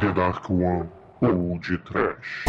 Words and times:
The 0.00 0.12
Dark 0.14 0.48
One 0.48 0.88
ou 1.20 1.58
de 1.58 1.76
Trash. 1.78 2.44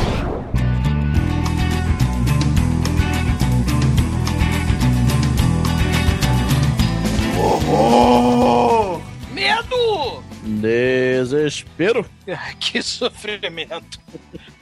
Horror! 7.35 9.01
Medo! 9.31 10.23
Desespero. 10.43 12.05
Que 12.59 12.81
sofrimento. 12.83 13.99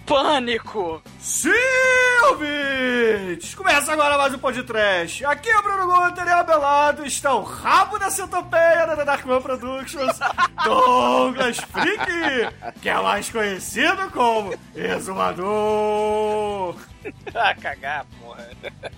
Pânico! 0.06 1.02
Sim, 1.20 1.50
ouvintes! 2.30 3.56
Começa 3.56 3.94
agora 3.94 4.18
mais 4.18 4.34
um 4.34 4.38
podcast. 4.38 5.26
Aqui 5.26 5.50
é 5.50 5.58
o 5.58 5.64
Bruno 5.64 5.88
Guter 5.88 6.28
e 6.28 6.32
ao 6.32 6.46
meu 6.46 6.60
lado 6.60 7.06
está 7.06 7.34
o 7.34 7.42
rabo 7.42 7.98
da 7.98 8.12
centopeia 8.12 8.86
da 8.86 9.04
Darkman 9.06 9.42
Productions, 9.42 10.20
Douglas 10.66 11.58
Freak, 11.58 12.06
que 12.82 12.90
é 12.90 13.02
mais 13.02 13.30
conhecido 13.30 14.12
como 14.12 14.54
Exumador. 14.76 16.76
Ah, 17.34 17.56
cagar, 17.56 18.06
porra. 18.22 18.50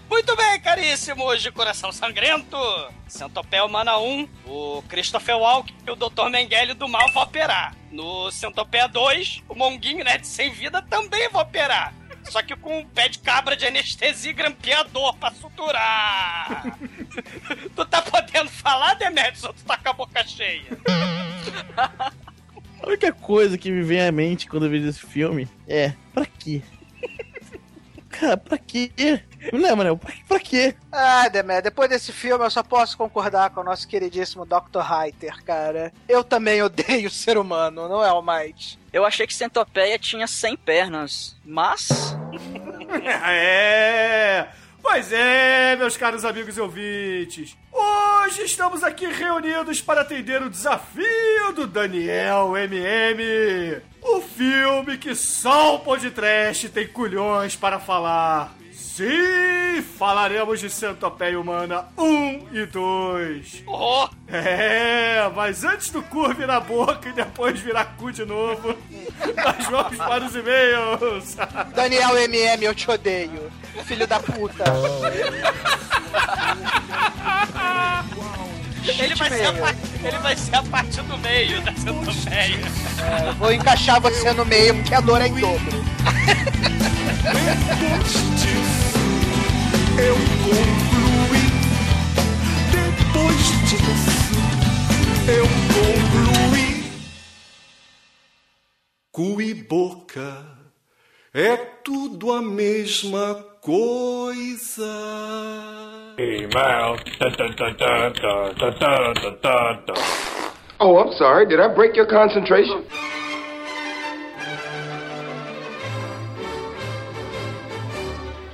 Muito 0.10 0.36
bem, 0.36 0.60
caríssimos 0.60 1.42
de 1.42 1.52
coração 1.52 1.92
sangrento. 1.92 2.58
Centopéia 3.08 3.64
Humana 3.64 3.98
1, 4.00 4.28
o 4.48 4.84
Christopher 4.90 5.38
Walk 5.38 5.72
e 5.86 5.92
o 5.92 5.96
Dr. 5.96 6.30
Mengele 6.32 6.74
do 6.74 6.88
mal 6.88 7.08
vão 7.12 7.24
operar. 7.24 7.76
No 7.96 8.30
Centopéia 8.30 8.90
2, 8.90 9.44
o 9.48 9.56
Monguinho, 9.56 10.04
né, 10.04 10.18
de 10.18 10.28
sem 10.28 10.52
vida, 10.52 10.82
também 10.82 11.30
vai 11.30 11.44
operar. 11.44 11.94
Só 12.26 12.42
que 12.42 12.54
com 12.54 12.80
um 12.80 12.86
pé 12.86 13.08
de 13.08 13.20
cabra 13.20 13.56
de 13.56 13.66
anestesia 13.66 14.32
e 14.32 14.34
grampeador 14.34 15.16
pra 15.16 15.32
suturar. 15.32 16.78
tu 17.74 17.86
tá 17.86 18.02
podendo 18.02 18.50
falar, 18.50 18.96
Demetrius, 18.96 19.46
ou 19.46 19.54
tu 19.54 19.64
tá 19.64 19.78
com 19.78 19.90
a 19.90 19.94
boca 19.94 20.28
cheia? 20.28 20.66
A 21.78 22.88
única 22.88 23.14
coisa 23.14 23.58
que 23.58 23.72
me 23.72 23.82
vem 23.82 24.02
à 24.02 24.12
mente 24.12 24.48
quando 24.48 24.66
eu 24.66 24.70
vejo 24.70 24.90
esse 24.90 25.00
filme 25.00 25.48
é, 25.66 25.94
pra 26.14 26.26
quê? 26.26 26.62
Cara, 28.10 28.36
pra 28.36 28.58
quê? 28.58 28.92
Não 29.52 29.60
lembra, 29.60 29.92
né? 29.92 29.98
Pra, 29.98 30.14
pra 30.28 30.40
quê? 30.40 30.76
Ah, 30.92 31.28
Demé, 31.30 31.62
depois 31.62 31.90
desse 31.90 32.12
filme 32.12 32.44
eu 32.44 32.50
só 32.50 32.64
posso 32.64 32.98
concordar 32.98 33.50
com 33.52 33.62
o 33.62 33.64
nosso 33.64 33.88
queridíssimo 33.88 34.46
Dr. 34.46 34.80
Reiter, 34.80 35.44
cara. 35.44 35.92
Eu 36.08 36.24
também 36.24 36.62
odeio 36.62 37.08
o 37.08 37.12
ser 37.12 37.38
humano, 37.38 37.88
não 37.88 38.04
é, 38.04 38.10
Almighty? 38.10 38.80
Eu 38.92 39.06
achei 39.06 39.28
que 39.28 39.34
Centopeia 39.34 39.98
tinha 40.00 40.28
100 40.28 40.58
pernas, 40.58 41.36
mas... 41.44 42.16
É! 43.28 44.48
Pois 44.82 45.12
é, 45.12 45.76
meus 45.76 45.98
caros 45.98 46.24
amigos 46.24 46.58
e 46.58 46.62
ouvintes. 46.62 47.58
Hoje 47.74 48.44
estamos 48.44 48.84
aqui 48.84 49.08
reunidos 49.08 49.82
para 49.82 50.02
atender 50.02 50.42
o 50.44 50.50
desafio 50.50 51.52
do 51.56 51.66
Daniel 51.66 52.56
MM. 52.56 53.82
O 54.02 54.22
filme 54.22 54.98
que 54.98 55.16
só 55.16 55.76
o 55.76 55.80
podcast 55.80 56.70
tem 56.70 56.88
culhões 56.88 57.56
para 57.56 57.80
falar. 57.80 58.54
Sim, 58.96 59.84
falaremos 60.00 60.62
de 60.62 60.70
Centopeia 60.70 61.38
Humana 61.38 61.84
1 61.98 62.48
e 62.54 62.66
2. 62.66 63.64
Oh! 63.68 64.08
É, 64.30 65.30
mas 65.36 65.66
antes 65.66 65.90
do 65.90 66.02
cu 66.02 66.34
virar 66.34 66.62
boca 66.62 67.10
e 67.10 67.12
depois 67.12 67.60
virar 67.60 67.98
cu 67.98 68.10
de 68.10 68.24
novo, 68.24 68.74
nós 69.36 69.68
vamos 69.70 69.98
para 69.98 70.24
os 70.24 70.34
e-mails. 70.34 71.36
Daniel 71.76 72.18
MM, 72.20 72.64
eu 72.64 72.74
te 72.74 72.90
odeio. 72.90 73.52
Filho 73.84 74.08
da 74.08 74.18
puta. 74.22 74.64
Ele 78.98 79.16
vai, 79.16 79.30
ser 79.30 79.46
a 79.46 79.54
parte, 79.54 79.80
ele 80.06 80.18
vai 80.20 80.38
ser 80.38 80.56
a 80.56 80.64
parte 80.64 81.02
do 81.02 81.18
meio 81.18 81.62
da 81.64 81.76
centopeia. 81.76 82.62
É, 83.02 83.34
vou 83.34 83.52
encaixar 83.52 84.00
você 84.00 84.32
no 84.32 84.46
meio 84.46 84.74
porque 84.76 84.96
a 84.96 85.02
dor 85.02 85.22
é 85.22 85.28
em 85.28 85.38
dobro. 85.38 85.84
eu 89.98 90.16
concluí. 90.44 91.46
Depois 92.72 93.46
disso, 93.70 94.36
eu 95.28 95.46
concluí. 95.74 96.84
Cu 99.12 99.42
e 99.42 99.54
boca 99.54 100.46
é 101.34 101.56
tudo 101.84 102.32
a 102.34 102.42
mesma 102.42 103.36
coisa. 103.62 104.84
Email. 106.18 106.98
Oh, 110.80 110.98
I'm 111.00 111.14
sorry. 111.18 111.46
Did 111.46 111.60
I 111.60 111.74
break 111.74 111.96
your 111.96 112.08
concentration? 112.08 112.86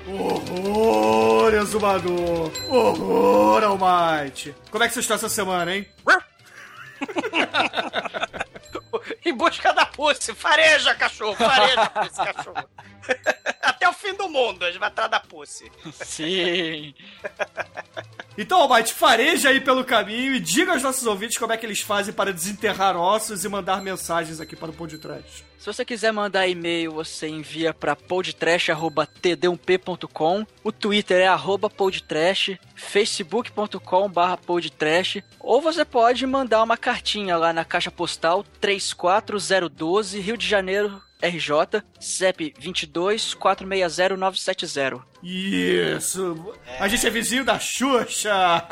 Horror, 0.07 0.90
exumador! 1.71 2.51
Horror, 2.69 3.63
Almighty! 3.63 4.53
Como 4.69 4.83
é 4.83 4.87
que 4.87 4.93
você 4.93 4.99
está 4.99 5.15
essa 5.15 5.29
semana, 5.29 5.73
hein? 5.73 5.87
em 9.25 9.33
busca 9.33 9.73
da 9.73 9.85
pussy. 9.85 10.33
Fareja, 10.33 10.93
cachorro. 10.95 11.35
Fareja, 11.35 11.85
pussy, 11.89 12.17
cachorro. 12.17 12.69
Até 13.61 13.87
o 13.87 13.93
fim 13.93 14.13
do 14.13 14.27
mundo, 14.27 14.65
a 14.65 14.67
gente 14.67 14.79
vai 14.79 14.89
atrás 14.89 15.09
da 15.09 15.21
pussy. 15.21 15.71
Sim. 15.93 16.93
Então, 18.37 18.61
Almighty, 18.61 18.93
fareja 18.93 19.49
aí 19.49 19.59
pelo 19.59 19.83
caminho 19.83 20.33
e 20.33 20.39
diga 20.39 20.71
aos 20.71 20.81
nossos 20.81 21.05
ouvintes 21.05 21.37
como 21.37 21.51
é 21.51 21.57
que 21.57 21.65
eles 21.65 21.81
fazem 21.81 22.13
para 22.13 22.31
desenterrar 22.31 22.95
ossos 22.95 23.43
e 23.43 23.49
mandar 23.49 23.81
mensagens 23.81 24.39
aqui 24.39 24.55
para 24.55 24.69
o 24.69 24.73
Pão 24.73 24.87
de 24.87 24.97
Trash. 24.97 25.43
Se 25.57 25.65
você 25.65 25.83
quiser 25.85 26.11
mandar 26.11 26.47
e-mail, 26.47 26.91
você 26.93 27.27
envia 27.27 27.73
para 27.73 27.95
podtrash.td1p.com. 27.95 30.45
O 30.63 30.71
Twitter 30.71 31.21
é 31.21 31.27
arroba 31.27 31.69
podtrash, 31.69 32.57
facebook.com 32.73 34.09
podtrash. 34.43 35.21
Ou 35.39 35.61
você 35.61 35.85
pode 35.85 36.25
mandar 36.25 36.63
uma 36.63 36.77
cartinha 36.77 37.37
lá 37.37 37.53
na 37.53 37.63
caixa 37.63 37.91
postal 37.91 38.43
34012, 38.59 40.19
Rio 40.19 40.37
de 40.37 40.47
Janeiro, 40.47 40.99
RJ, 41.21 41.83
CEP 41.99 42.53
22 42.57 43.33
460 43.33 44.15
970. 44.17 45.11
Isso! 45.23 46.53
A 46.79 46.87
gente 46.87 47.05
é 47.05 47.09
vizinho 47.09 47.45
da 47.45 47.59
Xuxa! 47.59 48.31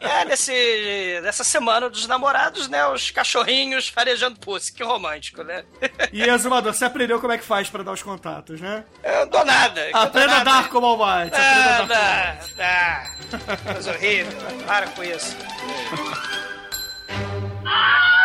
É, 0.00 0.24
nesse, 0.24 1.20
nessa 1.22 1.44
semana 1.44 1.90
dos 1.90 2.06
namorados, 2.06 2.68
né? 2.68 2.86
Os 2.86 3.10
cachorrinhos 3.10 3.88
farejando 3.88 4.38
pussy. 4.38 4.72
Que 4.72 4.82
romântico, 4.82 5.42
né? 5.42 5.64
E, 6.12 6.22
Exumador, 6.22 6.72
você 6.72 6.84
aprendeu 6.84 7.20
como 7.20 7.32
é 7.32 7.38
que 7.38 7.44
faz 7.44 7.68
para 7.68 7.82
dar 7.82 7.92
os 7.92 8.02
contatos, 8.02 8.60
né? 8.60 8.84
Eu 9.02 9.20
não 9.20 9.28
dou 9.28 9.44
nada. 9.44 9.88
Aprenda 9.92 10.36
a 10.36 10.44
dar 10.44 10.68
como 10.68 10.86
Almighty. 10.86 11.36
Ah, 11.36 11.82
Aprenda 11.82 11.96
a 11.96 12.36
dar 12.56 13.16
como. 13.36 13.72
Coisa 13.72 13.92
horrível. 13.92 14.32
Para 14.66 14.86
com 14.88 15.02
isso. 15.02 15.36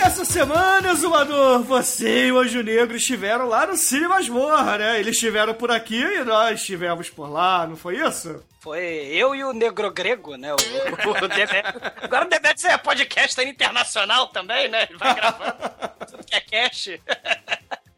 E 0.00 0.02
essa 0.02 0.24
semana, 0.24 0.94
Zumador, 0.94 1.62
você 1.62 2.28
e 2.28 2.32
o 2.32 2.38
Anjo 2.38 2.62
Negro 2.62 2.96
estiveram 2.96 3.46
lá 3.46 3.66
no 3.66 3.76
Cine 3.76 4.08
Masmorra, 4.08 4.78
né? 4.78 4.98
Eles 4.98 5.14
estiveram 5.14 5.52
por 5.52 5.70
aqui 5.70 6.00
e 6.02 6.24
nós 6.24 6.58
estivemos 6.58 7.10
por 7.10 7.28
lá, 7.30 7.66
não 7.66 7.76
foi 7.76 7.98
isso? 7.98 8.42
Foi 8.60 8.82
eu 8.82 9.34
e 9.34 9.44
o 9.44 9.52
Negro 9.52 9.90
Grego, 9.92 10.36
né? 10.36 10.54
O, 10.54 10.56
o, 10.56 11.24
o 11.24 11.28
Demet- 11.28 11.64
Agora 12.02 12.24
o 12.24 12.28
Demetrius 12.30 12.64
é 12.64 12.78
podcaster 12.78 13.46
internacional 13.46 14.28
também, 14.28 14.68
né? 14.68 14.86
Ele 14.88 14.98
vai 14.98 15.14
gravando. 15.14 15.54
Tudo 16.10 16.24
que 16.24 16.34
é 16.34 16.40
cast. 16.40 17.02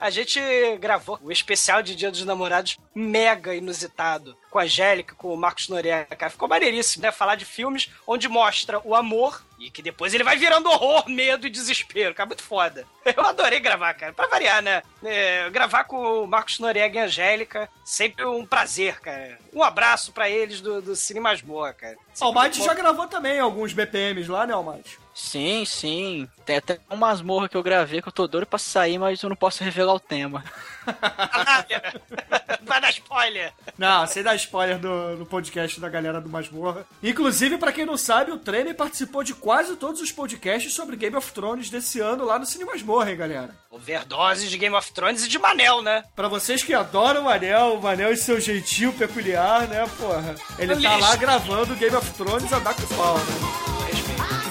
A 0.02 0.10
gente 0.10 0.40
gravou 0.80 1.16
o 1.22 1.30
especial 1.30 1.80
de 1.80 1.94
Dia 1.94 2.10
dos 2.10 2.24
Namorados 2.24 2.76
mega 2.92 3.54
inusitado. 3.54 4.36
Com 4.50 4.58
a 4.58 4.64
Angélica, 4.64 5.14
com 5.14 5.32
o 5.32 5.36
Marcos 5.36 5.68
Noriega. 5.68 6.16
Cara, 6.16 6.28
ficou 6.28 6.48
maneiríssimo, 6.48 7.04
né? 7.04 7.12
Falar 7.12 7.36
de 7.36 7.44
filmes 7.44 7.88
onde 8.04 8.28
mostra 8.28 8.80
o 8.82 8.96
amor 8.96 9.40
e 9.60 9.70
que 9.70 9.80
depois 9.80 10.12
ele 10.12 10.24
vai 10.24 10.36
virando 10.36 10.68
horror, 10.68 11.08
medo 11.08 11.46
e 11.46 11.50
desespero. 11.50 12.16
Cara, 12.16 12.26
muito 12.26 12.42
foda. 12.42 12.84
Eu 13.16 13.24
adorei 13.24 13.60
gravar, 13.60 13.94
cara. 13.94 14.12
Pra 14.12 14.26
variar, 14.26 14.60
né? 14.60 14.82
É, 15.04 15.48
gravar 15.50 15.84
com 15.84 16.24
o 16.24 16.26
Marcos 16.26 16.58
Noriega 16.58 16.98
e 16.98 17.02
a 17.02 17.04
Angélica, 17.04 17.68
sempre 17.84 18.24
um 18.24 18.44
prazer, 18.44 18.98
cara. 18.98 19.38
Um 19.54 19.62
abraço 19.62 20.10
pra 20.10 20.28
eles 20.28 20.60
do, 20.60 20.82
do 20.82 20.96
Cine 20.96 21.20
Masmorra, 21.20 21.74
cara. 21.74 21.96
Almighty 22.20 22.60
já 22.60 22.74
gravou 22.74 23.06
também 23.06 23.38
alguns 23.38 23.72
BPMs 23.72 24.28
lá, 24.28 24.48
né, 24.48 24.52
Almighty? 24.52 24.98
Sim, 25.14 25.64
sim. 25.64 26.28
Tem 26.46 26.56
até 26.56 26.78
uma 26.88 27.08
masmorra 27.08 27.48
que 27.48 27.56
eu 27.56 27.62
gravei 27.62 28.00
que 28.00 28.08
eu 28.08 28.12
tô 28.12 28.26
doido 28.26 28.46
pra 28.46 28.58
sair, 28.58 28.98
mas 28.98 29.22
eu 29.22 29.28
não 29.28 29.36
posso 29.36 29.62
revelar 29.62 29.94
o 29.94 30.00
tema. 30.00 30.42
Vai 32.62 32.80
dar 32.80 32.90
spoiler. 32.90 33.52
Não, 33.76 34.06
sem 34.06 34.22
dar 34.22 34.34
spoiler 34.36 34.78
do, 34.78 35.16
do 35.18 35.26
podcast 35.26 35.78
da 35.80 35.88
galera 35.88 36.20
do 36.20 36.28
Masmorra. 36.28 36.86
Inclusive, 37.02 37.58
pra 37.58 37.72
quem 37.72 37.84
não 37.84 37.96
sabe, 37.96 38.32
o 38.32 38.38
Tremer 38.38 38.74
participou 38.74 39.22
de 39.22 39.34
quase 39.34 39.76
todos 39.76 40.00
os 40.00 40.10
podcasts 40.10 40.72
sobre 40.72 40.96
Game 40.96 41.16
of 41.16 41.32
Thrones 41.32 41.70
desse 41.70 42.00
ano 42.00 42.24
lá 42.24 42.38
no 42.38 42.46
Cine 42.46 42.64
Masmorra, 42.64 43.10
hein, 43.10 43.16
galera? 43.16 43.50
Overdose 43.70 44.48
de 44.48 44.58
Game 44.58 44.74
of 44.74 44.92
Thrones 44.92 45.24
e 45.24 45.28
de 45.28 45.38
Manel, 45.38 45.82
né? 45.82 46.04
Pra 46.16 46.28
vocês 46.28 46.62
que 46.62 46.74
adoram 46.74 47.22
o 47.22 47.24
Manel, 47.24 47.74
o 47.74 47.82
Manel 47.82 48.12
e 48.12 48.16
seu 48.16 48.40
jeitinho 48.40 48.92
peculiar, 48.92 49.68
né, 49.68 49.84
porra? 49.98 50.34
Ele 50.58 50.80
tá 50.80 50.96
lá 50.96 51.16
gravando 51.16 51.76
Game 51.76 51.96
of 51.96 52.10
Thrones 52.12 52.52
a 52.52 52.58
dar 52.58 52.74
com 52.74 52.86
pau, 52.94 53.18
né? 53.18 53.71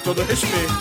Com 0.03 0.15
todo 0.15 0.23
respeito. 0.23 0.73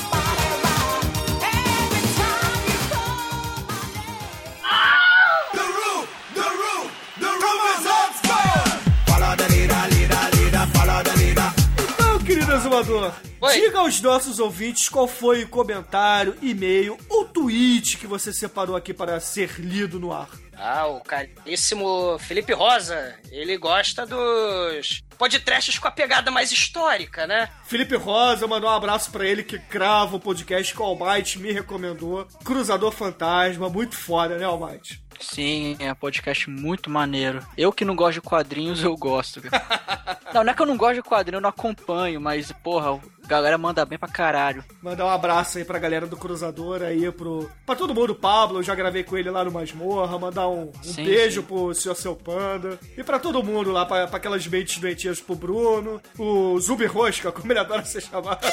Então, 11.78 12.18
querido 12.20 12.52
exumador, 12.54 13.12
Oi. 13.42 13.60
diga 13.60 13.80
aos 13.80 14.00
nossos 14.00 14.38
ouvintes 14.38 14.88
qual 14.88 15.06
foi 15.06 15.42
o 15.44 15.48
comentário, 15.48 16.34
e-mail 16.40 16.96
ou 17.08 17.26
tweet 17.26 17.98
que 17.98 18.06
você 18.06 18.32
separou 18.32 18.74
aqui 18.74 18.94
para 18.94 19.20
ser 19.20 19.60
lido 19.60 20.00
no 20.00 20.12
ar. 20.12 20.30
Ah, 20.62 20.86
o 20.86 21.00
caríssimo 21.00 22.18
Felipe 22.18 22.52
Rosa, 22.52 23.14
ele 23.30 23.56
gosta 23.56 24.04
dos 24.04 25.02
podcasts 25.16 25.78
com 25.78 25.88
a 25.88 25.90
pegada 25.90 26.30
mais 26.30 26.52
histórica, 26.52 27.26
né? 27.26 27.48
Felipe 27.64 27.96
Rosa, 27.96 28.46
mandou 28.46 28.68
um 28.68 28.74
abraço 28.74 29.10
pra 29.10 29.24
ele 29.24 29.42
que 29.42 29.58
crava 29.58 30.16
o 30.16 30.20
podcast 30.20 30.74
que 30.74 30.80
o 30.80 30.84
Almighty 30.84 31.38
me 31.38 31.50
recomendou. 31.50 32.26
Cruzador 32.44 32.92
Fantasma, 32.92 33.70
muito 33.70 33.96
foda, 33.96 34.36
né, 34.36 34.44
Almighty? 34.44 35.00
Sim, 35.20 35.76
é 35.78 35.92
um 35.92 35.94
podcast 35.94 36.48
muito 36.48 36.88
maneiro. 36.90 37.44
Eu 37.56 37.72
que 37.72 37.84
não 37.84 37.94
gosto 37.94 38.14
de 38.14 38.20
quadrinhos, 38.22 38.82
eu 38.82 38.96
gosto. 38.96 39.40
cara. 39.42 40.18
não, 40.32 40.42
não 40.44 40.52
é 40.52 40.54
que 40.54 40.62
eu 40.62 40.66
não 40.66 40.76
gosto 40.76 40.94
de 40.94 41.02
quadrinho, 41.02 41.36
eu 41.38 41.42
não 41.42 41.50
acompanho, 41.50 42.20
mas, 42.20 42.50
porra, 42.52 43.00
a 43.24 43.26
galera 43.28 43.58
manda 43.58 43.84
bem 43.84 43.98
pra 43.98 44.08
caralho. 44.08 44.64
Mandar 44.82 45.04
um 45.04 45.10
abraço 45.10 45.58
aí 45.58 45.64
pra 45.64 45.78
galera 45.78 46.06
do 46.06 46.16
Cruzador 46.16 46.82
aí, 46.82 47.10
pro. 47.12 47.50
Pra 47.66 47.76
todo 47.76 47.94
mundo, 47.94 48.10
o 48.10 48.16
Pablo, 48.16 48.58
eu 48.58 48.62
já 48.62 48.74
gravei 48.74 49.04
com 49.04 49.16
ele 49.16 49.30
lá 49.30 49.44
no 49.44 49.52
Masmorra. 49.52 50.18
Mandar 50.18 50.48
um, 50.48 50.70
um 50.70 50.82
Sim, 50.82 51.04
beijo 51.04 51.42
sim. 51.42 51.46
pro 51.46 51.74
Sr. 51.74 51.94
Seu 51.94 52.16
Panda. 52.16 52.78
E 52.96 53.04
pra 53.04 53.18
todo 53.18 53.42
mundo 53.42 53.70
lá, 53.70 53.84
pra, 53.84 54.06
pra 54.06 54.16
aquelas 54.16 54.46
mentes 54.46 54.78
doentias 54.78 55.20
pro 55.20 55.34
Bruno. 55.34 56.00
O 56.18 56.58
Zubi 56.58 56.86
Rosca, 56.86 57.30
como 57.30 57.52
ele 57.52 57.58
adora 57.60 57.84
ser 57.84 58.00
chamado. 58.00 58.40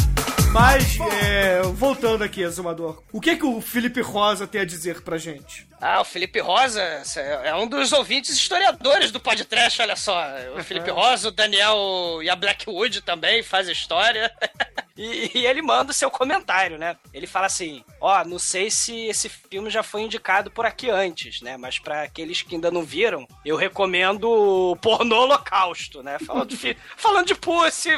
Mas, 0.52 0.98
é, 1.22 1.62
voltando 1.62 2.24
aqui, 2.24 2.42
Exumador, 2.42 3.02
o 3.12 3.20
que 3.20 3.36
que 3.36 3.46
o 3.46 3.60
Felipe 3.60 4.00
Rosa 4.00 4.48
tem 4.48 4.60
a 4.60 4.64
dizer 4.64 5.00
pra 5.02 5.16
gente? 5.16 5.66
Ah, 5.80 6.00
o 6.00 6.04
Felipe 6.04 6.40
Rosa 6.40 6.82
é 6.82 7.54
um 7.54 7.68
dos 7.68 7.92
ouvintes 7.92 8.30
historiadores 8.30 9.12
do 9.12 9.20
podcast, 9.20 9.80
olha 9.80 9.94
só. 9.94 10.20
O 10.56 10.64
Felipe 10.64 10.90
Rosa, 10.90 11.28
o 11.28 11.30
Daniel 11.30 12.20
e 12.20 12.28
a 12.28 12.34
Blackwood 12.34 13.00
também 13.02 13.44
faz 13.44 13.68
história. 13.68 14.30
E, 15.02 15.30
e 15.38 15.46
ele 15.46 15.62
manda 15.62 15.90
o 15.92 15.94
seu 15.94 16.10
comentário, 16.10 16.76
né? 16.78 16.96
Ele 17.12 17.26
fala 17.26 17.46
assim: 17.46 17.82
Ó, 18.00 18.22
não 18.24 18.38
sei 18.38 18.70
se 18.70 19.06
esse 19.06 19.28
filme 19.30 19.70
já 19.70 19.82
foi 19.82 20.02
indicado 20.02 20.50
por 20.50 20.66
aqui 20.66 20.90
antes, 20.90 21.40
né? 21.40 21.56
Mas 21.56 21.78
pra 21.78 22.02
aqueles 22.02 22.42
que 22.42 22.54
ainda 22.54 22.70
não 22.70 22.82
viram, 22.82 23.26
eu 23.44 23.56
recomendo 23.56 24.24
o 24.30 24.76
Pornô 24.76 25.22
Holocausto, 25.22 26.02
né? 26.02 26.18
Falando 26.18 26.48
de, 26.50 26.56
fi- 26.56 26.76
falando 26.98 27.26
de 27.26 27.34
Pussy, 27.34 27.90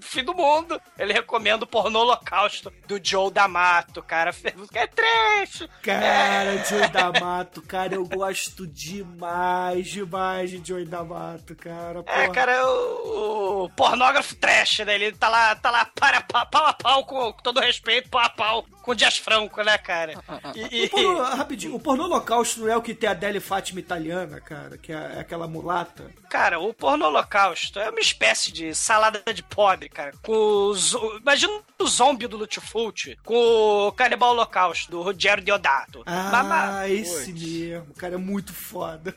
fim 0.00 0.24
do 0.24 0.34
mundo. 0.34 0.80
Ele 0.98 1.12
recomenda 1.12 1.64
o 1.64 1.68
Pornô 1.68 2.00
Holocausto 2.00 2.72
do 2.88 2.98
Joe 3.02 3.30
D'Amato, 3.30 4.02
cara. 4.02 4.32
É 4.74 4.86
trash! 4.86 5.68
Cara, 5.82 6.56
Joey 6.64 6.88
D'Amato, 6.88 7.62
cara, 7.68 7.94
eu 7.94 8.04
gosto 8.06 8.66
demais, 8.66 9.88
demais 9.88 10.50
de 10.50 10.66
Joey 10.66 10.84
D'Amato, 10.86 11.54
cara. 11.54 12.00
É, 12.00 12.02
porra. 12.02 12.30
cara, 12.30 12.66
o, 12.66 13.64
o 13.64 13.70
pornógrafo 13.70 14.34
trash, 14.36 14.80
né? 14.80 14.94
Ele 14.94 15.12
tá 15.12 15.28
lá, 15.28 15.54
tá 15.54 15.70
lá 15.70 15.84
para, 15.84 16.20
pau, 16.32 16.46
pau 16.46 16.66
a 16.66 16.72
pau, 16.72 17.04
com, 17.04 17.32
todo 17.32 17.60
respeito, 17.60 18.08
pau 18.08 18.20
a 18.22 18.28
pau, 18.28 18.62
com 18.82 18.90
o 18.90 18.94
Dias 18.94 19.16
Franco, 19.18 19.62
né, 19.62 19.76
cara? 19.78 20.14
E, 20.54 20.86
O 20.86 20.90
pornô, 20.90 21.22
rapidinho, 21.22 21.74
o 21.74 21.80
pornô 21.80 22.04
holocausto 22.04 22.60
não 22.60 22.68
é 22.68 22.76
o 22.76 22.82
que 22.82 22.94
tem 22.94 23.08
a 23.08 23.14
Deli 23.14 23.38
Fátima 23.40 23.78
italiana, 23.80 24.40
cara, 24.40 24.76
que 24.78 24.92
é 24.92 25.20
aquela 25.20 25.46
mulata? 25.46 26.10
Cara, 26.30 26.58
o 26.58 26.72
porno 26.72 27.04
holocausto 27.06 27.78
é 27.78 27.90
uma 27.90 28.00
espécie 28.00 28.50
de 28.50 28.74
salada 28.74 29.22
de 29.32 29.42
pobre, 29.42 29.88
cara. 29.88 30.12
Com 30.22 30.32
o 30.32 30.74
zo- 30.74 31.18
Imagina 31.20 31.60
o 31.82 31.86
zombie 31.86 32.26
do 32.26 32.36
Lutfult 32.36 33.18
com 33.24 33.86
o 33.88 33.92
canibal 33.92 34.30
holocausto 34.30 34.90
do 34.90 35.02
Rogério 35.02 35.42
Deodato. 35.44 36.02
Ah, 36.06 36.30
Mama- 36.30 36.88
esse 36.88 37.32
mesmo, 37.32 37.92
cara, 37.94 38.14
é 38.14 38.18
muito 38.18 38.52
foda. 38.54 39.14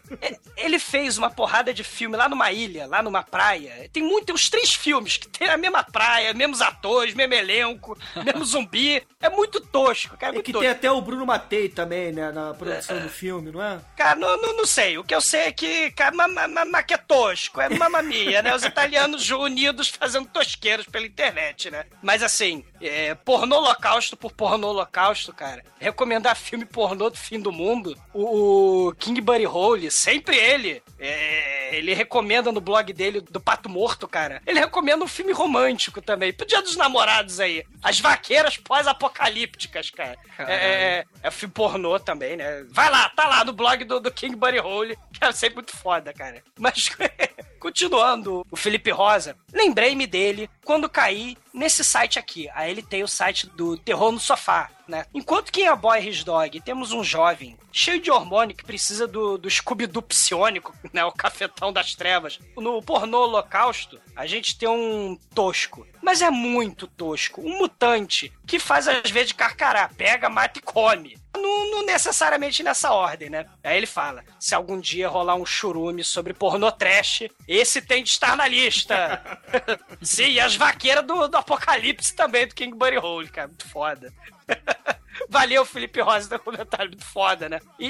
Ele 0.57 0.79
fez 0.79 1.17
uma 1.17 1.29
porrada 1.29 1.73
de 1.73 1.83
filme 1.83 2.15
lá 2.17 2.27
numa 2.29 2.51
ilha, 2.51 2.87
lá 2.87 3.01
numa 3.01 3.23
praia. 3.23 3.89
Tem 3.91 4.01
muito, 4.03 4.25
tem 4.25 4.35
uns 4.35 4.49
três 4.49 4.73
filmes 4.73 5.17
que 5.17 5.27
tem 5.27 5.47
a 5.49 5.57
mesma 5.57 5.83
praia, 5.83 6.33
mesmos 6.33 6.61
atores, 6.61 7.13
mesmo 7.13 7.33
elenco, 7.33 7.97
mesmo 8.23 8.43
zumbi. 8.45 9.03
É 9.21 9.29
muito 9.29 9.59
tosco, 9.61 10.17
cara. 10.17 10.35
É 10.35 10.39
É 10.39 10.41
que 10.41 10.51
tosco. 10.51 10.63
tem 10.63 10.71
até 10.71 10.91
o 10.91 11.01
Bruno 11.01 11.25
Matei 11.25 11.69
também, 11.69 12.11
né, 12.11 12.31
na 12.31 12.53
produção 12.53 12.99
do 12.99 13.09
filme, 13.09 13.51
não 13.51 13.61
é? 13.61 13.79
Cara, 13.95 14.15
não, 14.15 14.41
não, 14.41 14.57
não 14.57 14.65
sei. 14.65 14.97
O 14.97 15.03
que 15.03 15.13
eu 15.15 15.21
sei 15.21 15.41
é 15.41 15.51
que, 15.51 15.91
cara, 15.91 16.15
ma, 16.15 16.27
ma, 16.27 16.65
ma- 16.65 16.83
que 16.83 16.93
é 16.93 16.97
tosco, 16.97 17.59
é 17.61 17.69
mamma 17.69 18.01
mia, 18.01 18.41
né? 18.41 18.53
Os 18.55 18.63
italianos 18.63 19.29
unidos 19.31 19.89
fazendo 19.89 20.27
tosqueiros 20.27 20.85
pela 20.85 21.05
internet, 21.05 21.69
né? 21.71 21.85
Mas 22.01 22.21
assim, 22.23 22.54
é, 22.81 23.15
pornô 23.15 23.57
holocausto 23.57 24.15
por 24.15 24.31
pornô 24.31 24.69
holocausto, 24.69 25.33
cara. 25.33 25.63
Recomendar 25.79 26.35
filme 26.35 26.65
pornô 26.65 27.09
do 27.09 27.17
fim 27.17 27.39
do 27.39 27.51
mundo. 27.51 27.97
O, 28.13 28.87
o 28.87 28.95
King 28.95 29.21
Buddy 29.21 29.47
Hole, 29.47 29.89
sempre 29.91 30.37
ele. 30.37 30.81
é, 30.99 31.75
ele 31.75 31.93
recomenda 31.93 32.51
no 32.51 32.61
blog 32.61 32.91
dele 32.93 33.21
do 33.21 33.39
Pato 33.39 33.69
Morto, 33.69 34.07
cara. 34.07 34.41
Ele 34.45 34.59
recomenda 34.59 35.03
um 35.03 35.07
filme 35.07 35.31
romântico 35.31 36.01
também. 36.01 36.33
Pro 36.33 36.45
dia 36.45 36.61
dos 36.61 36.75
namorados 36.75 37.39
aí. 37.39 37.63
As 37.83 37.99
vaqueiras 37.99 38.57
pós-apocalípticas, 38.57 39.89
cara. 39.89 40.17
É, 40.39 40.53
é, 40.53 41.05
é 41.23 41.31
filme 41.31 41.53
pornô 41.53 41.99
também, 41.99 42.35
né? 42.37 42.65
Vai 42.69 42.89
lá, 42.89 43.09
tá 43.09 43.27
lá 43.27 43.43
no 43.43 43.53
blog 43.53 43.83
do, 43.83 43.99
do 43.99 44.11
King 44.11 44.35
Buddy 44.35 44.59
Hole, 44.59 44.97
que 45.19 45.25
é 45.25 45.31
sempre 45.31 45.55
muito 45.55 45.75
foda, 45.75 46.13
cara. 46.13 46.43
Mas, 46.59 46.89
continuando, 47.59 48.45
o 48.51 48.55
Felipe 48.55 48.91
Rosa, 48.91 49.35
lembrei-me 49.51 50.05
dele 50.05 50.49
quando 50.63 50.89
caí 50.89 51.37
nesse 51.53 51.83
site 51.83 52.19
aqui. 52.19 52.49
Aí 52.53 52.69
ele 52.69 52.81
tem 52.81 53.03
o 53.03 53.07
site 53.07 53.47
do 53.47 53.77
Terror 53.77 54.11
no 54.11 54.19
Sofá, 54.19 54.69
né? 54.87 55.05
Enquanto 55.13 55.51
que 55.51 55.61
em 55.61 55.67
A 55.67 55.75
Boy 55.75 56.07
His 56.07 56.23
Dog 56.23 56.59
temos 56.61 56.91
um 56.91 57.03
jovem 57.03 57.57
cheio 57.71 58.01
de 58.01 58.11
hormônio 58.11 58.55
que 58.55 58.63
precisa 58.63 59.07
do, 59.07 59.37
do 59.37 59.49
Scooby-Doo 59.49 60.01
psionico, 60.01 60.75
né? 60.93 61.03
O 61.05 61.11
cafetão 61.11 61.71
das 61.71 61.95
trevas. 61.95 62.39
No 62.55 62.81
pornô 62.81 63.23
holocausto, 63.23 63.99
a 64.15 64.25
gente 64.25 64.57
tem 64.57 64.69
um 64.69 65.17
tosco. 65.33 65.87
Mas 66.05 66.21
é 66.21 66.29
muito 66.29 66.85
tosco. 66.85 67.41
Um 67.41 67.57
mutante 67.57 68.31
que 68.45 68.59
faz 68.59 68.87
às 68.87 69.09
vezes 69.09 69.29
de 69.29 69.33
carcará. 69.33 69.89
Pega, 69.89 70.29
mata 70.29 70.59
e 70.59 70.61
come. 70.61 71.17
Não, 71.35 71.71
não 71.71 71.83
necessariamente 71.83 72.61
nessa 72.61 72.91
ordem, 72.93 73.27
né? 73.27 73.47
Aí 73.63 73.75
ele 73.75 73.87
fala: 73.87 74.23
se 74.39 74.53
algum 74.53 74.79
dia 74.79 75.09
rolar 75.09 75.33
um 75.33 75.45
churume 75.45 76.03
sobre 76.03 76.31
pornô 76.31 76.71
trash, 76.71 77.23
esse 77.47 77.81
tem 77.81 78.03
de 78.03 78.11
estar 78.11 78.37
na 78.37 78.47
lista. 78.47 79.19
Sim, 79.99 80.29
e 80.29 80.39
as 80.39 80.55
vaqueiras 80.55 81.03
do, 81.03 81.27
do 81.27 81.37
Apocalipse 81.37 82.15
também, 82.15 82.47
do 82.47 82.53
King 82.53 82.77
Buddy 82.77 82.99
Hole, 82.99 83.27
cara. 83.27 83.47
Muito 83.47 83.67
foda. 83.67 84.13
Valeu, 85.29 85.65
Felipe 85.65 86.01
Rosa, 86.01 86.29
do 86.29 86.39
comentário 86.43 86.89
muito 86.89 87.05
foda, 87.05 87.47
né? 87.49 87.59
E, 87.79 87.87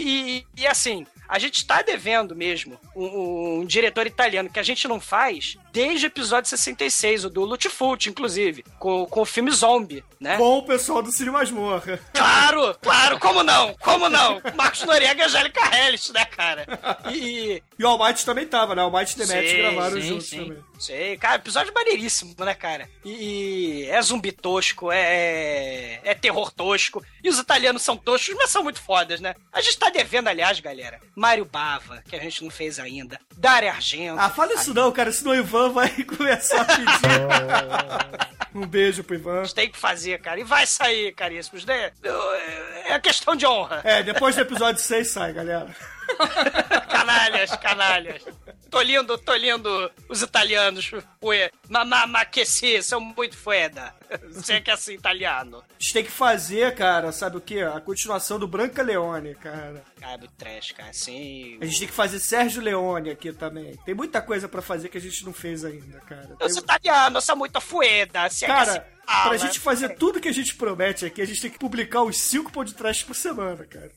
e- 0.56 0.62
e, 0.62 0.68
assim, 0.68 1.06
a 1.28 1.40
gente 1.40 1.66
tá 1.66 1.82
devendo 1.82 2.36
mesmo 2.36 2.80
um, 2.96 3.60
um 3.62 3.66
diretor 3.66 4.06
italiano 4.08 4.50
que 4.50 4.60
a 4.60 4.64
gente 4.64 4.88
não 4.88 5.00
faz 5.00 5.58
desde 5.72 6.06
o 6.06 6.08
episódio 6.08 6.50
66, 6.50 7.26
o 7.26 7.30
do 7.30 7.44
Lutfult, 7.44 8.08
inclusive, 8.10 8.64
com, 8.80 9.06
com 9.06 9.22
o 9.22 9.26
filme 9.26 9.52
Zombie, 9.52 10.04
né? 10.20 10.38
Com 10.38 10.60
o 10.60 10.66
pessoal 10.66 11.02
do 11.02 11.12
Cine 11.12 11.30
Masmorra. 11.32 12.00
Claro, 12.14 12.76
claro, 12.82 13.20
como 13.20 13.44
não? 13.44 13.74
Como 13.76 14.08
não? 14.10 14.42
Marcos 14.56 14.84
Noriega 14.84 15.24
e 15.24 15.26
Angélica 15.26 15.62
Hellis, 15.76 16.10
né, 16.12 16.26
cara? 16.26 16.66
E, 17.14 17.62
E 17.78 17.84
o 17.84 17.88
Almighty 17.88 18.26
também 18.26 18.48
tava, 18.48 18.74
né? 18.74 18.82
O 18.82 18.86
Almighty 18.86 19.16
e 19.16 19.26
Demet 19.26 19.58
gravaram 19.58 20.02
sim, 20.02 20.08
juntos 20.08 20.28
sim. 20.28 20.40
também. 20.40 20.64
Sei, 20.80 21.18
cara, 21.18 21.36
episódio 21.36 21.74
maneiríssimo, 21.74 22.34
né, 22.40 22.54
cara? 22.54 22.90
E, 23.04 23.84
e 23.84 23.86
é 23.90 24.02
zumbi 24.02 24.32
tosco, 24.32 24.92
é, 24.92 26.00
é 26.04 26.14
terror 26.14 26.52
tosco. 26.52 27.04
E 27.24 27.30
os 27.30 27.38
italianos 27.38 27.82
são 27.82 27.98
toscos, 27.98 28.36
mas 28.36 28.50
são 28.50 28.64
muito 28.64 28.82
fodas, 28.82 29.20
né? 29.20 29.36
A 29.52 29.60
gente 29.62 29.78
tá 29.78 29.90
devendo, 29.90 30.30
aliás, 30.30 30.60
galera, 30.60 31.00
Mário 31.16 31.46
Bava, 31.46 32.02
que 32.08 32.16
a 32.16 32.20
gente 32.20 32.44
não 32.44 32.50
fez 32.50 32.80
ainda. 32.80 33.20
Daria 33.38 33.72
Argento. 33.72 34.20
Ah, 34.20 34.30
fala 34.30 34.54
isso 34.54 34.74
não, 34.74 34.92
cara, 34.92 35.12
senão 35.12 35.32
o 35.32 35.36
Ivan 35.36 35.70
vai 35.72 35.90
começar 36.04 36.62
a 36.62 36.66
pedir. 36.66 36.86
um 38.56 38.66
beijo 38.66 39.04
pro 39.04 39.16
Ivan. 39.16 39.42
A 39.42 39.44
gente 39.44 39.56
tem 39.56 39.70
que 39.70 39.78
fazer, 39.78 40.20
cara. 40.22 40.40
E 40.40 40.44
vai 40.44 40.66
sair, 40.66 41.14
caríssimos, 41.14 41.66
né? 41.66 41.92
É 42.86 42.98
questão 43.00 43.36
de 43.36 43.46
honra. 43.46 43.82
É, 43.84 44.02
depois 44.02 44.36
do 44.36 44.42
episódio 44.42 44.82
6 44.82 45.08
sai, 45.08 45.34
galera. 45.34 45.76
Canalhas, 46.90 47.52
canalhas. 47.58 48.24
tô 48.70 48.82
lindo, 48.82 49.18
tô 49.18 49.34
lindo 49.36 49.92
os 50.10 50.22
italianos. 50.22 50.92
Ué, 51.24 51.52
ma, 51.70 51.84
ma, 51.86 52.26
que 52.26 52.46
sim, 52.46 52.82
são 52.82 53.00
muito 53.00 53.38
foda. 53.38 53.94
Você 54.32 54.62
que 54.62 54.72
é 54.72 54.74
assim, 54.74 54.94
italiano. 54.94 55.58
A 55.58 55.74
gente 55.80 55.94
tem 55.94 56.04
que 56.04 56.12
fazer, 56.12 56.74
cara, 56.76 57.12
sabe 57.12 57.38
o 57.38 57.42
quê? 57.42 57.62
A 57.62 57.80
continuação 57.80 58.40
do 58.40 58.48
Branca 58.48 58.82
Leone, 58.82 59.36
cara. 59.36 59.84
Cara, 60.00 60.18
muito 60.18 60.34
trash, 60.34 60.72
cara, 60.72 60.90
assim... 60.90 61.58
A 61.62 61.66
gente 61.66 61.80
tem 61.80 61.88
que 61.88 61.94
fazer 61.94 62.20
Sérgio 62.20 62.62
Leone 62.62 63.10
aqui 63.10 63.32
também. 63.34 63.76
Tem 63.86 63.94
muita 63.94 64.22
coisa 64.22 64.48
pra 64.48 64.62
fazer 64.62 64.90
que 64.90 64.98
a 64.98 65.02
gente 65.02 65.26
não 65.26 65.34
fez 65.34 65.66
ainda, 65.66 66.00
cara. 66.02 66.28
Eu 66.32 66.38
Tem- 66.38 66.50
sou 66.50 66.64
italiano, 66.64 67.18
eu 67.18 67.22
sou 67.22 67.36
muito 67.36 67.60
fueda. 67.60 68.30
Se 68.30 68.46
é 68.46 68.48
que 68.48 68.54
Cara, 68.54 68.72
assim 68.72 68.95
fala. 69.06 69.30
pra 69.30 69.38
gente 69.38 69.60
fazer 69.60 69.90
tudo 69.96 70.20
que 70.20 70.28
a 70.28 70.34
gente 70.34 70.56
promete 70.56 71.06
aqui, 71.06 71.22
a 71.22 71.26
gente 71.26 71.42
tem 71.42 71.52
que 71.52 71.60
publicar 71.60 72.04
os 72.04 72.18
cinco 72.18 72.52
podcasts 72.52 73.06
por 73.06 73.16
semana, 73.16 73.66
cara. 73.66 73.92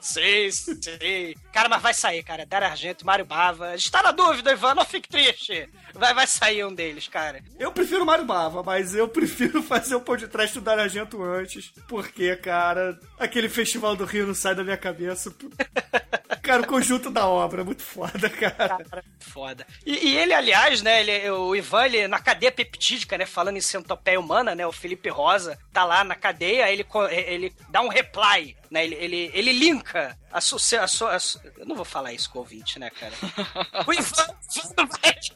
Sim, 0.00 0.50
sim. 0.50 1.34
Cara, 1.52 1.68
mas 1.68 1.82
vai 1.82 1.94
sair, 1.94 2.22
cara. 2.22 2.46
Dario 2.46 2.68
Argento, 2.68 3.04
Mário 3.04 3.24
Bava. 3.24 3.70
A 3.70 3.76
gente 3.76 3.90
tá 3.90 4.02
na 4.02 4.12
dúvida, 4.12 4.52
Ivan, 4.52 4.74
não 4.74 4.84
fique 4.84 5.08
triste. 5.08 5.68
Vai, 5.94 6.14
vai 6.14 6.26
sair 6.26 6.64
um 6.64 6.72
deles, 6.72 7.08
cara. 7.08 7.42
Eu 7.58 7.72
prefiro 7.72 8.06
Mário 8.06 8.24
Bava, 8.24 8.62
mas 8.62 8.94
eu 8.94 9.08
prefiro 9.10 9.62
fazer 9.62 9.94
o 9.96 10.00
podcast 10.00 10.58
do 10.58 10.64
Dario 10.64 10.84
Argento 10.84 11.22
antes, 11.22 11.72
porque, 11.88 12.36
cara, 12.36 12.98
aquele 13.18 13.48
festival 13.48 13.96
do 13.96 14.04
Rio 14.04 14.26
não 14.26 14.34
sai 14.34 14.54
da 14.54 14.62
minha 14.62 14.76
cabeça. 14.76 15.34
Cara, 16.42 16.62
o 16.62 16.66
conjunto 16.66 17.10
da 17.10 17.26
obra, 17.26 17.62
é 17.62 17.64
muito 17.64 17.82
foda, 17.82 18.28
cara. 18.30 18.78
Cara, 18.84 19.04
foda. 19.18 19.66
E, 19.84 20.08
e 20.10 20.16
ele, 20.18 20.32
aliás, 20.32 20.80
né, 20.82 21.00
ele, 21.00 21.30
o 21.30 21.54
Ivan, 21.56 21.84
ele, 21.86 22.08
na 22.08 22.18
cadeia 22.18 22.52
peptídica, 22.52 23.18
né, 23.18 23.26
falando 23.26 23.56
em 23.56 23.60
centopeia 23.60 24.18
humana, 24.20 24.54
né, 24.54 24.66
o 24.66 24.72
Felipe 24.72 25.08
Rosa 25.08 25.58
tá 25.72 25.84
lá 25.84 26.04
na 26.04 26.14
cadeia, 26.14 26.70
ele, 26.70 26.84
co- 26.84 27.08
ele 27.08 27.52
dá 27.68 27.80
um 27.82 27.88
reply, 27.88 28.56
né, 28.70 28.84
ele, 28.84 28.94
ele, 28.96 29.30
ele 29.34 29.52
linka 29.52 30.16
a 30.32 30.40
sua... 30.40 30.58
A 30.82 30.88
sua- 30.88 31.16
eu 31.58 31.66
não 31.66 31.74
vou 31.76 31.84
falar 31.84 32.12
isso 32.12 32.30
com 32.30 32.38
o 32.38 32.42
ouvinte, 32.42 32.78
né, 32.78 32.90
cara? 32.90 33.12
O 33.86 33.92
Ivan 33.92 34.26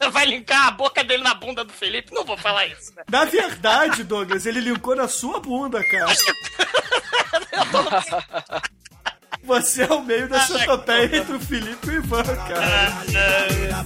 vai, 0.01 0.11
vai 0.11 0.25
linkar 0.25 0.67
a 0.67 0.71
boca 0.71 1.03
dele 1.03 1.23
na 1.23 1.33
bunda 1.33 1.63
do 1.63 1.73
Felipe, 1.73 2.13
não 2.13 2.23
vou 2.25 2.37
falar 2.37 2.65
isso, 2.67 2.93
né? 2.95 3.03
Na 3.09 3.25
verdade, 3.25 4.03
Douglas, 4.03 4.45
ele 4.45 4.59
linkou 4.61 4.95
na 4.95 5.07
sua 5.07 5.39
bunda, 5.39 5.83
cara. 5.83 6.13
Você 9.45 9.83
é 9.83 9.93
o 9.93 10.03
meio 10.03 10.27
da 10.27 10.39
centopeia 10.39 11.17
entre 11.17 11.35
o 11.35 11.39
Felipe 11.39 11.87
e 11.87 11.89
o 11.89 11.93
Ivan, 11.93 12.23
cara. 12.23 13.85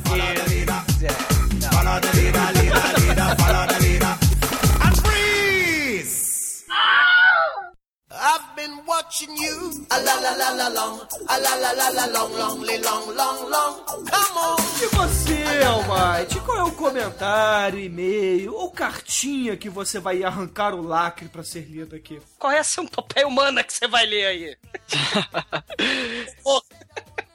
I've 8.21 8.53
been 8.53 8.85
watching 8.85 9.33
you. 9.38 9.85
A 9.89 9.99
la 9.99 10.15
la 10.19 10.35
la 10.35 10.49
la 10.51 10.67
long. 10.69 10.99
A 11.27 11.38
la 11.38 11.55
la 11.55 11.71
la 11.71 11.89
la 11.89 12.05
long, 12.07 12.33
long, 12.33 12.61
long, 12.61 13.15
long, 13.15 13.49
long. 13.49 13.85
Come 13.85 14.38
on. 14.38 14.57
E 14.81 14.88
você, 14.88 15.63
Almighty, 15.65 16.39
qual 16.41 16.57
é 16.57 16.63
o 16.63 16.71
comentário, 16.73 17.79
e-mail 17.79 18.53
ou 18.53 18.71
cartinha 18.71 19.55
que 19.55 19.69
você 19.69 19.99
vai 19.99 20.21
arrancar 20.23 20.75
o 20.75 20.81
lacre 20.81 21.29
pra 21.29 21.43
ser 21.43 21.61
lido 21.61 21.95
aqui? 21.95 22.21
Qual 22.38 22.51
é 22.51 22.59
a 22.59 22.63
centopeia 22.63 23.25
humana 23.25 23.63
que 23.63 23.71
você 23.71 23.88
vai 23.88 24.05
ler 24.05 24.25
aí? 24.25 24.57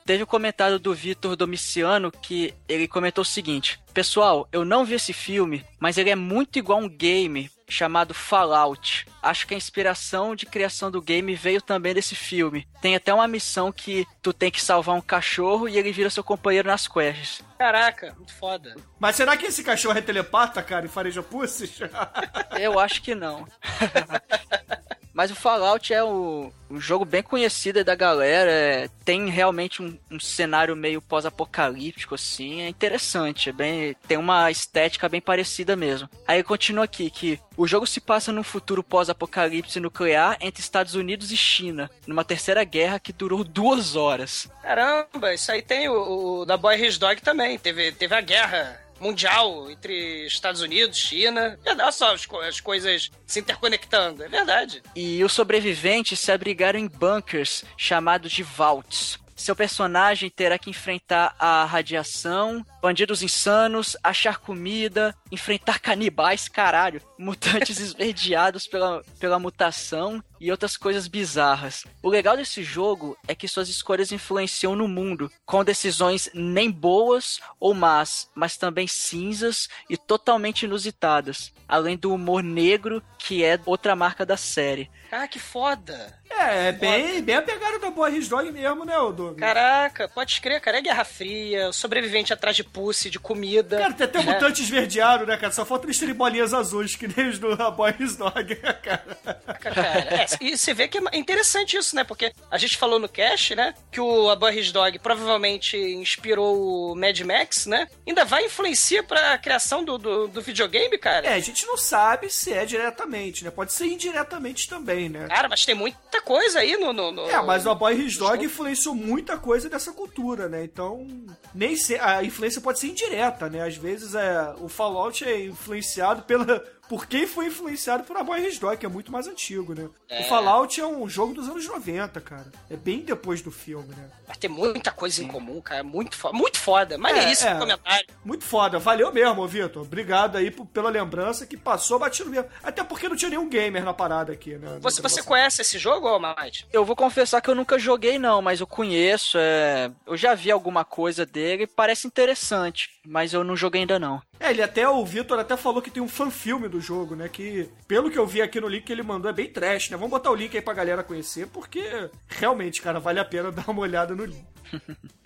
Teve 0.05 0.23
o 0.23 0.27
comentário 0.27 0.79
do 0.79 0.95
Vitor 0.95 1.35
Domiciano 1.35 2.13
que 2.13 2.55
ele 2.69 2.87
comentou 2.87 3.23
o 3.23 3.25
seguinte: 3.25 3.81
Pessoal, 3.95 4.47
eu 4.53 4.65
não 4.65 4.85
vi 4.85 4.95
esse 4.95 5.13
filme, 5.13 5.65
mas 5.81 5.97
ele 5.97 6.11
é 6.11 6.17
muito 6.17 6.59
igual 6.59 6.79
a 6.79 6.83
um 6.83 6.89
game 6.89 7.51
chamado 7.67 8.13
Fallout. 8.13 9.07
Acho 9.23 9.47
que 9.47 9.55
a 9.55 9.57
inspiração 9.57 10.37
de 10.37 10.45
criação 10.45 10.91
do 10.91 11.01
game 11.01 11.35
veio 11.35 11.63
também 11.63 11.95
desse 11.95 12.15
filme. 12.15 12.69
Tem 12.83 12.95
até 12.95 13.15
uma 13.15 13.27
missão 13.27 13.73
que 13.73 14.07
tu 14.21 14.33
tem 14.33 14.51
que 14.51 14.61
salvar 14.61 14.95
um 14.95 15.01
cachorro 15.01 15.69
e 15.69 15.79
ele 15.79 15.91
vira 15.91 16.11
seu 16.11 16.23
companheiro 16.23 16.69
nas 16.69 16.87
quests. 16.87 17.43
Caraca, 17.59 18.15
muito 18.17 18.35
foda. 18.35 18.77
Mas 18.99 19.17
será 19.17 19.37
que 19.37 19.47
esse 19.47 19.65
cachorro 19.65 19.97
é 19.97 20.03
telepata, 20.03 20.63
cara, 20.63 20.85
e 20.85 20.89
fareja 20.89 21.23
pusses? 21.23 21.79
Eu 22.61 22.79
acho 22.79 23.01
que 23.01 23.15
não. 23.15 23.47
Mas 25.15 25.31
o 25.31 25.35
Fallout 25.37 25.95
é 25.95 26.03
o- 26.03 26.53
um 26.69 26.81
jogo 26.81 27.05
bem 27.05 27.23
conhecido 27.23 27.85
da 27.85 27.95
galera. 27.95 28.51
é- 28.51 28.89
tem 29.05 29.29
realmente 29.29 29.81
um, 29.83 29.97
um 30.11 30.19
cenário 30.19 30.75
meio 30.75 31.01
pós-apocalíptico, 31.01 32.15
assim. 32.15 32.63
É 32.63 32.69
interessante. 32.69 33.51
É 33.51 33.53
bem, 33.53 33.95
tem 34.09 34.17
uma 34.19 34.51
estética 34.51 35.09
bem 35.09 35.21
parecida 35.21 35.77
mesmo. 35.77 36.09
Aí 36.27 36.43
continua 36.43 36.85
aqui 36.85 37.11
que 37.11 37.39
o 37.57 37.67
jogo 37.67 37.87
se 37.87 38.01
passa 38.01 38.33
num 38.33 38.43
futuro 38.43 38.83
pós-apocalipse 38.83 39.79
nuclear 39.79 40.37
entre 40.41 40.61
Estados 40.63 40.95
Unidos 40.95 41.31
e 41.31 41.37
China, 41.37 41.91
numa 42.07 42.25
terceira 42.25 42.65
guerra 42.65 42.99
que 42.99 43.13
durou 43.13 43.45
duas 43.45 43.95
horas. 43.95 44.49
Caramba, 44.63 45.33
isso 45.35 45.53
aí 45.53 45.63
tem 45.63 45.89
o, 45.89 46.41
o 46.41 46.45
da 46.45 46.57
Boy 46.57 46.75
His 46.85 46.99
Dog 46.99 47.21
também. 47.23 47.59
Teve, 47.59 47.93
teve 47.93 48.15
a 48.15 48.21
guerra 48.21 48.81
mundial 49.05 49.71
entre 49.71 50.27
Estados 50.27 50.63
Unidos, 50.63 50.97
China. 50.97 51.59
É, 51.65 51.73
Olha 51.73 51.93
só 51.93 52.15
as, 52.15 52.25
co- 52.25 52.41
as 52.41 52.59
coisas 52.61 53.11
se 53.27 53.41
interconectando, 53.41 54.25
é 54.25 54.29
verdade. 54.29 54.83
E 54.97 55.23
os 55.23 55.33
sobreviventes 55.33 56.19
se 56.19 56.33
abrigaram 56.33 56.79
em 56.79 56.89
bunkers 56.89 57.65
chamados 57.77 58.33
de 58.33 58.43
vaults. 58.43 59.19
Seu 59.37 59.55
personagem 59.57 60.31
terá 60.31 60.57
que 60.59 60.71
enfrentar 60.71 61.35
a 61.41 61.65
radiação, 61.65 62.65
bandidos 62.81 63.21
insanos, 63.21 63.97
achar 64.03 64.39
comida, 64.39 65.13
enfrentar 65.31 65.81
canibais, 65.81 66.49
caralho, 66.49 67.03
mutantes 67.19 67.79
esverdeados 67.81 68.67
pela, 68.69 69.03
pela 69.19 69.39
mutação 69.41 70.23
e 70.41 70.51
outras 70.51 70.77
coisas 70.77 71.09
bizarras. 71.09 71.85
O 72.03 72.09
legal 72.09 72.37
desse 72.37 72.63
jogo 72.63 73.17
é 73.27 73.35
que 73.35 73.49
suas 73.49 73.69
escolhas 73.69 74.13
influenciam 74.13 74.77
no 74.77 74.89
mundo, 74.89 75.31
com 75.45 75.65
decisões 75.65 76.29
nem 76.35 76.71
boas 76.71 77.41
ou 77.59 77.75
más, 77.75 78.29
mas 78.35 78.57
também 78.57 78.87
cinzas 78.87 79.69
e 79.89 79.97
totalmente 79.97 80.65
inusitadas. 80.65 81.53
Além 81.67 81.97
do 81.97 82.13
humor 82.13 82.43
negro, 82.43 83.03
que 83.19 83.43
é 83.43 83.59
outra 83.65 83.97
marca 83.97 84.27
da 84.27 84.37
série. 84.37 84.91
Ah, 85.11 85.27
que 85.27 85.39
foda. 85.39 86.13
É, 86.29 86.69
é 86.69 86.73
bem, 86.73 87.23
bem 87.23 87.37
a 87.37 87.43
pegada 87.43 87.79
da 87.79 87.91
Boa 87.91 88.11
Dog 88.11 88.51
mesmo, 88.51 88.85
né, 88.85 88.99
ô 88.99 89.13
Douglas? 89.13 89.39
Caraca, 89.39 90.09
pode 90.09 90.41
crer, 90.41 90.61
cara. 90.61 90.79
É 90.79 90.83
Guerra 90.83 91.05
Fria, 91.05 91.73
sobrevivente 91.73 92.33
atrás 92.33 92.57
de 92.57 92.65
pussy, 92.65 93.09
de 93.09 93.19
comida. 93.19 93.79
Cara, 93.79 93.93
tem 93.93 94.07
até 94.07 94.23
né? 94.23 94.33
mutante 94.33 94.63
esverdeado, 94.63 95.25
né, 95.27 95.37
cara? 95.37 95.53
Só 95.53 95.65
falta 95.65 95.87
eles 95.87 95.99
terem 95.99 96.15
bolinhas 96.15 96.53
azuis, 96.53 96.97
que 96.97 97.07
nem 97.07 97.29
os 97.29 97.39
do 97.39 97.53
A 97.63 97.71
Boy 97.71 97.95
His 97.99 98.17
Dog, 98.17 98.57
cara. 98.83 99.19
cara. 99.61 99.81
É, 99.81 100.24
e 100.41 100.57
você 100.57 100.73
vê 100.75 100.89
que 100.89 100.99
é 100.99 101.17
interessante 101.19 101.77
isso, 101.77 101.95
né? 101.97 102.05
Porque 102.05 102.33
a 102.51 102.59
gente 102.59 102.77
falou 102.77 102.99
no 102.99 103.09
cast, 103.09 103.55
né? 103.55 103.75
Que 103.91 104.01
o 104.01 104.29
A 104.31 104.37
Boy 104.37 104.59
His 104.59 104.73
Dog 104.73 104.99
provavelmente 104.99 105.77
inspirou 105.77 106.93
o 106.93 106.97
Mad 106.97 107.19
Max, 107.21 107.67
né? 107.67 107.89
Ainda 108.07 108.25
vai 108.25 108.45
influenciar 108.47 109.03
pra 109.05 109.37
criação 109.39 109.85
do, 109.85 109.99
do, 109.99 110.29
do 110.29 110.43
videogame, 110.43 110.97
cara. 110.99 111.27
É, 111.27 111.35
a 111.35 111.41
gente 111.41 111.67
não 111.67 111.77
sabe 111.77 112.31
se 112.31 112.53
é 112.53 112.65
diretamente, 112.65 113.45
né? 113.45 113.51
Pode 113.51 113.73
ser 113.73 113.87
indiretamente 113.87 114.69
também, 114.69 115.09
né? 115.09 115.27
Cara, 115.29 115.49
mas 115.49 115.65
tem 115.65 115.75
muita 115.75 116.21
coisa 116.23 116.61
aí 116.61 116.77
no. 116.77 116.93
no, 116.93 117.11
no- 117.13 117.29
É, 117.31 117.41
mas 117.43 117.67
o 117.67 117.71
A 117.71 117.75
Boy 117.75 117.95
His 118.01 118.17
Dog 118.17 118.45
influenciou 118.45 118.95
muita 118.95 119.37
coisa 119.37 119.69
dessa 119.69 119.93
cultura, 119.93 120.49
né? 120.49 120.65
Então, 120.65 121.07
nem 121.55 121.77
se, 121.77 121.97
a 121.99 122.23
influência 122.23 122.61
pode 122.61 122.79
ser 122.79 122.89
indireta, 122.89 123.49
né? 123.49 123.63
Às 123.67 123.77
vezes 123.77 124.15
é, 124.15 124.55
o 124.59 124.69
Fallout 124.69 125.25
é 125.25 125.47
influenciado 125.47 126.23
pela, 126.23 126.63
por 126.89 127.07
quem 127.07 127.27
foi 127.27 127.47
influenciado 127.47 128.05
por 128.05 128.17
A 128.17 128.23
Boy 128.23 128.45
Dog, 128.59 128.77
que 128.77 128.87
é 128.87 128.89
muito 128.89 129.11
mais 129.11 129.27
antigo, 129.27 129.75
né? 129.75 129.89
É. 130.09 130.21
O 130.21 130.25
Fallout 130.25 130.81
é 130.81 130.87
um 130.87 131.09
jogo 131.09 131.35
dos 131.35 131.49
anos 131.49 131.67
90, 131.67 132.21
cara. 132.21 132.47
É 132.71 132.77
bem 132.77 133.01
depois 133.01 133.41
do 133.43 133.51
filme, 133.51 133.89
né? 133.95 134.11
Mas 134.29 134.37
tem 134.37 134.51
muita 134.51 134.91
coisa 134.91 135.23
em 135.23 135.27
comum, 135.27 135.61
cara. 135.61 135.83
Muito 135.83 136.17
foda. 136.17 136.37
Muito 136.37 136.59
foda. 136.59 136.99
Mas 136.99 137.17
é, 137.17 137.25
É, 137.25 137.33
isso 137.33 137.47
é. 137.47 137.55
no 137.55 137.61
comentário. 137.61 138.07
Muito 138.25 138.45
foda. 138.45 138.79
Valeu 138.79 139.13
mesmo, 139.13 139.47
Vitor. 139.47 139.83
Obrigado 139.83 140.37
aí 140.37 140.51
pela 140.51 140.91
lembrança 140.91 141.47
que 141.47 141.57
passou 141.57 141.99
batido 141.99 142.31
mesmo. 142.31 142.49
Até 142.63 142.83
porque 142.85 143.09
não 143.09 143.17
tinha 143.17 143.31
nenhum 143.31 143.49
gamer 143.49 143.85
na 143.85 143.95
parada 143.95 144.33
aqui, 144.33 144.57
né? 144.57 144.79
Você, 144.81 145.01
você 145.01 145.23
conhece 145.23 145.63
esse 145.63 145.79
jogo, 145.79 146.09
ô 146.09 146.19
Mate? 146.19 146.67
Eu 146.73 146.85
vou 146.85 146.97
confessar 146.97 147.41
que 147.41 147.51
eu 147.51 147.55
nunca 147.55 147.79
joguei 147.79 148.19
não, 148.19 148.43
mas 148.43 148.61
eu 148.61 148.67
conheço, 148.67 149.39
é... 149.39 149.91
eu 150.07 150.17
já 150.17 150.35
vi 150.35 150.51
alguma 150.51 150.85
coisa 150.85 151.25
dele, 151.27 151.67
parece 151.67 152.07
interessante, 152.07 152.91
mas 153.05 153.33
eu 153.33 153.45
não 153.45 153.57
joguei 153.57 153.83
ainda 153.83 153.99
não. 153.99 154.21
É, 154.39 154.51
ele 154.51 154.63
até, 154.63 154.89
o 154.89 155.05
Vitor 155.05 155.39
até 155.39 155.57
falou 155.57 155.81
que 155.81 155.91
tem 155.91 156.03
um 156.03 156.09
fanfilme 156.09 156.69
do 156.69 156.81
jogo, 156.81 157.15
né? 157.15 157.29
Que, 157.29 157.69
pelo 157.87 158.11
que 158.11 158.19
eu 158.19 158.27
vi 158.27 158.43
aqui 158.43 158.61
no 158.61 158.69
link 158.69 158.85
que 158.85 158.93
ele 158.93 159.03
mandou, 159.03 159.31
é 159.31 159.35
bem 159.35 159.49
trash, 159.49 159.91
né? 159.91 159.97
Vamos 159.97 160.11
botar 160.11 160.31
o 160.31 160.35
link 160.35 160.55
aí 160.57 160.63
pra 160.63 160.75
galera 160.75 161.03
conhecer, 161.03 161.47
porque 161.49 162.11
realmente, 162.29 162.83
cara, 162.83 163.01
vale 163.01 163.21
a 163.21 163.25
pena 163.25 163.51
dar 163.53 163.69
uma 163.69 163.83
olhada 163.83 164.15
no 164.15 164.25
link. 164.25 164.45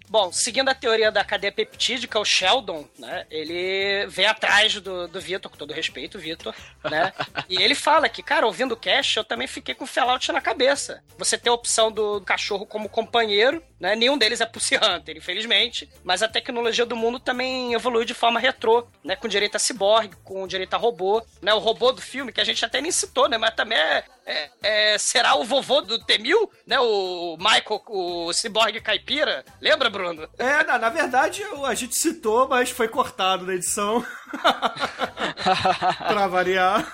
Bom, 0.08 0.32
seguindo 0.32 0.68
a 0.70 0.74
teoria 0.74 1.12
da 1.12 1.22
cadeia 1.22 1.52
peptídica, 1.52 2.18
o 2.18 2.24
Sheldon, 2.24 2.88
né? 2.98 3.26
Ele 3.30 4.06
vem 4.06 4.26
atrás 4.26 4.74
do, 4.80 5.06
do 5.06 5.20
Vitor, 5.20 5.50
com 5.50 5.56
todo 5.56 5.72
respeito, 5.72 6.18
Vitor, 6.18 6.54
né? 6.84 7.12
e 7.48 7.62
ele 7.62 7.74
fala 7.74 8.08
que, 8.08 8.22
cara, 8.22 8.46
ouvindo 8.46 8.72
o 8.72 8.76
cast, 8.76 9.16
eu 9.16 9.24
também 9.24 9.46
fiquei 9.46 9.74
com 9.74 9.86
Fallout 9.86 10.32
na 10.32 10.40
cabeça. 10.40 11.02
Você 11.18 11.36
tem 11.36 11.50
a 11.50 11.54
opção 11.54 11.92
do 11.92 12.20
cachorro 12.22 12.64
como 12.64 12.88
companheiro, 12.88 13.62
né? 13.78 13.94
Nenhum 13.94 14.16
deles 14.16 14.40
é 14.40 14.46
Pussy 14.46 14.76
Hunter, 14.76 15.16
infelizmente. 15.16 15.88
Mas 16.02 16.22
a 16.22 16.28
tecnologia 16.28 16.86
do 16.86 16.96
mundo 16.96 17.20
também 17.20 17.74
evoluiu 17.74 18.04
de 18.04 18.14
forma 18.14 18.40
retrô, 18.40 18.86
né? 19.04 19.14
Com 19.14 19.28
direito 19.28 19.56
a 19.56 19.58
ciborgue, 19.58 20.16
com 20.24 20.46
direito 20.46 20.72
a 20.74 20.78
robô, 20.78 21.22
né? 21.42 21.52
O 21.52 21.58
robô 21.58 21.92
do 21.92 22.00
filme, 22.00 22.32
que 22.32 22.40
a 22.40 22.44
gente 22.44 22.64
até 22.64 22.80
nem 22.80 22.90
citou, 22.90 23.28
né? 23.28 23.36
Mas 23.36 23.54
também 23.54 23.76
é, 23.78 24.04
é, 24.28 24.50
é- 24.62 24.98
será 24.98 25.34
o 25.36 25.44
vovô 25.44 25.80
do 25.80 25.98
T-1000, 26.04 26.50
né? 26.66 26.78
O 26.78 27.38
Michael, 27.38 27.82
o 27.88 28.32
ciborgue 28.34 28.80
caipira. 28.80 29.42
Lembra, 29.60 29.88
Bruno? 29.88 30.28
É, 30.38 30.62
na, 30.64 30.78
na 30.78 30.88
verdade, 30.90 31.42
a 31.64 31.74
gente 31.74 31.96
citou, 31.96 32.46
mas 32.46 32.70
foi 32.70 32.88
cortado 32.88 33.46
na 33.46 33.54
edição. 33.54 34.04
pra 36.06 36.26
variar. 36.28 36.86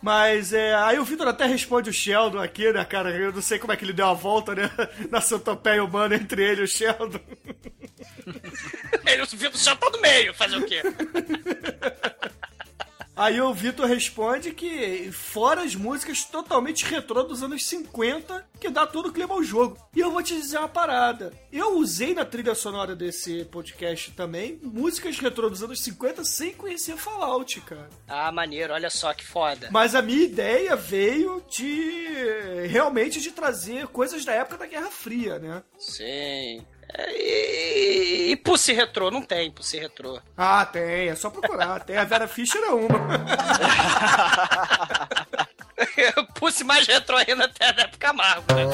Mas 0.00 0.52
é, 0.52 0.74
aí 0.76 0.98
o 0.98 1.04
Vitor 1.04 1.26
até 1.26 1.44
responde 1.44 1.90
o 1.90 1.92
Sheldon 1.92 2.40
aqui, 2.40 2.72
né, 2.72 2.84
cara? 2.84 3.10
Eu 3.10 3.32
não 3.32 3.42
sei 3.42 3.58
como 3.58 3.72
é 3.72 3.76
que 3.76 3.84
ele 3.84 3.92
deu 3.92 4.06
a 4.06 4.14
volta, 4.14 4.54
né? 4.54 4.70
Na 5.10 5.20
centopeia 5.20 5.82
humana 5.82 6.14
entre 6.14 6.42
ele 6.42 6.60
e 6.60 6.64
o 6.64 6.68
Sheldon. 6.68 7.20
Ele 9.04 9.22
já 9.54 9.74
tá 9.74 9.90
no 9.90 10.00
meio, 10.00 10.32
fazer 10.34 10.56
o 10.56 10.64
quê? 10.64 10.82
Aí 13.18 13.40
o 13.40 13.52
Vitor 13.52 13.84
responde 13.86 14.52
que 14.52 15.10
fora 15.10 15.62
as 15.62 15.74
músicas 15.74 16.22
totalmente 16.24 16.84
retrô 16.84 17.24
dos 17.24 17.42
anos 17.42 17.66
50, 17.66 18.46
que 18.60 18.70
dá 18.70 18.86
todo 18.86 19.08
o 19.08 19.12
clima 19.12 19.34
ao 19.34 19.42
jogo. 19.42 19.76
E 19.92 19.98
eu 19.98 20.12
vou 20.12 20.22
te 20.22 20.36
dizer 20.36 20.58
uma 20.58 20.68
parada. 20.68 21.32
Eu 21.52 21.76
usei 21.78 22.14
na 22.14 22.24
trilha 22.24 22.54
sonora 22.54 22.94
desse 22.94 23.44
podcast 23.46 24.12
também 24.12 24.60
músicas 24.62 25.18
retrô 25.18 25.50
dos 25.50 25.64
anos 25.64 25.80
50 25.80 26.24
sem 26.24 26.54
conhecer 26.54 26.96
Fallout, 26.96 27.60
cara. 27.62 27.88
Ah, 28.06 28.30
maneiro, 28.30 28.72
olha 28.72 28.88
só 28.88 29.12
que 29.12 29.26
foda. 29.26 29.68
Mas 29.72 29.96
a 29.96 30.02
minha 30.02 30.22
ideia 30.22 30.76
veio 30.76 31.42
de 31.50 32.66
realmente 32.68 33.20
de 33.20 33.32
trazer 33.32 33.88
coisas 33.88 34.24
da 34.24 34.32
época 34.32 34.58
da 34.58 34.66
Guerra 34.66 34.92
Fria, 34.92 35.40
né? 35.40 35.64
Sim. 35.76 36.64
É, 36.94 37.12
E, 37.12 38.30
e 38.32 38.36
Pussy 38.36 38.72
Retrô? 38.72 39.10
Não 39.10 39.22
tem 39.22 39.50
Pussy 39.50 39.78
Retrô. 39.78 40.20
Ah, 40.36 40.64
tem, 40.64 41.08
é 41.08 41.14
só 41.14 41.30
procurar. 41.30 41.80
Tem 41.80 41.96
a 41.96 42.04
Vera 42.04 42.28
Fischer 42.28 42.60
é 42.62 42.70
uma. 42.70 42.88
Pussy 46.34 46.64
mais 46.64 46.86
retrô 46.86 47.16
ainda 47.16 47.44
até 47.44 47.72
da 47.72 47.82
época 47.82 48.12
Marvel, 48.12 48.56
né? 48.56 48.64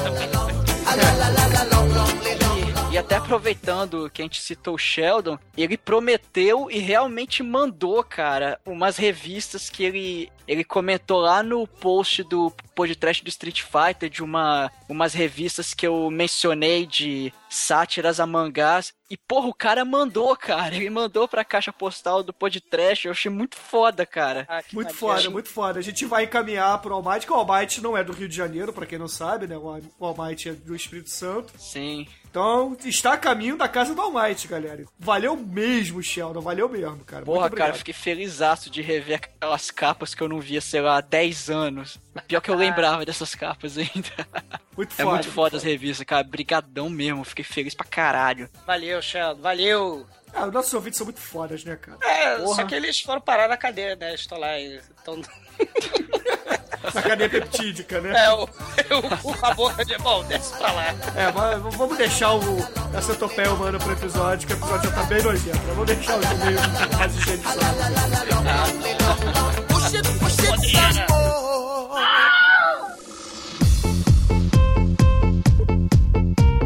E, 2.91 2.93
e 2.93 2.97
até 2.97 3.15
aproveitando 3.15 4.09
que 4.11 4.21
a 4.21 4.25
gente 4.25 4.41
citou 4.41 4.75
o 4.75 4.77
Sheldon, 4.77 5.37
ele 5.57 5.77
prometeu 5.77 6.69
e 6.71 6.79
realmente 6.79 7.43
mandou, 7.43 8.03
cara, 8.03 8.59
umas 8.65 8.97
revistas 8.97 9.69
que 9.69 9.83
ele, 9.83 10.31
ele 10.47 10.63
comentou 10.63 11.19
lá 11.19 11.41
no 11.43 11.67
post 11.67 12.23
do 12.23 12.51
podcast 12.75 13.23
do 13.23 13.29
Street 13.29 13.61
Fighter, 13.61 14.09
de 14.09 14.21
uma, 14.23 14.69
umas 14.89 15.13
revistas 15.13 15.73
que 15.73 15.87
eu 15.87 16.09
mencionei 16.11 16.85
de 16.85 17.31
sátiras 17.49 18.19
a 18.19 18.25
mangás. 18.25 18.93
E, 19.09 19.15
porra, 19.15 19.47
o 19.47 19.53
cara 19.53 19.85
mandou, 19.85 20.35
cara. 20.35 20.75
Ele 20.75 20.89
mandou 20.89 21.27
pra 21.27 21.45
caixa 21.45 21.71
postal 21.71 22.21
do 22.23 22.33
podcast. 22.33 23.05
Eu 23.05 23.11
achei 23.11 23.31
muito 23.31 23.55
foda, 23.55 24.05
cara. 24.05 24.45
Ah, 24.49 24.61
Muito 24.73 24.93
foda, 24.93 25.29
muito 25.29 25.47
foda. 25.47 25.79
A 25.79 25.81
gente 25.81 26.05
vai 26.05 26.23
encaminhar 26.25 26.79
pro 26.81 26.93
Almighty, 26.93 27.25
que 27.27 27.31
o 27.31 27.35
Almighty 27.35 27.81
não 27.81 27.95
é 27.95 28.03
do 28.03 28.11
Rio 28.11 28.27
de 28.27 28.35
Janeiro, 28.35 28.73
pra 28.73 28.85
quem 28.85 28.97
não 28.99 29.07
sabe, 29.07 29.47
né? 29.47 29.55
O 29.57 30.05
Almighty 30.05 30.49
é 30.49 30.53
do 30.53 30.75
Espírito 30.75 31.09
Santo. 31.11 31.53
Sim. 31.57 32.07
Então, 32.29 32.75
está 32.83 33.13
a 33.13 33.17
caminho 33.17 33.55
da 33.55 33.65
casa 33.69 33.95
do 33.95 34.01
Almighty, 34.01 34.47
galera. 34.49 34.83
Valeu 34.99 35.37
mesmo, 35.37 36.03
Sheldon. 36.03 36.41
Valeu 36.41 36.67
mesmo, 36.67 36.99
cara. 37.05 37.23
Porra, 37.23 37.41
muito 37.41 37.55
cara, 37.55 37.73
fiquei 37.73 37.93
felizaço 37.93 38.69
de 38.69 38.81
rever 38.81 39.21
aquelas 39.23 39.71
capas 39.71 40.13
que 40.13 40.21
eu 40.21 40.27
não 40.27 40.34
via, 40.39 40.61
sei 40.61 40.81
lá, 40.81 40.97
há 40.97 41.01
10 41.01 41.49
anos. 41.49 41.99
Pior 42.27 42.41
que 42.41 42.49
eu 42.49 42.55
lembrava 42.55 43.05
dessas 43.05 43.33
capas 43.35 43.77
ainda. 43.77 44.09
Muito 44.75 44.91
É 44.93 45.03
foda. 45.03 45.09
muito 45.11 45.31
foda 45.31 45.57
as 45.57 45.63
revistas, 45.63 46.05
cara. 46.05 46.21
Brigadão 46.23 46.89
mesmo, 46.89 47.23
fiquei 47.23 47.45
feliz 47.45 47.73
pra 47.73 47.85
caralho. 47.85 48.49
Valeu, 48.67 49.01
Sheldon, 49.01 49.41
valeu. 49.41 50.05
Ah, 50.33 50.47
os 50.47 50.51
nossos 50.53 50.73
ouvintes 50.73 50.97
são 50.97 51.05
muito 51.05 51.21
fodas, 51.21 51.63
né, 51.63 51.77
cara? 51.77 51.97
É, 52.01 52.35
Porra. 52.39 52.55
só 52.57 52.63
que 52.65 52.75
eles 52.75 52.99
foram 52.99 53.21
parar 53.21 53.47
na 53.47 53.55
cadeia, 53.55 53.95
né? 53.95 54.13
Estão 54.13 54.37
lá 54.37 54.59
e 54.59 54.75
estão... 54.97 55.21
Na 56.93 57.01
cadeia 57.01 57.29
peptídica, 57.29 57.99
né? 57.99 58.13
É, 58.25 58.31
o, 58.31 58.43
o, 59.23 59.29
o 59.31 59.33
favor 59.33 59.73
de... 59.83 59.97
Bom, 59.97 60.23
desce 60.25 60.55
pra 60.57 60.71
lá. 60.71 60.85
É, 61.15 61.31
mas 61.33 61.59
vamos 61.75 61.97
deixar 61.97 62.33
o, 62.35 62.41
a 62.95 63.01
centopeia 63.01 63.51
humana 63.51 63.79
pro 63.79 63.91
episódio, 63.93 64.45
que 64.47 64.53
o 64.53 64.57
episódio 64.57 64.89
já 64.91 64.95
tá 64.95 65.03
bem 65.03 65.23
nojento. 65.23 65.57
Vamos 65.57 65.85
deixar 65.87 66.15
o 66.15 66.19
meio 66.19 66.59
mais 66.97 67.15
higienizado. 67.15 67.59
Yeah. 70.93 71.14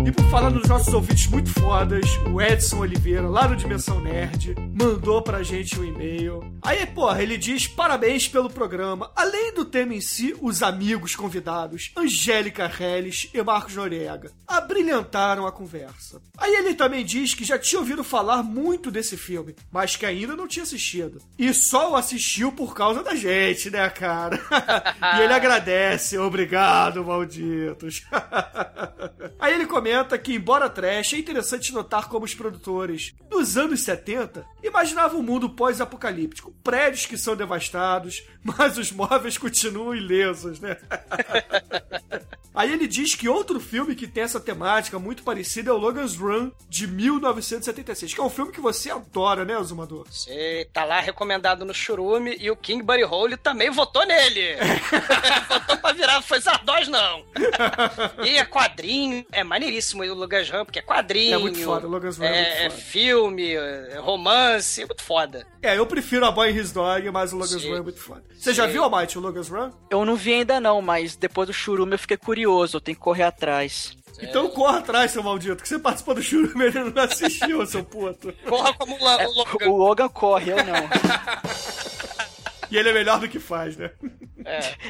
E 0.09 0.11
por 0.11 0.25
falar 0.31 0.49
nos 0.49 0.67
nossos 0.67 0.91
ouvintes 0.91 1.27
muito 1.27 1.51
fodas, 1.51 2.03
o 2.33 2.41
Edson 2.41 2.79
Oliveira, 2.79 3.29
lá 3.29 3.47
no 3.47 3.55
Dimensão 3.55 4.01
Nerd, 4.01 4.55
mandou 4.73 5.21
pra 5.21 5.43
gente 5.43 5.79
um 5.79 5.83
e-mail. 5.83 6.51
Aí, 6.63 6.83
porra, 6.87 7.21
ele 7.21 7.37
diz 7.37 7.67
parabéns 7.67 8.27
pelo 8.27 8.49
programa. 8.49 9.11
Além 9.15 9.53
do 9.53 9.63
tema 9.63 9.93
em 9.93 10.01
si, 10.01 10.35
os 10.41 10.63
amigos 10.63 11.15
convidados, 11.15 11.91
Angélica 11.95 12.71
Helles 12.79 13.29
e 13.35 13.43
Marcos 13.43 13.75
Noriega, 13.75 14.31
abrilhantaram 14.47 15.45
a 15.45 15.51
conversa. 15.51 16.19
Aí 16.35 16.55
ele 16.55 16.73
também 16.73 17.05
diz 17.05 17.35
que 17.35 17.45
já 17.45 17.59
tinha 17.59 17.79
ouvido 17.79 18.03
falar 18.03 18.41
muito 18.41 18.89
desse 18.89 19.15
filme, 19.15 19.55
mas 19.71 19.95
que 19.95 20.07
ainda 20.07 20.35
não 20.35 20.47
tinha 20.47 20.63
assistido. 20.63 21.21
E 21.37 21.53
só 21.53 21.91
o 21.91 21.95
assistiu 21.95 22.51
por 22.51 22.73
causa 22.73 23.03
da 23.03 23.13
gente, 23.13 23.69
né, 23.69 23.87
cara? 23.91 24.41
e 25.19 25.21
ele 25.21 25.33
agradece. 25.33 26.17
Obrigado, 26.17 27.05
malditos. 27.05 28.07
Aí 29.39 29.53
ele 29.53 29.67
comenta 29.67 29.98
que, 30.17 30.33
embora 30.33 30.69
trash, 30.69 31.13
é 31.13 31.17
interessante 31.17 31.73
notar 31.73 32.07
como 32.07 32.25
os 32.25 32.33
produtores, 32.33 33.13
nos 33.29 33.57
anos 33.57 33.83
70, 33.83 34.45
imaginavam 34.63 35.19
um 35.19 35.23
mundo 35.23 35.49
pós-apocalíptico. 35.49 36.53
Prédios 36.63 37.05
que 37.05 37.17
são 37.17 37.35
devastados, 37.35 38.23
mas 38.43 38.77
os 38.77 38.91
móveis 38.91 39.37
continuam 39.37 39.95
ilesos, 39.95 40.59
né? 40.59 40.77
Aí 42.53 42.71
ele 42.73 42.87
diz 42.87 43.15
que 43.15 43.29
outro 43.29 43.59
filme 43.59 43.95
que 43.95 44.07
tem 44.07 44.23
essa 44.23 44.39
temática 44.39 44.97
muito 44.97 45.23
parecida 45.23 45.69
é 45.69 45.73
o 45.73 45.77
Logan's 45.77 46.15
Run, 46.15 46.51
de 46.67 46.87
1976, 46.87 48.13
que 48.13 48.19
é 48.19 48.23
um 48.23 48.29
filme 48.29 48.51
que 48.51 48.59
você 48.59 48.89
adora, 48.89 49.45
né, 49.45 49.61
Zumador? 49.63 50.05
Você 50.09 50.67
tá 50.73 50.83
lá 50.83 50.99
recomendado 50.99 51.63
no 51.63 51.73
Churume 51.73 52.35
e 52.39 52.49
o 52.49 52.55
King 52.55 52.83
Buddy 52.83 53.03
Hole 53.03 53.37
também 53.37 53.69
votou 53.69 54.05
nele. 54.05 54.55
votou 55.47 55.77
pra 55.77 55.93
virar, 55.93 56.21
foi 56.21 56.39
Zardoz 56.39 56.87
não. 56.87 57.23
E 58.25 58.37
é 58.37 58.45
quadrinho, 58.45 59.25
é 59.31 59.43
maneiríssimo 59.43 60.03
o 60.03 60.13
Logan's 60.13 60.49
Run, 60.49 60.65
porque 60.65 60.79
é 60.79 60.81
quadrinho. 60.81 61.35
É 61.35 61.37
muito 61.37 61.59
foda, 61.59 61.87
o 61.87 61.89
Logan's 61.89 62.17
Run 62.17 62.25
é 62.25 62.33
muito 62.33 62.47
é 62.47 62.69
foda. 62.69 62.81
filme, 62.81 63.51
é 63.53 63.99
romance, 63.99 64.81
é 64.81 64.85
muito 64.85 65.03
foda. 65.03 65.45
É, 65.61 65.77
eu 65.77 65.85
prefiro 65.85 66.25
a 66.25 66.31
Boy 66.31 66.49
and 66.49 66.55
His 66.55 66.71
Dog, 66.71 67.09
mas 67.11 67.31
o 67.33 67.37
Logan's 67.37 67.61
Sim. 67.61 67.71
Run 67.71 67.77
é 67.77 67.81
muito 67.81 67.99
foda. 67.99 68.23
Você 68.37 68.53
já 68.53 68.65
Sim. 68.65 68.73
viu, 68.73 68.83
Almighty, 68.83 69.17
o 69.17 69.21
Logan's 69.21 69.49
Run? 69.49 69.71
Eu 69.89 70.05
não 70.05 70.15
vi 70.15 70.33
ainda 70.33 70.59
não, 70.59 70.81
mas 70.81 71.15
depois 71.15 71.47
do 71.47 71.53
churume 71.53 71.93
eu 71.93 71.99
fiquei 71.99 72.17
curioso, 72.17 72.38
eu 72.77 72.81
tenho 72.81 72.95
que 72.97 73.03
correr 73.03 73.23
atrás. 73.23 73.97
Então 74.21 74.49
corra 74.49 74.79
atrás, 74.79 75.11
seu 75.11 75.23
maldito, 75.23 75.63
que 75.63 75.69
você 75.69 75.79
participou 75.79 76.13
do 76.13 76.21
e 76.21 76.61
ele 76.67 76.91
não 76.91 77.03
assistiu, 77.03 77.65
seu 77.65 77.83
puto. 77.85 78.33
Corra 78.47 78.73
como 78.73 78.97
o, 78.99 79.03
La- 79.03 79.25
o 79.27 79.31
Logan. 79.33 79.65
O 79.69 79.77
Logan 79.77 80.09
corre, 80.09 80.51
eu 80.51 80.57
não. 80.57 80.89
E 82.71 82.77
ele 82.77 82.89
é 82.89 82.93
melhor 82.93 83.19
do 83.19 83.27
que 83.27 83.39
faz, 83.39 83.75
né? 83.77 83.89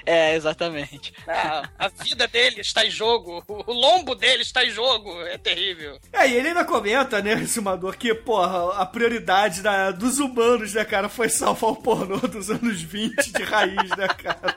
É, 0.06 0.36
exatamente. 0.36 1.14
Ah, 1.28 1.64
a 1.78 1.88
vida 1.88 2.28
dele 2.28 2.60
está 2.62 2.86
em 2.86 2.90
jogo, 2.92 3.44
o 3.48 3.72
o 3.72 3.74
lombo 3.74 4.16
dele 4.16 4.42
está 4.42 4.66
em 4.66 4.70
jogo, 4.70 5.10
é 5.22 5.38
terrível. 5.38 5.98
É, 6.12 6.28
e 6.28 6.34
ele 6.36 6.50
ainda 6.50 6.66
comenta, 6.66 7.22
né, 7.22 7.46
Sumador, 7.48 7.98
que, 7.98 8.14
porra, 8.14 8.74
a 8.82 8.86
prioridade 8.86 9.62
da- 9.62 9.92
dos 9.92 10.20
humanos, 10.20 10.74
né, 10.74 10.84
cara, 10.84 11.08
foi 11.08 11.30
salvar 11.30 11.72
o 11.72 11.76
pornô 11.78 12.18
dos 12.18 12.50
anos 12.50 12.82
20 12.82 13.32
de 13.32 13.44
raiz, 13.44 13.90
né, 13.98 14.08
cara? 14.10 14.56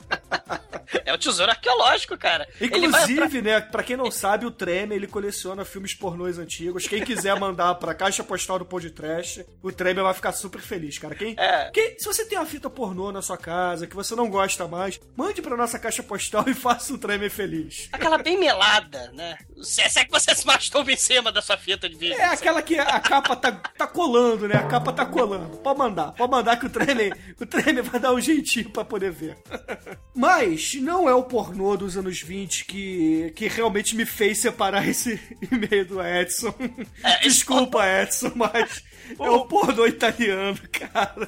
É 1.05 1.13
o 1.13 1.19
tesouro 1.19 1.51
arqueológico, 1.51 2.17
cara. 2.17 2.47
Inclusive, 2.61 3.43
né, 3.43 3.61
pra 3.61 3.83
quem 3.83 3.97
não 3.97 4.11
sabe, 4.11 4.47
o 4.47 4.51
Treme, 4.51 4.95
ele 4.95 5.07
coleciona 5.07 5.65
filmes 5.65 5.95
pornôs 5.95 6.39
antigos. 6.39 6.87
Quem 6.87 7.03
quiser 7.05 7.39
mandar 7.39 7.75
pra 7.77 7.95
caixa 7.95 8.23
postal 8.23 8.59
do 8.59 8.65
Podcast, 8.65 9.45
o 9.63 9.73
Treme 9.73 10.01
vai 10.03 10.15
ficar 10.15 10.33
super 10.33 10.61
feliz, 10.61 10.99
cara. 10.99 11.15
Quem, 11.15 11.35
É. 11.39 11.71
quem- 11.73 11.99
se 11.99 12.05
você 12.07 12.25
tem 12.25 12.39
uma 12.39 12.47
fita 12.47 12.71
pornô 12.71 13.11
na 13.11 13.21
sua 13.23 13.37
casa, 13.37 13.87
que 13.87 13.97
você 13.97 14.15
não 14.15 14.29
gosta 14.31 14.67
mais, 14.69 15.01
mande 15.17 15.43
pra 15.43 15.57
nossa 15.57 15.79
caixa 15.79 16.03
postal 16.03 16.45
e 16.49 16.55
faça 16.55 16.93
o 16.95 16.99
Treme 16.99 17.29
feliz. 17.29 17.89
Aquela 17.93 18.19
bem 18.19 18.39
melada, 18.39 19.11
né? 19.13 19.37
Se 19.63 19.81
é 19.83 20.05
que 20.05 20.11
você 20.11 20.35
se 20.35 20.47
masturba 20.47 20.93
em 20.93 20.97
cima 20.97 21.31
da 21.33 21.43
sua 21.43 21.57
fita 21.57 21.89
de 21.89 21.97
vídeo. 21.97 22.17
É 22.17 22.27
aquela 22.27 22.63
que 22.63 22.79
a 22.79 23.01
capa 23.01 23.35
tá, 23.37 23.53
tá 23.53 23.87
colando, 23.87 24.47
né? 24.49 24.55
A 24.57 24.67
capa 24.67 24.93
tá 24.93 25.05
colando. 25.05 25.57
Pode 25.59 25.79
mandar, 25.79 26.13
pode 26.13 26.31
mandar 26.31 26.57
que 26.59 26.67
o 26.67 26.71
treme, 26.71 27.13
o 27.41 27.47
treme 27.47 27.83
vai 27.83 28.01
dar 28.01 28.13
um 28.13 28.21
jeitinho 28.21 28.71
pra 28.71 28.85
poder 28.85 29.11
ver. 29.11 29.37
Mas 30.15 30.75
não 30.83 31.09
é 31.09 31.15
o 31.15 31.23
pornô 31.23 31.77
dos 31.77 31.97
anos 31.97 32.21
20 32.21 32.65
que, 32.65 33.33
que 33.37 33.49
realmente 33.49 33.95
me 33.95 34.05
fez 34.05 34.39
separar 34.39 34.87
esse 34.87 35.21
e-mail 35.51 35.87
do 35.87 36.03
Edson. 36.03 36.55
É, 37.03 37.21
Desculpa, 37.21 37.87
Edson, 37.87 38.33
mas 38.35 38.83
É 39.19 39.31
o 39.31 39.45
pornô 39.47 39.87
italiano, 39.87 40.59
cara. 40.71 41.27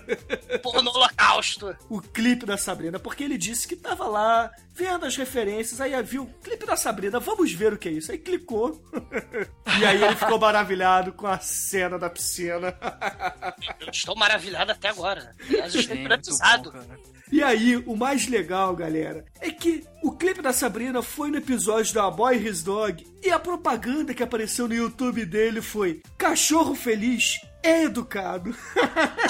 Porno 0.62 0.90
holocausto. 0.90 1.76
O 1.88 2.00
clipe 2.00 2.46
da 2.46 2.56
Sabrina, 2.56 2.98
porque 2.98 3.24
ele 3.24 3.38
disse 3.38 3.66
que 3.66 3.76
tava 3.76 4.06
lá 4.06 4.50
vendo 4.74 5.06
as 5.06 5.16
referências, 5.16 5.80
aí 5.80 6.00
viu 6.02 6.24
o 6.24 6.34
clipe 6.42 6.66
da 6.66 6.76
Sabrina, 6.76 7.20
vamos 7.20 7.52
ver 7.52 7.72
o 7.72 7.78
que 7.78 7.88
é 7.88 7.92
isso. 7.92 8.10
Aí 8.10 8.18
clicou. 8.18 8.82
e 9.80 9.84
aí 9.84 10.02
ele 10.02 10.16
ficou 10.16 10.38
maravilhado 10.38 11.12
com 11.12 11.26
a 11.26 11.38
cena 11.38 11.98
da 11.98 12.10
piscina. 12.10 12.76
Eu 13.80 13.90
estou 13.90 14.16
maravilhado 14.16 14.72
até 14.72 14.88
agora. 14.88 15.34
Aliás, 15.48 15.74
eu 15.74 15.80
estou 15.80 15.96
hipnotizado. 15.96 16.72
E 17.34 17.42
aí, 17.42 17.76
o 17.78 17.96
mais 17.96 18.28
legal, 18.28 18.76
galera, 18.76 19.24
é 19.40 19.50
que 19.50 19.82
o 20.04 20.12
clipe 20.12 20.40
da 20.40 20.52
Sabrina 20.52 21.02
foi 21.02 21.32
no 21.32 21.38
episódio 21.38 21.92
da 21.92 22.08
Boy 22.08 22.36
His 22.36 22.62
Dog 22.62 23.04
e 23.20 23.28
a 23.28 23.40
propaganda 23.40 24.14
que 24.14 24.22
apareceu 24.22 24.68
no 24.68 24.74
YouTube 24.74 25.26
dele 25.26 25.60
foi 25.60 26.00
Cachorro 26.16 26.76
Feliz 26.76 27.40
é 27.60 27.82
educado. 27.82 28.54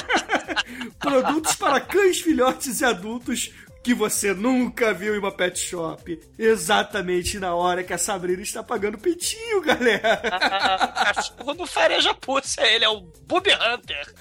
Produtos 1.01 1.55
para 1.55 1.81
cães, 1.81 2.21
filhotes 2.21 2.83
e 2.83 2.85
adultos 2.85 3.51
que 3.85 3.93
você 3.95 4.33
nunca 4.33 4.95
viu 4.95 5.15
em 5.15 5.19
uma 5.19 5.31
pet 5.31 5.59
shop. 5.59 6.19
Exatamente 6.39 7.39
na 7.39 7.55
hora 7.55 7.85
que 7.85 7.93
a 7.93 7.99
Sabrina 7.99 8.43
está 8.43 8.63
pagando 8.63 8.97
peitinho, 8.99 9.61
galera. 9.61 10.21
Ah, 10.33 11.13
O 11.13 11.15
cachorro 11.15 11.55
não 11.55 11.67
fareja 11.67 12.15
pulsa, 12.15 12.63
ele 12.67 12.85
é 12.85 12.89
o 12.89 13.03
Booby 13.27 13.51
Hunter. 13.53 14.15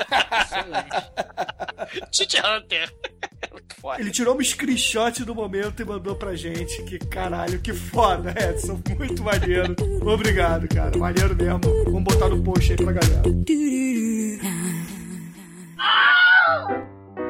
Titi 2.12 2.38
Hunter. 2.46 2.94
Ele 4.00 4.12
tirou 4.12 4.38
um 4.38 4.44
screenshot 4.44 5.24
do 5.24 5.34
momento 5.34 5.82
e 5.82 5.86
mandou 5.86 6.16
pra 6.16 6.36
gente. 6.36 6.84
Que 6.84 7.00
caralho, 7.00 7.60
que 7.60 7.74
foda, 7.74 8.32
Edson. 8.38 8.82
Muito 8.98 9.24
maneiro. 9.24 9.76
Obrigado, 10.02 10.68
cara. 10.68 10.98
Maneiro 10.98 11.36
mesmo. 11.36 11.60
Vamos 11.86 12.04
botar 12.04 12.28
no 12.30 12.44
post 12.44 12.72
aí 12.72 12.78
pra 12.78 12.92
galera. 12.94 13.24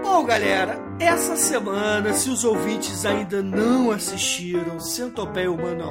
Bom, 0.04 0.26
galera, 0.26 0.78
essa 1.00 1.38
semana, 1.38 2.14
se 2.14 2.30
os 2.30 2.44
ouvintes 2.44 3.06
ainda 3.06 3.42
não 3.42 3.90
assistiram 3.90 4.78
Centopeia 4.78 5.50
Humana 5.50 5.88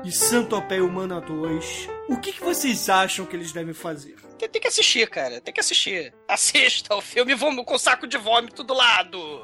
1 0.00 0.01
e 0.04 0.10
Centopeia 0.10 0.84
Humana 0.84 1.20
2, 1.20 1.88
o 2.08 2.16
que, 2.16 2.32
que 2.32 2.42
vocês 2.42 2.88
acham 2.88 3.24
que 3.24 3.36
eles 3.36 3.52
devem 3.52 3.72
fazer? 3.72 4.16
Tem, 4.42 4.48
tem 4.48 4.60
que 4.60 4.68
assistir, 4.68 5.08
cara. 5.08 5.40
Tem 5.40 5.54
que 5.54 5.60
assistir. 5.60 6.12
Assista 6.26 6.96
o 6.96 7.00
filme 7.00 7.34
vamos 7.34 7.64
com 7.64 7.78
saco 7.78 8.08
de 8.08 8.18
vômito 8.18 8.64
do 8.64 8.74
lado. 8.74 9.42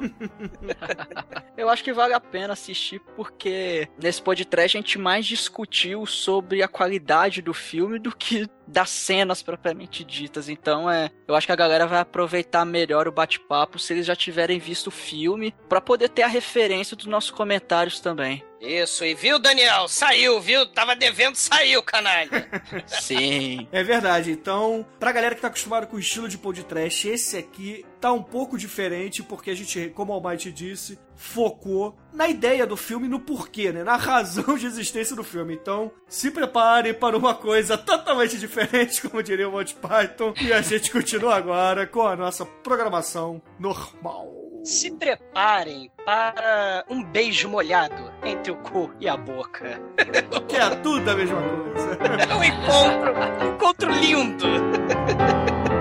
Eu 1.56 1.68
acho 1.68 1.84
que 1.84 1.92
vale 1.92 2.14
a 2.14 2.20
pena 2.20 2.54
assistir 2.54 3.00
porque 3.14 3.88
nesse 4.02 4.20
podcast 4.20 4.76
a 4.76 4.80
gente 4.80 4.98
mais 4.98 5.24
discutiu 5.24 6.04
sobre 6.04 6.62
a 6.62 6.68
qualidade 6.68 7.40
do 7.40 7.54
filme 7.54 7.98
do 7.98 8.14
que 8.14 8.48
das 8.66 8.90
cenas 8.90 9.42
propriamente 9.42 10.04
ditas. 10.04 10.48
Então 10.48 10.90
é, 10.90 11.10
eu 11.26 11.34
acho 11.34 11.46
que 11.46 11.52
a 11.52 11.56
galera 11.56 11.86
vai 11.86 12.00
aproveitar 12.00 12.64
melhor 12.64 13.08
o 13.08 13.12
bate-papo 13.12 13.78
se 13.78 13.92
eles 13.92 14.06
já 14.06 14.14
tiverem 14.14 14.58
visto 14.58 14.88
o 14.88 14.92
filme 14.92 15.54
pra 15.68 15.80
poder 15.80 16.10
ter 16.10 16.22
a 16.22 16.28
referência 16.28 16.96
dos 16.96 17.06
nossos 17.06 17.30
comentários 17.30 17.98
também. 18.00 18.44
Isso, 18.60 19.04
e 19.04 19.14
viu, 19.14 19.38
Daniel? 19.38 19.86
Saiu, 19.88 20.40
viu? 20.40 20.66
Tava 20.66 20.96
devendo, 20.96 21.36
saiu, 21.36 21.82
canalha. 21.82 22.48
Sim. 22.86 23.68
É 23.70 23.82
verdade. 23.82 24.30
Então, 24.30 24.84
pra 24.98 25.12
galera 25.12 25.34
que 25.34 25.40
tá 25.40 25.48
acostumada 25.48 25.86
com 25.86 25.96
o 25.96 26.00
estilo 26.00 26.28
de 26.28 26.36
podcast, 26.36 27.08
esse 27.08 27.36
aqui 27.36 27.84
tá 28.00 28.12
um 28.12 28.22
pouco 28.22 28.58
diferente, 28.58 29.22
porque 29.22 29.50
a 29.50 29.54
gente, 29.54 29.90
como 29.90 30.12
o 30.12 30.14
Almighty 30.16 30.50
disse, 30.52 30.98
focou 31.14 31.96
na 32.12 32.28
ideia 32.28 32.66
do 32.66 32.76
filme 32.76 33.06
e 33.06 33.10
no 33.10 33.20
porquê, 33.20 33.72
né? 33.72 33.84
Na 33.84 33.96
razão 33.96 34.56
de 34.56 34.66
existência 34.66 35.14
do 35.14 35.24
filme. 35.24 35.54
Então, 35.54 35.90
se 36.08 36.30
prepare 36.30 36.92
para 36.94 37.16
uma 37.16 37.34
coisa 37.34 37.78
totalmente 37.78 38.38
diferente, 38.38 39.02
como 39.02 39.22
diria 39.22 39.48
o 39.48 39.52
Monty 39.52 39.74
Python. 39.74 40.34
E 40.40 40.52
a 40.52 40.60
gente 40.62 40.90
continua 40.90 41.36
agora 41.36 41.86
com 41.86 42.02
a 42.02 42.16
nossa 42.16 42.44
programação 42.44 43.40
normal. 43.58 44.47
Se 44.62 44.90
preparem 44.90 45.90
para 46.04 46.84
um 46.90 47.02
beijo 47.02 47.48
molhado 47.48 48.12
entre 48.24 48.52
o 48.52 48.56
cu 48.56 48.92
e 49.00 49.08
a 49.08 49.16
boca. 49.16 49.80
Que 50.48 50.56
é 50.56 50.70
tudo 50.76 51.10
a 51.10 51.14
mesma 51.14 51.42
coisa. 51.42 51.98
É 52.30 52.34
um 52.34 52.42
encontro, 52.42 53.12
um 53.44 53.54
encontro 53.54 53.90
lindo, 53.92 54.46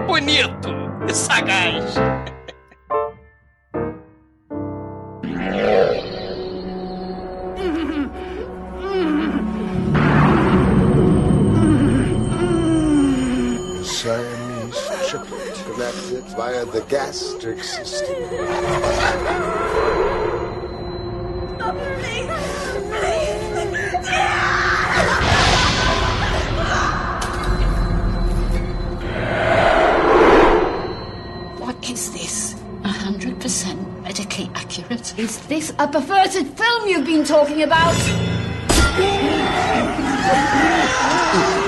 bonito 0.06 0.70
e 1.10 1.13
sagaz. 1.13 1.96
Via 16.38 16.63
the 16.65 16.82
gastric 16.82 17.63
system. 17.63 18.15
What 31.60 31.89
is 31.89 32.13
this? 32.13 32.54
A 32.84 32.88
hundred 32.89 33.39
percent 33.39 34.04
medically 34.04 34.52
accurate. 34.54 35.17
Is 35.17 35.39
this 35.47 35.73
a 35.80 35.88
perverted 35.88 36.45
film 36.50 36.88
you've 36.88 37.08
been 37.08 37.23
talking 37.23 37.63
about? 37.63 37.95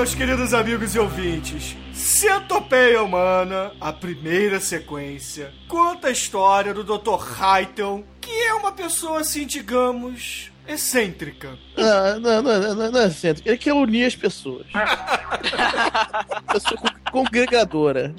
meus 0.00 0.14
queridos 0.14 0.54
amigos 0.54 0.94
e 0.94 0.98
ouvintes, 0.98 1.76
Centopeia 1.92 3.02
Humana, 3.02 3.70
a 3.78 3.92
primeira 3.92 4.58
sequência, 4.58 5.52
conta 5.68 6.08
a 6.08 6.10
história 6.10 6.72
do 6.72 6.82
Dr. 6.82 7.18
Hyton, 7.20 8.02
que 8.18 8.30
é 8.30 8.54
uma 8.54 8.72
pessoa 8.72 9.20
assim, 9.20 9.44
digamos, 9.46 10.50
excêntrica. 10.66 11.50
Não, 11.76 12.18
não, 12.18 12.42
não, 12.42 12.74
não, 12.74 12.90
não 12.92 13.00
é 13.00 13.10
centro. 13.10 13.42
Ele 13.44 13.58
quer 13.58 13.74
unir 13.74 14.06
as 14.06 14.16
pessoas. 14.16 14.66
pessoa 16.50 16.80
con- 16.80 16.88
congregadora. 17.12 18.14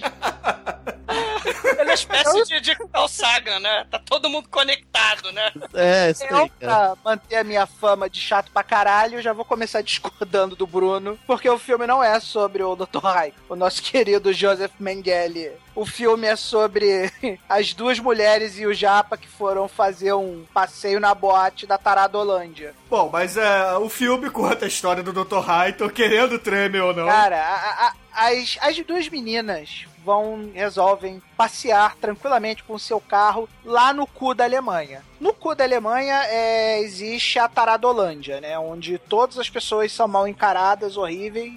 É 1.91 1.93
uma 1.93 1.95
espécie 1.95 2.43
de, 2.45 2.61
de 2.61 2.75
Carl 2.75 3.07
Sagan, 3.07 3.59
né? 3.59 3.85
Tá 3.91 3.99
todo 3.99 4.29
mundo 4.29 4.47
conectado, 4.49 5.31
né? 5.31 5.51
É, 5.73 6.11
isso 6.11 6.23
Eu, 6.25 6.37
aí, 6.37 6.49
cara. 6.59 6.95
pra 6.95 6.97
manter 7.03 7.35
a 7.37 7.43
minha 7.43 7.65
fama 7.65 8.09
de 8.09 8.19
chato 8.19 8.51
pra 8.51 8.63
caralho, 8.63 9.21
já 9.21 9.33
vou 9.33 9.43
começar 9.43 9.81
discordando 9.83 10.55
do 10.55 10.65
Bruno, 10.65 11.19
porque 11.27 11.49
o 11.49 11.59
filme 11.59 11.85
não 11.85 12.03
é 12.03 12.19
sobre 12.19 12.63
o 12.63 12.75
Dr. 12.75 12.99
Hyde, 13.03 13.35
o 13.49 13.55
nosso 13.55 13.81
querido 13.83 14.31
Joseph 14.31 14.71
Mengele. 14.79 15.51
O 15.73 15.85
filme 15.85 16.27
é 16.27 16.35
sobre 16.35 17.11
as 17.47 17.73
duas 17.73 17.97
mulheres 17.99 18.57
e 18.59 18.65
o 18.65 18.73
Japa 18.73 19.15
que 19.17 19.27
foram 19.27 19.67
fazer 19.67 20.13
um 20.13 20.43
passeio 20.53 20.99
na 20.99 21.15
boate 21.15 21.65
da 21.65 21.77
Taradolândia. 21.77 22.73
Bom, 22.89 23.09
mas 23.11 23.37
é, 23.37 23.77
o 23.77 23.87
filme 23.89 24.29
conta 24.29 24.65
a 24.65 24.67
história 24.67 25.01
do 25.01 25.13
Dr. 25.13 25.39
Hyton, 25.39 25.89
querendo 25.89 26.37
tremer 26.37 26.81
ou 26.83 26.93
não. 26.93 27.05
Cara, 27.07 27.37
a- 27.37 27.87
a- 27.87 27.93
as, 28.31 28.57
as 28.61 28.77
duas 28.85 29.07
meninas 29.07 29.85
vão, 30.03 30.51
resolvem 30.53 31.21
passear 31.37 31.95
tranquilamente 31.95 32.63
com 32.63 32.73
o 32.73 32.79
seu 32.79 32.99
carro 32.99 33.47
lá 33.63 33.93
no 33.93 34.05
cu 34.05 34.33
da 34.33 34.43
Alemanha. 34.43 35.01
No 35.21 35.33
cu 35.33 35.55
da 35.55 35.63
Alemanha 35.63 36.21
é, 36.25 36.81
existe 36.81 37.39
a 37.39 37.47
Taradolândia, 37.47 38.41
né? 38.41 38.59
Onde 38.59 38.97
todas 38.97 39.39
as 39.39 39.49
pessoas 39.49 39.93
são 39.93 40.07
mal 40.07 40.27
encaradas, 40.27 40.97
horríveis 40.97 41.53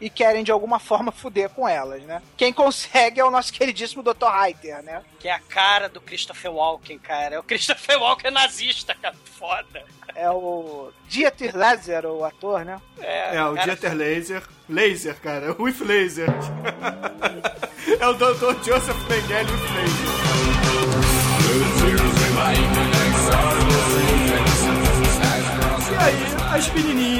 e 0.00 0.10
querem 0.10 0.44
de 0.44 0.52
alguma 0.52 0.78
forma 0.78 1.10
fuder 1.10 1.48
com 1.50 1.68
elas, 1.68 2.02
né? 2.02 2.22
Quem 2.36 2.52
consegue 2.52 3.20
é 3.20 3.24
o 3.24 3.30
nosso 3.30 3.52
queridíssimo 3.54 4.02
Dr. 4.02 4.26
Reiter, 4.26 4.82
né? 4.82 5.02
Que 5.18 5.28
é 5.28 5.32
a 5.32 5.40
cara 5.40 5.88
do 5.88 6.00
Christopher 6.00 6.52
Walken, 6.52 6.98
cara. 6.98 7.36
É 7.36 7.38
o 7.38 7.42
Christopher 7.42 7.98
Walken 8.00 8.30
nazista, 8.30 8.94
cara. 8.94 9.14
Foda. 9.38 9.84
É 10.14 10.30
o 10.30 10.90
Dieter 11.08 11.56
Lazer, 11.56 12.06
o 12.06 12.24
ator, 12.24 12.64
né? 12.64 12.80
É, 13.00 13.44
o 13.44 13.54
cara, 13.54 13.66
Dieter 13.66 13.94
Laser. 13.94 14.42
Laser, 14.68 15.20
cara. 15.20 15.54
With 15.58 15.80
Laser. 15.80 16.28
é 18.00 18.06
o 18.06 18.14
Dr. 18.14 18.64
Joseph 18.64 18.96
Mengele 19.08 19.50
with 19.52 19.74
Laser. 19.74 20.95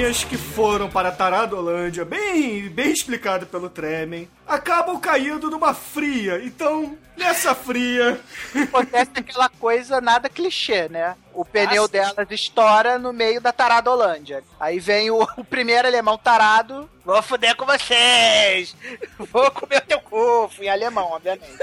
Aí, 0.06 0.12
as 0.12 0.16
menininhas 0.16 0.16
menininhas 0.16 0.24
que 0.24 0.36
foram 0.36 0.88
para 0.88 1.10
Taradolândia, 1.10 2.04
bem, 2.04 2.68
bem 2.68 2.92
explicado 2.92 3.46
pelo 3.46 3.68
Tremen, 3.68 4.28
acabam 4.46 5.00
caindo 5.00 5.50
numa 5.50 5.74
fria. 5.74 6.40
Então, 6.44 6.96
nessa 7.16 7.54
fria. 7.54 8.20
Acontece 8.54 9.10
aquela 9.16 9.48
coisa 9.48 10.00
nada 10.00 10.28
clichê, 10.28 10.88
né? 10.88 11.16
O 11.34 11.44
pneu 11.44 11.86
sim. 11.86 11.92
delas 11.92 12.30
estoura 12.30 12.98
no 12.98 13.12
meio 13.12 13.40
da 13.40 13.52
Taradolândia. 13.52 14.44
Aí 14.60 14.78
vem 14.78 15.10
o, 15.10 15.22
o 15.36 15.44
primeiro 15.44 15.88
alemão 15.88 16.16
tarado. 16.16 16.88
Vou 17.04 17.20
fuder 17.22 17.56
com 17.56 17.66
vocês! 17.66 18.76
Vou 19.18 19.50
comer 19.50 19.78
o 19.78 19.86
teu 19.86 20.00
cu, 20.00 20.50
em 20.60 20.68
alemão, 20.68 21.10
obviamente. 21.12 21.46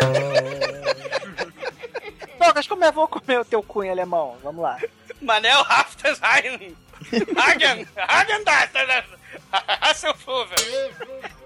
Douglas, 2.38 2.68
como 2.68 2.84
é 2.84 2.92
vou 2.92 3.08
comer 3.08 3.40
o 3.40 3.46
teu 3.46 3.64
cu 3.64 3.84
em 3.84 3.90
alemão? 3.90 4.38
Vamos 4.44 4.62
lá. 4.62 4.78
Manel 5.22 5.62
Haftenheim. 5.62 6.76
Hagen. 7.36 7.88
Hagen 7.98 8.44
das. 8.44 8.70
Hasselhofer. 9.82 10.92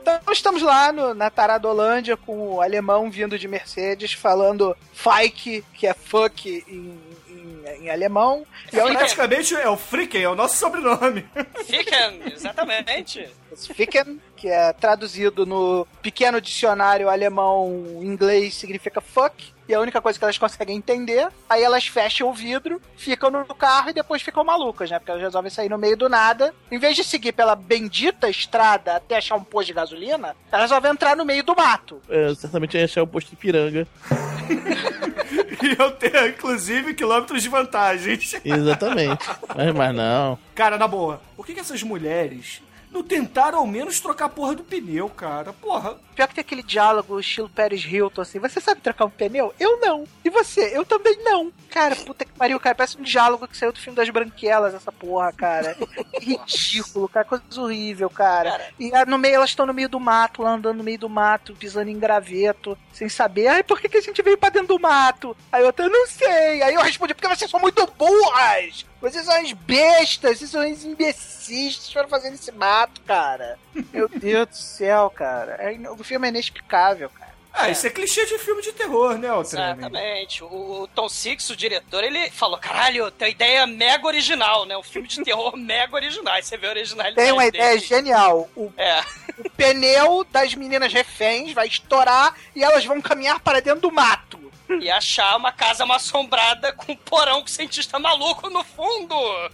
Então 0.02 0.20
estamos 0.32 0.62
lá 0.62 0.92
no- 0.92 1.14
na 1.14 1.30
Taradolândia 1.30 2.16
com 2.16 2.54
o 2.56 2.62
alemão 2.62 3.10
vindo 3.12 3.38
de 3.38 3.48
Mercedes 3.48 4.14
falando 4.14 4.76
Fike, 4.94 5.64
que 5.74 5.86
é 5.86 5.94
fuck 5.94 6.64
em, 6.68 6.98
em- 7.30 7.84
em 7.86 7.90
alemão. 7.90 8.46
E 8.72 8.80
única 8.80 9.00
Praticamente 9.00 9.54
é 9.56 9.68
o 9.70 9.76
Fricken, 9.76 10.24
é 10.24 10.30
o 10.30 10.36
nosso 10.36 10.56
sobrenome. 10.56 11.26
Ficken, 11.66 12.22
exatamente. 12.34 13.28
Ficken, 13.74 14.22
que 14.38 14.48
é 14.48 14.72
traduzido 14.72 15.46
no 15.46 15.88
pequeno 16.02 16.40
dicionário 16.40 17.10
alemão 17.10 18.00
inglês 18.02 18.54
significa 18.54 19.02
fuck. 19.02 19.58
E 19.68 19.74
é 19.74 19.76
a 19.76 19.82
única 19.82 20.00
coisa 20.00 20.18
que 20.18 20.24
elas 20.24 20.38
conseguem 20.38 20.78
entender. 20.78 21.28
Aí 21.50 21.62
elas 21.62 21.88
fecham 21.88 22.30
o 22.30 22.34
vidro, 22.34 22.82
ficam 22.96 23.30
no 23.30 23.44
carro 23.54 23.90
e 23.90 23.94
depois 23.94 24.22
ficam 24.22 24.44
malucas, 24.44 24.90
né? 24.90 24.98
Porque 24.98 25.12
elas 25.12 25.24
resolvem 25.24 25.52
sair 25.52 25.68
no 25.68 25.78
meio 25.78 25.98
do 25.98 26.08
nada. 26.08 26.54
Em 26.72 26.80
vez 26.80 26.96
de 26.96 27.04
seguir 27.04 27.34
pela 27.34 27.54
bendita 27.54 28.30
estrada 28.30 28.96
até 28.96 29.18
achar 29.18 29.36
um 29.36 29.44
posto 29.44 29.68
de 29.68 29.74
gasolina, 29.74 30.36
elas 30.50 30.70
resolvem 30.70 30.92
entrar 30.92 31.18
no 31.18 31.26
meio 31.26 31.44
do 31.44 31.54
mato. 31.54 32.02
É, 32.08 32.34
certamente 32.36 32.78
ia 32.78 32.86
achar 32.86 33.04
o 33.04 33.08
posto 33.08 33.32
de 33.32 33.36
piranga. 33.36 33.86
E 35.62 35.82
eu 35.82 35.92
tenho, 35.92 36.28
inclusive, 36.28 36.94
quilômetros 36.94 37.42
de 37.42 37.50
vantagens. 37.50 38.36
Exatamente. 38.46 39.26
Mas, 39.56 39.74
mas 39.74 39.96
não. 39.96 40.38
Cara, 40.56 40.78
na 40.78 40.88
boa, 40.88 41.20
por 41.36 41.46
que, 41.46 41.54
que 41.54 41.60
essas 41.60 41.84
mulheres 41.84 42.62
não 42.98 43.04
tentaram 43.04 43.60
ao 43.60 43.68
menos 43.68 44.00
trocar 44.00 44.26
a 44.26 44.30
porra 44.30 44.56
do 44.56 44.64
pneu, 44.64 45.10
cara? 45.10 45.54
Porra, 45.54 45.98
Pior 46.18 46.28
que 46.28 46.34
tem 46.34 46.42
aquele 46.42 46.64
diálogo 46.64 47.20
estilo 47.20 47.48
Paris 47.48 47.86
Hilton, 47.86 48.24
assim, 48.24 48.40
você 48.40 48.60
sabe 48.60 48.82
trocar 48.82 49.06
um 49.06 49.10
pneu? 49.10 49.54
Eu 49.60 49.80
não. 49.80 50.04
E 50.26 50.32
você? 50.32 50.76
Eu 50.76 50.84
também 50.84 51.16
não. 51.24 51.54
Cara, 51.70 51.96
puta 51.96 52.26
que 52.26 52.32
pariu, 52.32 52.60
cara, 52.60 52.74
parece 52.74 52.98
um 52.98 53.04
diálogo 53.04 53.48
que 53.48 53.56
saiu 53.56 53.72
do 53.72 53.78
filme 53.78 53.96
das 53.96 54.10
branquelas, 54.10 54.74
essa 54.74 54.92
porra, 54.92 55.32
cara. 55.32 55.78
Ridículo, 56.20 57.08
cara, 57.08 57.24
coisa 57.24 57.62
horrível, 57.62 58.10
cara. 58.10 58.60
E 58.80 58.92
ah, 58.96 59.06
no 59.06 59.20
meio, 59.20 59.36
elas 59.36 59.52
estão 59.52 59.68
no 59.68 59.76
meio 59.76 59.88
do 59.88 60.00
mato, 60.00 60.42
lá 60.42 60.56
andando 60.56 60.78
no 60.78 60.84
meio 60.84 60.98
do 60.98 61.08
mato, 61.08 61.54
pisando 61.54 61.92
em 61.92 62.00
graveto, 62.00 62.76
sem 62.92 63.08
saber, 63.08 63.46
ai, 63.46 63.62
por 63.62 63.80
que, 63.80 63.88
que 63.88 63.98
a 63.98 64.02
gente 64.02 64.20
veio 64.24 64.40
pra 64.40 64.50
dentro 64.50 64.70
do 64.70 64.80
mato? 64.80 65.38
Aí 65.52 65.64
eu, 65.64 65.72
eu 65.78 65.90
não 65.92 66.08
sei. 66.08 66.64
Aí 66.64 66.74
eu 66.74 66.82
respondi, 66.82 67.14
porque 67.14 67.28
vocês 67.28 67.52
são 67.52 67.60
muito 67.60 67.86
burras! 67.96 68.88
Vocês 69.02 69.26
são 69.26 69.36
as 69.36 69.52
bestas, 69.54 70.40
vocês 70.40 70.50
são 70.50 70.70
os 70.72 70.84
imbecis, 70.84 71.76
vocês 71.78 71.94
foram 71.94 72.10
fazendo 72.10 72.34
esse 72.34 72.52
mato, 72.52 73.00
cara. 73.02 73.58
Meu 73.94 74.10
Deus 74.10 74.48
do 74.50 74.56
céu, 74.56 75.10
cara. 75.10 75.54
É 75.54 75.90
o 75.92 76.04
filme 76.04 76.28
é 76.28 76.30
inexplicável, 76.30 77.10
cara. 77.12 77.34
ah, 77.54 77.70
isso 77.70 77.86
é 77.86 77.90
clichê 77.92 78.26
de 78.26 78.38
filme 78.40 78.62
de 78.62 78.72
terror, 78.74 79.18
né, 79.18 79.30
Tremen? 79.44 79.78
Exatamente. 79.88 80.44
O, 80.44 80.82
o 80.82 80.88
Tom 80.88 81.08
Six, 81.08 81.50
o 81.52 81.56
diretor, 81.56 82.04
ele 82.04 82.30
falou: 82.32 82.58
caralho, 82.58 83.12
tem 83.12 83.28
uma 83.28 83.32
ideia 83.32 83.68
mega 83.68 84.06
original, 84.08 84.66
né? 84.66 84.76
Um 84.78 84.84
filme 84.84 85.08
de 85.08 85.24
terror 85.24 85.56
mega 85.58 85.96
original. 85.96 86.34
Aí 86.34 86.42
você 86.44 86.58
vê 86.58 86.68
a 86.68 86.72
originalidade. 86.72 87.16
Tem 87.24 87.32
uma 87.32 87.46
ideia 87.46 87.70
dele. 87.76 87.82
genial. 87.86 88.50
O, 88.56 88.72
É. 88.78 89.02
o 89.38 89.50
pneu 89.52 90.24
das 90.32 90.56
meninas 90.56 90.92
reféns 90.92 91.54
vai 91.54 91.68
estourar 91.68 92.34
e 92.56 92.64
elas 92.64 92.84
vão 92.84 93.00
caminhar 93.00 93.40
para 93.40 93.60
dentro 93.62 93.82
do 93.82 93.92
mato. 93.92 94.47
E 94.82 94.90
achar 94.90 95.36
uma 95.38 95.52
casa 95.52 95.86
mal 95.86 95.98
assombrada 95.98 96.72
com 96.74 96.92
um 96.92 96.96
porão 96.96 97.42
com 97.42 97.48
cientista 97.48 97.98
maluco 98.00 98.50
no 98.50 98.64
fundo. 98.64 99.16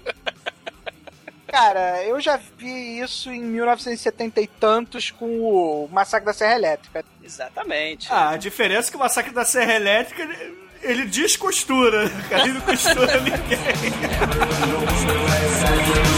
Cara, 1.47 2.03
eu 2.03 2.19
já 2.19 2.37
vi 2.57 2.99
isso 2.99 3.29
em 3.31 3.39
1970 3.43 4.41
e 4.41 4.47
tantos 4.47 5.11
com 5.11 5.39
o 5.39 5.87
Massacre 5.91 6.25
da 6.25 6.33
Serra 6.33 6.55
Elétrica. 6.55 7.05
Exatamente. 7.23 8.07
Ah, 8.11 8.29
a 8.31 8.37
diferença 8.37 8.87
é 8.87 8.91
que 8.91 8.97
o 8.97 8.99
Massacre 8.99 9.31
da 9.31 9.45
Serra 9.45 9.75
Elétrica, 9.75 10.23
ele- 10.81 11.05
descostura, 11.05 12.05
né? 12.09 12.23
Ele 12.43 12.53
não 12.53 12.61
costura 12.61 13.19
ninguém. 13.21 13.37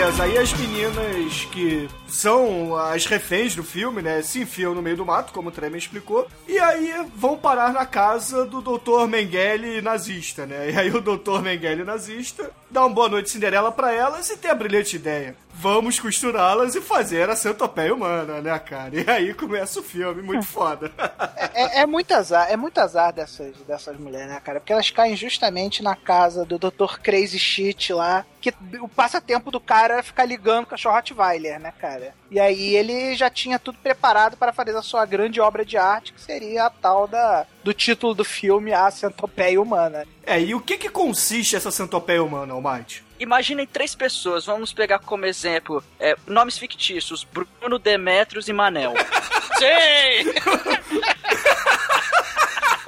beleza, 0.00 0.22
aí 0.22 0.38
as 0.38 0.52
meninas 0.54 1.44
que 1.52 1.86
são 2.08 2.74
as 2.74 3.04
reféns 3.04 3.54
do 3.54 3.62
filme, 3.62 4.00
né, 4.00 4.22
se 4.22 4.40
enfiam 4.40 4.74
no 4.74 4.80
meio 4.80 4.96
do 4.96 5.04
mato, 5.04 5.30
como 5.30 5.50
o 5.50 5.52
Tremen 5.52 5.76
explicou, 5.76 6.26
e 6.48 6.58
aí 6.58 7.06
vão 7.14 7.36
parar 7.36 7.70
na 7.70 7.84
casa 7.84 8.46
do 8.46 8.62
Dr. 8.62 9.06
Mengele 9.06 9.82
nazista, 9.82 10.46
né, 10.46 10.70
e 10.70 10.78
aí 10.78 10.90
o 10.90 11.02
Dr. 11.02 11.42
Mengele 11.42 11.84
nazista 11.84 12.50
dá 12.70 12.80
uma 12.80 12.94
boa 12.94 13.10
noite 13.10 13.28
Cinderela 13.28 13.70
pra 13.70 13.92
elas 13.92 14.30
e 14.30 14.38
tem 14.38 14.50
a 14.50 14.54
brilhante 14.54 14.96
ideia, 14.96 15.36
vamos 15.52 15.98
costurá-las 16.00 16.74
e 16.74 16.80
fazer 16.80 17.28
a 17.28 17.36
centopeia 17.36 17.94
humana, 17.94 18.40
né, 18.40 18.58
cara, 18.58 18.90
e 18.94 19.10
aí 19.10 19.34
começa 19.34 19.80
o 19.80 19.82
filme, 19.82 20.22
muito 20.22 20.46
foda. 20.48 20.90
É, 21.36 21.80
é 21.80 21.86
muito 21.86 22.12
azar, 22.12 22.50
é 22.50 22.56
muito 22.56 22.78
azar 22.78 23.12
dessas, 23.12 23.56
dessas 23.66 23.98
mulheres, 23.98 24.28
né, 24.28 24.40
cara? 24.40 24.60
Porque 24.60 24.72
elas 24.72 24.90
caem 24.90 25.16
justamente 25.16 25.82
na 25.82 25.94
casa 25.94 26.44
do 26.44 26.58
Dr. 26.58 26.98
Crazy 27.02 27.38
Shit 27.38 27.92
lá, 27.92 28.24
que 28.40 28.54
o 28.80 28.88
passatempo 28.88 29.50
do 29.50 29.60
cara 29.60 29.98
é 29.98 30.02
ficar 30.02 30.24
ligando 30.24 30.66
com 30.66 30.74
a 30.74 30.76
cachorro 30.76 30.96
Rottweiler, 30.96 31.60
né, 31.60 31.72
cara? 31.78 32.14
E 32.30 32.38
aí 32.40 32.74
ele 32.76 33.14
já 33.14 33.28
tinha 33.28 33.58
tudo 33.58 33.78
preparado 33.78 34.36
para 34.36 34.52
fazer 34.52 34.76
a 34.76 34.82
sua 34.82 35.04
grande 35.04 35.40
obra 35.40 35.64
de 35.64 35.76
arte, 35.76 36.12
que 36.12 36.20
seria 36.20 36.66
a 36.66 36.70
tal 36.70 37.06
da, 37.06 37.46
do 37.62 37.74
título 37.74 38.14
do 38.14 38.24
filme, 38.24 38.72
A 38.72 38.90
Centopeia 38.90 39.60
Humana. 39.60 40.06
É, 40.24 40.40
e 40.40 40.54
o 40.54 40.60
que 40.60 40.78
que 40.78 40.88
consiste 40.88 41.56
essa 41.56 41.70
centopeia 41.70 42.22
humana, 42.22 42.54
Almighty? 42.54 43.04
Imaginem 43.20 43.66
três 43.66 43.94
pessoas, 43.94 44.46
vamos 44.46 44.72
pegar 44.72 44.98
como 44.98 45.26
exemplo 45.26 45.84
é, 46.00 46.16
nomes 46.26 46.56
fictícios: 46.56 47.22
Bruno, 47.22 47.78
Demetrios 47.78 48.48
e 48.48 48.52
Manel. 48.52 48.94
Sim! 49.60 50.32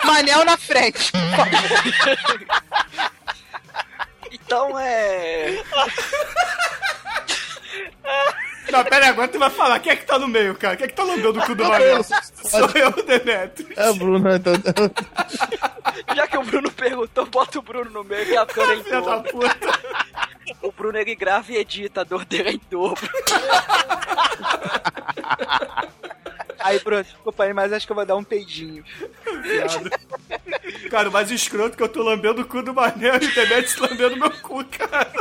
Manel 0.02 0.44
na 0.46 0.56
frente. 0.56 1.12
Então 4.30 4.78
é. 4.78 5.62
Não, 8.70 8.84
pera 8.84 9.06
aí, 9.06 9.10
agora 9.10 9.28
tu 9.28 9.38
vai 9.38 9.50
falar. 9.50 9.78
Quem 9.80 9.92
é 9.92 9.96
que 9.96 10.06
tá 10.06 10.18
no 10.18 10.28
meio, 10.28 10.54
cara? 10.54 10.76
Quem 10.76 10.84
é 10.84 10.88
que 10.88 10.94
tá 10.94 11.02
lambendo 11.02 11.38
o 11.38 11.46
cu 11.46 11.54
do 11.54 11.64
Manel? 11.64 12.02
Sou 12.04 12.70
eu, 12.74 12.92
Demetrio. 13.04 13.74
É 13.76 13.88
a 13.88 13.92
Bruna, 13.92 14.36
então. 14.36 14.54
Já 16.14 16.26
que 16.26 16.38
o 16.38 16.42
Bruno 16.42 16.70
perguntou, 16.70 17.26
bota 17.26 17.58
o 17.58 17.62
Bruno 17.62 17.90
no 17.90 18.04
meio 18.04 18.26
que 18.26 18.36
a 18.36 18.42
é 18.42 18.74
em 18.74 18.84
Filha 18.84 19.00
da 19.00 19.16
dobro. 19.16 19.32
puta. 19.32 19.80
O 20.62 20.72
Bruno 20.72 20.98
ele 20.98 21.14
grava 21.14 21.50
e 21.52 21.56
edita, 21.56 22.02
a 22.02 22.04
dor 22.04 22.24
dele 22.24 22.48
é 22.50 22.52
em 22.52 22.60
dobro. 22.70 23.08
Aí, 26.58 26.78
Bruno, 26.78 27.02
desculpa 27.02 27.44
aí, 27.44 27.52
mas 27.52 27.72
acho 27.72 27.86
que 27.86 27.92
eu 27.92 27.96
vou 27.96 28.06
dar 28.06 28.16
um 28.16 28.22
peidinho. 28.24 28.84
Viado. 29.42 29.90
Cara, 30.90 31.08
o 31.08 31.12
mais 31.12 31.30
escroto 31.30 31.74
é 31.74 31.76
que 31.76 31.82
eu 31.82 31.88
tô 31.88 32.02
lambendo 32.02 32.42
o 32.42 32.44
cu 32.46 32.62
do 32.62 32.72
Manel 32.72 33.14
e 33.20 33.26
o 33.26 33.34
Demetrio 33.34 33.82
lambendo 33.82 34.16
meu 34.16 34.30
cu, 34.40 34.64
cara. 34.66 35.12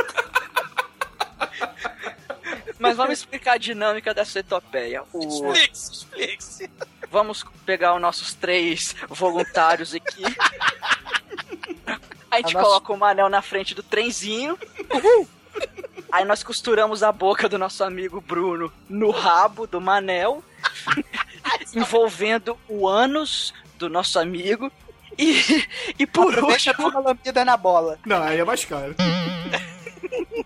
Mas 2.82 2.96
vamos 2.96 3.18
explicar 3.18 3.52
a 3.52 3.58
dinâmica 3.58 4.12
dessa 4.12 4.40
etopeia. 4.40 5.02
O... 5.12 5.52
Explique-se, 5.52 5.92
explique-se. 5.92 6.70
Vamos 7.10 7.44
pegar 7.64 7.94
os 7.94 8.00
nossos 8.00 8.34
três 8.34 8.94
voluntários 9.08 9.94
aqui. 9.94 10.24
A 12.30 12.36
gente 12.38 12.56
A 12.56 12.60
nossa- 12.60 12.66
coloca 12.66 12.92
o 12.92 12.96
Manel 12.96 13.28
na 13.28 13.42
frente 13.42 13.74
do 13.74 13.82
trenzinho. 13.82 14.58
Aí 16.10 16.24
nós 16.24 16.42
costuramos 16.42 17.02
a 17.02 17.12
boca 17.12 17.48
do 17.48 17.58
nosso 17.58 17.84
amigo 17.84 18.20
Bruno 18.20 18.72
no 18.88 19.10
rabo 19.10 19.66
do 19.66 19.80
Manel, 19.80 20.42
envolvendo 21.74 22.58
o 22.68 22.86
ânus 22.88 23.52
do 23.78 23.88
nosso 23.88 24.18
amigo. 24.18 24.70
E, 25.18 25.66
e 25.98 26.06
por 26.06 26.32
Aproveita 26.32 26.70
último, 26.70 26.90
dar 26.90 26.98
uma 26.98 27.08
lambida 27.10 27.44
na 27.44 27.56
bola. 27.56 27.98
Não, 28.06 28.22
aí 28.22 28.40
é 28.40 28.44
mais 28.44 28.64
caro. 28.64 28.94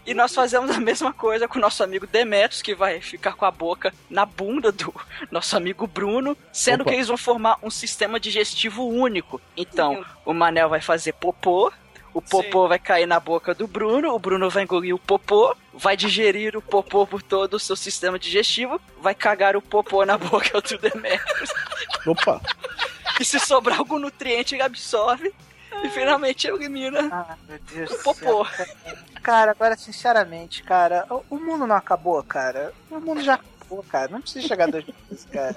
E 0.04 0.14
nós 0.14 0.34
fazemos 0.34 0.70
a 0.70 0.80
mesma 0.80 1.12
coisa 1.12 1.48
com 1.48 1.58
o 1.58 1.60
nosso 1.60 1.82
amigo 1.82 2.06
Demetrius, 2.06 2.62
que 2.62 2.74
vai 2.74 3.00
ficar 3.00 3.34
com 3.34 3.44
a 3.44 3.50
boca 3.50 3.92
na 4.08 4.24
bunda 4.24 4.70
do 4.70 4.94
nosso 5.30 5.56
amigo 5.56 5.86
Bruno, 5.86 6.36
sendo 6.52 6.82
Opa. 6.82 6.90
que 6.90 6.96
eles 6.96 7.08
vão 7.08 7.16
formar 7.16 7.58
um 7.62 7.70
sistema 7.70 8.20
digestivo 8.20 8.86
único. 8.86 9.40
Então, 9.56 10.04
o 10.24 10.32
Manel 10.32 10.68
vai 10.68 10.80
fazer 10.80 11.12
popô, 11.14 11.72
o 12.14 12.22
popô 12.22 12.66
vai 12.66 12.78
cair 12.78 13.06
na 13.06 13.20
boca 13.20 13.54
do 13.54 13.66
Bruno, 13.66 14.14
o 14.14 14.18
Bruno 14.18 14.48
vai 14.48 14.62
engolir 14.62 14.94
o 14.94 14.98
popô, 14.98 15.54
vai 15.74 15.96
digerir 15.96 16.56
o 16.56 16.62
popô 16.62 17.06
por 17.06 17.22
todo 17.22 17.54
o 17.54 17.60
seu 17.60 17.76
sistema 17.76 18.18
digestivo, 18.18 18.80
vai 19.00 19.14
cagar 19.14 19.56
o 19.56 19.62
popô 19.62 20.04
na 20.04 20.16
boca 20.16 20.60
do 20.60 20.78
Demetrius. 20.78 21.50
Opa. 22.06 22.40
E 23.20 23.24
se 23.24 23.38
sobrar 23.38 23.78
algum 23.78 23.98
nutriente, 23.98 24.54
ele 24.54 24.62
absorve 24.62 25.32
E 25.84 25.88
finalmente 25.90 26.46
elimina 26.48 27.08
Ah, 27.12 27.36
meu 27.48 27.58
Deus 27.72 27.90
o 27.90 27.96
do 27.96 28.02
popô. 28.02 28.44
céu. 28.46 28.66
Cara, 29.22 29.50
agora, 29.52 29.76
sinceramente, 29.76 30.62
cara, 30.62 31.06
o, 31.10 31.22
o 31.30 31.38
mundo 31.38 31.66
não 31.66 31.76
acabou, 31.76 32.22
cara. 32.22 32.72
O 32.90 32.98
mundo 33.00 33.22
já 33.22 33.34
acabou, 33.34 33.82
cara. 33.84 34.08
Não 34.10 34.20
precisa 34.20 34.46
chegar 34.46 34.68
a 34.68 34.70
dois 34.70 34.84
meses, 34.86 35.26
cara. 35.30 35.56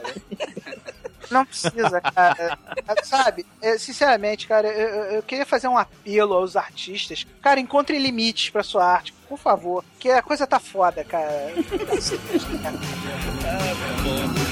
Não 1.32 1.45
precisa, 1.45 2.02
cara. 2.02 2.58
Sabe? 3.04 3.45
É, 3.62 3.78
sinceramente, 3.78 4.48
cara, 4.48 4.67
eu, 4.67 4.88
eu- 4.89 5.04
eu 5.17 5.24
queria 5.24 5.45
fazer 5.45 5.67
um 5.67 5.78
apelo 5.78 6.34
aos 6.34 6.56
artistas. 6.56 7.26
Cara, 7.41 7.60
encontrem 7.60 8.00
limites 8.02 8.50
pra 8.50 8.63
sua 8.63 8.86
arte, 8.86 9.13
por 9.28 9.38
favor. 9.38 9.84
Que 10.00 10.10
a 10.12 10.22
coisa 10.22 10.48
tá 10.48 10.60
foda, 10.60 11.04
cara. 11.04 11.54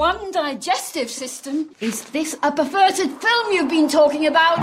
One 0.00 0.30
digestive 0.32 1.08
system? 1.10 1.68
Is 1.78 2.00
this 2.12 2.34
a 2.42 2.50
perverted 2.50 3.10
film 3.20 3.52
you've 3.52 3.68
been 3.68 3.86
talking 3.86 4.26
about? 4.28 4.58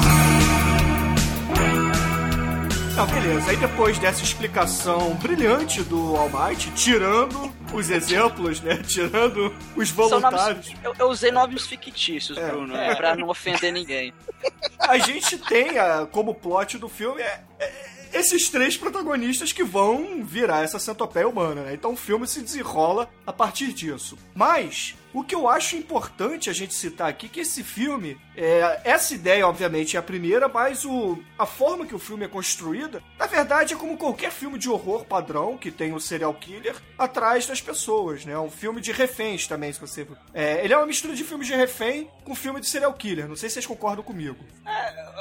Não, 2.95 3.05
beleza. 3.05 3.51
Aí 3.51 3.57
depois 3.57 3.99
dessa 3.99 4.23
explicação 4.23 5.13
brilhante 5.21 5.83
do 5.83 6.15
All 6.15 6.29
Might, 6.29 6.71
tirando 6.71 7.53
os 7.71 7.91
exemplos, 7.91 8.59
né? 8.61 8.77
Tirando 8.89 9.55
os 9.75 9.91
voluntários. 9.91 10.69
nomes, 10.69 10.83
eu, 10.83 10.95
eu 10.97 11.07
usei 11.09 11.29
nomes 11.31 11.67
fictícios, 11.67 12.35
É, 12.35 12.49
Bruno, 12.49 12.75
é. 12.75 12.95
pra 12.95 13.15
não 13.15 13.27
ofender 13.29 13.71
ninguém. 13.71 14.11
A 14.79 14.97
gente 14.97 15.37
tem 15.37 15.77
a- 15.77 16.07
como 16.11 16.33
plot 16.33 16.79
do 16.79 16.89
filme 16.89 17.21
é- 17.21 17.41
é- 17.59 17.71
esses 18.13 18.49
três 18.49 18.75
protagonistas 18.75 19.51
que 19.51 19.63
vão 19.63 20.23
virar 20.23 20.63
essa 20.63 20.79
centopeia 20.79 21.27
humana, 21.29 21.61
né? 21.61 21.73
Então 21.75 21.93
o 21.93 21.95
filme 21.97 22.25
se 22.25 22.41
desenrola 22.41 23.07
a 23.27 23.31
partir 23.33 23.71
disso. 23.73 24.17
Mas 24.33 24.95
o 25.13 25.23
que 25.23 25.35
eu 25.35 25.47
acho 25.47 25.75
importante 25.75 26.49
a 26.49 26.53
gente 26.53 26.73
citar 26.73 27.09
aqui 27.09 27.27
é 27.27 27.29
que 27.29 27.39
esse 27.39 27.63
filme, 27.63 28.19
é, 28.35 28.81
essa 28.83 29.13
ideia 29.13 29.47
obviamente 29.47 29.95
é 29.95 29.99
a 29.99 30.03
primeira, 30.03 30.47
mas 30.47 30.85
o, 30.85 31.17
a 31.37 31.45
forma 31.45 31.85
que 31.85 31.95
o 31.95 31.99
filme 31.99 32.25
é 32.25 32.27
construída, 32.27 33.01
na 33.17 33.25
verdade 33.25 33.73
é 33.73 33.77
como 33.77 33.97
qualquer 33.97 34.31
filme 34.31 34.57
de 34.57 34.69
horror 34.69 35.05
padrão 35.05 35.57
que 35.57 35.71
tem 35.71 35.93
o 35.93 35.99
serial 35.99 36.33
killer 36.33 36.75
atrás 36.97 37.45
das 37.45 37.61
pessoas, 37.61 38.25
né? 38.25 38.37
Um 38.37 38.49
filme 38.49 38.81
de 38.81 38.91
reféns 38.91 39.47
também, 39.47 39.71
se 39.71 39.79
você 39.79 40.07
é, 40.33 40.63
ele 40.63 40.73
é 40.73 40.77
uma 40.77 40.85
mistura 40.85 41.15
de 41.15 41.23
filme 41.23 41.45
de 41.45 41.53
refém 41.53 42.09
com 42.23 42.35
filme 42.35 42.59
de 42.59 42.67
serial 42.67 42.93
killer. 42.93 43.27
Não 43.27 43.35
sei 43.35 43.49
se 43.49 43.53
vocês 43.53 43.65
concordam 43.65 44.03
comigo. 44.03 44.37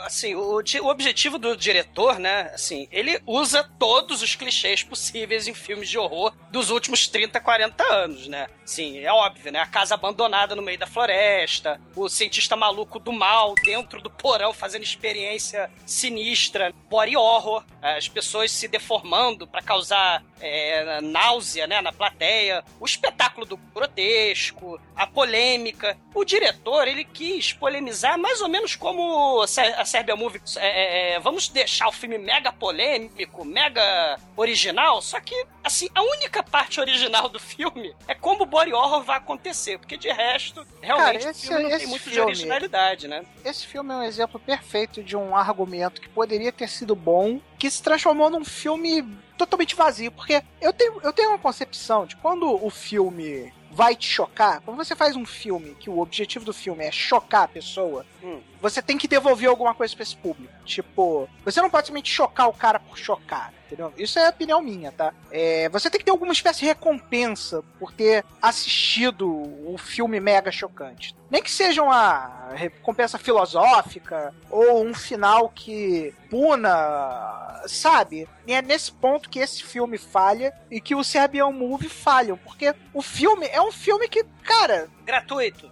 assim, 0.04 0.34
o, 0.34 0.60
o 0.60 0.88
objetivo 0.88 1.38
do 1.38 1.56
diretor, 1.56 2.18
né, 2.18 2.50
assim, 2.54 2.88
ele 2.90 3.20
usa 3.26 3.64
todos 3.78 4.22
os 4.22 4.34
clichês 4.34 4.82
possíveis 4.82 5.46
em 5.48 5.54
filmes 5.54 5.88
de 5.88 5.98
horror 5.98 6.32
dos 6.50 6.70
últimos 6.70 7.08
30, 7.08 7.40
40 7.40 7.84
anos, 7.84 8.28
né? 8.28 8.48
Sim, 8.64 8.98
é 8.98 9.12
óbvio, 9.12 9.52
né? 9.52 9.60
A 9.60 9.66
abandonada 9.92 10.54
no 10.54 10.62
meio 10.62 10.78
da 10.78 10.86
floresta, 10.86 11.80
o 11.94 12.08
cientista 12.08 12.56
maluco 12.56 12.98
do 12.98 13.12
mal 13.12 13.54
dentro 13.64 14.00
do 14.00 14.10
porão 14.10 14.52
fazendo 14.52 14.82
experiência 14.82 15.70
sinistra, 15.84 16.72
body 16.88 17.16
horror, 17.16 17.64
as 17.80 18.08
pessoas 18.08 18.50
se 18.50 18.68
deformando 18.68 19.46
pra 19.46 19.62
causar 19.62 20.22
é, 20.40 21.00
náusea, 21.00 21.66
né, 21.66 21.80
na 21.80 21.92
plateia, 21.92 22.64
o 22.80 22.84
espetáculo 22.84 23.46
do 23.46 23.56
grotesco, 23.56 24.80
a 24.94 25.06
polêmica. 25.06 25.96
O 26.14 26.24
diretor, 26.24 26.86
ele 26.88 27.04
quis 27.04 27.52
polemizar 27.52 28.18
mais 28.18 28.40
ou 28.40 28.48
menos 28.48 28.74
como 28.76 29.40
a 29.42 29.46
Sé- 29.46 29.74
a 29.78 29.84
Sérbia 29.84 30.16
Movie. 30.16 30.40
é, 30.56 30.66
é, 30.66 31.12
é, 31.14 31.20
vamos 31.20 31.48
deixar 31.48 31.88
o 31.88 31.92
filme 31.92 32.18
mega 32.18 32.52
polêmico, 32.52 33.44
mega 33.44 34.18
original, 34.36 35.00
só 35.02 35.20
que, 35.20 35.34
assim, 35.62 35.88
a 35.94 36.02
única 36.02 36.42
parte 36.42 36.80
original 36.80 37.28
do 37.28 37.38
filme 37.38 37.94
é 38.08 38.14
como 38.14 38.42
o 38.42 38.46
body 38.46 38.72
horror 38.72 39.02
vai 39.02 39.16
acontecer, 39.16 39.78
porque 39.78 39.96
de 39.96 40.10
resto, 40.10 40.66
realmente, 40.80 41.18
Cara, 41.18 41.26
o 41.28 41.30
esse- 41.30 41.46
filme 41.48 41.62
não 41.62 41.78
tem 41.78 41.86
muito 41.86 42.02
de 42.04 42.10
filme- 42.10 42.26
originalidade, 42.26 43.08
né? 43.08 43.24
Esse 43.44 43.66
filme 43.66 43.92
é 43.92 43.96
um 43.96 44.02
exemplo 44.02 44.38
perfeito 44.40 45.02
de 45.02 45.16
um 45.16 45.34
argumento 45.36 46.00
que 46.00 46.08
poderia 46.08 46.52
ter 46.52 46.68
sido 46.68 46.94
bom, 46.94 47.40
que 47.58 47.70
se 47.70 47.82
transformou 47.82 48.30
num 48.30 48.44
filme 48.44 49.02
totalmente 49.36 49.74
vazio. 49.74 50.10
Porque 50.10 50.42
eu 50.60 50.72
tenho, 50.72 51.00
eu 51.02 51.12
tenho 51.12 51.30
uma 51.30 51.38
concepção 51.38 52.06
de 52.06 52.16
quando 52.16 52.64
o 52.64 52.70
filme 52.70 53.52
vai 53.70 53.94
te 53.94 54.08
chocar, 54.08 54.60
quando 54.62 54.78
você 54.78 54.96
faz 54.96 55.16
um 55.16 55.26
filme 55.26 55.74
que 55.74 55.90
o 55.90 55.98
objetivo 55.98 56.44
do 56.44 56.52
filme 56.52 56.84
é 56.84 56.90
chocar 56.90 57.42
a 57.42 57.48
pessoa, 57.48 58.06
Hum. 58.26 58.40
você 58.60 58.82
tem 58.82 58.98
que 58.98 59.06
devolver 59.06 59.48
alguma 59.48 59.72
coisa 59.72 59.94
pra 59.94 60.02
esse 60.02 60.16
público. 60.16 60.52
Tipo, 60.64 61.28
você 61.44 61.62
não 61.62 61.70
pode 61.70 61.86
simplesmente 61.86 62.12
chocar 62.12 62.48
o 62.48 62.52
cara 62.52 62.80
por 62.80 62.98
chocar. 62.98 63.54
Entendeu? 63.66 63.92
Isso 63.96 64.18
é 64.18 64.28
opinião 64.28 64.60
minha, 64.60 64.90
tá? 64.90 65.12
É, 65.30 65.68
você 65.68 65.88
tem 65.88 65.98
que 65.98 66.04
ter 66.04 66.10
alguma 66.10 66.32
espécie 66.32 66.60
de 66.60 66.66
recompensa 66.66 67.62
por 67.78 67.92
ter 67.92 68.24
assistido 68.40 69.28
o 69.28 69.76
filme 69.76 70.18
mega 70.20 70.50
chocante. 70.50 71.16
Nem 71.28 71.42
que 71.42 71.50
seja 71.50 71.82
uma 71.82 72.50
recompensa 72.54 73.18
filosófica 73.18 74.32
ou 74.50 74.84
um 74.84 74.94
final 74.94 75.48
que 75.48 76.14
puna, 76.30 77.62
sabe? 77.66 78.28
E 78.46 78.52
é 78.52 78.62
nesse 78.62 78.92
ponto 78.92 79.28
que 79.28 79.40
esse 79.40 79.62
filme 79.62 79.98
falha 79.98 80.52
e 80.70 80.80
que 80.80 80.94
o 80.94 81.02
Serbian 81.02 81.50
Movie 81.50 81.88
falham, 81.88 82.36
porque 82.38 82.72
o 82.94 83.02
filme 83.02 83.46
é 83.46 83.60
um 83.60 83.72
filme 83.72 84.08
que, 84.08 84.24
cara, 84.44 84.88
Gratuito. 85.04 85.70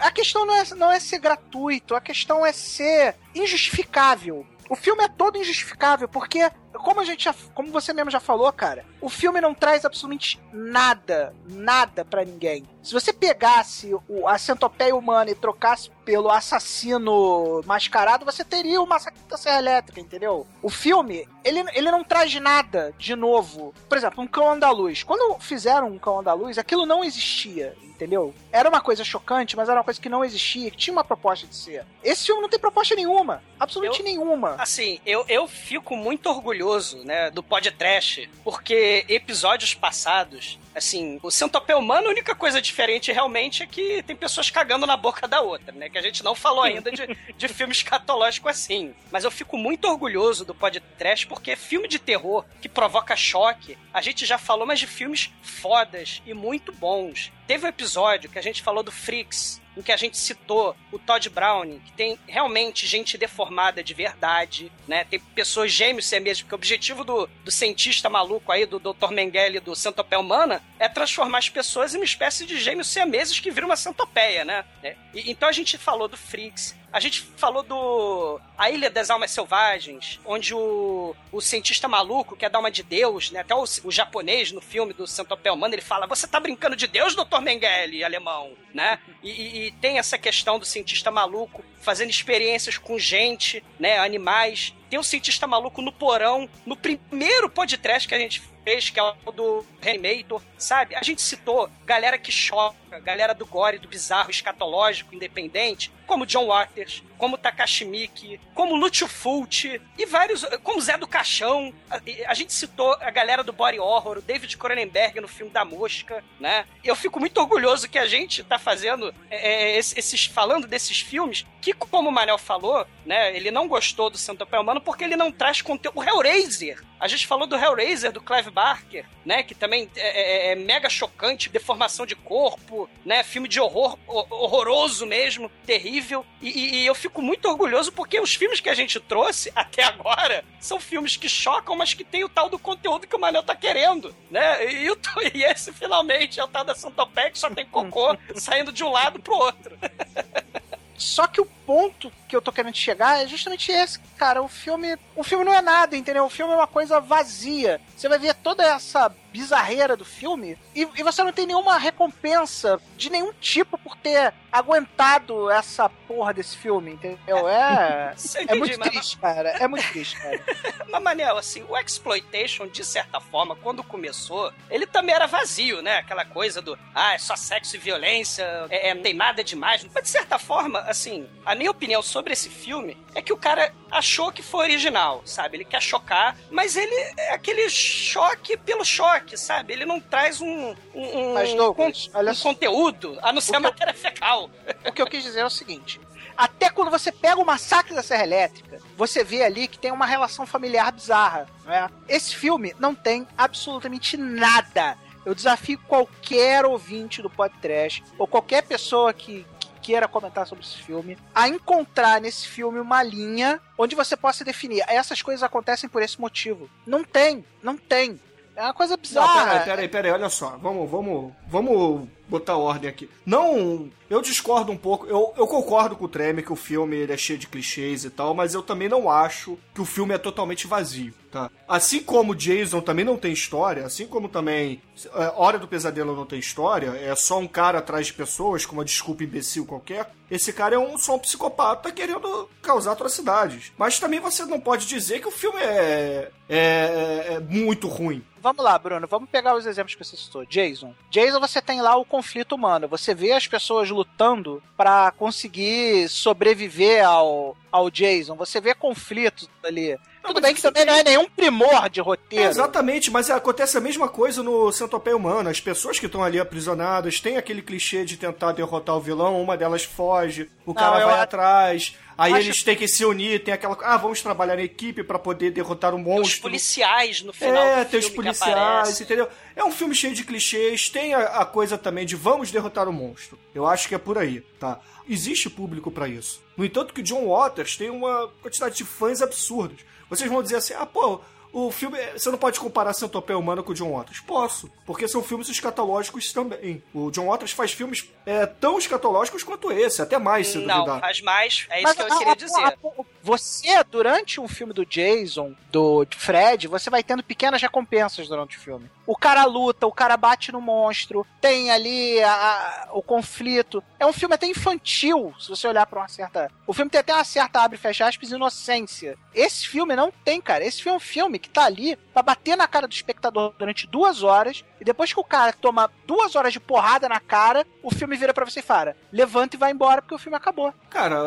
A 0.00 0.10
questão 0.10 0.44
não 0.44 0.54
é, 0.54 0.64
não 0.76 0.90
é 0.90 1.00
ser 1.00 1.18
gratuito, 1.18 1.94
a 1.94 2.00
questão 2.00 2.44
é 2.44 2.52
ser 2.52 3.16
injustificável. 3.34 4.46
O 4.68 4.76
filme 4.76 5.04
é 5.04 5.08
todo 5.08 5.38
injustificável, 5.38 6.08
porque, 6.08 6.50
como 6.72 7.00
a 7.00 7.04
gente 7.04 7.24
já, 7.24 7.34
como 7.54 7.70
você 7.70 7.92
mesmo 7.92 8.10
já 8.10 8.20
falou, 8.20 8.50
cara, 8.52 8.84
o 9.04 9.08
filme 9.10 9.38
não 9.38 9.52
traz 9.52 9.84
absolutamente 9.84 10.40
nada, 10.50 11.34
nada 11.46 12.04
pra 12.06 12.24
ninguém. 12.24 12.64
Se 12.82 12.92
você 12.92 13.12
pegasse 13.12 13.94
o, 14.08 14.26
a 14.26 14.38
centopeia 14.38 14.96
humana 14.96 15.30
e 15.30 15.34
trocasse 15.34 15.90
pelo 16.04 16.30
assassino 16.30 17.62
mascarado, 17.66 18.24
você 18.24 18.44
teria 18.44 18.80
o 18.80 18.86
massacre 18.86 19.20
da 19.28 19.36
Serra 19.36 19.58
Elétrica, 19.58 20.00
entendeu? 20.00 20.46
O 20.62 20.68
filme, 20.68 21.26
ele, 21.42 21.64
ele 21.74 21.90
não 21.90 22.04
traz 22.04 22.34
nada 22.40 22.94
de 22.98 23.14
novo. 23.14 23.74
Por 23.88 23.96
exemplo, 23.98 24.22
um 24.22 24.26
cão 24.26 24.50
andaluz. 24.50 25.02
Quando 25.02 25.38
fizeram 25.40 25.88
um 25.88 25.98
cão 25.98 26.20
andaluz, 26.20 26.58
aquilo 26.58 26.84
não 26.84 27.02
existia, 27.02 27.74
entendeu? 27.82 28.34
Era 28.52 28.68
uma 28.68 28.80
coisa 28.82 29.02
chocante, 29.04 29.56
mas 29.56 29.68
era 29.68 29.78
uma 29.78 29.84
coisa 29.84 30.00
que 30.00 30.08
não 30.10 30.24
existia, 30.24 30.70
que 30.70 30.76
tinha 30.76 30.92
uma 30.92 31.04
proposta 31.04 31.46
de 31.46 31.56
ser. 31.56 31.86
Esse 32.02 32.26
filme 32.26 32.42
não 32.42 32.48
tem 32.50 32.58
proposta 32.60 32.94
nenhuma. 32.94 33.42
Absolutamente 33.58 34.00
Eu- 34.00 34.04
nenhuma. 34.04 34.56
Assim, 34.58 35.00
eu, 35.06 35.24
eu 35.26 35.46
fico 35.48 35.96
muito 35.96 36.28
orgulhoso, 36.28 36.98
né, 37.04 37.30
do 37.30 37.42
podcast, 37.42 38.28
porque 38.42 38.93
episódios 39.08 39.74
passados, 39.74 40.58
assim, 40.74 41.18
o 41.22 41.30
Centopeia 41.30 41.78
Humano, 41.78 42.08
a 42.08 42.10
única 42.10 42.34
coisa 42.34 42.60
diferente 42.60 43.12
realmente 43.12 43.62
é 43.62 43.66
que 43.66 44.02
tem 44.02 44.16
pessoas 44.16 44.50
cagando 44.50 44.86
na 44.86 44.96
boca 44.96 45.26
da 45.26 45.40
outra, 45.40 45.72
né, 45.72 45.88
que 45.88 45.98
a 45.98 46.02
gente 46.02 46.22
não 46.22 46.34
falou 46.34 46.62
ainda 46.62 46.90
de, 46.90 47.16
de 47.36 47.48
filme 47.48 47.72
escatológico 47.72 48.48
assim. 48.48 48.94
Mas 49.10 49.24
eu 49.24 49.30
fico 49.30 49.56
muito 49.56 49.88
orgulhoso 49.88 50.44
do 50.44 50.54
podcast 50.54 51.26
porque 51.26 51.56
filme 51.56 51.88
de 51.88 51.98
terror 51.98 52.44
que 52.60 52.68
provoca 52.68 53.16
choque, 53.16 53.78
a 53.92 54.00
gente 54.00 54.26
já 54.26 54.38
falou, 54.38 54.66
mas 54.66 54.80
de 54.80 54.86
filmes 54.86 55.30
fodas 55.42 56.22
e 56.26 56.34
muito 56.34 56.72
bons. 56.72 57.32
Teve 57.46 57.66
um 57.66 57.68
episódio 57.68 58.30
que 58.30 58.38
a 58.38 58.42
gente 58.42 58.62
falou 58.62 58.82
do 58.82 58.92
Freaks, 58.92 59.60
em 59.76 59.82
que 59.82 59.92
a 59.92 59.96
gente 59.96 60.16
citou 60.16 60.76
o 60.92 60.98
Todd 60.98 61.28
Browning, 61.30 61.80
que 61.80 61.92
tem 61.92 62.18
realmente 62.26 62.86
gente 62.86 63.18
deformada 63.18 63.82
de 63.82 63.92
verdade, 63.94 64.70
né? 64.86 65.04
Tem 65.04 65.18
pessoas 65.18 65.72
gêmeos 65.72 66.06
siameses, 66.06 66.42
porque 66.42 66.54
o 66.54 66.56
objetivo 66.56 67.04
do, 67.04 67.28
do 67.44 67.50
cientista 67.50 68.08
maluco 68.08 68.52
aí, 68.52 68.66
do 68.66 68.78
Dr. 68.78 69.10
Mengele 69.10 69.60
do 69.60 69.74
Centopeia 69.74 70.20
Humana, 70.20 70.62
é 70.78 70.88
transformar 70.88 71.38
as 71.38 71.48
pessoas 71.48 71.94
em 71.94 71.98
uma 71.98 72.04
espécie 72.04 72.46
de 72.46 72.58
gêmeos 72.60 72.88
siameses 72.88 73.40
que 73.40 73.50
viram 73.50 73.68
uma 73.68 73.76
centopeia, 73.76 74.44
né? 74.44 74.64
É. 74.82 74.96
E- 75.12 75.30
então 75.30 75.48
a 75.48 75.52
gente 75.52 75.76
falou 75.76 76.06
do 76.08 76.16
Freaks, 76.16 76.74
a 76.94 77.00
gente 77.00 77.22
falou 77.36 77.64
do 77.64 78.40
A 78.56 78.70
Ilha 78.70 78.88
das 78.88 79.10
Almas 79.10 79.32
Selvagens, 79.32 80.20
onde 80.24 80.54
o, 80.54 81.12
o 81.32 81.40
cientista 81.40 81.88
maluco 81.88 82.36
quer 82.36 82.48
dar 82.48 82.60
uma 82.60 82.70
de 82.70 82.84
Deus, 82.84 83.32
né? 83.32 83.40
Até 83.40 83.52
o, 83.52 83.64
o 83.82 83.90
japonês 83.90 84.52
no 84.52 84.60
filme 84.60 84.92
do 84.92 85.04
Centopeia 85.04 85.52
Humana, 85.52 85.74
ele 85.74 85.82
fala: 85.82 86.06
Você 86.06 86.28
tá 86.28 86.38
brincando 86.38 86.76
de 86.76 86.86
Deus, 86.86 87.16
Dr. 87.16 87.40
Mengele, 87.40 88.04
alemão, 88.04 88.52
né? 88.72 89.00
E, 89.24 89.30
e- 89.30 89.66
e 89.66 89.72
tem 89.72 89.98
essa 89.98 90.16
questão 90.16 90.56
do 90.56 90.64
cientista 90.64 91.10
maluco 91.10 91.64
fazendo 91.80 92.10
experiências 92.10 92.78
com 92.78 92.96
gente, 92.96 93.62
né? 93.76 93.98
Animais. 93.98 94.72
Tem 94.88 94.96
um 94.96 95.02
cientista 95.02 95.48
maluco 95.48 95.82
no 95.82 95.90
porão, 95.90 96.48
no 96.64 96.76
primeiro 96.76 97.50
podcast 97.50 98.06
que 98.06 98.14
a 98.14 98.18
gente 98.20 98.40
fez, 98.64 98.90
que 98.90 98.98
é 98.98 99.02
o 99.02 99.30
do 99.32 99.64
Reanimator, 99.80 100.40
sabe? 100.58 100.94
A 100.96 101.02
gente 101.02 101.20
citou 101.22 101.68
galera 101.84 102.18
que 102.18 102.32
choca, 102.32 102.74
galera 103.00 103.34
do 103.34 103.44
gore, 103.46 103.78
do 103.78 103.86
bizarro, 103.88 104.30
escatológico, 104.30 105.14
independente, 105.14 105.92
como 106.06 106.26
John 106.26 106.46
Waters, 106.46 107.02
como 107.18 107.38
Takashi 107.38 107.84
Miike, 107.84 108.40
como 108.54 108.74
Lúcio 108.76 109.08
Fulci 109.08 109.80
e 109.98 110.04
vários, 110.06 110.44
como 110.62 110.80
Zé 110.80 110.96
do 110.98 111.06
Caixão. 111.06 111.72
A, 111.90 112.00
a 112.28 112.34
gente 112.34 112.52
citou 112.52 112.92
a 113.00 113.10
galera 113.10 113.42
do 113.42 113.52
body 113.52 113.78
horror, 113.78 114.18
o 114.18 114.22
David 114.22 114.56
Cronenberg 114.56 115.20
no 115.20 115.28
filme 115.28 115.50
da 115.52 115.64
Mosca, 115.64 116.22
né? 116.38 116.66
Eu 116.82 116.94
fico 116.94 117.18
muito 117.20 117.38
orgulhoso 117.38 117.88
que 117.88 117.98
a 117.98 118.06
gente 118.06 118.42
tá 118.44 118.58
fazendo 118.58 119.14
é, 119.30 119.52
é, 119.72 119.78
esses, 119.78 119.96
esses- 119.96 120.24
falando 120.26 120.66
desses 120.66 121.00
filmes 121.00 121.46
que, 121.60 121.72
como 121.72 122.08
o 122.08 122.12
Manel 122.12 122.38
falou, 122.38 122.86
né? 123.06 123.34
Ele 123.34 123.50
não 123.50 123.66
gostou 123.66 124.10
do 124.10 124.18
Centopeia 124.18 124.60
Humano 124.60 124.80
porque 124.80 125.04
ele 125.04 125.16
não 125.16 125.32
traz 125.32 125.62
conteúdo. 125.62 125.98
O 125.98 126.04
Hellraiser, 126.04 126.82
A 127.04 127.06
gente 127.06 127.26
falou 127.26 127.46
do 127.46 127.54
Hellraiser, 127.54 128.10
do 128.10 128.18
Clive 128.22 128.50
Barker, 128.50 129.04
né? 129.26 129.42
Que 129.42 129.54
também 129.54 129.90
é, 129.94 130.48
é- 130.48 130.52
é 130.52 130.54
mega 130.54 130.88
chocante, 130.88 131.50
deformação 131.50 132.06
de 132.06 132.16
corpo, 132.16 132.88
né? 133.04 133.22
Filme 133.22 133.46
de 133.46 133.60
horror, 133.60 133.98
ho- 134.08 134.26
horroroso 134.30 135.04
mesmo, 135.04 135.50
terrível. 135.66 136.24
E, 136.40 136.48
e- 136.48 136.74
e 136.76 136.86
eu 136.86 136.94
fico 136.94 137.20
muito 137.20 137.46
orgulhoso 137.46 137.92
porque 137.92 138.18
os 138.18 138.34
filmes 138.34 138.58
que 138.58 138.70
a 138.70 138.74
gente 138.74 138.98
trouxe 139.00 139.52
até 139.54 139.82
agora 139.84 140.42
são 140.58 140.80
filmes 140.80 141.14
que 141.14 141.28
chocam, 141.28 141.76
mas 141.76 141.92
que 141.92 142.04
tem 142.04 142.24
o 142.24 142.28
tal 142.30 142.48
do 142.48 142.58
conteúdo 142.58 143.06
que 143.06 143.14
o 143.14 143.20
Manel 143.20 143.42
tá 143.42 143.54
querendo, 143.54 144.16
né? 144.30 144.72
E, 144.72 144.90
o- 144.90 144.98
e 145.34 145.42
esse 145.44 145.74
finalmente 145.74 146.40
é 146.40 146.44
o 146.44 146.48
tal 146.48 146.64
da 146.64 146.74
Santopé 146.74 147.28
que 147.28 147.38
só 147.38 147.50
tem 147.50 147.66
cocô 147.66 148.16
saindo 148.34 148.72
de 148.72 148.82
um 148.82 148.88
lado 148.90 149.20
pro 149.20 149.34
outro. 149.36 149.78
Só 150.96 151.26
que 151.26 151.40
o 151.40 151.46
ponto 151.66 152.12
que 152.28 152.36
eu 152.36 152.42
tô 152.42 152.52
querendo 152.52 152.76
chegar 152.76 153.22
é 153.22 153.26
justamente 153.26 153.70
esse, 153.72 153.98
cara. 154.16 154.42
O 154.42 154.48
filme, 154.48 154.96
o 155.16 155.22
filme 155.22 155.44
não 155.44 155.52
é 155.52 155.62
nada, 155.62 155.96
entendeu? 155.96 156.24
O 156.24 156.30
filme 156.30 156.52
é 156.52 156.56
uma 156.56 156.66
coisa 156.66 157.00
vazia. 157.00 157.80
Você 157.96 158.08
vai 158.08 158.18
ver 158.18 158.34
toda 158.34 158.64
essa 158.64 159.12
bizarreira 159.34 159.96
do 159.96 160.04
filme 160.04 160.56
e, 160.76 160.86
e 160.96 161.02
você 161.02 161.24
não 161.24 161.32
tem 161.32 161.44
nenhuma 161.44 161.76
recompensa 161.76 162.80
de 162.96 163.10
nenhum 163.10 163.32
tipo 163.40 163.76
por 163.76 163.96
ter 163.96 164.32
aguentado 164.52 165.50
essa 165.50 165.88
porra 165.88 166.32
desse 166.32 166.56
filme, 166.56 166.92
entendeu? 166.92 167.48
É, 167.48 168.14
é 168.14 168.14
entendi, 168.42 168.58
muito 168.60 168.78
triste, 168.78 169.18
cara. 169.18 169.48
É 169.50 169.66
muito 169.66 169.88
triste, 169.88 170.16
cara. 170.16 170.40
Mas, 170.88 171.02
Manel, 171.02 171.36
assim, 171.36 171.64
o 171.68 171.76
Exploitation, 171.76 172.68
de 172.68 172.84
certa 172.84 173.20
forma, 173.20 173.56
quando 173.56 173.82
começou, 173.82 174.52
ele 174.70 174.86
também 174.86 175.12
era 175.12 175.26
vazio, 175.26 175.82
né? 175.82 175.98
Aquela 175.98 176.24
coisa 176.24 176.62
do, 176.62 176.78
ah, 176.94 177.14
é 177.14 177.18
só 177.18 177.34
sexo 177.34 177.74
e 177.74 177.78
violência, 177.80 178.44
é, 178.70 178.90
é, 178.90 178.94
tem 178.94 179.14
nada 179.14 179.42
demais. 179.42 179.84
Mas, 179.92 180.04
de 180.04 180.10
certa 180.10 180.38
forma, 180.38 180.83
assim, 180.86 181.28
a 181.44 181.54
minha 181.54 181.70
opinião 181.70 182.02
sobre 182.02 182.32
esse 182.32 182.48
filme 182.48 182.96
é 183.14 183.22
que 183.22 183.32
o 183.32 183.36
cara 183.36 183.72
achou 183.90 184.30
que 184.32 184.42
foi 184.42 184.64
original, 184.66 185.22
sabe? 185.24 185.56
Ele 185.56 185.64
quer 185.64 185.80
chocar, 185.82 186.36
mas 186.50 186.76
ele 186.76 186.94
é 187.18 187.32
aquele 187.34 187.68
choque 187.70 188.56
pelo 188.56 188.84
choque, 188.84 189.36
sabe? 189.36 189.72
Ele 189.72 189.84
não 189.84 190.00
traz 190.00 190.40
um, 190.40 190.74
um, 190.94 191.34
Mas, 191.34 191.54
Douglas, 191.54 192.10
um- 192.14 192.30
um 192.30 192.34
conteúdo, 192.36 193.18
a 193.22 193.32
não 193.32 193.40
ser 193.40 193.56
a 193.56 193.60
matéria 193.60 193.94
fecal. 193.94 194.50
O 194.86 194.92
que 194.92 195.00
eu 195.02 195.06
quis 195.06 195.22
dizer 195.22 195.40
é 195.40 195.44
o 195.46 195.50
seguinte. 195.50 196.00
Até 196.36 196.68
quando 196.68 196.90
você 196.90 197.12
pega 197.12 197.40
o 197.40 197.44
massacre 197.46 197.94
da 197.94 198.02
Serra 198.02 198.24
Elétrica, 198.24 198.80
você 198.96 199.22
vê 199.22 199.44
ali 199.44 199.68
que 199.68 199.78
tem 199.78 199.92
uma 199.92 200.04
relação 200.06 200.44
familiar 200.44 200.90
bizarra, 200.90 201.46
é? 201.68 201.88
Esse 202.08 202.34
filme 202.34 202.74
não 202.80 202.92
tem 202.94 203.26
absolutamente 203.38 204.16
nada. 204.16 204.98
Eu 205.24 205.34
desafio 205.34 205.78
qualquer 205.86 206.66
ouvinte 206.66 207.22
do 207.22 207.30
podcast, 207.30 208.04
ou 208.18 208.26
qualquer 208.26 208.62
pessoa 208.64 209.12
que, 209.14 209.46
que 209.84 209.92
queira 209.92 210.08
comentar 210.08 210.46
sobre 210.46 210.64
esse 210.64 210.78
filme, 210.78 211.18
a 211.34 211.46
encontrar 211.46 212.20
nesse 212.20 212.48
filme 212.48 212.80
uma 212.80 213.02
linha 213.02 213.60
onde 213.76 213.94
você 213.94 214.16
possa 214.16 214.42
definir 214.44 214.82
essas 214.88 215.20
coisas 215.20 215.42
acontecem 215.42 215.88
por 215.88 216.02
esse 216.02 216.18
motivo. 216.20 216.70
Não 216.86 217.04
tem, 217.04 217.44
não 217.62 217.76
tem. 217.76 218.18
É 218.56 218.62
uma 218.62 218.72
coisa 218.74 218.94
Não, 218.94 219.00
bizarra. 219.02 219.44
peraí, 219.50 219.64
peraí, 219.64 219.88
peraí, 219.88 220.12
olha 220.12 220.28
só. 220.30 220.56
Vamos, 220.56 220.88
vamos, 220.90 221.32
vamos 221.48 222.08
botar 222.34 222.56
ordem 222.56 222.90
aqui. 222.90 223.08
Não, 223.24 223.90
eu 224.10 224.20
discordo 224.20 224.72
um 224.72 224.76
pouco. 224.76 225.06
Eu, 225.06 225.32
eu 225.36 225.46
concordo 225.46 225.96
com 225.96 226.04
o 226.04 226.08
Treme 226.08 226.42
que 226.42 226.52
o 226.52 226.56
filme 226.56 226.96
ele 226.96 227.12
é 227.12 227.16
cheio 227.16 227.38
de 227.38 227.46
clichês 227.46 228.04
e 228.04 228.10
tal, 228.10 228.34
mas 228.34 228.54
eu 228.54 228.62
também 228.62 228.88
não 228.88 229.08
acho 229.08 229.58
que 229.74 229.80
o 229.80 229.84
filme 229.84 230.14
é 230.14 230.18
totalmente 230.18 230.66
vazio, 230.66 231.14
tá? 231.30 231.50
Assim 231.66 232.00
como 232.00 232.34
Jason 232.34 232.80
também 232.80 233.04
não 233.04 233.16
tem 233.16 233.32
história, 233.32 233.84
assim 233.84 234.06
como 234.06 234.28
também 234.28 234.82
é, 235.14 235.32
Hora 235.34 235.58
do 235.58 235.68
Pesadelo 235.68 236.14
não 236.14 236.26
tem 236.26 236.38
história, 236.38 236.88
é 236.88 237.14
só 237.14 237.38
um 237.38 237.48
cara 237.48 237.78
atrás 237.78 238.06
de 238.06 238.12
pessoas 238.12 238.66
com 238.66 238.74
uma 238.74 238.84
desculpa 238.84 239.24
imbecil 239.24 239.66
qualquer. 239.66 240.10
Esse 240.30 240.52
cara 240.52 240.74
é 240.74 240.78
um, 240.78 240.96
só 240.98 241.14
um 241.16 241.18
psicopata 241.18 241.92
querendo 241.92 242.48
causar 242.62 242.92
atrocidades. 242.92 243.72
Mas 243.76 244.00
também 244.00 244.20
você 244.20 244.44
não 244.44 244.58
pode 244.58 244.86
dizer 244.86 245.20
que 245.20 245.28
o 245.28 245.30
filme 245.30 245.60
é, 245.60 246.30
é, 246.48 247.34
é 247.34 247.40
muito 247.40 247.88
ruim. 247.88 248.24
Vamos 248.44 248.62
lá, 248.62 248.78
Bruno, 248.78 249.06
vamos 249.06 249.30
pegar 249.30 249.56
os 249.56 249.64
exemplos 249.64 249.94
que 249.94 250.04
você 250.04 250.18
citou. 250.18 250.44
Jason. 250.44 250.94
Jason, 251.10 251.40
você 251.40 251.62
tem 251.62 251.80
lá 251.80 251.96
o 251.96 252.04
conflito 252.24 252.54
humano. 252.54 252.88
Você 252.88 253.14
vê 253.14 253.32
as 253.32 253.46
pessoas 253.46 253.90
lutando 253.90 254.62
pra 254.76 255.10
conseguir 255.12 256.08
sobreviver 256.08 257.06
ao, 257.06 257.54
ao 257.70 257.90
Jason. 257.90 258.34
Você 258.34 258.60
vê 258.62 258.74
conflitos 258.74 259.48
ali. 259.62 259.98
Tudo 260.26 260.40
bem 260.40 260.52
que 260.52 260.58
isso 260.60 260.68
também 260.68 260.84
tem- 260.84 260.92
não 260.92 260.98
é 261.00 261.04
nenhum 261.04 261.28
primor 261.28 261.88
de 261.88 262.00
roteiro. 262.00 262.44
É, 262.44 262.48
exatamente, 262.48 263.10
mas 263.10 263.30
acontece 263.30 263.76
a 263.76 263.80
mesma 263.80 264.08
coisa 264.08 264.42
no 264.42 264.72
Centopeia 264.72 265.16
Humano. 265.16 265.48
As 265.50 265.60
pessoas 265.60 265.98
que 265.98 266.06
estão 266.06 266.22
ali 266.24 266.40
aprisionadas 266.40 267.20
têm 267.20 267.36
aquele 267.36 267.62
clichê 267.62 268.04
de 268.04 268.16
tentar 268.16 268.52
derrotar 268.52 268.96
o 268.96 269.00
vilão, 269.00 269.40
uma 269.40 269.56
delas 269.56 269.84
foge, 269.84 270.50
o 270.64 270.68
Não, 270.68 270.74
cara 270.74 271.04
vai 271.04 271.18
a- 271.18 271.22
atrás, 271.22 271.96
aí 272.16 272.32
acho- 272.32 272.42
eles 272.46 272.62
têm 272.62 272.76
que 272.76 272.88
se 272.88 273.04
unir, 273.04 273.42
tem 273.44 273.52
aquela. 273.54 273.76
Ah, 273.82 273.96
vamos 273.96 274.22
trabalhar 274.22 274.58
em 274.58 274.64
equipe 274.64 275.02
pra 275.02 275.18
poder 275.18 275.50
derrotar 275.50 275.94
o 275.94 275.98
Os 275.98 276.02
monstro. 276.04 276.42
policiais 276.42 277.20
no 277.22 277.32
final 277.32 277.62
É, 277.62 277.84
do 277.84 277.90
tem 277.90 278.00
os 278.00 278.08
policiais, 278.08 279.00
entendeu? 279.00 279.28
É 279.54 279.62
um 279.64 279.70
filme 279.72 279.94
cheio 279.94 280.14
de 280.14 280.24
clichês, 280.24 280.88
tem 280.88 281.14
a, 281.14 281.20
a 281.40 281.44
coisa 281.44 281.76
também 281.78 282.06
de 282.06 282.16
vamos 282.16 282.50
derrotar 282.50 282.88
o 282.88 282.92
monstro. 282.92 283.38
Eu 283.54 283.66
acho 283.66 283.88
que 283.88 283.94
é 283.94 283.98
por 283.98 284.18
aí, 284.18 284.40
tá? 284.58 284.80
Existe 285.08 285.50
público 285.50 285.90
pra 285.90 286.08
isso. 286.08 286.42
No 286.56 286.64
entanto, 286.64 286.94
que 286.94 287.02
John 287.02 287.28
Waters 287.28 287.76
tem 287.76 287.90
uma 287.90 288.28
quantidade 288.40 288.76
de 288.76 288.84
fãs 288.84 289.20
absurdos. 289.20 289.80
Vocês 290.16 290.30
vão 290.30 290.42
dizer 290.42 290.56
assim, 290.56 290.74
ah, 290.74 290.86
pô, 290.86 291.20
o 291.54 291.70
filme. 291.70 291.96
Você 292.12 292.30
não 292.30 292.36
pode 292.38 292.58
comparar 292.60 292.92
Centopeia 292.92 293.38
Humana 293.38 293.62
com 293.62 293.72
o 293.72 293.74
John 293.74 293.96
Waters. 293.96 294.20
Posso, 294.20 294.70
porque 294.84 295.08
são 295.08 295.22
filmes 295.22 295.48
escatológicos 295.48 296.32
também. 296.32 296.82
O 296.92 297.10
John 297.10 297.26
Waters 297.28 297.52
faz 297.52 297.72
filmes 297.72 298.10
é, 298.26 298.44
tão 298.44 298.76
escatológicos 298.78 299.42
quanto 299.42 299.70
esse, 299.72 300.02
até 300.02 300.18
mais, 300.18 300.48
se 300.48 300.58
Não, 300.58 300.76
duvidar. 300.80 301.00
faz 301.00 301.20
mais. 301.22 301.66
É 301.70 301.76
isso 301.78 301.82
Mas 301.84 301.96
que 301.96 302.02
eu 302.02 302.06
a- 302.06 302.18
queria 302.18 302.32
a- 302.32 302.36
dizer. 302.36 302.60
a- 302.64 302.74
você, 303.22 303.82
durante 303.84 304.38
um 304.40 304.46
filme 304.48 304.72
do 304.74 304.84
Jason, 304.84 305.54
do 305.72 306.06
Fred, 306.16 306.68
você 306.68 306.90
vai 306.90 307.02
tendo 307.02 307.22
pequenas 307.22 307.62
recompensas 307.62 308.28
durante 308.28 308.58
o 308.58 308.60
filme. 308.60 308.90
O 309.06 309.16
cara 309.16 309.44
luta, 309.46 309.86
o 309.86 309.92
cara 309.92 310.16
bate 310.16 310.52
no 310.52 310.60
monstro, 310.60 311.26
tem 311.40 311.70
ali 311.70 312.22
a- 312.22 312.32
a- 312.32 312.88
o 312.92 313.02
conflito. 313.02 313.82
É 313.98 314.04
um 314.06 314.12
filme 314.12 314.34
até 314.34 314.46
infantil, 314.46 315.34
se 315.38 315.48
você 315.48 315.66
olhar 315.66 315.86
pra 315.86 316.00
uma 316.00 316.08
certa. 316.08 316.50
O 316.66 316.72
filme 316.74 316.90
tem 316.90 317.00
até 317.00 317.14
uma 317.14 317.24
certa 317.24 317.60
abre 317.62 317.76
e 317.78 317.80
fecha 317.80 318.06
aspas 318.06 318.30
inocência. 318.30 319.16
Esse 319.34 319.66
filme 319.68 319.96
não 319.96 320.10
tem, 320.24 320.40
cara. 320.40 320.64
Esse 320.64 320.82
filme 320.82 320.94
é 320.94 320.96
um 320.96 321.00
filme 321.00 321.38
que 321.44 321.50
tá 321.50 321.64
ali 321.64 321.96
pra 322.12 322.22
bater 322.22 322.56
na 322.56 322.66
cara 322.66 322.86
do 322.88 322.92
espectador 322.92 323.52
durante 323.58 323.86
duas 323.86 324.22
horas. 324.22 324.64
E 324.80 324.84
depois 324.84 325.12
que 325.12 325.20
o 325.20 325.24
cara 325.24 325.52
toma 325.52 325.90
duas 326.06 326.34
horas 326.36 326.52
de 326.52 326.60
porrada 326.60 327.08
na 327.08 327.20
cara, 327.20 327.66
o 327.82 327.90
filme 327.94 328.16
vira 328.16 328.34
pra 328.34 328.44
você 328.44 328.60
e 328.60 328.62
fala: 328.62 328.96
levanta 329.12 329.56
e 329.56 329.58
vai 329.58 329.70
embora 329.70 330.02
porque 330.02 330.14
o 330.14 330.18
filme 330.18 330.36
acabou. 330.36 330.72
Cara, 330.90 331.22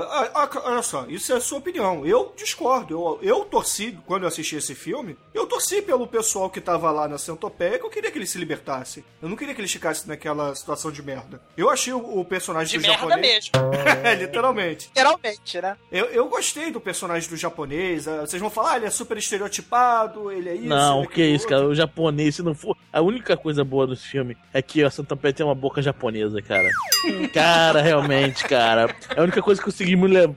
olha 0.66 0.82
só, 0.82 1.06
isso 1.08 1.32
é 1.34 1.38
a 1.38 1.42
sua 1.42 1.58
opinião. 1.60 2.06
Eu 2.06 2.34
discordo. 2.36 2.94
Eu, 2.94 3.20
eu 3.22 3.46
torci, 3.46 3.98
quando 4.06 4.24
eu 4.24 4.28
assisti 4.28 4.56
esse 4.56 4.76
filme, 4.76 5.18
eu 5.34 5.46
torci 5.48 5.82
pelo 5.82 6.08
pessoal 6.08 6.50
que 6.50 6.62
tava 6.62 6.90
lá 6.92 7.08
na 7.08 7.18
Centopeia, 7.18 7.80
que 7.80 7.86
eu 7.86 7.90
queria 7.90 8.12
que 8.12 8.18
eles 8.18 8.30
se 8.30 8.38
libertassem. 8.38 9.04
Eu 9.22 9.30
não 9.30 9.36
queria 9.36 9.54
que 9.54 9.62
eles 9.62 9.72
ficassem 9.72 10.08
naquela 10.08 10.54
situação 10.56 10.92
de 10.92 11.02
merda. 11.02 11.42
Eu 11.56 11.70
achei 11.70 11.94
o, 11.94 12.20
o 12.20 12.26
personagem 12.26 12.80
De 12.80 12.86
do 12.86 12.90
merda 12.90 13.08
japonês. 13.10 13.50
mesmo. 13.54 13.74
é, 14.06 14.16
literalmente. 14.16 14.88
Literalmente, 14.88 15.62
né? 15.62 15.78
Eu, 15.92 16.06
eu 16.06 16.30
gostei 16.30 16.72
do 16.72 16.80
personagem 16.80 17.30
do 17.30 17.36
japonês. 17.36 18.08
ah, 18.08 18.22
Vocês 18.22 18.42
vão 18.42 18.50
falar, 18.50 18.74
ah, 18.74 18.78
ele 18.78 18.86
é 18.86 18.90
super 18.90 19.18
estereotipado, 19.18 20.07
ele 20.32 20.50
é 20.50 20.56
isso. 20.56 20.66
Não, 20.68 21.02
é 21.02 21.06
o 21.06 21.08
que 21.08 21.22
é 21.22 21.28
isso, 21.28 21.48
cara? 21.48 21.66
O 21.68 21.76
japonês, 21.76 22.36
se 22.36 22.44
não 22.44 22.54
for. 22.54 22.76
A 22.92 23.02
única 23.02 23.36
coisa 23.38 23.64
boa 23.64 23.86
desse 23.88 24.08
filme 24.08 24.36
é 24.54 24.62
que 24.62 24.84
a 24.84 24.90
Santa 24.90 25.16
Pé 25.16 25.32
tem 25.32 25.46
uma 25.46 25.56
boca 25.56 25.82
japonesa, 25.82 26.42
cara. 26.42 26.70
Cara, 27.34 27.82
realmente, 27.82 28.44
cara. 28.46 28.94
É 29.16 29.20
a 29.20 29.24
única 29.24 29.42
coisa 29.42 29.62
que 29.62 29.66
conseguimos 29.66 30.10
le- 30.10 30.36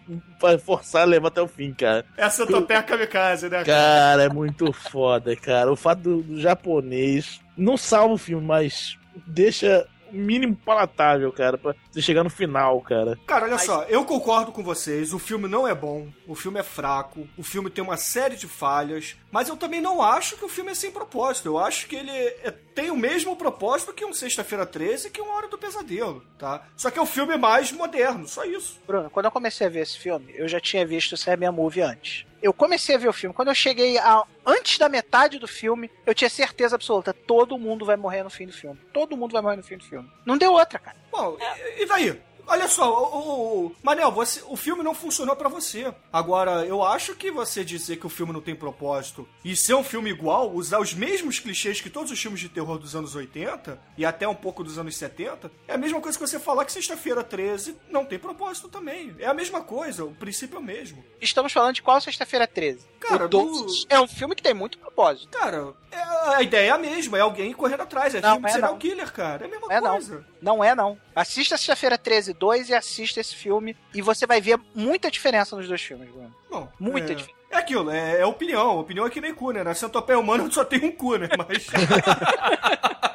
forçar 0.58 1.02
a 1.02 1.04
levar 1.04 1.28
até 1.28 1.40
o 1.42 1.48
fim, 1.48 1.72
cara. 1.72 2.04
É 2.16 2.22
a 2.24 2.30
Centopeia 2.30 2.82
Kamikaze, 2.82 3.48
né? 3.48 3.64
Cara, 3.64 4.22
é 4.24 4.28
muito 4.28 4.72
foda, 4.72 5.34
cara. 5.36 5.70
O 5.72 5.76
fato 5.76 6.00
do, 6.02 6.22
do 6.22 6.40
japonês 6.40 7.40
não 7.56 7.76
salva 7.76 8.14
o 8.14 8.18
filme, 8.18 8.46
mas 8.46 8.96
deixa 9.26 9.86
mínimo 10.12 10.56
palatável, 10.56 11.32
cara, 11.32 11.56
pra 11.58 11.74
você 11.90 12.00
chegar 12.02 12.22
no 12.24 12.30
final, 12.30 12.80
cara. 12.80 13.18
Cara, 13.26 13.46
olha 13.46 13.58
só, 13.58 13.82
eu 13.84 14.04
concordo 14.04 14.52
com 14.52 14.62
vocês. 14.62 15.12
O 15.12 15.18
filme 15.18 15.48
não 15.48 15.66
é 15.66 15.74
bom, 15.74 16.08
o 16.26 16.34
filme 16.34 16.58
é 16.60 16.62
fraco, 16.62 17.26
o 17.36 17.42
filme 17.42 17.70
tem 17.70 17.82
uma 17.82 17.96
série 17.96 18.36
de 18.36 18.46
falhas, 18.46 19.16
mas 19.30 19.48
eu 19.48 19.56
também 19.56 19.80
não 19.80 20.02
acho 20.02 20.36
que 20.36 20.44
o 20.44 20.48
filme 20.48 20.70
é 20.72 20.74
sem 20.74 20.90
propósito. 20.90 21.46
Eu 21.46 21.58
acho 21.58 21.86
que 21.86 21.96
ele 21.96 22.10
é- 22.10 22.54
tem 22.74 22.90
o 22.90 22.96
mesmo 22.96 23.34
propósito 23.36 23.92
que 23.92 24.04
um 24.04 24.12
Sexta-feira 24.12 24.64
13 24.66 25.08
e 25.08 25.10
que 25.10 25.20
uma 25.20 25.34
Hora 25.34 25.48
do 25.48 25.58
Pesadelo, 25.58 26.22
tá? 26.38 26.62
Só 26.76 26.90
que 26.90 26.98
é 26.98 27.02
um 27.02 27.06
filme 27.06 27.36
mais 27.36 27.72
moderno, 27.72 28.26
só 28.28 28.44
isso. 28.44 28.78
Bruno, 28.86 29.10
quando 29.10 29.26
eu 29.26 29.30
comecei 29.32 29.66
a 29.66 29.70
ver 29.70 29.80
esse 29.80 29.98
filme, 29.98 30.32
eu 30.36 30.46
já 30.48 30.60
tinha 30.60 30.86
visto 30.86 31.12
o 31.12 31.16
Serbia 31.16 31.50
Movie 31.52 31.82
antes. 31.82 32.24
Eu 32.42 32.52
comecei 32.52 32.94
a 32.94 32.98
ver 32.98 33.08
o 33.08 33.12
filme. 33.12 33.34
Quando 33.34 33.48
eu 33.48 33.54
cheguei 33.54 33.98
a, 33.98 34.24
antes 34.46 34.78
da 34.78 34.88
metade 34.88 35.38
do 35.38 35.46
filme, 35.46 35.90
eu 36.06 36.14
tinha 36.14 36.30
certeza 36.30 36.76
absoluta: 36.76 37.12
todo 37.12 37.58
mundo 37.58 37.84
vai 37.84 37.96
morrer 37.96 38.22
no 38.22 38.30
fim 38.30 38.46
do 38.46 38.52
filme. 38.52 38.78
Todo 38.92 39.16
mundo 39.16 39.32
vai 39.32 39.42
morrer 39.42 39.56
no 39.56 39.62
fim 39.62 39.76
do 39.76 39.84
filme. 39.84 40.10
Não 40.24 40.38
deu 40.38 40.52
outra, 40.52 40.78
cara. 40.78 40.96
Bom, 41.10 41.36
e, 41.78 41.86
daí? 41.86 42.20
Olha 42.46 42.68
só, 42.68 42.90
o, 42.90 43.66
o, 43.66 43.76
Manel, 43.82 44.10
você, 44.10 44.42
o 44.46 44.56
filme 44.56 44.82
não 44.82 44.94
funcionou 44.94 45.36
pra 45.36 45.48
você. 45.48 45.92
Agora, 46.12 46.64
eu 46.66 46.82
acho 46.82 47.14
que 47.14 47.30
você 47.30 47.64
dizer 47.64 47.96
que 47.96 48.06
o 48.06 48.10
filme 48.10 48.32
não 48.32 48.40
tem 48.40 48.54
propósito 48.54 49.28
e 49.44 49.54
ser 49.56 49.74
um 49.74 49.84
filme 49.84 50.10
igual, 50.10 50.52
usar 50.52 50.80
os 50.80 50.92
mesmos 50.94 51.38
clichês 51.38 51.80
que 51.80 51.90
todos 51.90 52.10
os 52.10 52.20
filmes 52.20 52.40
de 52.40 52.48
terror 52.48 52.78
dos 52.78 52.94
anos 52.96 53.14
80 53.14 53.80
e 53.96 54.04
até 54.04 54.26
um 54.26 54.34
pouco 54.34 54.62
dos 54.64 54.78
anos 54.78 54.96
70, 54.96 55.50
é 55.68 55.74
a 55.74 55.78
mesma 55.78 56.00
coisa 56.00 56.18
que 56.18 56.26
você 56.26 56.38
falar 56.38 56.64
que 56.64 56.72
Sexta-feira 56.72 57.22
13 57.22 57.76
não 57.90 58.04
tem 58.04 58.18
propósito 58.18 58.68
também. 58.68 59.14
É 59.18 59.26
a 59.26 59.34
mesma 59.34 59.60
coisa, 59.62 60.04
o 60.04 60.14
princípio 60.14 60.56
é 60.56 60.58
o 60.58 60.62
mesmo. 60.62 61.04
Estamos 61.20 61.52
falando 61.52 61.74
de 61.74 61.82
qual 61.82 62.00
Sexta-feira 62.00 62.46
13? 62.46 62.86
Cara, 62.98 63.26
o 63.26 63.28
12 63.28 63.86
é 63.88 64.00
um 64.00 64.06
filme 64.08 64.34
que 64.34 64.42
tem 64.42 64.54
muito 64.54 64.78
propósito. 64.78 65.28
Cara, 65.36 65.74
é- 65.90 66.34
a 66.34 66.42
ideia 66.42 66.68
é 66.68 66.70
a 66.70 66.78
mesma, 66.78 67.18
é 67.18 67.20
alguém 67.20 67.52
correndo 67.52 67.82
atrás, 67.82 68.14
é 68.14 68.20
Não, 68.20 68.32
filme 68.32 68.44
de 68.46 68.50
é 68.50 68.52
serial 68.52 68.72
não. 68.72 68.78
killer, 68.78 69.12
cara. 69.12 69.44
É 69.44 69.46
a 69.46 69.50
mesma 69.50 69.66
é 69.72 69.80
coisa. 69.80 70.14
Não 70.14 70.29
é 70.64 70.74
não. 70.74 70.98
Assista 71.14 71.56
Sexta-feira 71.56 71.98
13 71.98 72.32
2 72.32 72.70
e 72.70 72.74
assista 72.74 73.20
esse 73.20 73.34
filme 73.34 73.76
e 73.94 74.00
você 74.00 74.26
vai 74.26 74.40
ver 74.40 74.58
muita 74.74 75.10
diferença 75.10 75.54
nos 75.54 75.68
dois 75.68 75.82
filmes, 75.82 76.08
Bruno. 76.08 76.34
Bom, 76.50 76.68
Muita 76.78 77.12
é, 77.12 77.14
diferença. 77.14 77.40
É 77.50 77.56
aquilo, 77.56 77.90
é, 77.90 78.20
é 78.20 78.26
opinião. 78.26 78.78
Opinião 78.78 79.06
é 79.06 79.10
que 79.10 79.20
nem 79.20 79.34
cu, 79.34 79.50
né? 79.50 79.62
Na 79.64 79.74
centopeia 79.74 80.18
humana 80.18 80.48
só 80.52 80.64
tem 80.64 80.84
um 80.84 80.92
cu, 80.92 81.16
né? 81.16 81.28
Mas. 81.36 81.66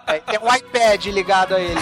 É, 0.08 0.20
tem 0.20 0.40
um 0.40 0.54
iPad 0.54 1.04
ligado 1.08 1.56
a 1.56 1.60
ele. 1.60 1.80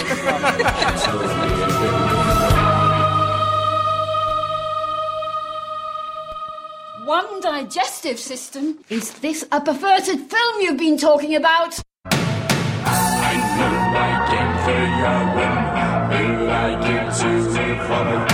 One 7.06 7.40
digestive 7.42 8.18
system? 8.18 8.78
Is 8.88 9.10
this 9.20 9.46
a 9.50 9.60
perverted 9.60 10.20
film 10.30 10.62
you've 10.62 10.78
been 10.78 10.96
talking 10.96 11.36
about? 11.36 11.78
I 14.66 16.08
when 16.08 16.38
will 16.38 16.46
like 16.46 16.80
get 16.80 17.14
to 17.16 17.86
follow? 17.86 18.33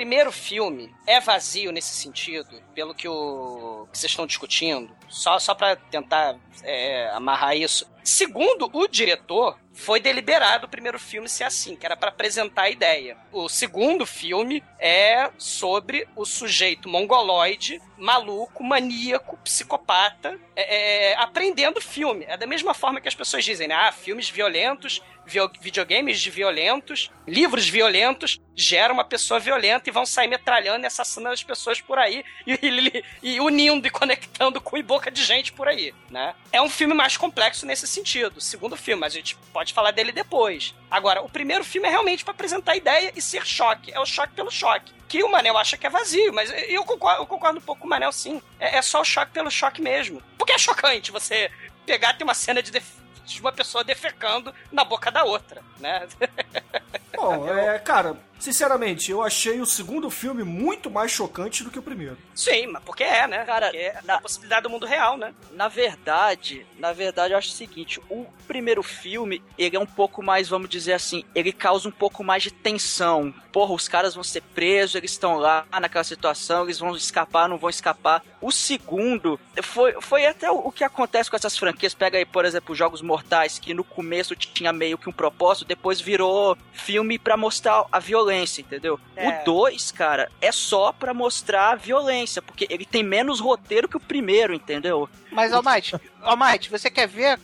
Primeiro 0.00 0.32
filme 0.32 0.94
é 1.06 1.20
vazio 1.20 1.70
nesse 1.70 1.94
sentido, 1.94 2.62
pelo 2.74 2.94
que, 2.94 3.06
o, 3.06 3.86
que 3.92 3.98
vocês 3.98 4.10
estão 4.10 4.26
discutindo, 4.26 4.90
só, 5.10 5.38
só 5.38 5.54
para 5.54 5.76
tentar 5.76 6.38
é, 6.62 7.10
amarrar 7.10 7.54
isso. 7.54 7.86
Segundo 8.02 8.70
o 8.72 8.88
diretor, 8.88 9.58
foi 9.74 10.00
deliberado 10.00 10.64
o 10.64 10.68
primeiro 10.70 10.98
filme 10.98 11.28
ser 11.28 11.44
assim, 11.44 11.76
que 11.76 11.84
era 11.84 11.96
para 11.98 12.08
apresentar 12.08 12.62
a 12.62 12.70
ideia. 12.70 13.14
O 13.30 13.46
segundo 13.46 14.06
filme 14.06 14.64
é 14.78 15.30
sobre 15.36 16.08
o 16.16 16.24
sujeito 16.24 16.88
mongoloide, 16.88 17.78
maluco, 17.98 18.64
maníaco, 18.64 19.36
psicopata, 19.44 20.38
é, 20.56 21.10
é, 21.10 21.16
aprendendo 21.18 21.78
filme. 21.78 22.24
É 22.26 22.38
da 22.38 22.46
mesma 22.46 22.72
forma 22.72 23.02
que 23.02 23.08
as 23.08 23.14
pessoas 23.14 23.44
dizem, 23.44 23.68
né? 23.68 23.74
Ah, 23.74 23.92
filmes 23.92 24.30
violentos, 24.30 25.02
vio- 25.19 25.19
videogames 25.60 26.20
de 26.20 26.30
violentos, 26.30 27.10
livros 27.26 27.68
violentos 27.68 28.40
geram 28.56 28.94
uma 28.94 29.04
pessoa 29.04 29.40
violenta 29.40 29.88
e 29.88 29.92
vão 29.92 30.04
sair 30.04 30.28
metralhando 30.28 30.84
e 30.84 30.86
assassinando 30.86 31.32
as 31.34 31.42
pessoas 31.42 31.80
por 31.80 31.98
aí 31.98 32.24
e, 32.46 32.52
e- 33.22 33.34
e 33.34 33.40
unindo 33.40 33.86
e 33.86 33.90
conectando 33.90 34.60
cu 34.60 34.76
e 34.76 34.82
boca 34.82 35.10
de 35.10 35.22
gente 35.24 35.52
por 35.52 35.68
aí, 35.68 35.94
né? 36.10 36.34
É 36.52 36.60
um 36.60 36.68
filme 36.68 36.92
mais 36.94 37.16
complexo 37.16 37.64
nesse 37.64 37.86
sentido, 37.86 38.40
segundo 38.40 38.76
filme, 38.76 39.00
mas 39.00 39.12
a 39.12 39.16
gente 39.16 39.36
pode 39.52 39.72
falar 39.72 39.90
dele 39.92 40.12
depois. 40.12 40.74
Agora, 40.90 41.22
o 41.22 41.28
primeiro 41.28 41.64
filme 41.64 41.86
é 41.88 41.90
realmente 41.90 42.24
pra 42.24 42.32
apresentar 42.32 42.72
a 42.72 42.76
ideia 42.76 43.12
e 43.16 43.22
ser 43.22 43.46
choque, 43.46 43.92
é 43.92 44.00
o 44.00 44.06
choque 44.06 44.34
pelo 44.34 44.50
choque. 44.50 44.92
Que 45.08 45.22
o 45.24 45.28
Manel 45.30 45.56
acha 45.58 45.76
que 45.76 45.86
é 45.86 45.90
vazio, 45.90 46.32
mas 46.32 46.52
eu 46.68 46.84
concordo, 46.84 47.22
eu 47.22 47.26
concordo 47.26 47.58
um 47.58 47.62
pouco 47.62 47.80
com 47.80 47.86
o 47.86 47.90
Manel, 47.90 48.12
sim. 48.12 48.40
É, 48.60 48.76
é 48.78 48.82
só 48.82 49.00
o 49.00 49.04
choque 49.04 49.32
pelo 49.32 49.50
choque 49.50 49.80
mesmo. 49.82 50.22
Porque 50.38 50.52
é 50.52 50.58
chocante 50.58 51.10
você 51.10 51.50
pegar 51.84 52.12
ter 52.14 52.22
uma 52.22 52.34
cena 52.34 52.62
de, 52.62 52.70
de 53.34 53.40
uma 53.40 53.52
pessoa 53.52 53.84
defecando 53.84 54.52
na 54.70 54.84
boca 54.84 55.10
da 55.10 55.24
outra, 55.24 55.62
né? 55.78 56.06
Bom, 57.14 57.48
é, 57.48 57.78
cara, 57.78 58.16
sinceramente, 58.40 59.10
eu 59.10 59.22
achei 59.22 59.60
o 59.60 59.66
segundo 59.66 60.10
filme 60.10 60.42
muito 60.42 60.90
mais 60.90 61.12
chocante 61.12 61.62
do 61.62 61.70
que 61.70 61.78
o 61.78 61.82
primeiro. 61.82 62.16
Sim, 62.34 62.68
mas 62.68 62.82
porque 62.82 63.04
é, 63.04 63.26
né? 63.26 63.44
Cara, 63.44 63.66
porque 63.66 63.78
é 63.78 64.00
a 64.08 64.20
possibilidade 64.20 64.62
do 64.62 64.70
mundo 64.70 64.86
real, 64.86 65.16
né? 65.16 65.34
Na 65.52 65.68
verdade, 65.68 66.66
na 66.78 66.92
verdade, 66.92 67.34
eu 67.34 67.38
acho 67.38 67.48
o 67.48 67.52
seguinte: 67.52 68.00
o 68.08 68.26
primeiro 68.46 68.82
filme, 68.82 69.42
ele 69.58 69.76
é 69.76 69.80
um 69.80 69.86
pouco 69.86 70.22
mais, 70.22 70.48
vamos 70.48 70.68
dizer 70.68 70.94
assim, 70.94 71.24
ele 71.34 71.52
causa 71.52 71.88
um 71.88 71.92
pouco 71.92 72.24
mais 72.24 72.42
de 72.42 72.50
tensão. 72.50 73.32
Porra, 73.52 73.74
os 73.74 73.88
caras 73.88 74.14
vão 74.14 74.24
ser 74.24 74.42
presos, 74.42 74.94
eles 74.94 75.10
estão 75.10 75.36
lá 75.36 75.66
naquela 75.80 76.04
situação, 76.04 76.64
eles 76.64 76.78
vão 76.78 76.96
escapar, 76.96 77.48
não 77.48 77.58
vão 77.58 77.70
escapar. 77.70 78.24
O 78.40 78.50
segundo 78.50 79.38
foi, 79.62 80.00
foi 80.00 80.26
até 80.26 80.50
o, 80.50 80.56
o 80.56 80.72
que 80.72 80.84
acontece 80.84 81.28
com 81.28 81.36
essas 81.36 81.56
franquias. 81.56 81.94
Pega 81.94 82.18
aí, 82.18 82.24
por 82.24 82.44
exemplo, 82.44 82.74
Jogos 82.74 83.02
Mortais, 83.02 83.58
que 83.58 83.74
no 83.74 83.84
começo 83.84 84.34
tinha 84.34 84.72
meio 84.72 84.96
que 84.96 85.08
um 85.08 85.12
propósito, 85.12 85.66
depois 85.66 86.00
virou 86.00 86.56
filme 86.72 87.18
pra 87.18 87.36
mostrar 87.36 87.84
a 87.90 87.98
violência, 87.98 88.29
entendeu? 88.60 88.98
É. 89.16 89.28
O 89.28 89.44
2, 89.44 89.90
cara, 89.92 90.30
é 90.40 90.52
só 90.52 90.92
pra 90.92 91.14
mostrar 91.14 91.72
a 91.72 91.76
violência, 91.76 92.42
porque 92.42 92.66
ele 92.70 92.84
tem 92.84 93.02
menos 93.02 93.40
roteiro 93.40 93.88
que 93.88 93.96
o 93.96 94.00
primeiro, 94.00 94.54
entendeu? 94.54 95.08
Mas, 95.30 95.52
Almighty, 95.52 95.96
Almighty, 96.22 96.70
você 96.70 96.90
quer 96.90 97.06
ver? 97.08 97.38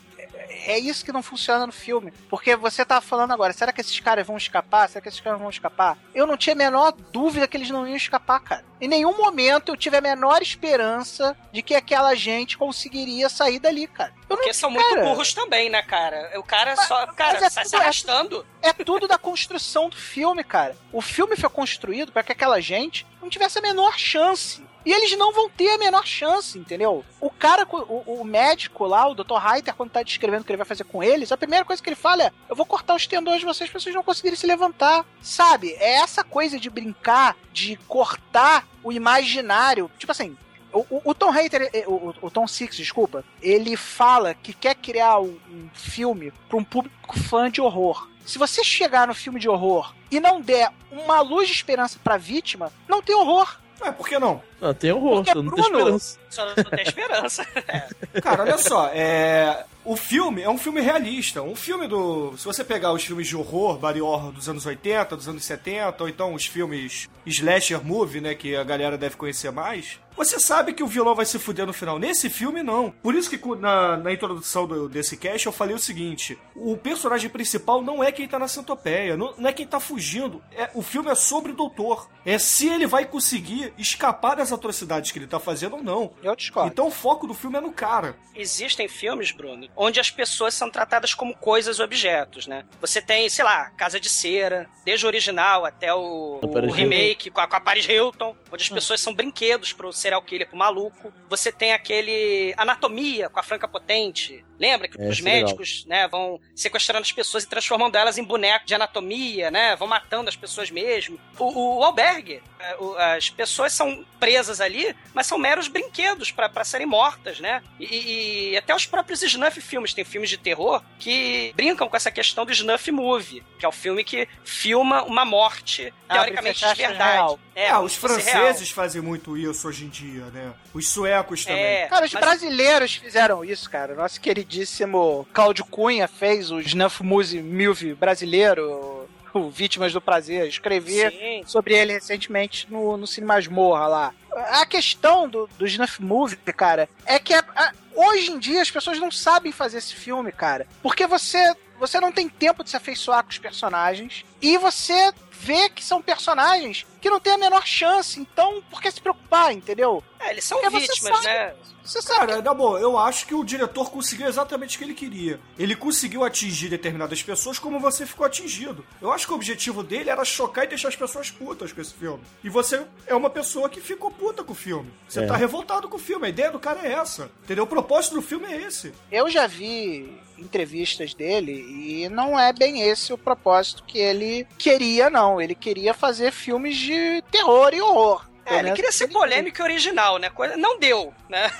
É 0.67 0.79
isso 0.79 1.05
que 1.05 1.13
não 1.13 1.23
funciona 1.23 1.67
no 1.67 1.73
filme. 1.73 2.13
Porque 2.29 2.57
você 2.57 2.85
tá 2.85 3.01
falando 3.01 3.33
agora, 3.33 3.53
será 3.53 3.73
que 3.73 3.81
esses 3.81 4.01
caras 4.01 4.27
vão 4.27 4.37
escapar? 4.37 4.89
Será 4.89 5.01
que 5.01 5.09
esses 5.09 5.21
caras 5.21 5.39
vão 5.39 5.51
escapar? 5.51 5.97
Eu 6.15 6.27
não 6.27 6.37
tinha 6.37 6.55
a 6.55 6.57
menor 6.57 6.93
dúvida 7.13 7.47
que 7.47 7.57
eles 7.57 7.71
não 7.71 7.87
iam 7.87 7.97
escapar, 7.97 8.41
cara. 8.41 8.65
Em 8.81 8.89
nenhum 8.89 9.17
momento 9.17 9.71
eu 9.71 9.77
tive 9.77 9.97
a 9.97 10.01
menor 10.01 10.43
esperança 10.43 11.37
de 11.53 11.63
que 11.63 11.75
aquela 11.75 12.15
gente 12.15 12.59
conseguiria 12.59 13.29
sair 13.29 13.59
dali, 13.59 13.87
cara. 13.87 14.13
Eu 14.29 14.37
Porque 14.37 14.49
não, 14.49 14.55
são 14.55 14.71
muito 14.71 14.89
cara, 14.89 15.05
burros 15.05 15.33
também, 15.33 15.71
né, 15.71 15.83
cara? 15.83 16.39
O 16.39 16.43
cara 16.43 16.77
só. 16.77 17.07
Cara, 17.09 17.35
mas 17.35 17.43
é 17.43 17.51
sai 17.51 17.65
se 17.65 17.71
tudo- 17.71 17.81
é- 17.81 17.83
arrastando. 17.85 18.47
É 18.61 18.73
tudo 18.73 19.09
da 19.09 19.17
construção 19.19 19.89
do 19.89 19.97
filme, 19.97 20.43
cara. 20.45 20.77
O 20.93 21.01
filme 21.01 21.37
foi 21.37 21.49
construído 21.49 22.13
para 22.13 22.23
que 22.23 22.33
aquela 22.33 22.61
gente 22.61 23.07
não 23.23 23.29
tivesse 23.31 23.59
a 23.59 23.63
menor 23.63 23.99
chance. 23.99 24.65
E 24.85 24.93
eles 24.93 25.17
não 25.19 25.33
vão 25.33 25.51
ter 25.51 25.69
a 25.71 25.79
menor 25.79 26.07
chance, 26.07 26.57
entendeu? 26.57 27.05
O 27.21 27.29
cara, 27.29 27.67
o, 27.69 28.21
o 28.21 28.25
médico 28.25 28.87
lá, 28.87 29.05
o 29.09 29.15
Dr. 29.17 29.35
Reiter, 29.37 29.75
quando 29.75 29.91
tá 29.91 30.01
descrevendo 30.01 30.43
o 30.43 30.45
que 30.45 30.53
ele 30.53 30.59
vai 30.59 30.67
fazer 30.67 30.85
com 30.85 31.03
eles, 31.03 31.33
a 31.33 31.37
primeira 31.37 31.65
coisa 31.65 31.83
que 31.83 31.89
ele 31.89 31.97
fala 31.97 32.23
é: 32.25 32.33
Eu 32.49 32.55
vou 32.55 32.65
cortar 32.65 32.95
os 32.95 33.05
tendões 33.05 33.41
de 33.41 33.47
vocês 33.47 33.69
pra 33.69 33.81
vocês 33.81 33.93
não 33.95 34.05
conseguirem 34.05 34.39
se 34.39 34.47
levantar. 34.47 35.05
Sabe? 35.21 35.73
É 35.81 35.97
essa 35.97 36.23
coisa 36.23 36.59
de 36.61 36.71
brincar, 36.71 37.37
de 37.53 37.77
cortar 37.89 38.66
o 38.83 38.93
imaginário. 38.93 39.91
Tipo 39.99 40.13
assim, 40.13 40.37
o, 40.73 40.81
o- 40.91 41.03
o 41.05 41.15
Tom 41.15 41.31
Hater, 41.31 41.71
eh, 41.73 41.85
o, 41.87 42.15
o 42.23 42.31
Tom 42.31 42.47
Six, 42.47 42.77
desculpa, 42.77 43.25
ele 43.43 43.77
fala 43.77 44.35
que 44.35 44.53
quer 44.53 44.75
criar 44.75 45.19
um, 45.21 45.37
um 45.51 45.69
filme 45.73 46.33
para 46.49 46.57
um 46.59 46.65
público 46.65 47.19
fã 47.19 47.51
de 47.51 47.61
horror. 47.61 48.09
Se 48.25 48.39
você 48.39 48.63
chegar 48.65 49.07
no 49.07 49.15
filme 49.15 49.39
de 49.39 49.49
horror 49.49 49.95
e 50.11 50.19
não 50.19 50.41
der 50.41 50.71
uma 50.91 51.21
luz 51.21 51.47
de 51.49 51.55
esperança 51.55 51.99
pra 52.03 52.17
vítima, 52.17 52.73
não 52.89 53.01
tem 53.01 53.15
horror. 53.15 53.59
É, 53.81 53.93
por 53.93 54.09
que 54.09 54.19
não? 54.19 54.43
Não, 54.61 54.73
tem 54.75 54.91
horror, 54.91 55.17
Porque, 55.23 55.35
não 55.35 55.43
tem 55.43 55.51
Bruno, 55.51 55.79
esperança. 55.79 56.19
Só 56.31 56.45
não 56.45 56.55
tem 56.55 56.83
esperança. 56.83 57.45
Cara, 58.23 58.43
olha 58.43 58.59
só, 58.59 58.89
é. 58.93 59.65
O 59.85 59.97
filme 59.97 60.43
é 60.43 60.51
um 60.51 60.59
filme 60.59 60.81
realista. 60.81 61.41
Um 61.43 61.55
filme 61.55 61.87
do. 61.87 62.37
Se 62.37 62.45
você 62.45 62.65
pegar 62.65 62.93
os 62.93 63.05
filmes 63.05 63.29
de 63.29 63.37
horror, 63.37 63.79
body 63.79 64.01
horror 64.03 64.33
dos 64.33 64.49
anos 64.49 64.67
80, 64.67 65.15
dos 65.17 65.29
anos 65.29 65.45
70, 65.45 66.03
ou 66.03 66.09
então 66.09 66.35
os 66.35 66.45
filmes 66.45 67.09
slasher 67.25 67.85
movie, 67.85 68.21
né, 68.21 68.35
que 68.35 68.57
a 68.57 68.65
galera 68.65 68.99
deve 68.99 69.15
conhecer 69.17 69.53
mais, 69.53 70.01
você 70.17 70.41
sabe 70.41 70.73
que 70.73 70.83
o 70.83 70.89
vilão 70.89 71.15
vai 71.15 71.25
se 71.25 71.39
fuder 71.39 71.65
no 71.67 71.73
final. 71.73 72.01
Nesse 72.01 72.29
filme, 72.29 72.65
não. 72.65 72.91
Por 72.91 73.15
isso 73.15 73.31
que 73.31 73.41
na, 73.61 73.97
na 73.97 74.13
introdução 74.13 74.67
do- 74.67 74.89
desse 74.89 75.17
cast 75.17 75.47
eu 75.47 75.53
falei 75.53 75.77
o 75.77 75.79
seguinte: 75.79 76.37
o 76.57 76.77
personagem 76.77 77.31
principal 77.31 77.81
não 77.81 78.03
é 78.03 78.11
quem 78.11 78.27
tá 78.27 78.41
na 78.41 78.49
centopeia, 78.49 79.17
não, 79.17 79.35
não 79.39 79.49
é 79.49 79.53
quem 79.53 79.67
tá 79.69 79.79
fugindo. 79.79 80.43
É, 80.53 80.69
o 80.75 80.83
filme 80.83 81.11
é 81.13 81.15
sobre 81.15 81.53
o 81.53 81.55
doutor. 81.57 82.09
É 82.25 82.39
se 82.39 82.69
ele 82.69 82.89
vai 82.89 83.05
conseguir 83.05 83.73
escapar 83.79 84.35
das 84.35 84.51
atrocidades 84.53 85.13
que 85.13 85.19
ele 85.21 85.29
tá 85.29 85.39
fazendo 85.39 85.77
ou 85.77 85.83
não. 85.85 86.11
Eu 86.23 86.35
discordo. 86.35 86.71
Então 86.71 86.89
o 86.89 86.91
foco 86.91 87.27
do 87.27 87.35
filme 87.35 87.59
é 87.59 87.61
no 87.61 87.73
cara. 87.73 88.17
Existem 88.35 88.89
filmes, 88.89 89.31
Bruno, 89.31 89.69
onde 89.77 90.01
as 90.01 90.11
pessoas 90.11 90.55
são 90.55 90.71
tratadas 90.71 91.15
como 91.15 91.35
coisas 91.37 91.81
objetos, 91.81 92.47
né? 92.47 92.65
Você 92.81 93.01
tem, 93.01 93.29
sei 93.29 93.45
lá, 93.45 93.71
Casa 93.71 93.99
de 93.99 94.09
Cera, 94.11 94.69
desde 94.85 95.07
o 95.07 95.09
original 95.09 95.65
até 95.65 95.95
o, 95.95 96.41
o 96.43 96.71
remake 96.71 97.31
com 97.31 97.41
a, 97.41 97.47
com 97.47 97.57
a 97.57 97.61
Paris 97.61 97.89
Hilton, 97.89 98.37
onde 98.57 98.65
as 98.65 98.69
pessoas 98.71 99.01
são 99.01 99.15
brinquedos 99.15 99.73
pro 99.73 99.93
serial 99.93 100.23
killer, 100.23 100.49
pro 100.49 100.57
maluco. 100.57 101.13
Você 101.29 101.53
tem 101.53 101.73
aquele 101.73 102.53
Anatomia 102.57 103.29
com 103.29 103.39
a 103.39 103.43
Franca 103.43 103.69
Potente. 103.69 104.45
Lembra 104.59 104.89
que 104.89 105.01
É, 105.01 105.09
os 105.09 105.21
é 105.21 105.23
legal. 105.23 105.41
médicos, 105.43 105.85
né, 105.87 106.09
vão 106.09 106.41
sequestrando 106.55 107.03
as 107.03 107.13
pessoas 107.13 107.45
e 107.45 107.49
transformando 107.49 107.95
elas 107.97 108.17
em 108.17 108.25
bonecos 108.25 108.67
de 108.67 108.75
anatomia, 108.75 109.51
né? 109.51 109.77
Vão 109.77 109.87
matando 109.87 110.31
as 110.31 110.37
pessoas 110.37 110.71
mesmo. 110.71 111.21
O, 111.39 111.79
o 111.81 111.85
albergue, 111.85 112.43
é, 112.59 112.77
o- 112.79 112.97
as 112.97 113.29
pessoas 113.29 113.75
são 113.75 114.03
presas 114.19 114.59
ali, 114.63 114.97
mas 115.13 115.27
são 115.27 115.37
meros 115.37 115.69
brinquedos 115.69 116.31
pra 116.33 116.49
pra 116.49 116.65
serem 116.65 116.87
mortas, 116.87 117.39
né? 117.39 117.63
E, 117.79 118.53
e 118.53 118.57
até 118.57 118.75
os 118.75 118.87
próprios 118.87 119.21
snuff 119.23 119.61
filmes, 119.61 119.93
tem 119.93 120.05
filmes 120.07 120.31
de 120.31 120.39
terror 120.39 120.83
que 120.99 121.53
brincam 121.55 121.87
com 121.87 121.97
essa 121.97 122.11
questão 122.11 122.47
do 122.47 122.53
snuff 122.53 122.91
movie, 122.91 123.43
que 123.59 123.67
é 123.67 123.69
o 123.69 123.73
filme 123.73 124.03
que 124.05 124.27
filma 124.43 125.03
uma 125.03 125.25
morte 125.27 125.93
Ah, 126.09 126.15
teoricamente 126.15 126.61
de 126.67 126.75
verdade. 126.75 127.13
real. 127.13 127.39
É, 127.55 127.69
Ah, 127.69 127.81
os 127.81 127.93
se 127.93 127.99
franceses 128.47 128.71
fazem 128.71 129.01
muito 129.03 129.37
isso 129.37 129.69
hoje 129.69 129.85
em 129.85 129.89
dia, 129.89 130.25
né? 130.27 130.53
Os 130.75 130.89
suecos 130.89 131.45
também. 131.45 131.63
É, 131.63 131.87
Cara, 131.89 132.07
os 132.07 132.13
mas- 132.13 132.21
brasileiros 132.25 132.95
fizeram 132.97 133.45
isso, 133.45 133.69
cara. 133.71 133.95
Nosso 133.95 134.21
queridíssimo 134.21 135.27
Cláudio 135.33 135.65
Cunha 135.65 136.09
fez 136.09 136.51
o 136.51 136.61
Snuff 136.61 137.03
Muse 137.03 137.41
Milve 137.41 137.95
brasileiro. 137.95 139.09
o 139.35 139.51
Vítimas 139.51 139.93
do 139.93 140.01
Prazer. 140.01 140.47
Escrevi 140.49 140.95
Sim. 141.11 141.43
sobre 141.47 141.75
ele 141.77 141.93
recentemente 141.93 142.67
no, 142.71 142.97
no 142.97 143.07
Cine 143.07 143.27
Masmorra 143.27 143.87
lá. 143.87 144.15
A 144.35 144.65
questão 144.65 145.29
do, 145.29 145.47
do 145.59 145.67
Snuff 145.67 146.03
Movie, 146.03 146.37
cara, 146.57 146.89
é 147.05 147.19
que 147.19 147.35
a- 147.35 147.45
a- 147.55 147.73
hoje 147.95 148.31
em 148.31 148.39
dia 148.39 148.63
as 148.63 148.71
pessoas 148.71 148.99
não 148.99 149.11
sabem 149.11 149.53
fazer 149.53 149.77
esse 149.77 149.95
filme, 149.95 150.33
cara. 150.33 150.67
Porque 150.83 151.07
você, 151.07 151.55
você 151.79 152.01
não 152.01 152.11
tem 152.11 152.31
tempo 152.31 152.65
de 152.65 152.71
se 152.71 152.79
afeiçoar 152.79 153.23
com 153.25 153.29
os 153.31 153.37
personagens 153.37 154.25
e 154.41 154.57
você 154.57 155.13
vê 155.31 155.69
que 155.69 155.85
são 155.85 156.01
personagens 156.01 156.87
que 157.01 157.11
não 157.11 157.21
têm 157.21 157.35
a 157.35 157.39
menor 157.39 157.67
chance. 157.67 158.19
Então, 158.21 158.63
por 158.71 158.81
que 158.81 158.91
se 158.91 159.01
preocupar, 159.01 159.53
entendeu? 159.53 160.03
É, 160.21 160.31
eles 160.31 160.45
são 160.45 160.59
Porque 160.61 160.71
você 160.81 160.87
vítimas, 160.87 161.13
sabe- 161.23 161.27
né? 161.27 161.55
Você 161.85 162.03
sabe. 162.03 162.19
Cara, 162.27 162.43
na 162.43 162.53
boa, 162.53 162.81
eu 162.81 162.99
acho 162.99 163.25
que 163.29 163.35
o 163.35 163.45
diretor 163.45 163.93
conseguiu 163.93 164.27
exatamente 164.27 164.75
o 164.75 164.79
que 164.79 164.85
ele 164.85 164.93
queria. 164.95 165.39
Ele 165.57 165.77
conseguiu 165.77 166.25
atingir 166.25 166.69
determinadas 166.69 167.23
pessoas 167.23 167.61
como 167.61 167.79
você 167.79 168.05
ficou 168.05 168.27
atingido. 168.27 168.85
Eu 169.01 169.13
acho 169.13 169.25
que 169.25 169.33
o 169.33 169.37
objetivo 169.37 169.85
dele 169.85 170.11
era 170.11 170.25
chocar 170.25 170.65
e 170.65 170.69
deixar 170.69 170.89
as 170.89 170.97
pessoas 170.97 171.31
putas 171.31 171.73
com 171.73 171.81
esse 171.81 171.95
filme. 171.95 172.25
E 172.43 172.49
você 172.49 172.85
é 173.07 173.15
uma 173.15 173.31
pessoa 173.31 173.69
que 173.69 173.81
ficou 173.81 174.11
puta 174.11 174.43
com 174.43 174.51
o 174.51 174.57
filme. 174.57 174.93
Você 175.09 175.21
É. 175.21 175.27
tá 175.27 175.37
revoltado 175.37 175.89
com 175.89 175.95
o 175.97 176.01
filme. 176.01 176.27
A 176.27 176.31
ideia 176.31 176.51
do 176.51 176.59
cara 176.59 176.81
é 176.85 176.91
essa. 176.93 177.31
Entendeu? 177.45 177.63
O 177.63 177.69
propósito 177.69 178.17
do 178.17 178.23
filme 178.23 178.47
é 178.53 178.63
esse. 178.63 178.93
Eu 179.13 179.31
já 179.31 179.47
vi 179.47 180.21
entrevistas 180.39 181.15
dele 181.15 181.53
e 181.53 182.09
não 182.09 182.39
é 182.39 182.53
bem 182.53 182.83
esse 182.83 183.13
o 183.13 183.17
propósito 183.19 183.85
que 183.85 183.99
ele 183.99 184.47
queria, 184.59 185.09
não. 185.09 185.41
Ele 185.41 185.55
queria 185.55 185.95
fazer 185.95 186.31
filmes 186.33 186.77
de 186.77 186.96
terror 187.31 187.73
e 187.75 187.81
horror. 187.81 188.27
É, 188.49 188.61
ele 188.61 188.71
queria 188.75 188.93
ser 188.93 189.09
polêmico 189.09 189.61
e 189.61 189.63
original, 189.65 190.19
né? 190.19 190.31
Coisa... 190.31 190.57
Não 190.57 190.79
deu, 190.79 191.13
né? 191.29 191.51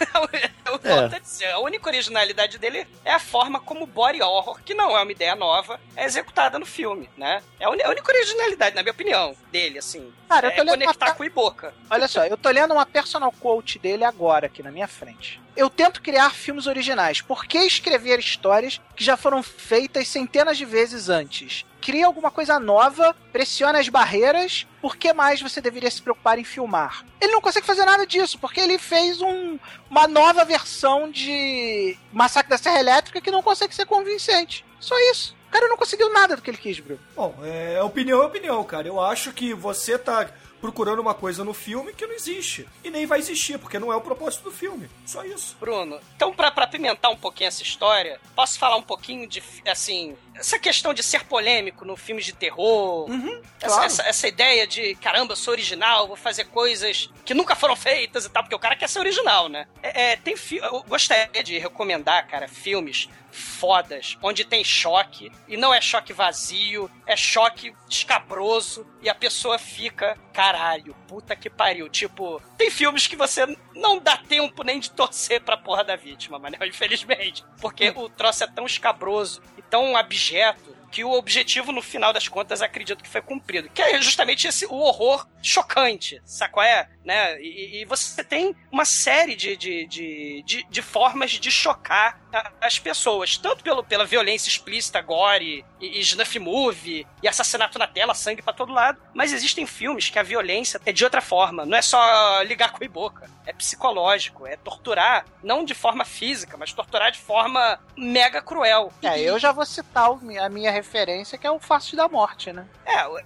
Eu 0.65 0.79
É. 0.85 0.89
volto 1.01 1.17
a 1.17 1.19
dizer, 1.19 1.47
a 1.51 1.59
única 1.59 1.89
originalidade 1.89 2.59
dele 2.59 2.87
é 3.05 3.13
a 3.13 3.19
forma 3.19 3.59
como 3.59 3.83
o 3.83 3.87
body 3.89 4.23
horror, 4.23 4.61
que 4.65 4.73
não 4.73 4.97
é 4.97 5.03
uma 5.03 5.11
ideia 5.11 5.35
nova, 5.35 5.81
é 5.97 6.05
executada 6.05 6.61
no 6.61 6.65
filme, 6.67 7.11
né? 7.17 7.43
É 7.59 7.65
a 7.65 7.71
única 7.71 8.09
originalidade, 8.09 8.77
na 8.77 8.85
minha 8.85 8.93
opinião, 8.93 9.35
dele, 9.51 9.81
assim. 9.81 10.13
Cara, 10.29 10.47
eu 10.47 10.51
é 10.53 10.55
tô 10.55 10.63
lendo 10.63 10.71
conectar 10.85 11.07
uma- 11.07 11.15
cu 11.17 11.25
e 11.25 11.29
boca. 11.29 11.75
Olha 11.91 12.07
só, 12.07 12.25
eu 12.25 12.37
tô 12.37 12.51
lendo 12.51 12.73
uma 12.73 12.87
personal 12.87 13.33
quote 13.33 13.81
dele 13.81 14.05
agora 14.05 14.47
aqui 14.47 14.63
na 14.63 14.71
minha 14.71 14.87
frente. 14.87 15.41
Eu 15.57 15.69
tento 15.69 16.01
criar 16.01 16.31
filmes 16.31 16.69
originais. 16.69 17.21
Por 17.21 17.47
que 17.47 17.59
escrever 17.59 18.21
histórias 18.21 18.81
que 18.95 19.03
já 19.03 19.17
foram 19.17 19.43
feitas 19.43 20.07
centenas 20.07 20.57
de 20.57 20.65
vezes 20.65 21.09
antes? 21.09 21.65
Cria 21.87 22.05
alguma 22.09 22.33
coisa 22.33 22.59
nova, 22.59 23.15
pressiona 23.33 23.79
as 23.79 23.89
barreiras. 23.89 24.67
Por 24.83 24.97
que 24.97 25.13
mais 25.13 25.41
você 25.41 25.61
deveria 25.61 25.89
se 25.89 26.03
preocupar 26.03 26.37
em 26.37 26.43
filmar? 26.43 27.05
Ele 27.21 27.31
não 27.31 27.41
consegue 27.41 27.65
fazer 27.65 27.85
nada 27.85 28.05
disso, 28.05 28.41
porque 28.41 28.59
ele 28.59 28.77
fez 28.77 29.23
um- 29.23 29.57
uma 29.89 30.09
nova 30.09 30.45
versão 30.45 31.09
de 31.09 31.97
Massacre 32.13 32.51
da 32.51 32.59
Serra 32.59 32.81
Elétrica 32.81 33.21
que 33.21 33.31
não 33.31 33.41
consegue 33.41 33.73
ser 33.73 33.87
convincente. 33.87 34.65
Só 34.81 34.99
isso. 35.13 35.37
O 35.49 35.53
cara 35.53 35.69
não 35.69 35.77
conseguiu 35.77 36.13
nada 36.13 36.35
do 36.35 36.43
que 36.43 36.51
ele 36.51 36.57
quis, 36.59 36.81
Bruno. 36.81 37.01
Bom, 37.15 37.33
é 37.45 37.81
opinião 37.81 38.21
é 38.21 38.27
opinião, 38.27 38.65
cara. 38.65 38.89
Eu 38.89 39.01
acho 39.01 39.33
que 39.33 39.55
você 39.55 39.97
tá 39.97 40.29
procurando 40.61 40.99
uma 41.01 41.15
coisa 41.15 41.45
no 41.45 41.55
filme 41.55 41.93
que 41.93 42.05
não 42.05 42.15
existe. 42.15 42.67
E 42.83 42.91
nem 42.91 43.07
vai 43.07 43.21
existir, 43.21 43.59
porque 43.59 43.79
não 43.79 43.93
é 43.93 43.97
o 43.97 44.01
propósito 44.01 44.43
do 44.45 44.51
filme. 44.51 44.89
Só 45.05 45.23
isso. 45.25 45.57
Bruno, 45.61 46.01
então 46.17 46.33
pra, 46.33 46.51
pra 46.51 46.65
apimentar 46.65 47.11
um 47.11 47.17
pouquinho 47.17 47.47
essa 47.47 47.63
história, 47.63 48.19
posso 48.35 48.59
falar 48.59 48.75
um 48.77 48.83
pouquinho 48.83 49.29
de, 49.29 49.41
assim, 49.71 50.17
essa 50.39 50.59
questão 50.59 50.93
de 50.93 51.03
ser 51.03 51.25
polêmico 51.25 51.85
no 51.85 51.97
filmes 51.97 52.25
de 52.25 52.33
terror, 52.33 53.09
essa, 53.61 53.69
claro. 53.69 53.85
essa, 53.87 54.03
essa 54.03 54.29
ideia 54.29 54.67
de, 54.67 54.95
caramba, 54.97 55.33
eu 55.33 55.37
sou 55.37 55.53
original, 55.53 56.07
vou 56.07 56.17
fazer 56.17 56.45
coisas 56.45 57.11
que 57.25 57.35
nunca 57.35 57.57
foram 57.57 57.75
feitas 57.75 58.25
e 58.25 58.31
tal, 58.31 58.43
porque 58.43 58.55
o 58.55 58.59
cara 58.59 58.77
quer 58.77 58.89
ser 58.89 58.99
original, 58.99 59.49
né? 59.49 59.67
É, 59.83 60.13
é, 60.13 60.17
tem 60.17 60.35
eu 60.53 60.83
gostaria 60.85 61.43
de 61.43 61.59
recomendar, 61.59 62.27
cara, 62.29 62.47
filmes 62.47 63.09
fodas, 63.37 64.17
onde 64.23 64.45
tem 64.45 64.65
choque, 64.65 65.31
e 65.47 65.57
não 65.57 65.73
é 65.73 65.81
choque 65.81 66.13
vazio, 66.13 66.91
é 67.07 67.15
choque 67.17 67.75
escabroso, 67.89 68.87
e 69.03 69.09
a 69.09 69.15
pessoa 69.15 69.59
fica, 69.59 70.17
caralho, 70.33 70.95
puta 71.07 71.37
que 71.37 71.51
pariu. 71.51 71.89
Tipo, 71.89 72.41
tem 72.57 72.71
filmes 72.71 73.07
que 73.07 73.17
você 73.17 73.47
não 73.75 73.99
dá 73.99 74.17
tempo 74.17 74.63
nem 74.63 74.81
de 74.81 74.91
torcer 74.91 75.43
pra 75.43 75.57
porra 75.57 75.85
da 75.85 75.97
vítima, 75.97 76.39
mano, 76.39 76.57
infelizmente. 76.65 77.45
Porque 77.61 77.93
o 77.95 78.09
troço 78.09 78.45
é 78.45 78.47
tão 78.47 78.65
escabroso 78.65 79.43
tão 79.71 79.97
abjeto 79.97 80.77
que 80.91 81.05
o 81.05 81.13
objetivo, 81.13 81.73
no 81.73 81.83
final 81.83 82.13
das 82.13 82.29
contas, 82.29 82.63
acredito 82.63 83.03
que 83.03 83.09
foi 83.09 83.21
cumprido. 83.21 83.69
Que 83.69 83.83
é 83.83 84.01
justamente 84.01 84.47
esse, 84.47 84.67
o 84.67 84.77
horror 84.77 85.27
chocante, 85.43 86.23
sacou? 86.25 86.63
É, 86.63 86.89
né? 87.07 87.41
E, 87.41 87.81
e 87.81 87.85
você 87.85 88.23
tem 88.25 88.55
uma 88.71 88.85
série 88.85 89.35
de, 89.35 89.57
de, 89.57 89.87
de, 89.87 90.43
de, 90.45 90.67
de 90.69 90.83
formas 90.83 91.31
de 91.31 91.51
chocar 91.51 92.21
a- 92.33 92.51
as 92.61 92.79
pessoas. 92.79 93.39
Tanto 93.39 93.63
pelo, 93.63 93.83
pela 93.83 94.05
violência 94.05 94.49
explícita, 94.49 95.01
gore, 95.01 95.65
e, 95.81 95.87
e 95.87 96.01
snuff 96.01 96.39
movie, 96.39 97.07
e 97.23 97.29
assassinato 97.29 97.79
na 97.79 97.87
tela, 97.87 98.13
sangue 98.15 98.43
pra 98.43 98.53
todo 98.53 98.73
lado. 98.73 99.01
Mas 99.15 99.33
existem 99.33 99.65
filmes 99.67 100.11
que 100.11 100.19
a 100.19 100.23
violência 100.23 100.81
é 100.85 100.93
de 100.93 101.05
outra 101.05 101.21
forma. 101.23 101.65
Não 101.65 101.79
é 101.79 101.83
só 101.83 102.43
ligar 102.43 102.73
com 102.73 102.85
e 102.85 102.89
boca. 102.89 103.31
É 103.47 103.53
psicológico, 103.53 104.45
é 104.47 104.57
torturar, 104.57 105.25
não 105.43 105.65
de 105.65 105.73
forma 105.75 106.05
física, 106.05 106.57
mas 106.57 106.73
torturar 106.73 107.13
de 107.13 107.19
forma 107.21 107.79
mega 107.97 108.43
cruel. 108.43 108.93
É, 109.03 109.21
eu 109.21 109.39
já 109.39 109.53
vou 109.53 109.65
citar 109.65 110.11
a 110.11 110.49
minha 110.49 110.71
referência, 110.73 111.39
que 111.39 111.47
é 111.47 111.51
o 111.51 111.61
Face 111.61 111.95
da 111.95 112.09
Morte, 112.09 112.53
né? 112.53 112.67
É, 112.85 113.07
o- 113.07 113.19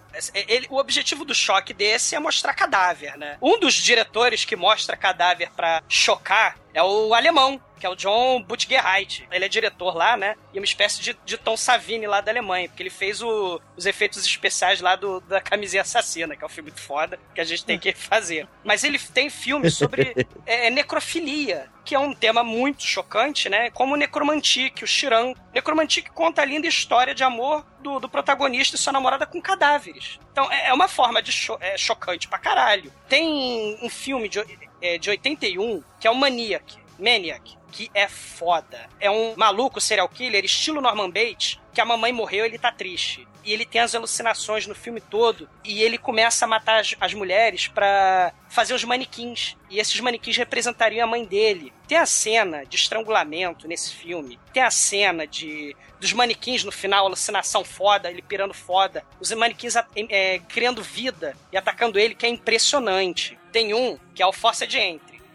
ele- 0.46 0.66
o 0.70 0.76
objetivo 0.76 1.24
do 1.24 1.34
choque 1.34 1.72
desse 1.72 2.14
é 2.14 2.18
mostrar 2.18 2.52
cadáver, 2.52 3.16
né? 3.16 3.38
Um 3.40 3.58
dos 3.58 3.69
diretores 3.74 4.44
que 4.44 4.56
mostra 4.56 4.96
cadáver 4.96 5.50
pra 5.56 5.82
chocar 5.88 6.58
é 6.72 6.82
o 6.82 7.14
alemão, 7.14 7.60
que 7.80 7.86
é 7.86 7.88
o 7.90 7.96
John 7.96 8.42
Butgerheit. 8.42 9.26
Ele 9.32 9.44
é 9.44 9.48
diretor 9.48 9.96
lá, 9.96 10.16
né? 10.16 10.36
E 10.52 10.58
uma 10.60 10.64
espécie 10.64 11.00
de, 11.00 11.16
de 11.24 11.36
Tom 11.38 11.56
Savini 11.56 12.06
lá 12.06 12.20
da 12.20 12.30
Alemanha, 12.30 12.68
porque 12.68 12.82
ele 12.82 12.90
fez 12.90 13.22
o- 13.22 13.60
os 13.76 13.86
efeitos 13.86 14.22
especiais 14.24 14.80
lá 14.82 14.94
do, 14.94 15.18
da 15.22 15.40
Camisinha 15.40 15.82
Assassina, 15.82 16.36
que 16.36 16.44
é 16.44 16.46
um 16.46 16.50
filme 16.50 16.70
muito 16.70 16.82
foda, 16.82 17.18
que 17.34 17.40
a 17.40 17.44
gente 17.44 17.64
tem 17.64 17.78
que 17.78 17.92
fazer. 17.94 18.46
Mas 18.62 18.84
ele 18.84 18.98
tem 18.98 19.30
filmes 19.30 19.74
sobre 19.76 20.14
é, 20.46 20.68
necrofilia, 20.70 21.70
que 21.84 21.94
é 21.94 21.98
um 21.98 22.12
tema 22.12 22.44
muito 22.44 22.82
chocante, 22.84 23.48
né? 23.48 23.70
Como 23.70 23.94
o 23.94 23.96
Necromantique, 23.96 24.84
o 24.84 24.86
Chiran. 24.86 25.32
Necromantique 25.54 26.10
conta 26.10 26.42
a 26.42 26.44
linda 26.44 26.66
história 26.66 27.14
de 27.14 27.24
amor 27.24 27.64
do, 27.80 27.98
do 27.98 28.08
protagonista 28.08 28.76
e 28.76 28.78
sua 28.78 28.92
namorada 28.92 29.26
com 29.26 29.40
cadáveres. 29.40 30.18
Então 30.30 30.52
é, 30.52 30.68
é 30.68 30.74
uma 30.74 30.86
forma 30.88 31.22
de 31.22 31.32
cho 31.32 31.56
é, 31.60 31.76
chocante 31.78 32.28
pra 32.28 32.38
caralho. 32.38 32.92
Tem 33.08 33.78
um 33.82 33.88
filme 33.88 34.28
de, 34.28 34.44
é, 34.82 34.98
de 34.98 35.08
81 35.10 35.82
que 35.98 36.06
é 36.06 36.10
o 36.10 36.14
Maniac. 36.14 36.78
Maniac. 36.98 37.56
Que 37.70 37.90
é 37.94 38.08
foda. 38.08 38.88
É 38.98 39.10
um 39.10 39.34
maluco 39.36 39.80
serial 39.80 40.08
killer, 40.08 40.44
estilo 40.44 40.80
Norman 40.80 41.10
Bates, 41.10 41.58
que 41.72 41.80
a 41.80 41.84
mamãe 41.84 42.12
morreu 42.12 42.44
ele 42.44 42.58
tá 42.58 42.72
triste. 42.72 43.26
E 43.44 43.52
ele 43.52 43.64
tem 43.64 43.80
as 43.80 43.94
alucinações 43.94 44.66
no 44.66 44.74
filme 44.74 45.00
todo. 45.00 45.48
E 45.64 45.82
ele 45.82 45.96
começa 45.96 46.44
a 46.44 46.48
matar 46.48 46.80
as, 46.80 46.94
as 47.00 47.14
mulheres 47.14 47.68
pra 47.68 48.32
fazer 48.48 48.74
os 48.74 48.84
manequins. 48.84 49.56
E 49.70 49.78
esses 49.78 49.98
manequins 50.00 50.36
representariam 50.36 51.04
a 51.04 51.10
mãe 51.10 51.24
dele. 51.24 51.72
Tem 51.88 51.96
a 51.96 52.06
cena 52.06 52.64
de 52.66 52.76
estrangulamento 52.76 53.66
nesse 53.66 53.94
filme. 53.94 54.38
Tem 54.52 54.62
a 54.62 54.70
cena 54.70 55.26
de 55.26 55.74
dos 55.98 56.12
manequins 56.14 56.64
no 56.64 56.72
final, 56.72 57.04
alucinação 57.04 57.62
foda, 57.62 58.10
ele 58.10 58.22
pirando 58.22 58.54
foda. 58.54 59.04
Os 59.20 59.30
manequins 59.32 59.74
é, 59.76 60.38
criando 60.48 60.82
vida 60.82 61.36
e 61.52 61.58
atacando 61.58 61.98
ele, 61.98 62.14
que 62.14 62.24
é 62.24 62.28
impressionante. 62.28 63.38
Tem 63.52 63.74
um 63.74 63.98
que 64.14 64.22
é 64.22 64.26
o 64.26 64.32
Força 64.32 64.66
de. 64.66 64.78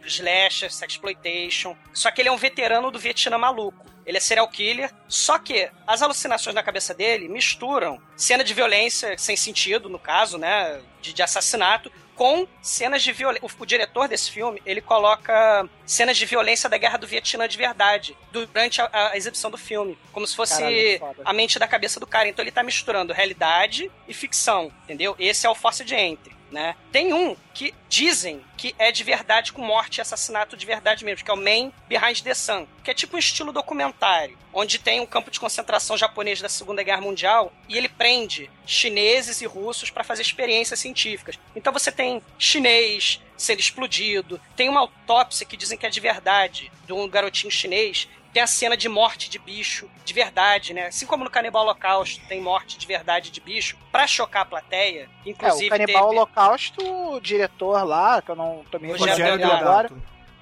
Slasher, 0.07 0.71
Sexploitation. 0.71 1.75
Só 1.93 2.11
que 2.11 2.21
ele 2.21 2.29
é 2.29 2.31
um 2.31 2.37
veterano 2.37 2.91
do 2.91 2.99
Vietnã 2.99 3.37
maluco. 3.37 3.85
Ele 4.05 4.17
é 4.17 4.21
serial 4.21 4.47
killer, 4.47 4.91
só 5.07 5.39
que 5.39 5.67
as 5.87 6.03
alucinações 6.03 6.53
na 6.53 6.61
cabeça 6.61 6.93
dele 6.93 7.27
misturam 7.27 7.99
cena 8.15 8.43
de 8.43 8.53
violência 8.53 9.17
sem 9.17 9.35
sentido, 9.35 9.89
no 9.89 9.97
caso, 9.97 10.37
né, 10.37 10.79
de, 11.01 11.11
de 11.11 11.23
assassinato, 11.23 11.91
com 12.15 12.47
cenas 12.61 13.03
de 13.03 13.11
violência. 13.11 13.45
O, 13.45 13.63
o 13.63 13.65
diretor 13.65 14.07
desse 14.07 14.31
filme, 14.31 14.61
ele 14.65 14.79
coloca 14.79 15.67
cenas 15.85 16.17
de 16.17 16.25
violência 16.25 16.69
da 16.69 16.77
guerra 16.77 16.97
do 16.97 17.07
Vietnã 17.07 17.47
de 17.47 17.57
verdade 17.57 18.15
durante 18.31 18.81
a, 18.81 18.89
a 18.93 19.17
exibição 19.17 19.49
do 19.49 19.57
filme, 19.57 19.97
como 20.11 20.25
se 20.25 20.35
fosse 20.35 20.99
Caralho, 20.99 21.21
a 21.25 21.33
mente 21.33 21.59
da 21.59 21.67
cabeça 21.67 21.99
do 21.99 22.07
cara. 22.07 22.27
Então 22.27 22.43
ele 22.43 22.51
tá 22.51 22.63
misturando 22.63 23.11
realidade 23.11 23.91
e 24.07 24.13
ficção, 24.13 24.71
entendeu? 24.83 25.15
Esse 25.19 25.45
é 25.45 25.49
o 25.49 25.55
Force 25.55 25.83
de 25.83 25.95
Entry. 25.95 26.34
Né? 26.55 26.73
Tem 26.89 27.11
um 27.11 27.35
que 27.53 27.75
dizem 27.89 28.41
que 28.55 28.73
é 28.79 28.89
de 28.89 29.03
verdade 29.03 29.51
com 29.51 29.61
morte 29.61 29.97
e 29.97 30.01
assassinato 30.01 30.55
de 30.55 30.65
verdade 30.65 31.03
mesmo, 31.03 31.25
que 31.25 31.29
é 31.29 31.33
o 31.33 31.35
Man 31.35 31.69
Behind 31.85 32.21
the 32.21 32.33
Sun, 32.33 32.65
que 32.81 32.89
é 32.89 32.93
tipo 32.93 33.17
um 33.17 33.19
estilo 33.19 33.51
documentário, 33.51 34.37
onde 34.53 34.79
tem 34.79 35.01
um 35.01 35.05
campo 35.05 35.29
de 35.29 35.37
concentração 35.37 35.97
japonês 35.97 36.39
da 36.39 36.47
Segunda 36.47 36.81
Guerra 36.81 37.01
Mundial 37.01 37.51
e 37.67 37.77
ele 37.77 37.89
prende 37.89 38.49
chineses 38.65 39.41
e 39.41 39.45
russos 39.45 39.89
para 39.89 40.05
fazer 40.05 40.21
experiências 40.21 40.79
científicas. 40.79 41.37
Então 41.53 41.73
você 41.73 41.91
tem 41.91 42.23
chinês 42.39 43.19
sendo 43.35 43.59
explodido, 43.59 44.39
tem 44.55 44.69
uma 44.69 44.79
autópsia 44.79 45.45
que 45.45 45.57
dizem 45.57 45.77
que 45.77 45.85
é 45.85 45.89
de 45.89 45.99
verdade, 45.99 46.71
de 46.87 46.93
um 46.93 47.05
garotinho 47.05 47.51
chinês 47.51 48.07
tem 48.35 48.43
a 48.43 48.47
cena 48.47 48.75
de 48.75 48.89
morte 48.89 49.29
de 49.29 49.39
bicho 49.39 49.89
de 50.03 50.13
verdade, 50.13 50.73
né? 50.73 50.87
Assim 50.87 51.05
como 51.05 51.23
no 51.23 51.29
Canibal 51.29 51.63
Holocausto 51.63 52.21
tem 52.27 52.41
morte 52.41 52.77
de 52.77 52.85
verdade 52.85 53.31
de 53.31 53.39
bicho, 53.39 53.77
pra 53.93 54.05
chocar 54.05 54.41
a 54.41 54.45
plateia. 54.45 55.07
Inclusive, 55.25 55.63
é, 55.63 55.67
o 55.67 55.69
Canibal 55.69 56.03
teve... 56.03 56.17
Holocausto, 56.17 57.13
o 57.13 57.21
diretor 57.21 57.81
lá, 57.85 58.21
que 58.21 58.29
eu 58.29 58.35
não 58.35 58.65
tô 58.69 58.77
me 58.77 58.91
recordando 58.91 59.45
agora, 59.49 59.89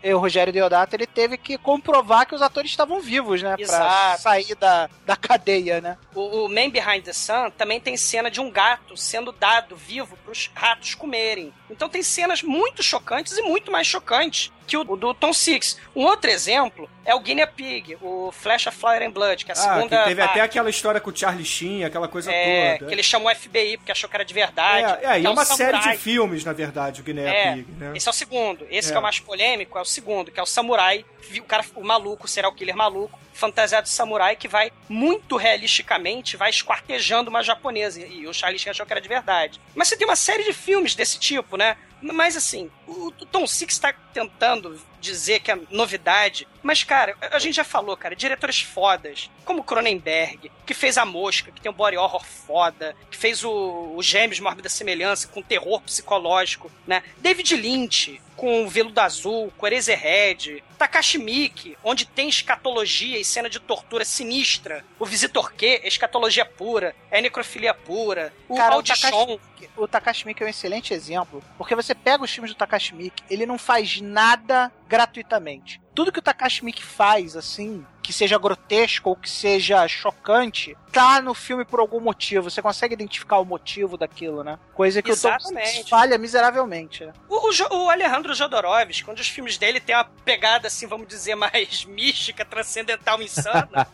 E 0.03 0.11
o 0.11 0.17
Rogério 0.17 0.51
Deodato, 0.51 0.95
ele 0.95 1.05
teve 1.05 1.37
que 1.37 1.55
comprovar 1.55 2.25
que 2.25 2.33
os 2.33 2.41
atores 2.41 2.71
estavam 2.71 2.99
vivos, 2.99 3.43
né? 3.43 3.55
Pra 3.55 3.63
Exato. 3.63 4.21
sair 4.23 4.55
da, 4.55 4.89
da 5.05 5.15
cadeia, 5.15 5.79
né? 5.79 5.97
O, 6.15 6.45
o 6.45 6.49
Man 6.49 6.71
Behind 6.71 7.03
the 7.03 7.13
Sun 7.13 7.51
também 7.51 7.79
tem 7.79 7.95
cena 7.95 8.29
de 8.29 8.41
um 8.41 8.49
gato 8.49 8.97
sendo 8.97 9.31
dado 9.31 9.77
vivo 9.77 10.17
pros 10.25 10.51
ratos 10.53 10.95
comerem. 10.95 11.53
Então 11.73 11.89
tem 11.89 12.01
cenas 12.03 12.41
muito 12.41 12.81
chocantes 12.81 13.37
e 13.37 13.41
muito 13.41 13.71
mais 13.71 13.85
chocantes 13.87 14.51
que 14.65 14.77
o, 14.77 14.83
do 14.83 15.13
Tom 15.13 15.33
Six. 15.33 15.77
Um 15.95 16.03
outro 16.05 16.29
exemplo 16.31 16.89
é 17.03 17.13
o 17.13 17.19
Guinea 17.19 17.45
Pig, 17.45 17.97
o 18.01 18.31
Flash 18.31 18.67
of 18.67 18.77
Fire 18.77 19.03
and 19.05 19.11
Blood, 19.11 19.43
que 19.43 19.51
é 19.51 19.55
a 19.55 19.57
Ah, 19.57 19.61
segunda 19.75 19.97
que 19.97 20.03
teve 20.05 20.21
parte. 20.21 20.31
até 20.31 20.41
aquela 20.41 20.69
história 20.69 21.01
com 21.01 21.09
o 21.09 21.15
Charlie 21.15 21.43
Sheen, 21.43 21.83
aquela 21.83 22.07
coisa 22.07 22.31
É, 22.31 22.77
toda. 22.77 22.87
que 22.87 22.95
ele 22.95 23.03
chamou 23.03 23.29
o 23.29 23.35
FBI 23.35 23.77
porque 23.77 23.91
achou 23.91 24.09
que 24.09 24.15
era 24.15 24.23
de 24.23 24.33
verdade. 24.33 25.05
É, 25.05 25.15
é, 25.15 25.19
e 25.21 25.25
é 25.25 25.29
um 25.29 25.33
uma 25.33 25.43
série 25.43 25.77
de 25.79 25.97
filmes, 25.97 26.45
na 26.45 26.53
verdade, 26.53 27.01
o 27.01 27.03
Guinea 27.03 27.27
É, 27.27 27.53
Pig, 27.55 27.71
né? 27.73 27.91
esse 27.95 28.07
é 28.07 28.11
o 28.11 28.13
segundo. 28.13 28.65
Esse 28.69 28.89
É. 28.89 28.91
que 28.91 28.95
é 28.95 28.99
o 28.99 29.03
mais 29.03 29.19
polêmico 29.19 29.77
é 29.77 29.81
o 29.81 29.85
segundo, 29.85 30.31
que 30.31 30.39
é 30.39 30.43
o 30.43 30.45
samurai, 30.45 31.03
o 31.39 31.43
cara, 31.43 31.65
o 31.75 31.83
maluco, 31.83 32.27
o 32.27 32.51
killer 32.53 32.75
maluco, 32.75 33.19
fantasiado 33.33 33.83
de 33.83 33.89
samurai 33.89 34.35
que 34.35 34.47
vai 34.47 34.71
muito 34.87 35.37
realisticamente, 35.37 36.37
vai 36.37 36.49
esquartejando 36.49 37.29
uma 37.29 37.43
japonesa. 37.43 38.01
E 38.05 38.27
o 38.27 38.33
Charlie 38.33 38.59
Sheen 38.59 38.71
achou 38.71 38.85
que 38.85 38.93
era 38.93 39.01
de 39.01 39.09
verdade. 39.09 39.59
Mas 39.75 39.87
você 39.87 39.97
tem 39.97 40.07
uma 40.07 40.15
série 40.15 40.43
de 40.43 40.53
filmes 40.53 40.95
desse 40.95 41.19
tipo, 41.19 41.57
né? 41.57 41.77
Mas 42.01 42.35
assim, 42.35 42.69
o 42.87 43.11
Tom 43.11 43.47
Six 43.47 43.79
tá 43.79 43.93
tentando 44.13 44.79
dizer 45.03 45.41
que 45.41 45.51
é 45.51 45.59
novidade. 45.69 46.47
Mas, 46.63 46.83
cara, 46.83 47.15
a 47.31 47.37
gente 47.39 47.55
já 47.55 47.63
falou, 47.63 47.95
cara, 47.97 48.15
diretores 48.15 48.61
fodas, 48.61 49.29
como 49.43 49.63
Cronenberg, 49.63 50.49
que 50.65 50.73
fez 50.73 50.97
A 50.97 51.05
Mosca, 51.05 51.51
que 51.51 51.61
tem 51.61 51.69
um 51.71 51.75
body 51.75 51.97
horror 51.97 52.23
foda, 52.23 52.95
que 53.11 53.17
fez 53.17 53.43
o, 53.43 53.93
o 53.95 54.01
Gêmeos 54.01 54.39
Mórbida 54.39 54.69
Semelhança, 54.69 55.27
com 55.27 55.41
terror 55.41 55.81
psicológico, 55.81 56.71
né? 56.87 57.03
David 57.17 57.55
Lynch, 57.55 58.21
com 58.35 58.63
o 58.63 58.69
Veludo 58.69 58.99
Azul, 58.99 59.53
com 59.57 59.67
Eraserhead, 59.67 60.63
Takashi 60.77 61.17
Miike, 61.17 61.77
onde 61.83 62.05
tem 62.05 62.27
escatologia 62.27 63.19
e 63.19 63.25
cena 63.25 63.49
de 63.49 63.59
tortura 63.59 64.03
sinistra, 64.03 64.83
o 64.99 65.05
Visitor 65.05 65.53
Q, 65.53 65.81
é 65.83 65.87
escatologia 65.87 66.45
pura, 66.45 66.95
é 67.11 67.21
necrofilia 67.21 67.73
pura, 67.73 68.33
o 68.49 68.55
Cara, 68.55 68.75
Audition, 68.75 69.39
o 69.77 69.87
Takashi 69.87 70.25
Miike 70.25 70.43
é 70.43 70.45
um 70.45 70.49
excelente 70.49 70.93
exemplo, 70.93 71.43
porque 71.57 71.75
você 71.75 71.95
pega 71.95 72.23
os 72.23 72.31
filmes 72.31 72.51
do 72.51 72.57
Takashi 72.57 72.93
Miike, 72.95 73.23
ele 73.29 73.45
não 73.45 73.57
faz 73.57 74.01
nada 74.01 74.71
gratuitamente. 74.93 75.81
Tudo 75.95 76.11
que 76.11 76.19
o 76.19 76.21
Takashi 76.21 76.63
Miike 76.63 76.83
faz, 76.83 77.35
assim, 77.35 77.83
que 78.03 78.13
seja 78.13 78.37
grotesco 78.37 79.09
ou 79.09 79.15
que 79.15 79.29
seja 79.29 79.87
chocante, 79.87 80.77
tá 80.91 81.21
no 81.21 81.33
filme 81.33 81.65
por 81.65 81.79
algum 81.79 81.99
motivo. 81.99 82.49
Você 82.51 82.61
consegue 82.61 82.93
identificar 82.93 83.39
o 83.39 83.45
motivo 83.45 83.97
daquilo, 83.97 84.43
né? 84.43 84.59
Coisa 84.73 85.01
que 85.01 85.11
o 85.11 85.15
Tom 85.19 85.29
Exatamente. 85.29 85.89
Falha 85.89 86.17
miseravelmente. 86.17 87.05
Né? 87.05 87.13
O, 87.29 87.49
o, 87.75 87.89
Alejandro 87.89 88.33
Jodorowsky, 88.33 89.03
quando 89.03 89.19
os 89.19 89.27
filmes 89.27 89.57
dele 89.57 89.79
tem 89.79 89.95
uma 89.95 90.03
pegada, 90.25 90.67
assim, 90.67 90.85
vamos 90.85 91.07
dizer, 91.07 91.33
mais 91.35 91.85
mística, 91.85 92.43
transcendental, 92.45 93.21
insana, 93.21 93.87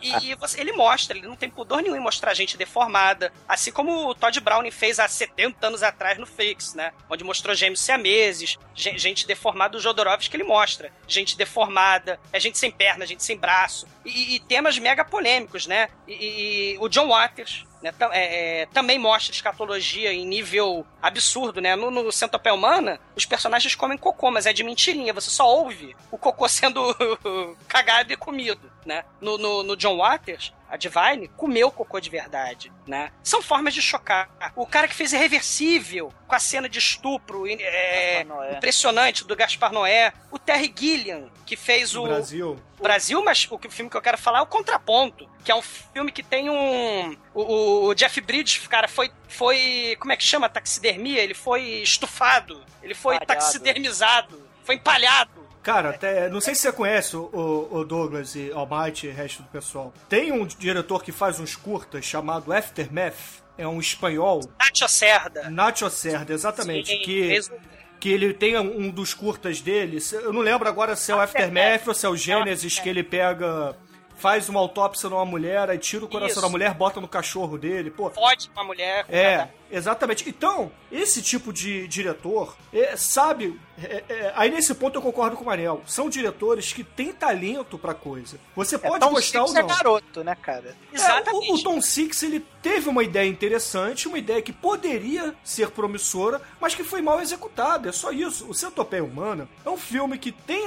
e, 0.00 0.30
e 0.30 0.34
você- 0.34 0.60
ele 0.60 0.72
mostra, 0.72 1.16
ele 1.16 1.26
não 1.28 1.36
tem 1.36 1.48
pudor 1.50 1.82
nenhum 1.82 1.94
em 1.96 2.00
mostrar 2.00 2.34
gente 2.34 2.56
deformada, 2.56 3.32
assim 3.46 3.70
como 3.70 4.08
o 4.08 4.14
Todd 4.14 4.40
Browning 4.40 4.70
fez 4.70 4.98
há 4.98 5.06
70 5.06 5.66
anos 5.66 5.82
atrás 5.82 6.18
no 6.18 6.26
Fix, 6.26 6.74
né? 6.74 6.92
Onde 7.08 7.22
mostrou 7.22 7.54
gêmeos 7.54 7.80
siameses, 7.80 8.58
gen- 8.74 8.98
gente 8.98 9.26
deformada, 9.26 9.76
o 9.76 9.80
Jodorowsky 9.80 10.34
ele 10.36 10.44
mostra 10.44 10.90
gente 11.06 11.36
deformada, 11.36 12.18
é 12.32 12.40
gente 12.40 12.58
sem 12.58 12.70
perna, 12.70 13.06
gente 13.06 13.22
sem 13.22 13.36
braço, 13.42 13.86
e, 14.04 14.36
e 14.36 14.40
temas 14.40 14.78
mega 14.78 15.04
polêmicos, 15.04 15.66
né? 15.66 15.88
E, 16.06 16.74
e- 16.74 16.78
o 16.78 16.88
John 16.88 17.08
Waters, 17.08 17.66
né, 17.82 17.92
é, 18.12 18.62
é, 18.62 18.66
também 18.66 18.98
mostra 18.98 19.32
escatologia 19.34 20.12
em 20.12 20.24
nível 20.24 20.86
absurdo, 21.00 21.60
né? 21.60 21.74
No, 21.74 21.90
no 21.90 22.12
Centopeia 22.12 22.54
Humana, 22.54 23.00
os 23.16 23.26
personagens 23.26 23.74
comem 23.74 23.98
cocô, 23.98 24.30
mas 24.30 24.46
é 24.46 24.52
de 24.52 24.62
mentirinha. 24.62 25.12
Você 25.12 25.30
só 25.30 25.48
ouve 25.48 25.96
o 26.10 26.16
cocô 26.16 26.48
sendo 26.48 26.94
cagado 27.66 28.12
e 28.12 28.16
comido, 28.16 28.70
né? 28.86 29.04
No, 29.20 29.36
no, 29.36 29.62
no 29.62 29.76
John 29.76 29.98
Waters, 29.98 30.52
a 30.70 30.76
Divine 30.76 31.28
comeu 31.36 31.70
cocô 31.70 32.00
de 32.00 32.08
verdade, 32.08 32.72
né? 32.86 33.10
São 33.22 33.42
formas 33.42 33.74
de 33.74 33.82
chocar. 33.82 34.30
O 34.56 34.64
cara 34.64 34.88
que 34.88 34.94
fez 34.94 35.12
Irreversível, 35.12 36.12
com 36.26 36.34
a 36.34 36.38
cena 36.38 36.68
de 36.68 36.78
estupro 36.78 37.46
é, 37.46 38.24
impressionante 38.56 39.24
do 39.24 39.36
Gaspar 39.36 39.72
Noé. 39.72 40.12
O 40.30 40.38
Terry 40.38 40.72
Gilliam, 40.74 41.30
que 41.44 41.56
fez 41.56 41.92
No 41.92 42.04
o... 42.04 42.08
Brasil. 42.08 42.58
Brasil, 42.80 43.22
mas 43.22 43.46
o 43.50 43.54
o 43.54 43.70
filme 43.70 43.90
que 43.90 43.96
eu 43.96 44.02
quero 44.02 44.18
falar 44.18 44.38
é 44.38 44.42
o 44.42 44.46
Contraponto, 44.46 45.28
que 45.44 45.50
é 45.50 45.54
um 45.54 45.62
filme 45.62 46.10
que 46.12 46.22
tem 46.22 46.48
um. 46.50 47.16
O, 47.34 47.86
o 47.88 47.94
Jeff 47.94 48.20
Bridges, 48.20 48.66
cara, 48.66 48.86
foi. 48.88 49.10
foi. 49.28 49.96
Como 49.98 50.12
é 50.12 50.16
que 50.16 50.22
chama? 50.24 50.48
Taxidermia? 50.48 51.20
Ele 51.22 51.34
foi 51.34 51.62
estufado. 51.82 52.60
Ele 52.82 52.94
foi 52.94 53.16
Empalhado. 53.16 53.40
taxidermizado. 53.44 54.42
Foi 54.64 54.74
empalhado. 54.76 55.42
Cara, 55.62 55.90
até, 55.90 56.28
não 56.28 56.40
sei 56.40 56.54
se 56.56 56.62
você 56.62 56.72
conhece 56.72 57.16
o, 57.16 57.68
o- 57.70 57.84
Douglas 57.84 58.34
e 58.34 58.50
Almighty 58.52 59.06
e 59.06 59.10
o 59.10 59.14
resto 59.14 59.42
do 59.44 59.48
pessoal. 59.48 59.94
Tem 60.08 60.32
um 60.32 60.44
diretor 60.44 61.04
que 61.04 61.12
faz 61.12 61.38
uns 61.38 61.54
curtas 61.54 62.04
chamado 62.04 62.52
Aftermath. 62.52 63.40
É 63.56 63.66
um 63.68 63.78
espanhol. 63.78 64.40
Nacho 64.58 64.88
Cerda. 64.88 65.48
Nacho 65.50 65.88
Cerda, 65.90 66.32
exatamente. 66.32 66.88
Sim, 66.88 66.98
que, 67.02 67.40
um- 67.40 67.58
que 68.00 68.08
ele 68.10 68.34
tem 68.34 68.58
um 68.58 68.90
dos 68.90 69.14
curtas 69.14 69.60
dele. 69.60 69.98
Eu 70.12 70.32
não 70.32 70.40
lembro 70.40 70.68
agora 70.68 70.96
se 70.96 71.12
é 71.12 71.14
o 71.14 71.20
Aftermath 71.20 71.86
ou 71.86 71.94
se 71.94 72.06
é 72.06 72.08
o 72.08 72.16
Gênesis, 72.16 72.78
que 72.80 72.88
ele 72.88 73.04
pega. 73.04 73.76
Faz 74.22 74.48
uma 74.48 74.60
autópsia 74.60 75.10
numa 75.10 75.24
mulher, 75.24 75.68
aí 75.68 75.76
tira 75.78 76.04
o 76.04 76.08
coração 76.08 76.34
Isso. 76.34 76.40
da 76.42 76.48
mulher, 76.48 76.72
bota 76.74 77.00
no 77.00 77.08
cachorro 77.08 77.58
dele. 77.58 77.90
Pô, 77.90 78.08
Fode 78.08 78.48
com 78.50 78.60
a 78.60 78.64
mulher. 78.64 79.04
é, 79.08 79.38
nada. 79.38 79.54
Exatamente. 79.72 80.28
Então, 80.28 80.70
esse 80.90 81.22
tipo 81.22 81.52
de 81.52 81.88
diretor 81.88 82.56
é, 82.72 82.96
sabe. 82.96 83.58
é, 83.82 84.04
é, 84.08 84.32
aí 84.36 84.50
nesse 84.50 84.74
ponto 84.74 84.96
eu 84.96 85.02
concordo 85.02 85.36
com 85.36 85.42
o 85.42 85.46
Manel. 85.46 85.82
São 85.86 86.08
diretores 86.08 86.72
que 86.72 86.84
têm 86.84 87.12
talento 87.12 87.78
pra 87.78 87.94
coisa. 87.94 88.38
Você 88.54 88.78
pode 88.78 89.00
Tom 89.00 89.12
gostar 89.12 89.40
ou 89.42 89.48
Six 89.48 89.58
é 89.58 89.62
não. 89.62 89.68
garoto, 89.68 90.24
né, 90.24 90.36
cara? 90.40 90.76
É, 90.92 91.30
o, 91.30 91.54
o 91.54 91.62
Tom 91.62 91.80
Six 91.80 92.22
ele 92.22 92.44
teve 92.62 92.88
uma 92.88 93.02
ideia 93.02 93.28
interessante, 93.28 94.06
uma 94.06 94.18
ideia 94.18 94.42
que 94.42 94.52
poderia 94.52 95.34
ser 95.42 95.70
promissora, 95.70 96.40
mas 96.60 96.74
que 96.74 96.84
foi 96.84 97.00
mal 97.00 97.20
executada. 97.20 97.88
É 97.88 97.92
só 97.92 98.12
isso. 98.12 98.46
O 98.48 98.54
Centopeia 98.54 99.02
Humana 99.04 99.48
é 99.64 99.70
um 99.70 99.76
filme 99.76 100.18
que 100.18 100.30
tem 100.30 100.62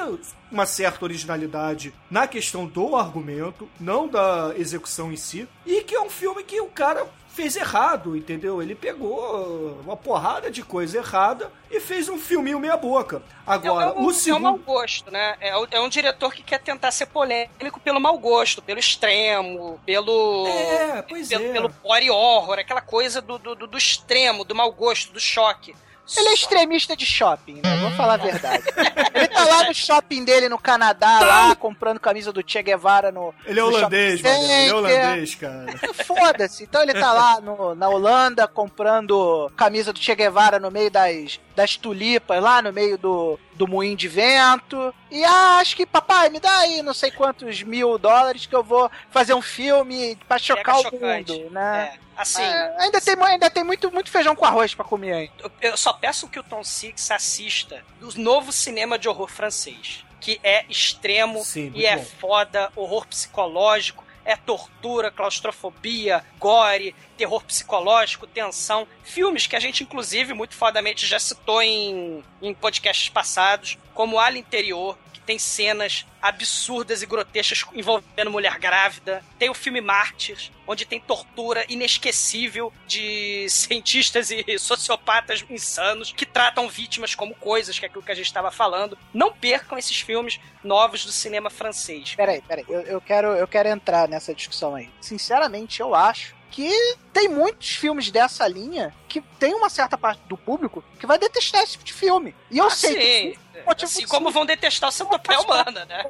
uma 0.52 0.66
certa 0.66 1.06
originalidade 1.06 1.94
na 2.10 2.28
questão 2.28 2.66
do 2.66 2.96
argumento, 2.96 3.70
não 3.80 4.08
da 4.08 4.54
execução 4.58 5.12
em 5.12 5.18
si, 5.18 5.48
e 5.66 5.82
que 5.82 5.96
é 5.96 6.02
um 6.02 6.10
filme 6.10 6.44
que 6.44 6.60
o 6.62 6.68
cara 6.68 7.08
fez 7.36 7.56
errado, 7.58 8.16
entendeu? 8.16 8.62
Ele 8.62 8.74
pegou 8.74 9.78
uma 9.84 9.98
porrada 9.98 10.50
de 10.50 10.64
coisa 10.64 11.00
errada 11.00 11.52
e 11.70 11.80
fez 11.80 12.08
um 12.08 12.18
filminho 12.18 12.60
meia 12.60 12.78
boca. 12.78 13.22
Agora, 13.46 13.88
é, 13.88 13.94
um, 13.94 14.06
o 14.06 14.06
é 14.06 14.08
um 14.08 14.14
segundo 14.14 14.42
mau 14.44 14.58
gosto, 14.58 15.12
né? 15.12 15.36
É, 15.42 15.50
é 15.50 15.80
um 15.82 15.90
diretor 15.90 16.34
que 16.34 16.42
quer 16.42 16.60
tentar 16.60 16.92
ser 16.92 17.08
polêmico 17.08 17.80
pelo 17.82 18.00
mau 18.00 18.18
gosto, 18.18 18.62
pelo 18.62 18.80
extremo, 18.80 19.80
pelo. 19.86 20.48
É, 20.48 21.02
pois 21.02 21.28
pelo, 21.28 21.46
é. 21.46 21.52
pelo 21.52 21.70
body 21.70 22.10
horror, 22.10 22.58
aquela 22.60 22.82
coisa 22.82 23.22
do, 23.22 23.38
do, 23.38 23.54
do- 23.54 23.68
do 23.68 23.78
extremo, 23.78 24.46
do 24.46 24.56
mau 24.56 24.72
gosto, 24.72 25.12
do 25.12 25.20
choque. 25.20 25.76
Ele 26.18 26.30
é 26.30 26.34
extremista 26.34 26.96
de 26.96 27.06
shopping, 27.06 27.56
né? 27.64 27.76
Vamos 27.82 27.96
falar 27.98 28.14
a 28.16 28.18
verdade. 28.18 28.64
Ele 29.14 29.28
tá 29.28 29.44
lá 29.46 29.64
no 29.66 29.74
shopping 29.74 30.24
dele 30.24 30.48
no 30.50 30.58
Canadá, 30.60 31.20
lá, 31.22 31.56
comprando 31.56 32.00
camisa 32.00 32.32
do 32.32 32.44
Che 32.46 32.62
Guevara 32.62 33.12
no. 33.12 33.34
Ele 33.46 33.60
é 33.60 33.64
no 33.64 33.70
holandês, 33.70 34.22
mano. 34.22 34.36
Ele 34.44 34.70
é 34.70 34.74
holandês, 34.74 35.36
cara. 35.36 35.66
Foda-se. 36.06 36.64
Então 36.64 36.82
ele 36.84 36.94
tá 36.94 37.12
lá 37.12 37.42
no- 37.42 37.74
na 37.76 37.90
Holanda 37.90 38.48
comprando 38.48 39.52
camisa 39.56 39.92
do 39.92 40.00
Che 40.00 40.14
Guevara 40.16 40.60
no 40.60 40.70
meio 40.70 40.92
das, 40.92 41.40
das 41.56 41.76
tulipas, 41.76 42.42
lá 42.42 42.62
no 42.62 42.72
meio 42.72 42.98
do, 42.98 43.40
do 43.54 43.68
moinho 43.68 43.96
de 43.96 44.08
vento. 44.08 44.94
E 45.10 45.24
ah, 45.24 45.58
acho 45.60 45.76
que, 45.76 45.86
papai, 45.86 46.30
me 46.30 46.40
dá 46.40 46.56
aí 46.60 46.82
não 46.84 46.94
sei 46.94 47.10
quantos 47.12 47.64
mil 47.64 47.98
dólares 47.98 48.46
que 48.46 48.56
eu 48.56 48.64
vou 48.64 48.92
fazer 49.10 49.34
um 49.34 49.42
filme 49.42 50.18
pra 50.28 50.38
chocar 50.38 50.78
o 50.78 50.84
chocante. 50.84 51.32
mundo, 51.32 51.50
né? 51.52 51.94
É, 51.96 52.05
assim. 52.18 52.42
É, 52.44 52.76
ainda 52.80 53.02
tem, 53.02 53.16
ainda 53.24 53.50
tem 53.50 53.64
muito, 53.64 53.92
muito 53.92 54.10
feijão 54.10 54.36
com 54.36 54.46
arroz 54.46 54.74
pra 54.74 54.86
comer 54.86 55.14
aí. 55.14 55.32
Eu- 55.62 55.78
só 55.78 55.94
peço 55.94 56.28
que 56.28 56.40
o 56.40 56.44
Tom 56.44 56.64
Six 56.64 57.12
assista 57.12 57.84
do 58.00 58.12
novo 58.20 58.52
cinema 58.52 58.98
de 58.98 59.08
horror 59.10 59.28
francês, 59.30 60.04
que 60.22 60.40
é 60.44 60.66
extremo 60.70 61.44
Sim, 61.44 61.72
e 61.76 61.86
é 61.86 61.98
bom. 61.98 62.06
foda, 62.20 62.72
horror 62.76 63.06
psicológico, 63.08 64.04
é 64.24 64.36
tortura, 64.36 65.12
claustrofobia, 65.12 66.26
gore, 66.40 66.96
terror 67.16 67.44
psicológico, 67.44 68.26
tensão. 68.26 68.88
Filmes 69.04 69.46
que 69.46 69.56
a 69.56 69.60
gente, 69.60 69.84
inclusive, 69.84 70.34
muito 70.34 70.56
fodamente 70.56 71.06
já 71.06 71.20
citou 71.20 71.62
em, 71.62 72.24
em 72.42 72.54
podcasts 72.54 73.08
passados, 73.10 73.78
como 73.94 74.20
Ala 74.20 74.38
Interior, 74.38 74.98
tem 75.26 75.40
cenas 75.40 76.06
absurdas 76.22 77.02
e 77.02 77.06
grotescas 77.06 77.64
envolvendo 77.74 78.32
mulher 78.32 78.58
grávida. 78.60 79.24
Tem 79.38 79.50
o 79.50 79.54
filme 79.54 79.82
Mártires, 79.82 80.52
onde 80.68 80.86
tem 80.86 81.00
tortura 81.00 81.66
inesquecível 81.70 82.72
de 82.88 83.48
cientistas 83.50 84.32
e 84.32 84.58
sociopatas 84.58 85.46
insanos 85.50 86.12
que 86.12 86.26
tratam 86.26 86.68
vítimas 86.68 87.14
como 87.16 87.36
coisas, 87.36 87.78
que 87.78 87.86
é 87.86 87.88
aquilo 87.88 88.04
que 88.04 88.12
a 88.12 88.16
gente 88.16 88.28
estava 88.28 88.52
falando. 88.52 88.98
Não 89.14 89.32
percam 89.32 89.78
esses 89.78 90.00
filmes 90.00 90.40
novos 90.64 91.06
do 91.06 91.12
cinema 91.12 91.50
francês. 91.50 92.16
Peraí, 92.16 92.42
peraí, 92.42 92.66
eu, 92.68 92.82
eu, 92.82 93.02
quero, 93.02 93.28
eu 93.30 93.48
quero 93.48 93.70
entrar 93.70 94.08
nessa 94.08 94.34
discussão 94.34 94.76
aí. 94.76 94.90
Sinceramente, 95.02 95.80
eu 95.80 95.94
acho 95.94 96.36
que 96.56 96.96
tem 97.12 97.28
muitos 97.28 97.72
filmes 97.76 98.10
dessa 98.10 98.48
linha 98.48 98.96
que 99.10 99.20
tem 99.38 99.54
uma 99.54 99.70
certa 99.70 99.98
parte 99.98 100.22
do 100.26 100.38
público 100.38 100.82
que 100.98 101.06
vai 101.06 101.20
detestar 101.20 101.62
esse 101.62 101.74
tipo 101.74 101.84
de 101.84 101.92
filme. 101.92 102.34
E 102.50 102.58
eu 102.60 102.68
Ah, 102.68 102.70
sei 102.70 102.92
sim. 102.94 102.98
que 102.98 103.40
motivo 103.66 103.92
Assim 103.92 104.02
sim. 104.04 104.08
como 104.08 104.32
vão 104.32 104.46
detestar 104.46 104.88
o 104.88 104.92
Centopeia 104.92 105.42
Humana, 105.42 105.84
né? 105.84 106.06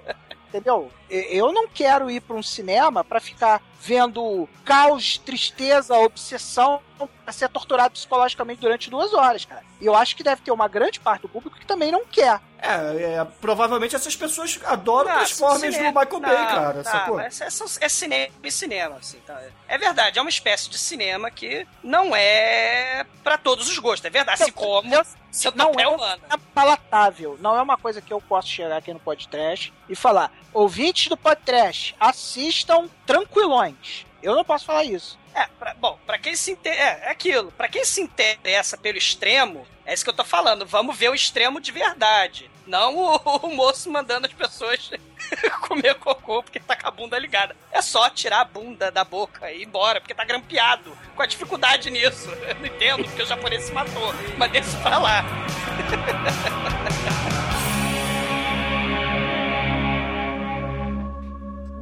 entendeu? 0.49 0.91
Eu 1.09 1.51
não 1.51 1.67
quero 1.67 2.11
ir 2.11 2.21
pra 2.21 2.35
um 2.35 2.43
cinema 2.43 3.03
pra 3.03 3.19
ficar 3.19 3.59
vendo 3.81 4.47
caos, 4.63 5.17
tristeza, 5.19 5.95
obsessão, 5.97 6.81
pra 7.23 7.31
ser 7.33 7.49
torturado 7.49 7.91
psicologicamente 7.93 8.61
durante 8.61 8.89
duas 8.89 9.13
horas, 9.13 9.45
cara. 9.45 9.63
E 9.81 9.85
eu 9.85 9.95
acho 9.95 10.15
que 10.15 10.23
deve 10.23 10.41
ter 10.41 10.51
uma 10.51 10.67
grande 10.67 10.99
parte 10.99 11.23
do 11.23 11.29
público 11.29 11.57
que 11.59 11.65
também 11.65 11.91
não 11.91 12.05
quer. 12.05 12.39
É, 12.57 13.17
é, 13.19 13.27
provavelmente 13.41 13.95
essas 13.95 14.15
pessoas 14.15 14.59
adoram 14.65 15.09
Não, 15.09 15.17
Transformers 15.17 15.75
do 15.77 15.83
Michael 15.83 16.19
Bay, 16.19 16.37
não, 16.37 16.45
cara, 16.47 16.83
tá, 16.83 16.91
sacou? 16.91 17.15
mas 17.17 17.41
É, 17.41 17.49
são- 17.49 17.67
é 17.81 17.89
cinema 17.89 18.29
e 18.41 18.51
cinema, 18.51 18.95
assim, 18.95 19.19
tá? 19.19 19.39
É 19.67 19.77
verdade, 19.77 20.17
é 20.17 20.21
uma 20.21 20.29
espécie 20.29 20.69
de 20.69 20.77
cinema 20.79 21.29
que 21.29 21.67
não 21.83 22.15
é 22.15 23.05
pra 23.23 23.37
todos 23.37 23.69
os 23.69 23.77
gostos, 23.77 24.05
é 24.05 24.09
verdade. 24.09 24.41
Assim 24.41 24.51
como 24.51 24.91
Eu- 24.95 25.05
Centopeia 25.29 25.67
não 25.73 25.79
é 25.79 25.87
Humana. 25.95 26.19
é 26.31 26.37
palatável. 26.55 27.37
Não 27.41 27.57
é 27.57 27.61
uma 27.61 27.77
coisa 27.77 28.01
que 28.01 28.13
eu 28.13 28.21
posso 28.21 28.47
chegar 28.47 28.77
aqui 28.77 28.93
no 28.93 28.99
podcast 29.01 29.73
e 29.89 29.93
falar: 29.95 30.31
ouvintes 30.53 31.07
do 31.09 31.17
podcast, 31.17 31.93
assistam 31.99 32.87
tranquilões. 33.05 34.05
Eu 34.21 34.35
não 34.35 34.43
posso 34.43 34.65
falar 34.65 34.83
isso. 34.83 35.17
É, 35.33 35.47
pra- 35.59 35.73
bom, 35.73 35.99
pra 36.05 36.17
quem 36.17 36.35
se 36.35 36.51
inter... 36.51 36.73
é, 36.73 37.07
é 37.07 37.09
aquilo, 37.11 37.51
pra 37.51 37.67
quem 37.67 37.83
se 37.83 38.01
interessa 38.01 38.77
pelo 38.77 38.97
extremo, 38.97 39.67
é 39.85 39.93
isso 39.93 40.03
que 40.03 40.09
eu 40.09 40.15
tô 40.15 40.23
falando, 40.23 40.65
vamos 40.65 40.97
ver 40.97 41.09
o 41.09 41.15
extremo 41.15 41.59
de 41.59 41.71
verdade. 41.71 42.49
Não 42.65 42.95
o, 42.97 43.15
o 43.45 43.53
moço 43.55 43.91
mandando 43.91 44.25
as 44.27 44.33
pessoas 44.33 44.89
comer 45.67 45.95
cocô 45.95 46.41
porque 46.41 46.59
tá 46.59 46.75
com 46.75 46.87
a 46.87 46.91
bunda 46.91 47.19
ligada. 47.19 47.55
É 47.71 47.81
só 47.81 48.09
tirar 48.09 48.41
a 48.41 48.45
bunda 48.45 48.89
da 48.89 49.03
boca 49.03 49.51
e 49.51 49.61
ir 49.61 49.65
embora, 49.67 49.99
porque 49.99 50.15
tá 50.15 50.23
grampeado. 50.23 50.97
Com 51.15 51.21
a 51.21 51.25
dificuldade 51.27 51.91
nisso. 51.91 52.29
Eu 52.47 52.55
não 52.55 52.65
entendo, 52.65 53.03
porque 53.03 53.21
o 53.21 53.25
japonês 53.27 53.65
se 53.65 53.71
matou. 53.73 54.13
Mas 54.37 54.51
deixa 54.51 54.77
pra 54.77 54.97
lá. 54.97 55.23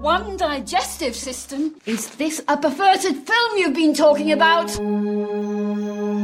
One 0.04 0.36
digestive 0.36 1.14
system? 1.16 1.76
Is 1.88 2.08
this 2.18 2.44
a 2.48 2.58
perverted 2.58 3.16
film 3.26 3.58
you've 3.58 3.74
been 3.74 3.94
talking 3.94 4.34
about? 4.34 4.72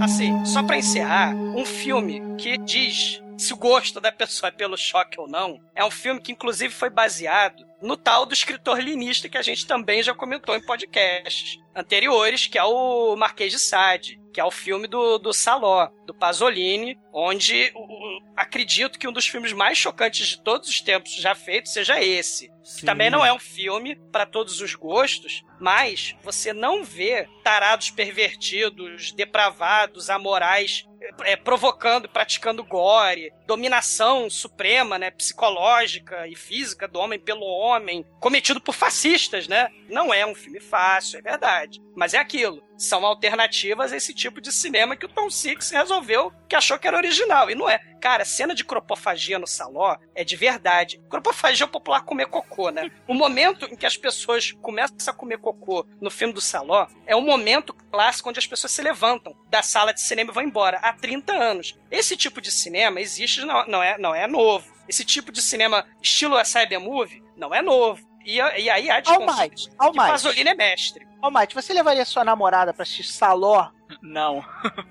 Assim, 0.03 0.43
só 0.45 0.61
pra 0.63 0.77
encerrar, 0.77 1.33
um 1.35 1.65
filme 1.65 2.21
que 2.37 2.57
diz 2.57 3.21
se 3.37 3.53
o 3.53 3.57
gosto 3.57 4.01
da 4.01 4.11
pessoa 4.11 4.49
é 4.49 4.51
pelo 4.51 4.75
choque 4.75 5.17
ou 5.19 5.27
não, 5.29 5.61
é 5.73 5.83
um 5.85 5.89
filme 5.91 6.19
que 6.21 6.33
inclusive 6.33 6.73
foi 6.73 6.89
baseado 6.89 7.65
no 7.81 7.95
tal 7.95 8.25
do 8.25 8.33
escritor 8.33 8.79
linista 8.81 9.29
que 9.29 9.37
a 9.37 9.41
gente 9.41 9.65
também 9.65 10.03
já 10.03 10.13
comentou 10.13 10.53
em 10.57 10.65
podcasts 10.65 11.57
anteriores, 11.73 12.47
que 12.47 12.57
é 12.57 12.63
o 12.65 13.15
Marquês 13.15 13.53
de 13.53 13.59
Sade, 13.59 14.19
que 14.33 14.41
é 14.41 14.43
o 14.43 14.51
filme 14.51 14.87
do, 14.87 15.17
do 15.17 15.31
Saló, 15.31 15.87
do 16.05 16.13
Pasolini, 16.13 16.99
onde 17.13 17.71
o- 17.73 17.79
o- 17.79 18.19
acredito 18.35 18.99
que 18.99 19.07
um 19.07 19.13
dos 19.13 19.25
filmes 19.27 19.53
mais 19.53 19.77
chocantes 19.77 20.27
de 20.27 20.41
todos 20.43 20.67
os 20.67 20.81
tempos 20.81 21.13
já 21.15 21.33
feitos 21.33 21.71
seja 21.71 22.03
esse. 22.03 22.51
Sim. 22.69 22.85
Também 22.85 23.09
não 23.09 23.25
é 23.25 23.33
um 23.33 23.39
filme 23.39 23.95
para 24.11 24.27
todos 24.27 24.61
os 24.61 24.75
gostos, 24.75 25.43
mas 25.59 26.15
você 26.23 26.53
não 26.53 26.83
vê 26.83 27.27
tarados 27.43 27.89
pervertidos, 27.89 29.11
depravados, 29.11 30.07
amorais, 30.07 30.85
é, 31.21 31.35
provocando, 31.35 32.07
praticando 32.07 32.63
gore, 32.63 33.33
dominação 33.47 34.29
suprema, 34.29 34.99
né, 34.99 35.09
psicológica 35.09 36.27
e 36.27 36.35
física 36.35 36.87
do 36.87 36.99
homem 36.99 37.19
pelo 37.19 37.43
homem, 37.43 38.05
cometido 38.19 38.61
por 38.61 38.75
fascistas, 38.75 39.47
né? 39.47 39.69
Não 39.89 40.13
é 40.13 40.23
um 40.23 40.35
filme 40.35 40.59
fácil, 40.59 41.17
é 41.17 41.21
verdade. 41.23 41.81
Mas 41.95 42.13
é 42.13 42.19
aquilo. 42.19 42.61
São 42.77 43.03
alternativas 43.03 43.91
a 43.91 43.97
esse 43.97 44.13
tipo 44.13 44.39
de 44.39 44.51
cinema 44.51 44.95
que 44.95 45.07
o 45.07 45.09
Tom 45.09 45.29
Six 45.29 45.71
resolveu 45.71 46.31
que 46.47 46.55
achou 46.55 46.77
que 46.77 46.87
era 46.87 46.97
original. 46.97 47.49
E 47.49 47.55
não 47.55 47.67
é. 47.67 47.79
Cara, 47.99 48.23
cena 48.25 48.55
de 48.55 48.63
cropofagia 48.63 49.37
no 49.37 49.47
saló 49.47 49.97
é 50.15 50.23
de 50.23 50.35
verdade. 50.35 51.01
Cropofagia 51.09 51.65
é 51.65 51.67
o 51.67 51.71
popular 51.71 52.01
comer 52.01 52.27
cocô, 52.27 52.69
né? 52.69 52.89
O 53.07 53.13
momento 53.13 53.65
em 53.65 53.75
que 53.75 53.85
as 53.85 53.97
pessoas 53.97 54.51
começam 54.61 54.97
a 55.07 55.13
comer 55.13 55.37
cocô 55.39 55.85
no 56.01 56.09
filme 56.09 56.33
do 56.33 56.41
saló 56.41 56.87
é 57.05 57.15
um 57.15 57.21
momento 57.21 57.73
clássico 57.91 58.29
onde 58.29 58.39
as 58.39 58.47
pessoas 58.47 58.71
se 58.71 58.81
levantam 58.81 59.35
da 59.49 59.61
sala 59.61 59.93
de 59.93 60.01
cinema 60.01 60.31
e 60.31 60.33
vão 60.33 60.43
embora. 60.43 60.77
Há 60.77 60.93
30 60.93 61.33
anos. 61.33 61.77
Esse 61.91 62.15
tipo 62.15 62.41
de 62.41 62.51
cinema 62.51 63.01
existe, 63.01 63.43
não, 63.45 63.65
não, 63.67 63.83
é, 63.83 63.97
não 63.97 64.15
é 64.15 64.27
novo. 64.27 64.71
Esse 64.87 65.03
tipo 65.03 65.31
de 65.31 65.41
cinema 65.41 65.85
estilo 66.01 66.43
cyber 66.43 66.79
movie 66.79 67.23
não 67.35 67.53
é 67.53 67.61
novo. 67.61 68.07
E, 68.25 68.35
e 68.35 68.69
aí 68.69 68.89
há 68.89 68.99
de 68.99 69.09
Almighty, 69.09 69.69
que 69.69 69.75
Almighty. 69.77 70.11
Pasolini 70.11 70.49
é 70.49 70.55
mestre. 70.55 71.07
Almighty, 71.21 71.55
você 71.55 71.73
levaria 71.73 72.05
sua 72.05 72.23
namorada 72.23 72.73
pra 72.73 72.83
assistir 72.83 73.03
Saló? 73.03 73.69
Não. 74.01 74.43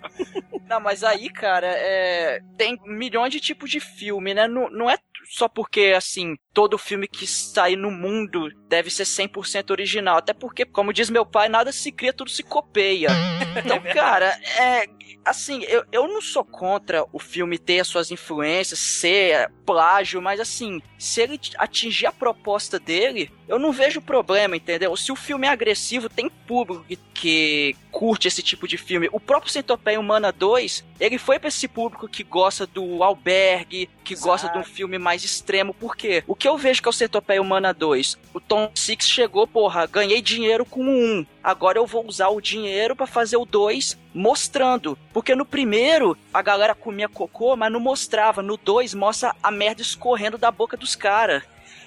não, 0.69 0.81
mas 0.81 1.03
aí, 1.03 1.31
cara, 1.31 1.67
é... 1.67 2.41
tem 2.57 2.79
milhões 2.85 3.33
de 3.33 3.41
tipos 3.41 3.71
de 3.71 3.81
filme, 3.81 4.35
né? 4.35 4.47
Não, 4.47 4.71
não 4.71 4.91
é 4.91 4.99
só 5.25 5.49
porque, 5.49 5.95
assim, 5.97 6.37
todo 6.59 6.77
filme 6.77 7.07
que 7.07 7.25
sai 7.25 7.77
no 7.77 7.89
mundo 7.89 8.51
deve 8.69 8.91
ser 8.91 9.05
100% 9.05 9.71
original. 9.71 10.17
Até 10.17 10.33
porque, 10.35 10.65
como 10.65 10.93
diz 10.93 11.09
meu 11.09 11.25
pai, 11.25 11.49
nada 11.49 11.71
se 11.71 11.93
cria, 11.93 12.13
tudo 12.13 12.33
se 12.33 12.43
copeia. 12.43 13.11
Então, 13.65 13.81
cara, 13.93 14.39
é. 14.57 14.87
Assim, 15.25 15.65
eu, 15.65 15.85
eu 15.91 16.07
não 16.07 16.23
sou 16.23 16.45
contra 16.45 17.05
o 17.13 17.19
filme 17.19 17.59
ter 17.59 17.81
as 17.81 17.89
suas 17.89 18.11
influências, 18.11 18.79
ser 18.79 19.51
plágio, 19.67 20.23
mas 20.23 20.41
assim, 20.41 20.81
se 20.99 21.21
ele 21.21 21.39
atingir 21.59 22.07
a 22.07 22.13
proposta 22.13 22.79
dele, 22.79 23.31
eu 23.47 23.59
não 23.59 23.71
vejo 23.71 24.01
problema, 24.01 24.57
entendeu? 24.57 24.97
Se 24.97 25.13
o 25.13 25.17
filme 25.17 25.47
é 25.47 25.51
agressivo, 25.51 26.09
tem 26.09 26.31
público 26.31 26.85
que, 26.85 26.97
que 27.13 27.77
curte 27.91 28.29
esse 28.29 28.43
tipo 28.43 28.67
de 28.67 28.79
filme. 28.79 29.11
O 29.13 29.21
próprio 29.21 29.53
Centopeia 29.53 30.01
Humana 30.01 30.33
2, 30.33 30.85
ele 30.99 31.19
foi 31.19 31.39
pra 31.39 31.49
esse 31.49 31.69
público 31.69 32.09
que 32.09 32.23
gosta 32.23 32.67
do 32.67 33.03
albergue, 33.03 33.91
que 34.03 34.15
gosta 34.15 34.49
de 34.49 34.57
um 34.57 34.65
filme 34.65 34.99
mais 34.99 35.23
extremo. 35.23 35.75
Por 35.75 35.95
quê? 35.95 36.25
O 36.27 36.35
que 36.35 36.48
eu 36.49 36.57
vejo 36.59 36.83
que 36.83 36.89
é 36.89 36.91
o 36.91 36.93
Centopeia 36.93 37.41
Humana 37.41 37.73
2? 37.73 38.19
O 38.35 38.41
Tom 38.41 38.71
Six 38.75 39.07
chegou, 39.09 39.47
porra, 39.47 39.87
ganhei 39.87 40.21
dinheiro 40.21 40.65
com 40.65 40.81
o 40.81 40.89
1. 41.21 41.27
Agora 41.43 41.79
eu 41.79 41.87
vou 41.87 42.07
usar 42.07 42.29
o 42.29 42.41
dinheiro 42.41 42.97
pra 42.97 43.07
fazer 43.07 43.37
o 43.37 43.45
2 43.45 43.97
mostrando. 44.15 44.99
Porque 45.13 45.35
no 45.35 45.45
primeiro 45.45 46.17
a 46.33 46.43
galera 46.43 46.75
comia 46.75 47.09
cocô, 47.09 47.57
mas 47.57 47.71
não 47.73 47.81
mostrava. 47.81 48.43
No 48.43 48.57
2 48.57 48.95
mostra 48.95 49.35
a 49.43 49.51
merda 49.51 49.83
escorrendo 49.83 50.37
da 50.39 50.51
boca 50.51 50.77
dos 50.77 50.95
caras. 50.97 51.43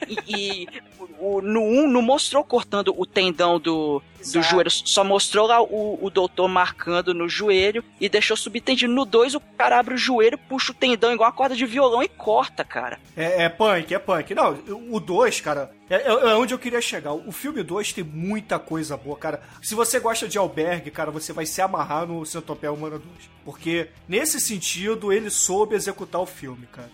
E, 0.07 0.17
e 0.27 0.67
o- 1.19 1.41
no 1.41 1.61
1 1.61 1.87
não 1.87 2.01
mostrou 2.01 2.43
cortando 2.43 2.93
o 2.97 3.05
tendão 3.05 3.59
do, 3.59 4.01
do 4.21 4.39
Exato. 4.39 4.43
joelho, 4.49 4.71
só 4.71 5.03
mostrou 5.03 5.47
lá 5.47 5.61
o, 5.61 5.97
o 6.01 6.09
doutor 6.09 6.47
marcando 6.47 7.13
no 7.13 7.27
joelho 7.27 7.83
e 7.99 8.07
deixou 8.07 8.37
subtendido. 8.37 8.93
No 8.93 9.05
2 9.05 9.35
o 9.35 9.39
cara 9.39 9.79
abre 9.79 9.95
o 9.95 9.97
joelho, 9.97 10.37
puxa 10.37 10.71
o 10.71 10.75
tendão 10.75 11.11
igual 11.13 11.29
uma 11.29 11.35
corda 11.35 11.55
de 11.55 11.65
violão 11.65 12.03
e 12.03 12.07
corta, 12.07 12.63
cara. 12.63 12.99
É, 13.15 13.43
é 13.43 13.49
punk, 13.49 13.93
é 13.93 13.99
punk. 13.99 14.33
Não, 14.35 14.57
o 14.91 14.99
2, 14.99 15.41
cara, 15.41 15.71
é, 15.89 15.95
é- 15.95 16.07
é 16.31 16.35
onde 16.35 16.53
eu 16.53 16.59
queria 16.59 16.81
chegar. 16.81 17.13
O 17.13 17.31
filme 17.31 17.63
2 17.63 17.93
tem 17.93 18.03
muita 18.03 18.59
coisa 18.59 18.95
boa, 18.95 19.17
cara. 19.17 19.41
Se 19.61 19.73
você 19.75 19.99
gosta 19.99 20.27
de 20.27 20.37
albergue, 20.37 20.91
cara, 20.91 21.09
você 21.11 21.33
vai 21.33 21.45
se 21.45 21.61
amarrar 21.61 22.05
no 22.05 22.25
Centopeia 22.25 22.71
Humana 22.71 22.99
2. 22.99 23.31
Porque, 23.43 23.87
nesse 24.07 24.39
sentido, 24.39 25.11
ele 25.11 25.31
soube 25.31 25.73
executar 25.75 26.21
o 26.21 26.27
filme, 26.27 26.67
cara. 26.71 26.89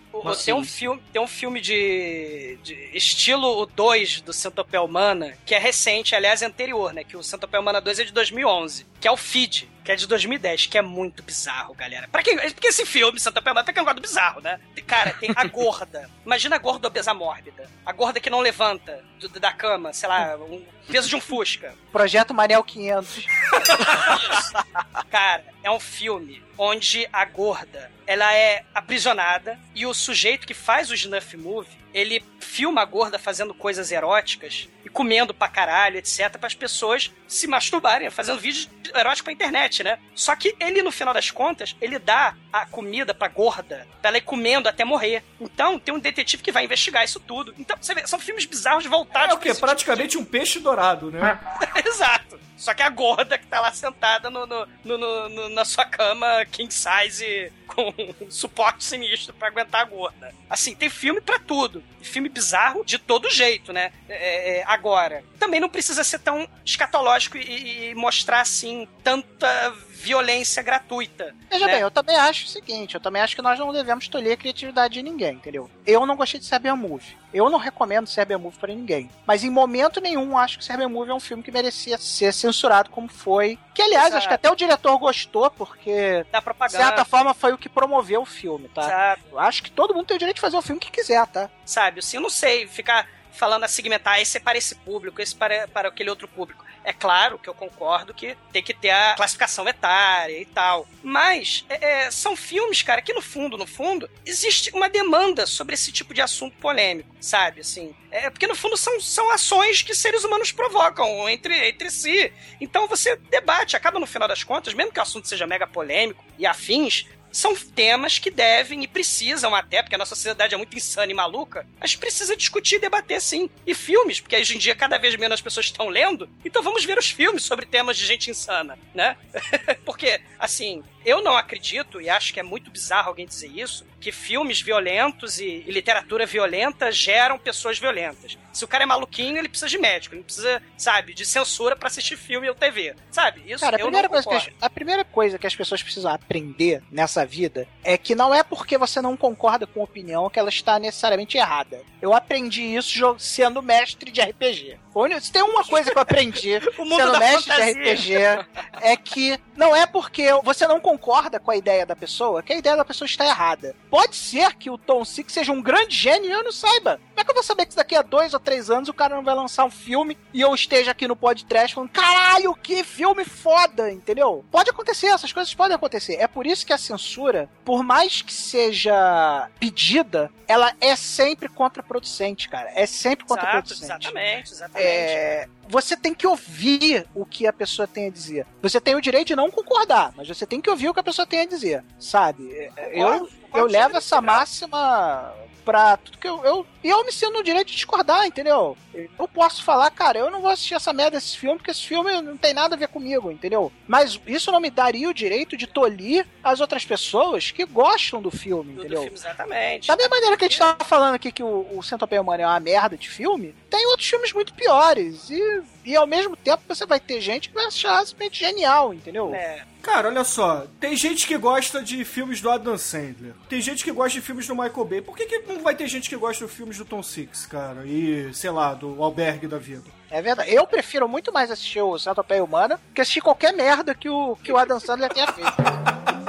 Tem, 0.45 0.53
um 0.53 0.63
filme, 0.63 1.01
tem 1.11 1.21
um 1.21 1.27
filme 1.27 1.59
de, 1.61 2.57
de 2.63 2.73
estilo 2.93 3.61
o 3.61 3.65
2 3.65 4.21
do 4.21 4.31
Centopeia 4.31 4.81
Humana, 4.81 5.33
que 5.45 5.53
é 5.53 5.59
recente, 5.59 6.15
aliás, 6.15 6.41
é 6.41 6.45
anterior, 6.45 6.93
né? 6.93 7.03
Que 7.03 7.16
o 7.17 7.23
Centopeia 7.23 7.59
Humana 7.61 7.81
2 7.81 7.99
é 7.99 8.03
de 8.05 8.13
2011, 8.13 8.85
que 8.99 9.07
é 9.07 9.11
o 9.11 9.17
Feed, 9.17 9.69
que 9.83 9.91
é 9.91 9.95
de 9.95 10.05
2010, 10.07 10.65
que 10.67 10.77
é 10.77 10.81
muito 10.81 11.23
bizarro, 11.23 11.73
galera. 11.73 12.07
Pra 12.09 12.21
quem, 12.23 12.37
porque 12.37 12.67
esse 12.67 12.85
filme, 12.85 13.19
Centopeia 13.19 13.51
Humana, 13.53 13.63
pra 13.65 13.73
quem 13.73 13.83
gosta 13.83 13.95
do 13.95 14.01
bizarro, 14.01 14.41
né? 14.41 14.59
Cara, 14.85 15.13
tem 15.13 15.31
a 15.35 15.43
gorda. 15.45 16.09
Imagina 16.25 16.55
a 16.55 16.59
gorda 16.59 16.87
obesa 16.87 17.13
mórbida. 17.13 17.69
A 17.85 17.91
gorda 17.91 18.19
que 18.19 18.29
não 18.29 18.39
levanta 18.39 19.03
do- 19.19 19.27
da 19.39 19.51
cama, 19.51 19.91
sei 19.93 20.07
lá, 20.09 20.35
um 20.37 20.63
peso 20.89 21.09
de 21.09 21.15
um 21.15 21.21
fusca. 21.21 21.73
Projeto 21.91 22.33
Manel 22.33 22.63
500. 22.63 23.25
Cara, 25.09 25.43
é 25.63 25.71
um 25.71 25.79
filme 25.79 26.43
onde 26.57 27.07
a 27.11 27.23
gorda, 27.25 27.91
ela 28.05 28.33
é 28.33 28.63
aprisionada 28.73 29.59
e 29.75 29.85
o 29.85 29.93
sujeito 29.93 30.47
que 30.47 30.53
faz 30.53 30.89
o 30.89 30.93
snuff 30.93 31.35
movie, 31.37 31.77
ele 31.93 32.23
filma 32.39 32.81
a 32.81 32.85
gorda 32.85 33.19
fazendo 33.19 33.53
coisas 33.53 33.91
eróticas 33.91 34.67
comendo 34.97 35.31
pra 35.31 35.47
caralho, 35.47 35.97
etc, 35.97 36.31
para 36.39 36.47
as 36.47 36.55
pessoas 36.55 37.11
se 37.27 37.45
masturbarem, 37.45 38.09
fazendo 38.09 38.39
vídeos 38.39 38.67
de 38.81 38.89
erótico 38.97 39.25
pra 39.25 39.33
internet, 39.33 39.83
né? 39.83 39.99
Só 40.15 40.35
que 40.35 40.55
ele, 40.59 40.81
no 40.81 40.91
final 40.91 41.13
das 41.13 41.29
contas, 41.29 41.75
ele 41.79 41.99
dá 41.99 42.33
a 42.51 42.65
comida 42.65 43.13
pra 43.13 43.27
gorda, 43.27 43.87
pra 44.01 44.09
ela 44.09 44.17
ir 44.17 44.21
comendo 44.21 44.67
até 44.67 44.83
morrer. 44.83 45.23
Então, 45.39 45.77
tem 45.77 45.93
um 45.93 45.99
detetive 45.99 46.41
que 46.41 46.51
vai 46.51 46.65
investigar 46.65 47.05
isso 47.05 47.19
tudo. 47.19 47.53
Então, 47.59 47.77
você 47.79 47.93
vê, 47.93 48.07
são 48.07 48.17
filmes 48.17 48.45
bizarros 48.45 48.87
voltados 48.87 49.29
É 49.29 49.33
o 49.35 49.39
quê? 49.39 49.53
Praticamente 49.53 50.17
um 50.17 50.25
peixe 50.25 50.59
dourado, 50.59 51.11
né? 51.11 51.39
Exato. 51.85 52.39
Só 52.57 52.73
que 52.73 52.81
a 52.81 52.89
gorda 52.89 53.37
que 53.37 53.45
tá 53.45 53.59
lá 53.61 53.71
sentada 53.71 54.31
no, 54.31 54.47
no- 54.47 54.67
no- 54.83 54.97
no- 54.97 55.29
no- 55.29 55.49
na 55.49 55.63
sua 55.63 55.85
cama 55.85 56.43
king 56.51 56.73
size 56.73 57.53
com 57.67 57.93
um 58.21 58.31
suporte 58.31 58.83
sinistro 58.83 59.33
pra 59.33 59.49
aguentar 59.49 59.81
a 59.81 59.85
gorda. 59.85 60.33
Assim, 60.49 60.73
tem 60.73 60.89
filme 60.89 61.21
pra 61.21 61.37
tudo. 61.39 61.83
Filme 62.01 62.29
bizarro 62.29 62.83
de 62.83 62.97
todo 62.97 63.29
jeito, 63.29 63.71
né? 63.73 63.91
É, 64.09 64.59
é, 64.59 64.63
agora, 64.65 65.23
também 65.37 65.59
não 65.59 65.69
precisa 65.69 66.03
ser 66.03 66.19
tão 66.19 66.47
escatológico 66.65 67.37
e, 67.37 67.89
e 67.89 67.95
mostrar, 67.95 68.41
assim, 68.41 68.87
tanta 69.03 69.73
violência 69.97 70.61
gratuita. 70.61 71.33
Veja 71.49 71.65
né? 71.65 71.73
bem, 71.73 71.81
eu 71.81 71.89
também 71.89 72.15
acho 72.15 72.45
o 72.45 72.49
seguinte, 72.49 72.95
eu 72.95 73.01
também 73.01 73.21
acho 73.21 73.35
que 73.35 73.41
nós 73.41 73.57
não 73.57 73.73
devemos 73.73 74.07
tolher 74.07 74.33
a 74.33 74.37
criatividade 74.37 74.93
de 74.93 75.03
ninguém, 75.03 75.33
entendeu? 75.35 75.69
Eu 75.85 76.05
não 76.05 76.15
gostei 76.15 76.39
de 76.39 76.45
Cyber 76.45 76.75
Movie. 76.75 77.17
Eu 77.33 77.49
não 77.49 77.59
recomendo 77.59 78.07
Cyber 78.07 78.39
Movie 78.39 78.59
pra 78.59 78.73
ninguém. 78.73 79.09
Mas 79.25 79.43
em 79.43 79.49
momento 79.49 79.99
nenhum 79.99 80.37
acho 80.37 80.57
que 80.57 80.63
Cyber 80.63 80.87
Movie 80.87 81.11
é 81.11 81.15
um 81.15 81.19
filme 81.19 81.43
que 81.43 81.51
merecia 81.51 81.97
ser 81.97 82.33
censurado 82.33 82.89
como 82.89 83.07
foi. 83.09 83.57
Que, 83.73 83.81
aliás, 83.81 84.07
Exato. 84.07 84.17
acho 84.17 84.27
que 84.27 84.33
até 84.33 84.51
o 84.51 84.55
diretor 84.55 84.97
gostou, 84.97 85.49
porque, 85.51 86.25
Da 86.31 86.39
de 86.39 86.43
propaganda. 86.43 86.83
certa 86.83 87.03
forma, 87.03 87.33
foi 87.33 87.53
o 87.53 87.57
que 87.57 87.67
promoveu 87.67 88.21
o 88.21 88.25
filme, 88.25 88.69
tá? 88.69 88.83
Exato. 88.83 89.21
Eu 89.31 89.39
acho 89.39 89.63
que 89.63 89.71
todo 89.71 89.93
mundo 89.93 90.05
tem 90.05 90.15
o 90.15 90.19
direito 90.19 90.35
de 90.35 90.41
fazer 90.41 90.57
o 90.57 90.61
filme 90.61 90.79
que 90.79 90.91
quiser, 90.91 91.25
tá? 91.27 91.49
sabe? 91.65 91.99
Assim, 91.99 92.17
eu 92.17 92.21
não 92.21 92.29
sei 92.29 92.65
ficar 92.65 93.07
falando 93.37 93.63
a 93.63 93.67
segmentar, 93.67 94.19
esse 94.19 94.37
é 94.37 94.39
para 94.39 94.57
esse 94.57 94.75
público, 94.75 95.21
esse 95.21 95.35
para, 95.35 95.67
para 95.67 95.87
aquele 95.87 96.09
outro 96.09 96.27
público. 96.27 96.65
É 96.83 96.93
claro 96.93 97.37
que 97.37 97.49
eu 97.49 97.53
concordo 97.53 98.13
que 98.13 98.37
tem 98.51 98.63
que 98.63 98.73
ter 98.73 98.91
a 98.91 99.13
classificação 99.15 99.67
etária 99.67 100.39
e 100.39 100.45
tal. 100.45 100.87
Mas 101.03 101.65
é, 101.67 102.05
é, 102.05 102.11
são 102.11 102.33
filmes, 102.33 102.81
cara, 102.81 103.01
que 103.01 103.13
no 103.13 103.21
fundo, 103.21 103.57
no 103.57 103.67
fundo, 103.67 104.09
existe 104.25 104.71
uma 104.73 104.89
demanda 104.89 105.45
sobre 105.45 105.75
esse 105.75 105.91
tipo 105.91 106.13
de 106.13 106.21
assunto 106.21 106.55
polêmico, 106.57 107.13
sabe? 107.19 107.59
Assim, 107.59 107.93
é 108.09 108.29
porque 108.29 108.47
no 108.47 108.55
fundo 108.55 108.77
são, 108.77 109.01
são 109.01 109.29
ações 109.29 109.81
que 109.81 109.93
seres 109.93 110.23
humanos 110.23 110.53
provocam 110.53 111.27
entre, 111.27 111.67
entre 111.67 111.91
si. 111.91 112.31
Então 112.61 112.87
você 112.87 113.17
debate, 113.17 113.75
acaba 113.75 113.99
no 113.99 114.07
final 114.07 114.27
das 114.27 114.45
contas, 114.45 114.73
mesmo 114.73 114.93
que 114.93 114.99
o 114.99 115.03
assunto 115.03 115.27
seja 115.27 115.45
mega 115.45 115.67
polêmico 115.67 116.23
e 116.37 116.45
afins, 116.45 117.05
são 117.37 117.55
temas 117.55 118.17
que 118.17 118.31
devem 118.31 118.83
e 118.83 118.87
precisam 118.87 119.53
até, 119.53 119.83
porque 119.83 119.93
a 119.93 119.97
nossa 119.99 120.15
sociedade 120.15 120.55
é 120.55 120.57
muito 120.57 120.75
insana 120.75 121.11
e 121.11 121.15
maluca, 121.15 121.67
gente 121.85 121.99
precisa 121.99 122.35
discutir 122.35 122.75
e 122.75 122.79
debater 122.79 123.21
sim. 123.21 123.47
E 123.65 123.75
filmes, 123.75 124.19
porque 124.19 124.35
hoje 124.35 124.55
em 124.55 124.57
dia 124.57 124.75
cada 124.75 124.97
vez 124.97 125.15
menos 125.15 125.35
as 125.35 125.41
pessoas 125.41 125.67
estão 125.67 125.87
lendo, 125.87 126.27
então 126.43 126.63
vamos 126.63 126.83
ver 126.83 126.97
os 126.97 127.11
filmes 127.11 127.43
sobre 127.43 127.67
temas 127.67 127.95
de 127.95 128.07
gente 128.07 128.31
insana, 128.31 128.77
né? 128.91 129.15
porque, 129.85 130.19
assim, 130.39 130.83
eu 131.07 131.23
não 131.23 131.37
acredito, 131.37 132.01
e 132.01 132.09
acho 132.09 132.33
que 132.33 132.39
é 132.41 132.43
muito 132.43 132.69
bizarro 132.69 133.07
alguém 133.07 133.25
dizer 133.25 133.47
isso, 133.47 133.87
que 133.97 134.11
filmes 134.11 134.61
violentos 134.61 135.39
e, 135.39 135.63
e 135.65 135.71
literatura 135.71 136.25
violenta 136.25 136.91
geram 136.91 137.39
pessoas 137.39 137.79
violentas. 137.79 138.37
Se 138.51 138.65
o 138.65 138.67
cara 138.67 138.83
é 138.83 138.85
maluquinho, 138.85 139.37
ele 139.37 139.47
precisa 139.47 139.69
de 139.69 139.77
médico, 139.77 140.15
ele 140.15 140.23
precisa, 140.23 140.61
sabe, 140.77 141.13
de 141.13 141.25
censura 141.25 141.77
pra 141.77 141.87
assistir 141.87 142.17
filme 142.17 142.49
ou 142.49 142.55
TV. 142.55 142.93
Sabe? 143.09 143.41
Isso 143.47 143.63
Cara, 143.63 143.77
a 143.77 143.79
eu 143.79 143.85
primeira, 143.85 144.07
não 144.07 144.13
coisa 144.13 144.27
que 144.27 144.35
concordo. 144.35 144.55
as, 144.59 144.63
a 144.63 144.69
primeira 144.69 145.05
coisa 145.05 145.39
que 145.39 145.47
as 145.47 145.55
pessoas 145.55 145.81
precisam 145.81 146.11
aprender 146.11 146.83
nessa 146.91 147.25
vida 147.25 147.67
é 147.85 147.97
que 147.97 148.13
não 148.13 148.35
é 148.35 148.43
porque 148.43 148.77
você 148.77 149.01
não 149.01 149.15
concorda 149.15 149.65
com 149.65 149.79
a 149.79 149.85
opinião 149.85 150.29
que 150.29 150.37
ela 150.37 150.49
está 150.49 150.77
necessariamente 150.77 151.37
errada. 151.37 151.81
Eu 152.01 152.13
aprendi 152.13 152.63
isso 152.63 153.15
sendo 153.17 153.61
mestre 153.63 154.11
de 154.11 154.21
RPG. 154.21 154.77
Se 155.21 155.31
tem 155.31 155.41
uma 155.41 155.63
coisa 155.63 155.91
que 155.91 155.97
eu 155.97 156.01
aprendi 156.01 156.59
O 156.77 156.85
mundo 156.85 157.01
sendo 157.01 157.19
mestre 157.19 157.53
fantasia. 157.53 157.73
de 157.73 157.91
RPG 157.91 158.47
é 158.81 158.97
que 158.97 159.39
não 159.55 159.75
é 159.75 159.85
porque 159.85 160.27
você 160.43 160.67
não 160.67 160.79
concorda 160.79 161.39
com 161.39 161.51
a 161.51 161.55
ideia 161.55 161.85
da 161.85 161.95
pessoa 161.95 162.41
que 162.41 162.53
a 162.53 162.57
ideia 162.57 162.75
da 162.75 162.85
pessoa 162.85 163.05
está 163.05 163.25
errada. 163.25 163.75
Pode 163.89 164.15
ser 164.15 164.55
que 164.55 164.69
o 164.69 164.77
Tom 164.77 165.03
Six 165.05 165.33
seja 165.33 165.51
um 165.51 165.61
grande 165.61 165.95
gênio 165.95 166.29
e 166.29 166.33
eu 166.33 166.43
não 166.43 166.51
saiba. 166.51 166.99
Como 167.17 167.23
é 167.23 167.25
que 167.25 167.31
eu 167.31 167.33
vou 167.33 167.43
saber 167.43 167.65
que 167.65 167.75
daqui 167.75 167.95
a 167.95 168.03
dois 168.03 168.35
ou 168.35 168.39
três 168.39 168.69
anos 168.69 168.89
o 168.89 168.93
cara 168.93 169.15
não 169.15 169.23
vai 169.23 169.33
lançar 169.33 169.65
um 169.65 169.71
filme 169.71 170.15
e 170.31 170.39
eu 170.39 170.53
esteja 170.53 170.91
aqui 170.91 171.07
no 171.07 171.15
podcast 171.15 171.73
falando 171.73 171.89
caralho, 171.89 172.53
que 172.53 172.83
filme 172.83 173.25
foda, 173.25 173.91
entendeu? 173.91 174.45
Pode 174.51 174.69
acontecer, 174.69 175.07
essas 175.07 175.33
coisas 175.33 175.51
podem 175.55 175.73
acontecer. 175.73 176.17
É 176.17 176.27
por 176.27 176.45
isso 176.45 176.63
que 176.63 176.71
a 176.71 176.77
censura, 176.77 177.49
por 177.65 177.81
mais 177.81 178.21
que 178.21 178.31
seja 178.31 179.49
pedida, 179.59 180.29
ela 180.47 180.75
é 180.79 180.95
sempre 180.95 181.49
contraproducente, 181.49 182.47
cara. 182.49 182.71
É 182.75 182.85
sempre 182.85 183.25
Exato, 183.25 183.41
contraproducente. 183.41 183.83
exatamente, 183.83 184.51
exatamente. 184.51 184.87
É, 184.87 185.47
você 185.67 185.97
tem 185.97 186.13
que 186.13 186.27
ouvir 186.27 187.07
o 187.15 187.25
que 187.25 187.47
a 187.47 187.51
pessoa 187.51 187.87
tem 187.87 188.05
a 188.05 188.11
dizer. 188.11 188.45
Você 188.61 188.79
tem 188.79 188.93
o 188.93 189.01
direito 189.01 189.29
de 189.29 189.35
não 189.35 189.49
concordar, 189.49 190.13
mas 190.15 190.27
você 190.27 190.45
tem 190.45 190.61
que 190.61 190.69
ouvir 190.69 190.89
o 190.89 190.93
que 190.93 190.99
a 190.99 191.03
pessoa 191.03 191.25
tem 191.25 191.39
a 191.39 191.45
dizer, 191.47 191.83
sabe? 191.99 192.71
Eu, 192.91 193.27
eu 193.55 193.65
levo 193.65 193.97
essa 193.97 194.21
máxima 194.21 195.33
pra 195.67 195.97
tudo 195.97 196.17
que 196.17 196.27
eu, 196.27 196.45
eu. 196.45 196.65
E 196.81 196.87
eu 196.87 197.03
me 197.03 197.11
sinto 197.11 197.33
no 197.33 197.43
direito 197.43 197.67
de 197.67 197.73
discordar, 197.75 198.25
entendeu? 198.25 198.77
Eu 199.19 199.27
posso 199.27 199.61
falar, 199.61 199.91
cara, 199.91 200.17
eu 200.17 200.31
não 200.31 200.41
vou 200.41 200.49
assistir 200.49 200.73
essa 200.75 200.93
merda 200.93 201.17
desse 201.17 201.37
filme, 201.37 201.57
porque 201.57 201.71
esse 201.71 201.85
filme 201.85 202.21
não 202.21 202.37
tem 202.37 202.53
nada 202.53 202.75
a 202.75 202.77
ver 202.77 202.87
comigo, 202.87 203.29
entendeu? 203.29 203.69
Mas 203.85 204.17
isso 204.25 204.49
não 204.49 204.61
me 204.61 204.69
daria 204.69 205.09
o 205.09 205.13
direito 205.13 205.57
de 205.57 205.67
tolir 205.67 206.25
as 206.41 206.61
outras 206.61 206.85
pessoas 206.85 207.51
que 207.51 207.65
gostam 207.65 208.21
do 208.21 208.31
filme, 208.31 208.71
Do- 208.71 208.75
do 208.75 208.81
entendeu? 208.85 209.01
filme, 209.01 209.17
exatamente. 209.17 209.87
Da 209.89 209.97
mesma 209.97 210.15
maneira 210.15 210.37
que 210.37 210.45
a 210.45 210.47
gente 210.47 210.57
tava 210.57 210.85
falando 210.85 211.15
aqui 211.15 211.31
que 211.33 211.43
o, 211.43 211.67
o 211.77 211.83
Centopeia 211.83 212.21
Humana 212.21 212.43
é 212.43 212.47
uma 212.47 212.59
merda 212.61 212.95
de 212.97 213.09
filme, 213.09 213.53
tem 213.69 213.85
outros 213.87 214.07
filmes 214.07 214.31
muito 214.31 214.53
piores. 214.53 215.29
E, 215.29 215.61
e 215.83 215.95
ao 215.97 216.07
mesmo 216.07 216.37
tempo 216.37 216.63
você 216.67 216.85
vai 216.85 216.99
ter 217.01 217.19
gente 217.19 217.49
que 217.49 217.55
vai 217.55 217.65
achar 217.65 218.05
simplesmente 218.05 218.39
genial, 218.39 218.93
entendeu? 218.93 219.35
É. 219.35 219.63
Cara, 219.87 220.09
olha 220.09 220.23
só, 220.25 220.65
tem 220.81 220.97
gente 220.97 221.25
que 221.25 221.37
gosta 221.37 221.81
de 221.81 222.03
filmes 222.03 222.41
do 222.41 222.49
Adam 222.51 222.77
Sandler, 222.77 223.33
tem 223.47 223.61
gente 223.61 223.85
que 223.85 223.91
gosta 223.91 224.19
de 224.19 224.21
filmes 224.21 224.45
do 224.45 224.53
Michael 224.53 224.83
Bay. 224.85 225.01
Por 225.01 225.15
que, 225.15 225.25
que 225.25 225.39
não 225.47 225.63
vai 225.63 225.73
ter 225.75 225.87
gente 225.87 226.09
que 226.09 226.15
gosta 226.17 226.45
de 226.45 226.51
filmes 226.51 226.77
do 226.77 226.83
Tom 226.83 227.01
Six, 227.01 227.45
cara? 227.45 227.85
E, 227.85 228.29
sei 228.33 228.51
lá, 228.51 228.73
do 228.73 229.01
Albergue 229.01 229.47
da 229.47 229.57
Vida? 229.57 229.85
É 230.11 230.21
verdade. 230.21 230.53
Eu 230.53 230.67
prefiro 230.67 231.07
muito 231.07 231.31
mais 231.31 231.49
assistir 231.49 231.79
o 231.81 231.97
Centopeia 231.97 232.43
Humana 232.43 232.77
que 232.93 232.99
assistir 232.99 233.21
qualquer 233.21 233.53
merda 233.53 233.95
que 233.95 234.09
o, 234.09 234.35
que 234.43 234.51
o 234.51 234.57
Adam 234.57 234.77
Sandler 234.79 235.09
tenha 235.11 235.27
feito. 235.27 235.53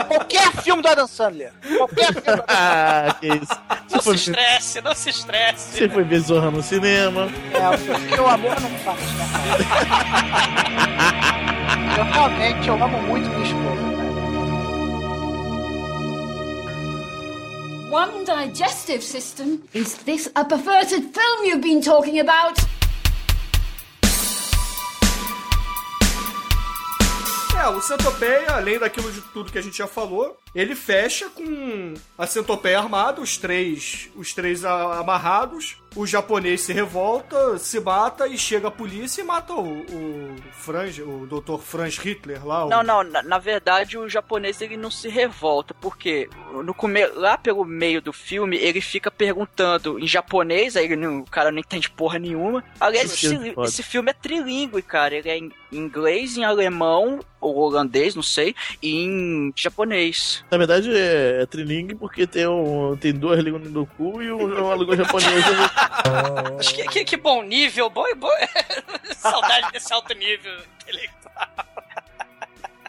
qualquer 0.06 0.52
filme 0.62 0.80
do 0.80 0.88
Adam 0.88 1.08
Sandler. 1.08 1.52
Qualquer 1.76 2.06
filme 2.14 2.22
do 2.22 2.30
Adam 2.30 2.44
Ah, 2.48 3.16
que 3.20 3.26
isso. 3.26 3.60
Não 3.90 4.00
se 4.00 4.14
estresse, 4.14 4.80
não 4.80 4.94
se 4.94 5.10
estresse. 5.10 5.76
você 5.78 5.88
foi 5.88 6.04
ver 6.04 6.20
Zorra 6.20 6.50
no 6.50 6.62
cinema. 6.62 7.28
Sandler. 7.28 7.94
É, 7.94 7.98
porque 8.08 8.20
o 8.20 8.26
amor 8.28 8.60
não 8.60 8.70
faz, 8.78 9.00
né? 9.00 9.24
Eu 11.98 12.04
realmente, 12.04 12.68
eu 12.68 12.82
amo 12.82 13.02
muito 13.02 13.28
minha 13.28 13.42
esposa, 13.42 13.82
cara. 13.96 14.08
One 17.90 18.24
digestive 18.24 19.02
system. 19.02 19.62
Is 19.74 19.94
this 20.04 20.30
a 20.34 20.44
perverted 20.44 21.12
film 21.12 21.44
you've 21.44 21.60
been 21.60 21.80
talking 21.80 22.20
about? 22.20 22.58
É, 27.60 27.66
o 27.68 27.82
Centopeia, 27.82 28.52
além 28.52 28.78
daquilo 28.78 29.10
de 29.10 29.20
tudo 29.20 29.50
que 29.50 29.58
a 29.58 29.62
gente 29.62 29.76
já 29.76 29.88
falou, 29.88 30.38
ele 30.54 30.76
fecha 30.76 31.28
com 31.28 31.94
a 32.16 32.24
Centopeia 32.24 32.78
armada, 32.78 33.20
os 33.20 33.36
três, 33.36 34.08
os 34.14 34.32
três 34.32 34.64
amarrados. 34.64 35.76
O 35.96 36.06
japonês 36.06 36.60
se 36.60 36.72
revolta, 36.72 37.58
se 37.58 37.80
mata 37.80 38.28
e 38.28 38.36
chega 38.38 38.68
a 38.68 38.70
polícia 38.70 39.20
e 39.20 39.24
mata 39.24 39.52
o, 39.54 39.80
o 39.80 40.36
Franz, 40.52 40.98
o 40.98 41.26
Dr. 41.26 41.58
Franz 41.60 41.96
Hitler 41.98 42.46
lá. 42.46 42.66
o- 42.66 42.68
Não, 42.68 42.82
não, 42.82 43.02
na, 43.02 43.22
na 43.22 43.38
verdade 43.38 43.96
o 43.98 44.08
japonês 44.08 44.60
ele 44.60 44.76
não 44.76 44.90
se 44.90 45.08
revolta, 45.08 45.74
porque 45.80 46.28
no 46.62 46.72
come... 46.74 47.04
lá 47.08 47.36
pelo 47.38 47.64
meio 47.64 48.00
do 48.02 48.12
filme 48.12 48.56
ele 48.58 48.80
fica 48.80 49.10
perguntando 49.10 49.98
em 49.98 50.06
japonês, 50.06 50.76
aí 50.76 50.84
ele 50.84 50.96
não- 50.96 51.20
o 51.20 51.24
cara 51.30 51.50
não 51.50 51.58
entende 51.58 51.90
porra 51.90 52.18
nenhuma. 52.18 52.62
Aliás, 52.78 53.06
Esse 53.12 53.26
esse, 53.26 53.34
filme 53.34 53.50
é 53.50 53.54
foda. 53.54 53.68
esse 53.68 53.82
filme 53.82 54.10
é 54.10 54.14
trilingue, 54.14 54.82
cara. 54.82 55.14
Ele 55.16 55.28
é 55.28 55.38
em 55.38 55.50
inglês, 55.72 56.36
em 56.36 56.44
alemão, 56.44 57.20
ou 57.40 57.56
holandês, 57.56 58.14
não 58.14 58.22
sei, 58.22 58.54
e 58.82 59.04
em 59.04 59.52
japonês. 59.56 60.44
Na 60.50 60.58
verdade 60.58 60.90
é, 60.92 61.42
é 61.42 61.46
trilingue 61.46 61.94
porque 61.94 62.26
tem, 62.26 62.46
um, 62.46 62.96
tem 62.96 63.12
duas 63.12 63.38
línguas 63.42 63.70
no 63.70 63.86
cu 63.86 64.22
e 64.22 64.30
um- 64.30 64.64
uma 64.64 64.74
língua 64.76 64.96
japonesa. 64.96 65.70
Acho 66.58 66.74
que, 66.74 66.88
que, 66.88 67.04
que 67.04 67.16
bom 67.16 67.42
nível, 67.42 67.90
bom, 67.90 68.04
bom. 68.16 68.28
Saudade 69.16 69.72
desse 69.72 69.92
alto 69.92 70.14
nível 70.14 70.52
intelectual. 70.82 71.48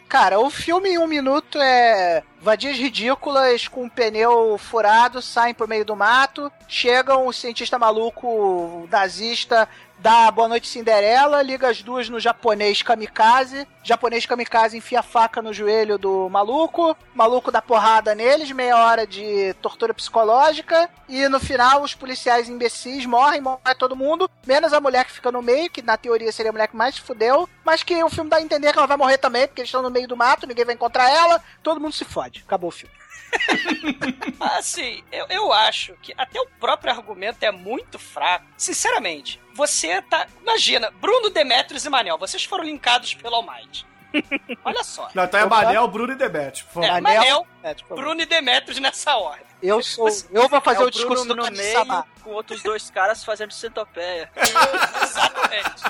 Cara, 0.08 0.40
o 0.40 0.50
filme 0.50 0.90
em 0.90 0.98
um 0.98 1.08
minuto 1.08 1.60
é 1.62 2.24
vadias 2.42 2.78
ridículas 2.78 3.68
com 3.68 3.84
um 3.84 3.90
pneu 3.90 4.58
furado 4.58 5.22
saem 5.22 5.54
por 5.54 5.68
meio 5.68 5.86
do 5.86 5.96
mato, 5.96 6.52
chegam 6.68 7.28
o 7.28 7.34
cientista 7.34 7.78
maluco 7.78 8.88
nazista 8.90 9.68
dá 10.00 10.32
boa 10.32 10.48
noite 10.48 10.68
Cinderela, 10.68 11.42
liga 11.42 11.70
as 11.70 11.82
duas 11.82 12.08
no 12.08 12.20
japonês 12.20 12.82
kamikaze, 12.82 13.68
japonês 13.84 14.26
kamikaze 14.26 14.78
enfia 14.78 15.02
a 15.02 15.04
faca 15.04 15.42
no 15.42 15.54
joelho 15.54 15.98
do 15.98 16.30
maluco, 16.30 16.96
maluco 17.14 17.52
dá 17.52 17.62
porrada 17.62 18.16
neles, 18.16 18.52
meia 18.52 18.78
hora 18.78 19.06
de 19.06 19.54
tortura 19.62 19.94
psicológica, 19.94 20.90
e 21.08 21.28
no 21.28 21.40
final 21.40 21.84
os 21.84 21.94
policiais 21.94 22.48
imbecis 22.48 23.06
morrem, 23.06 23.42
morre 23.42 23.76
todo 23.78 23.96
mundo, 23.96 24.30
menos 24.48 24.72
a 24.72 24.80
mulher 24.80 25.04
que 25.04 25.12
fica 25.12 25.32
no 25.32 25.42
meio, 25.42 25.70
que 25.70 25.82
na 25.82 25.98
teoria 25.98 26.32
seria 26.32 26.52
a 26.52 26.54
mulher 26.54 26.70
que 26.70 26.78
mais 26.78 26.96
se 26.96 27.02
fudeu, 27.02 27.50
mas 27.66 27.84
que 27.84 28.02
o 28.02 28.10
filme 28.10 28.30
dá 28.30 28.38
a 28.38 28.42
entender 28.42 28.72
que 28.72 28.78
ela 28.78 28.88
vai 28.88 28.98
morrer 28.98 29.18
também, 29.18 29.48
porque 29.48 29.62
eles 29.62 29.68
estão 29.68 29.82
no 29.82 29.92
meio 29.92 30.08
do 30.08 30.16
mato, 30.16 30.48
ninguém 30.48 30.66
vai 30.66 30.76
encontrar 30.76 31.10
ela, 31.10 31.44
todo 31.62 31.80
mundo 31.80 31.94
se 31.94 32.06
fode. 32.06 32.29
Acabou 32.46 32.70
o 32.70 32.72
filme. 32.72 32.94
Assim, 34.40 35.04
eu, 35.12 35.26
eu 35.30 35.54
acho 35.54 35.94
que 36.02 36.14
até 36.18 36.40
o 36.40 36.48
próprio 36.60 36.92
argumento 36.92 37.44
é 37.44 37.52
muito 37.52 38.00
fraco. 38.00 38.46
Sinceramente, 38.58 39.40
você 39.54 40.02
tá. 40.02 40.28
Imagina, 40.42 40.92
Bruno 40.92 41.30
Demetrios 41.30 41.86
e 41.86 41.90
Manel, 41.90 42.18
vocês 42.18 42.44
foram 42.44 42.64
linkados 42.64 43.14
pelo 43.14 43.36
Almighty. 43.36 43.86
Olha 44.66 44.84
só. 44.84 45.10
Não, 45.14 45.24
então 45.24 45.40
é 45.40 45.46
Manel, 45.46 45.88
Bruno 45.88 46.14
e 46.14 46.16
favor. 46.16 46.84
É, 46.84 47.02
Manel, 47.02 47.22
Manel, 47.22 47.48
Demetrios. 47.62 48.00
Bruno 48.00 48.22
e 48.22 48.26
Demetrios 48.26 48.80
nessa 48.80 49.16
ordem. 49.18 49.49
Eu 49.62 49.82
sou. 49.84 50.08
Eu 50.32 50.48
vou 50.48 50.62
fazer 50.62 50.84
é 50.84 50.86
o 50.86 50.90
discurso 50.90 51.26
Bruno 51.26 51.44
do 51.44 51.50
no 51.52 51.58
meio, 51.58 51.74
Sama. 51.78 52.06
com 52.24 52.30
outros 52.32 52.64
dois 52.64 52.90
caras 52.90 53.24
fazendo 53.24 53.52
centopeia. 53.54 54.32
Exatamente. 55.04 55.84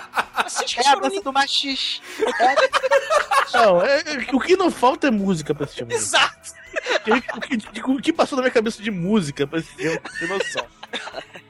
Vocês 0.44 0.74
que 0.74 0.80
É 0.82 0.88
a 0.90 0.96
dança 0.96 1.22
do 1.22 1.32
machis. 1.34 2.02
Não, 3.54 3.82
é- 3.86 4.00
é- 4.00 4.36
o 4.36 4.40
que 4.40 4.56
não 4.56 4.72
falta 4.72 5.08
é 5.08 5.12
música 5.12 5.54
pra 5.54 5.66
esse 5.66 5.76
filme. 5.76 5.94
Exato. 5.94 6.52
O 7.00 7.42
que, 7.42 7.58
o 7.68 7.72
que- 7.72 7.92
o 7.92 8.02
que 8.02 8.14
passou 8.14 8.36
na 8.38 8.44
minha 8.44 8.54
cabeça 8.54 8.82
de 8.82 8.90
música 8.90 9.46
pra 9.46 9.60
esse 9.60 9.70
filme? 9.76 10.00
Tem 10.20 10.28
noção. 10.28 10.66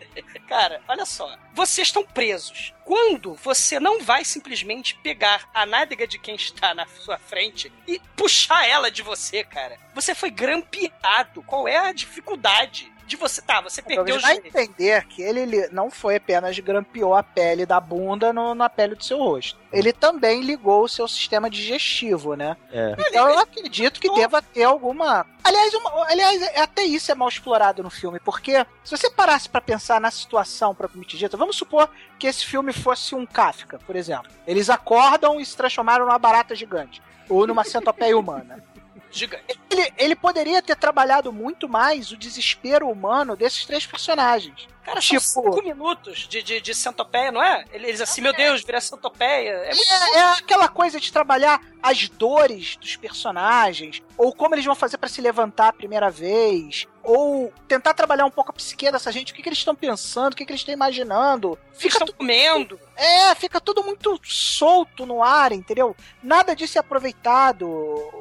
Cara, 0.49 0.81
olha 0.87 1.05
só. 1.05 1.37
Vocês 1.53 1.89
estão 1.89 2.03
presos. 2.03 2.73
Quando 2.83 3.35
você 3.35 3.79
não 3.79 4.01
vai 4.01 4.25
simplesmente 4.25 4.95
pegar 5.03 5.47
a 5.53 5.63
nádega 5.63 6.07
de 6.07 6.17
quem 6.17 6.35
está 6.35 6.73
na 6.73 6.87
sua 6.87 7.19
frente 7.19 7.71
e 7.87 8.01
puxar 8.15 8.67
ela 8.67 8.89
de 8.89 9.03
você, 9.03 9.43
cara. 9.43 9.77
Você 9.93 10.15
foi 10.15 10.31
grampeado. 10.31 11.43
Qual 11.43 11.67
é 11.67 11.77
a 11.77 11.93
dificuldade 11.93 12.91
de 13.09 13.17
você. 13.17 13.41
Tá, 13.41 13.59
você 13.59 13.81
perdeu 13.81 14.03
Então 14.03 14.15
o 14.17 14.19
você 14.19 14.25
vai 14.25 14.35
jeito. 14.35 14.47
entender 14.47 15.05
que 15.07 15.21
ele 15.21 15.67
não 15.71 15.89
foi 15.91 16.15
apenas 16.15 16.57
grampeou 16.59 17.13
a 17.15 17.21
pele 17.23 17.65
da 17.65 17.79
bunda 17.79 18.31
no- 18.31 18.55
na 18.55 18.69
pele 18.69 18.95
do 18.95 19.03
seu 19.03 19.17
rosto. 19.17 19.59
Ele 19.73 19.91
também 19.91 20.41
ligou 20.41 20.83
o 20.83 20.87
seu 20.87 21.07
sistema 21.07 21.49
digestivo, 21.49 22.35
né? 22.35 22.55
É. 22.71 22.95
Então 23.07 23.29
eu 23.29 23.39
acredito 23.39 23.99
que 23.99 24.11
deva 24.13 24.41
ter 24.41 24.63
alguma. 24.63 25.25
Aliás, 25.43 25.73
uma- 25.73 26.05
aliás, 26.07 26.41
é- 26.41 26.59
até 26.61 26.83
isso 26.83 27.11
é 27.11 27.15
mal 27.15 27.27
explorado 27.29 27.81
no 27.83 27.89
filme, 27.89 28.19
porque 28.19 28.65
se 28.83 28.95
você 28.95 29.09
parasse 29.09 29.49
pra 29.49 29.59
pensar 29.61 29.99
na 29.99 30.11
situação 30.11 30.73
propriamente 30.75 31.17
dita, 31.17 31.35
vamos 31.35 31.55
supor 31.57 31.89
que 32.17 32.27
esse 32.27 32.45
filme 32.45 32.71
fosse 32.71 33.15
um 33.15 33.25
Kafka, 33.25 33.79
por 33.85 33.95
exemplo. 33.95 34.31
Eles 34.45 34.69
acordam 34.69 35.39
e 35.39 35.45
se 35.45 35.57
transformaram 35.57 36.05
numa 36.05 36.19
barata 36.19 36.53
gigante. 36.55 37.01
Ou 37.29 37.45
numa 37.45 37.63
centopeia 37.63 38.17
humana. 38.17 38.63
Gigante. 39.11 39.59
Ele, 39.69 39.93
ele 39.97 40.15
poderia 40.15 40.61
ter 40.61 40.75
trabalhado 40.75 41.31
muito 41.33 41.67
mais 41.67 42.11
o 42.11 42.17
desespero 42.17 42.87
humano 42.89 43.35
desses 43.35 43.65
três 43.65 43.85
personagens. 43.85 44.67
Cara, 44.83 45.01
Tipo- 45.01 45.19
são 45.21 45.43
cinco 45.43 45.61
minutos 45.63 46.27
de, 46.27 46.41
de, 46.41 46.59
de 46.61 46.73
centopeia, 46.73 47.31
não 47.31 47.43
é? 47.43 47.63
Eles 47.71 48.01
assim, 48.01 48.21
meu 48.21 48.33
Deus, 48.33 48.63
vira 48.63 48.81
centopeia. 48.81 49.51
É 49.51 49.73
muito 49.75 49.93
É, 49.93 50.17
é 50.17 50.23
aquela 50.31 50.67
coisa 50.67 50.99
de 50.99 51.11
trabalhar 51.11 51.61
as 51.81 52.09
dores 52.09 52.75
dos 52.77 52.95
personagens, 52.95 54.01
ou 54.17 54.33
como 54.33 54.55
eles 54.55 54.65
vão 54.65 54.73
fazer 54.75 54.97
pra 54.97 55.07
se 55.09 55.21
levantar 55.21 55.67
a 55.69 55.73
primeira 55.73 56.09
vez, 56.09 56.87
ou 57.03 57.53
tentar 57.67 57.93
trabalhar 57.93 58.25
um 58.25 58.31
pouco 58.31 58.49
a 58.49 58.53
psique 58.53 58.91
dessa 58.91 59.11
gente, 59.11 59.31
o 59.31 59.35
que, 59.35 59.43
que 59.43 59.49
eles 59.49 59.59
estão 59.59 59.75
pensando, 59.75 60.33
o 60.33 60.35
que, 60.35 60.45
que 60.45 60.51
eles 60.51 60.61
estão 60.61 60.73
imaginando. 60.73 61.57
Eles 61.67 61.81
Fica 61.81 61.97
estão 61.99 62.15
comendo. 62.15 62.79
É, 62.95 63.33
fica 63.35 63.61
tudo 63.61 63.83
muito 63.83 64.19
solto 64.23 65.05
no 65.05 65.23
ar, 65.23 65.51
entendeu? 65.51 65.95
Nada 66.23 66.55
disso 66.55 66.77
é 66.77 66.81
aproveitado. 66.81 68.18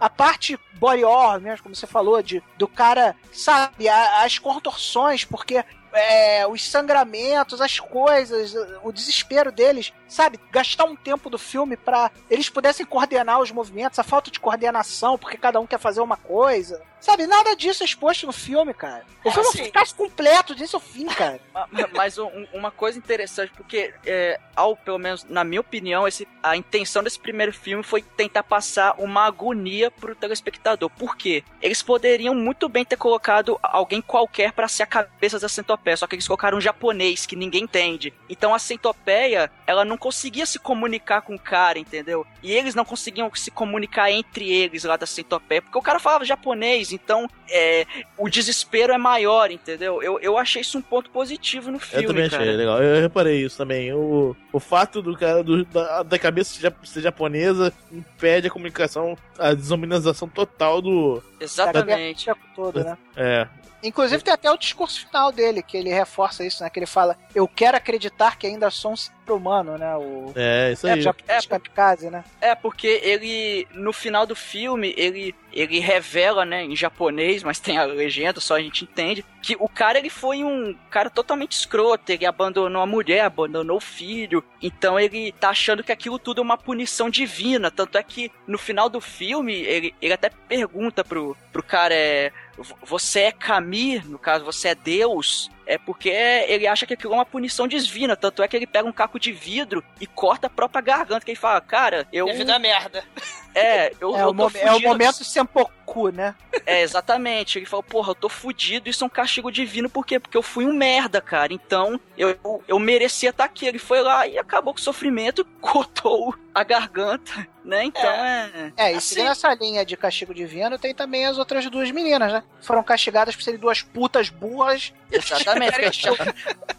A 0.00 0.08
parte 0.08 0.58
body 0.74 1.04
horror, 1.04 1.40
mesmo, 1.40 1.62
como 1.62 1.74
você 1.74 1.86
falou, 1.86 2.22
de, 2.22 2.42
do 2.56 2.66
cara, 2.66 3.14
sabe, 3.32 3.86
a- 3.88 4.22
as 4.24 4.38
contorções, 4.38 5.24
porque 5.24 5.62
é, 5.92 6.46
os 6.46 6.68
sangramentos, 6.68 7.60
as 7.60 7.78
coisas, 7.78 8.54
o 8.82 8.90
desespero 8.92 9.52
deles, 9.52 9.92
sabe? 10.10 10.38
Gastar 10.50 10.84
um 10.84 10.94
tempo 10.96 11.30
do 11.30 11.38
filme 11.38 11.76
pra 11.76 12.10
eles 12.28 12.50
pudessem 12.50 12.84
coordenar 12.84 13.40
os 13.40 13.50
movimentos, 13.50 13.98
a 13.98 14.02
falta 14.02 14.30
de 14.30 14.38
coordenação, 14.40 15.16
porque 15.16 15.38
cada 15.38 15.58
um 15.60 15.66
quer 15.66 15.78
fazer 15.78 16.00
uma 16.00 16.16
coisa. 16.18 16.82
Sabe, 17.00 17.26
nada 17.26 17.56
disso 17.56 17.82
é 17.82 17.86
exposto 17.86 18.26
no 18.26 18.32
filme, 18.32 18.74
cara. 18.74 19.06
O 19.24 19.28
É, 19.28 19.32
filme 19.32 19.48
assim- 19.48 19.64
ficasse 19.64 19.94
completo, 19.94 20.54
disso 20.54 20.76
ao 20.76 20.80
fim, 20.82 21.06
cara. 21.06 21.40
Ma- 21.54 21.66
ma- 21.70 21.88
Mas 21.94 22.18
um- 22.18 22.46
uma 22.52 22.70
coisa 22.70 22.98
interessante, 22.98 23.50
porque, 23.56 23.94
é, 24.04 24.38
ao, 24.54 24.76
pelo 24.76 24.98
menos 24.98 25.24
na 25.24 25.42
minha 25.42 25.62
opinião, 25.62 26.06
esse, 26.06 26.28
a 26.42 26.58
intenção 26.58 27.02
desse 27.02 27.18
primeiro 27.18 27.54
filme 27.54 27.82
foi 27.82 28.02
tentar 28.02 28.42
passar 28.42 28.94
uma 28.98 29.24
agonia 29.24 29.90
pro 29.90 30.14
telespectador. 30.14 30.90
Por 30.90 31.16
quê? 31.16 31.42
Eles 31.62 31.82
poderiam 31.82 32.34
muito 32.34 32.68
bem 32.68 32.84
ter 32.84 32.96
colocado 32.96 33.58
alguém 33.62 34.02
qualquer 34.02 34.52
pra 34.52 34.68
ser 34.68 34.82
a 34.82 34.86
cabeça 34.86 35.38
da 35.38 35.48
centopeia, 35.48 35.96
só 35.96 36.06
que 36.06 36.16
eles 36.16 36.26
colocaram 36.28 36.58
um 36.58 36.60
japonês 36.60 37.24
que 37.24 37.34
ninguém 37.34 37.62
entende. 37.64 38.12
Então 38.28 38.54
a 38.54 38.58
centopeia, 38.58 39.50
ela 39.66 39.86
não 39.86 39.96
conseguia 40.00 40.46
se 40.46 40.58
comunicar 40.58 41.20
com 41.20 41.34
o 41.34 41.38
cara, 41.38 41.78
entendeu? 41.78 42.26
E 42.42 42.50
eles 42.50 42.74
não 42.74 42.84
conseguiam 42.84 43.30
se 43.34 43.50
comunicar 43.50 44.10
entre 44.10 44.50
eles 44.50 44.82
lá 44.82 44.96
da 44.96 45.06
centopeia, 45.06 45.60
porque 45.62 45.78
o 45.78 45.82
cara 45.82 46.00
falava 46.00 46.24
japonês, 46.24 46.90
então 46.90 47.28
é, 47.48 47.86
o 48.18 48.28
desespero 48.28 48.92
é 48.92 48.98
maior, 48.98 49.50
entendeu? 49.50 50.02
Eu, 50.02 50.18
eu 50.20 50.36
achei 50.38 50.62
isso 50.62 50.78
um 50.78 50.82
ponto 50.82 51.10
positivo 51.10 51.70
no 51.70 51.78
filme, 51.78 52.04
Eu 52.04 52.08
também 52.08 52.24
achei 52.24 52.38
cara. 52.38 52.50
legal. 52.52 52.82
Eu 52.82 53.00
reparei 53.02 53.44
isso 53.44 53.56
também. 53.58 53.92
O, 53.92 54.34
o 54.52 54.58
fato 54.58 55.02
do 55.02 55.16
cara 55.16 55.44
do- 55.44 55.64
da, 55.66 56.02
da 56.02 56.18
cabeça 56.18 56.54
ser 56.54 56.62
jap- 56.62 56.84
ser 56.88 57.02
japonesa 57.02 57.72
impede 57.92 58.46
a 58.48 58.50
comunicação, 58.50 59.16
a 59.38 59.52
desumanização 59.54 60.28
total 60.28 60.80
do. 60.80 61.22
Exatamente. 61.38 62.24
Tempo 62.26 62.40
todo, 62.56 62.82
né? 62.82 62.96
É. 63.16 63.46
Inclusive 63.82 64.22
tem 64.22 64.34
até 64.34 64.50
o 64.50 64.58
discurso 64.58 65.06
final 65.06 65.32
dele, 65.32 65.62
que 65.62 65.74
ele 65.74 65.88
reforça 65.88 66.44
isso, 66.44 66.62
né? 66.62 66.68
Que 66.68 66.78
ele 66.78 66.86
fala, 66.86 67.16
eu 67.34 67.48
quero 67.48 67.78
acreditar 67.78 68.36
que 68.36 68.46
ainda 68.46 68.70
sou 68.70 68.92
um 68.92 68.96
humano, 69.28 69.76
né? 69.78 69.96
O 69.96 70.32
É, 70.34 70.72
isso 70.72 70.86
é, 70.86 70.92
aí. 70.92 70.98
o 70.98 71.02
japonês 71.02 71.46
kamikaze, 71.46 72.10
né? 72.10 72.24
É, 72.40 72.54
porque 72.54 72.86
ele, 73.02 73.66
no 73.72 73.92
final 73.92 74.26
do 74.26 74.34
filme, 74.34 74.94
ele, 74.96 75.34
ele 75.52 75.78
revela, 75.78 76.44
né, 76.44 76.64
em 76.64 76.74
japonês, 76.76 77.42
mas 77.42 77.60
tem 77.60 77.78
a 77.78 77.84
legenda, 77.84 78.40
só 78.40 78.56
a 78.56 78.60
gente 78.60 78.84
entende, 78.84 79.24
que 79.42 79.56
o 79.58 79.68
cara, 79.68 79.98
ele 79.98 80.10
foi 80.10 80.42
um 80.44 80.74
cara 80.90 81.08
totalmente 81.10 81.52
escroto, 81.52 82.10
ele 82.12 82.26
abandonou 82.26 82.82
a 82.82 82.86
mulher, 82.86 83.20
abandonou 83.20 83.76
o 83.78 83.80
filho, 83.80 84.42
então 84.60 84.98
ele 84.98 85.32
tá 85.32 85.50
achando 85.50 85.82
que 85.84 85.92
aquilo 85.92 86.18
tudo 86.18 86.40
é 86.40 86.44
uma 86.44 86.58
punição 86.58 87.08
divina, 87.10 87.70
tanto 87.70 87.96
é 87.98 88.02
que 88.02 88.30
no 88.46 88.58
final 88.58 88.88
do 88.88 89.00
filme, 89.00 89.54
ele, 89.54 89.94
ele 90.00 90.12
até 90.12 90.30
pergunta 90.48 91.02
pro, 91.04 91.36
pro 91.52 91.62
cara, 91.62 91.94
é, 91.94 92.32
"Vo- 92.58 92.76
você 92.82 93.20
é 93.20 93.32
Kami, 93.32 94.00
no 94.00 94.18
caso, 94.18 94.44
você 94.44 94.68
é 94.68 94.74
Deus? 94.74 95.50
É 95.66 95.78
porque 95.78 96.08
ele 96.08 96.66
acha 96.66 96.86
que 96.86 96.94
aquilo 96.94 97.14
é 97.14 97.16
uma 97.16 97.26
punição 97.26 97.68
divina, 97.68 98.16
tanto 98.16 98.42
é 98.42 98.48
que 98.48 98.56
ele 98.56 98.66
pega 98.66 98.88
um 98.88 98.92
caco 98.92 99.18
de 99.20 99.32
vidro 99.32 99.84
e 100.00 100.06
corta 100.06 100.46
a 100.46 100.50
própria 100.50 100.80
garganta, 100.80 101.24
que 101.24 101.30
ele 101.30 101.38
fala, 101.38 101.60
cara, 101.60 102.06
eu... 102.12 102.24
Minha 102.26 102.38
vida 102.38 102.54
é 102.54 102.58
merda. 102.58 103.04
É, 103.54 103.92
eu, 104.00 104.14
É, 104.16 104.22
eu 104.22 104.30
o, 104.30 104.50
é 104.56 104.72
o 104.74 104.80
momento 104.80 105.24
Senpoku, 105.24 106.10
né? 106.10 106.34
É, 106.64 106.82
exatamente. 106.82 107.58
Ele 107.58 107.66
falou, 107.66 107.82
porra, 107.82 108.10
eu 108.10 108.14
tô 108.14 108.28
fudido, 108.28 108.88
isso 108.88 109.02
é 109.02 109.06
um 109.06 109.10
castigo 109.10 109.50
divino, 109.50 109.90
por 109.90 110.06
quê? 110.06 110.20
Porque 110.20 110.36
eu 110.36 110.42
fui 110.42 110.64
um 110.64 110.72
merda, 110.72 111.20
cara. 111.20 111.52
Então, 111.52 112.00
eu, 112.16 112.30
eu, 112.44 112.62
eu 112.68 112.78
merecia 112.78 113.30
estar 113.30 113.44
aqui. 113.44 113.66
Ele 113.66 113.78
foi 113.78 114.00
lá 114.00 114.26
e 114.26 114.38
acabou 114.38 114.72
com 114.72 114.80
o 114.80 114.82
sofrimento, 114.82 115.44
cortou 115.60 116.34
a 116.54 116.64
garganta, 116.64 117.46
né? 117.64 117.84
Então 117.84 118.10
é. 118.10 118.72
É, 118.76 118.92
e 118.92 118.96
Assim- 118.96 119.14
seguindo 119.14 119.30
essa 119.30 119.52
linha 119.54 119.84
de 119.84 119.96
castigo 119.96 120.34
divino, 120.34 120.78
tem 120.78 120.94
também 120.94 121.26
as 121.26 121.38
outras 121.38 121.68
duas 121.70 121.90
meninas, 121.90 122.32
né? 122.32 122.42
Foram 122.60 122.82
castigadas 122.82 123.34
por 123.36 123.42
serem 123.42 123.60
duas 123.60 123.82
putas 123.82 124.28
burras. 124.28 124.92
Exatamente. 125.10 125.72
porque 125.72 125.86
a, 125.86 125.90
gente 125.90 126.02
já, 126.02 126.12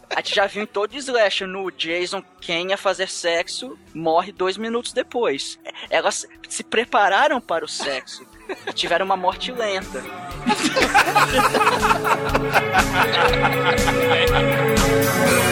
a 0.09 0.15
gente 0.22 0.36
já 0.36 0.45
viu 0.47 0.63
em 0.63 0.67
todo 0.67 0.95
slash 0.95 1.45
no 1.45 1.69
Jason 1.72 2.24
quem 2.39 2.69
ia 2.69 2.78
fazer 2.78 3.07
sexo 3.09 3.78
morre 3.93 4.32
dois 4.32 4.57
minutos 4.57 4.93
depois. 4.93 5.59
Elas 5.89 6.26
se 6.49 6.63
prepararam 6.63 7.39
para 7.41 7.65
o 7.65 7.67
sexo. 7.67 8.26
e 8.67 8.74
Tiveram 8.74 9.05
uma 9.05 9.17
morte 9.17 9.51
lenta. 9.51 10.01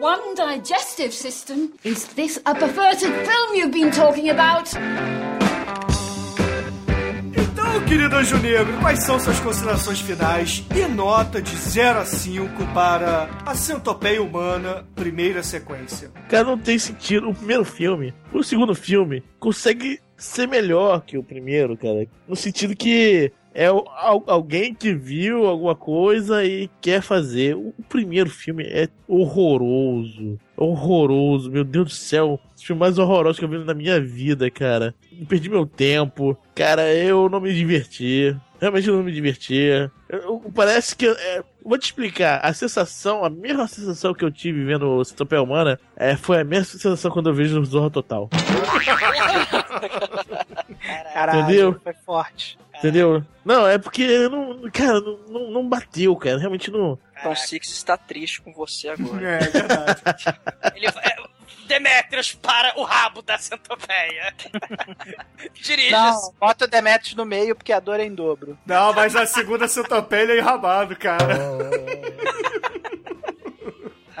One 0.00 0.34
digestive 0.34 1.12
system. 1.12 1.74
Is 1.84 2.06
this 2.14 2.40
a 2.46 2.54
perverted 2.54 3.12
film 3.12 3.54
you've 3.54 3.70
been 3.70 3.90
talking 3.90 4.30
about? 4.30 4.70
Então, 7.36 7.84
querido 7.86 8.16
Anjo 8.16 8.38
Negro, 8.38 8.80
quais 8.80 9.04
são 9.04 9.20
suas 9.20 9.38
considerações 9.40 10.00
finais 10.00 10.64
e 10.74 10.88
nota 10.88 11.42
de 11.42 11.54
0 11.54 11.98
a 11.98 12.04
5 12.06 12.48
para 12.72 13.28
A 13.44 13.54
Centopeia 13.54 14.22
Humana, 14.22 14.86
primeira 14.94 15.42
sequência? 15.42 16.10
Cara, 16.30 16.44
não 16.44 16.56
tem 16.58 16.78
sentido. 16.78 17.28
O 17.28 17.34
primeiro 17.34 17.66
filme, 17.66 18.14
o 18.32 18.42
segundo 18.42 18.74
filme, 18.74 19.22
consegue 19.38 20.00
ser 20.16 20.48
melhor 20.48 21.02
que 21.02 21.18
o 21.18 21.22
primeiro, 21.22 21.76
cara. 21.76 22.06
No 22.26 22.36
sentido 22.36 22.74
que 22.74 23.30
é 23.54 23.66
al- 23.66 24.24
alguém 24.26 24.74
que 24.74 24.94
viu 24.94 25.46
alguma 25.46 25.74
coisa 25.74 26.44
e 26.44 26.68
quer 26.80 27.02
fazer. 27.02 27.54
O 27.56 27.74
primeiro 27.88 28.30
filme 28.30 28.64
é 28.64 28.88
horroroso. 29.08 30.38
Horroroso, 30.56 31.50
meu 31.50 31.64
Deus 31.64 31.86
do 31.86 31.90
céu. 31.94 32.38
Esse 32.56 32.66
filme 32.66 32.80
mais 32.80 32.98
horroroso 32.98 33.38
que 33.38 33.44
eu 33.44 33.48
vi 33.48 33.58
na 33.58 33.74
minha 33.74 34.00
vida, 34.00 34.50
cara. 34.50 34.94
Eu 35.18 35.26
perdi 35.26 35.48
meu 35.48 35.66
tempo. 35.66 36.36
Cara, 36.54 36.92
eu 36.94 37.28
não 37.28 37.40
me 37.40 37.52
diverti. 37.54 38.36
Realmente 38.60 38.88
eu 38.88 38.96
não 38.96 39.02
me 39.02 39.12
diverti. 39.12 39.54
Eu- 39.54 39.90
eu- 40.18 40.42
parece 40.54 40.94
que. 40.94 41.06
é, 41.06 41.42
vou 41.64 41.78
te 41.78 41.84
explicar. 41.84 42.40
A 42.42 42.52
sensação, 42.52 43.24
a 43.24 43.30
mesma 43.30 43.66
sensação 43.66 44.14
que 44.14 44.24
eu 44.24 44.30
tive 44.30 44.64
vendo 44.64 44.88
o 44.88 45.04
Centopeia 45.04 45.42
Humana 45.42 45.78
é, 45.96 46.16
foi 46.16 46.40
a 46.40 46.44
mesma 46.44 46.64
sensação 46.64 47.10
quando 47.10 47.30
eu 47.30 47.34
vejo 47.34 47.60
o 47.60 47.64
Zorro 47.64 47.90
Total. 47.90 48.28
Caralho, 51.12 51.40
Entendeu? 51.40 51.80
foi 51.82 51.92
forte. 51.92 52.58
Entendeu? 52.78 53.22
Não, 53.44 53.66
é 53.66 53.76
porque, 53.76 54.28
não, 54.28 54.62
cara, 54.70 55.00
não, 55.00 55.18
não, 55.28 55.50
não 55.50 55.68
bateu, 55.68 56.16
cara. 56.16 56.38
Realmente 56.38 56.70
não. 56.70 56.98
Tom 57.22 57.36
Six 57.36 57.68
está 57.70 57.96
triste 57.96 58.40
com 58.40 58.52
você 58.52 58.88
agora. 58.88 59.22
É, 59.22 59.38
verdade. 59.38 60.24
Ele, 60.74 60.86
é, 60.86 61.16
Demetrius 61.70 62.34
para 62.34 62.72
o 62.76 62.82
rabo 62.82 63.22
da 63.22 63.38
centopeia. 63.38 64.34
Dirige. 65.54 65.92
Não, 65.92 66.34
bota 66.40 66.64
o 66.64 66.68
Demetrius 66.68 67.14
no 67.14 67.24
meio 67.24 67.54
porque 67.54 67.72
a 67.72 67.78
dor 67.78 68.00
é 68.00 68.04
em 68.04 68.12
dobro. 68.12 68.58
Não, 68.66 68.92
mas 68.92 69.14
a 69.14 69.24
segunda 69.24 69.68
Centopeia 69.68 70.32
é 70.32 70.38
enrabado, 70.38 70.96
cara. 70.96 71.38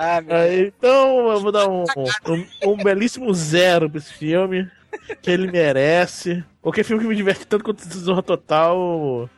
Ah, 0.02 0.18
meu 0.22 0.34
Aí, 0.34 0.68
então 0.68 1.30
eu 1.30 1.40
vou 1.40 1.52
dar 1.52 1.68
um, 1.68 1.84
um, 1.84 2.70
um 2.72 2.76
belíssimo 2.82 3.34
zero 3.34 3.90
pra 3.90 3.98
esse 3.98 4.10
filme. 4.14 4.66
Que 5.20 5.30
ele 5.30 5.52
merece. 5.52 6.42
Qualquer 6.62 6.84
filme 6.84 7.02
que 7.02 7.08
me 7.08 7.16
diverte 7.16 7.46
tanto 7.46 7.64
quanto 7.64 7.82
Zorra 7.96 8.22
Total. 8.22 8.76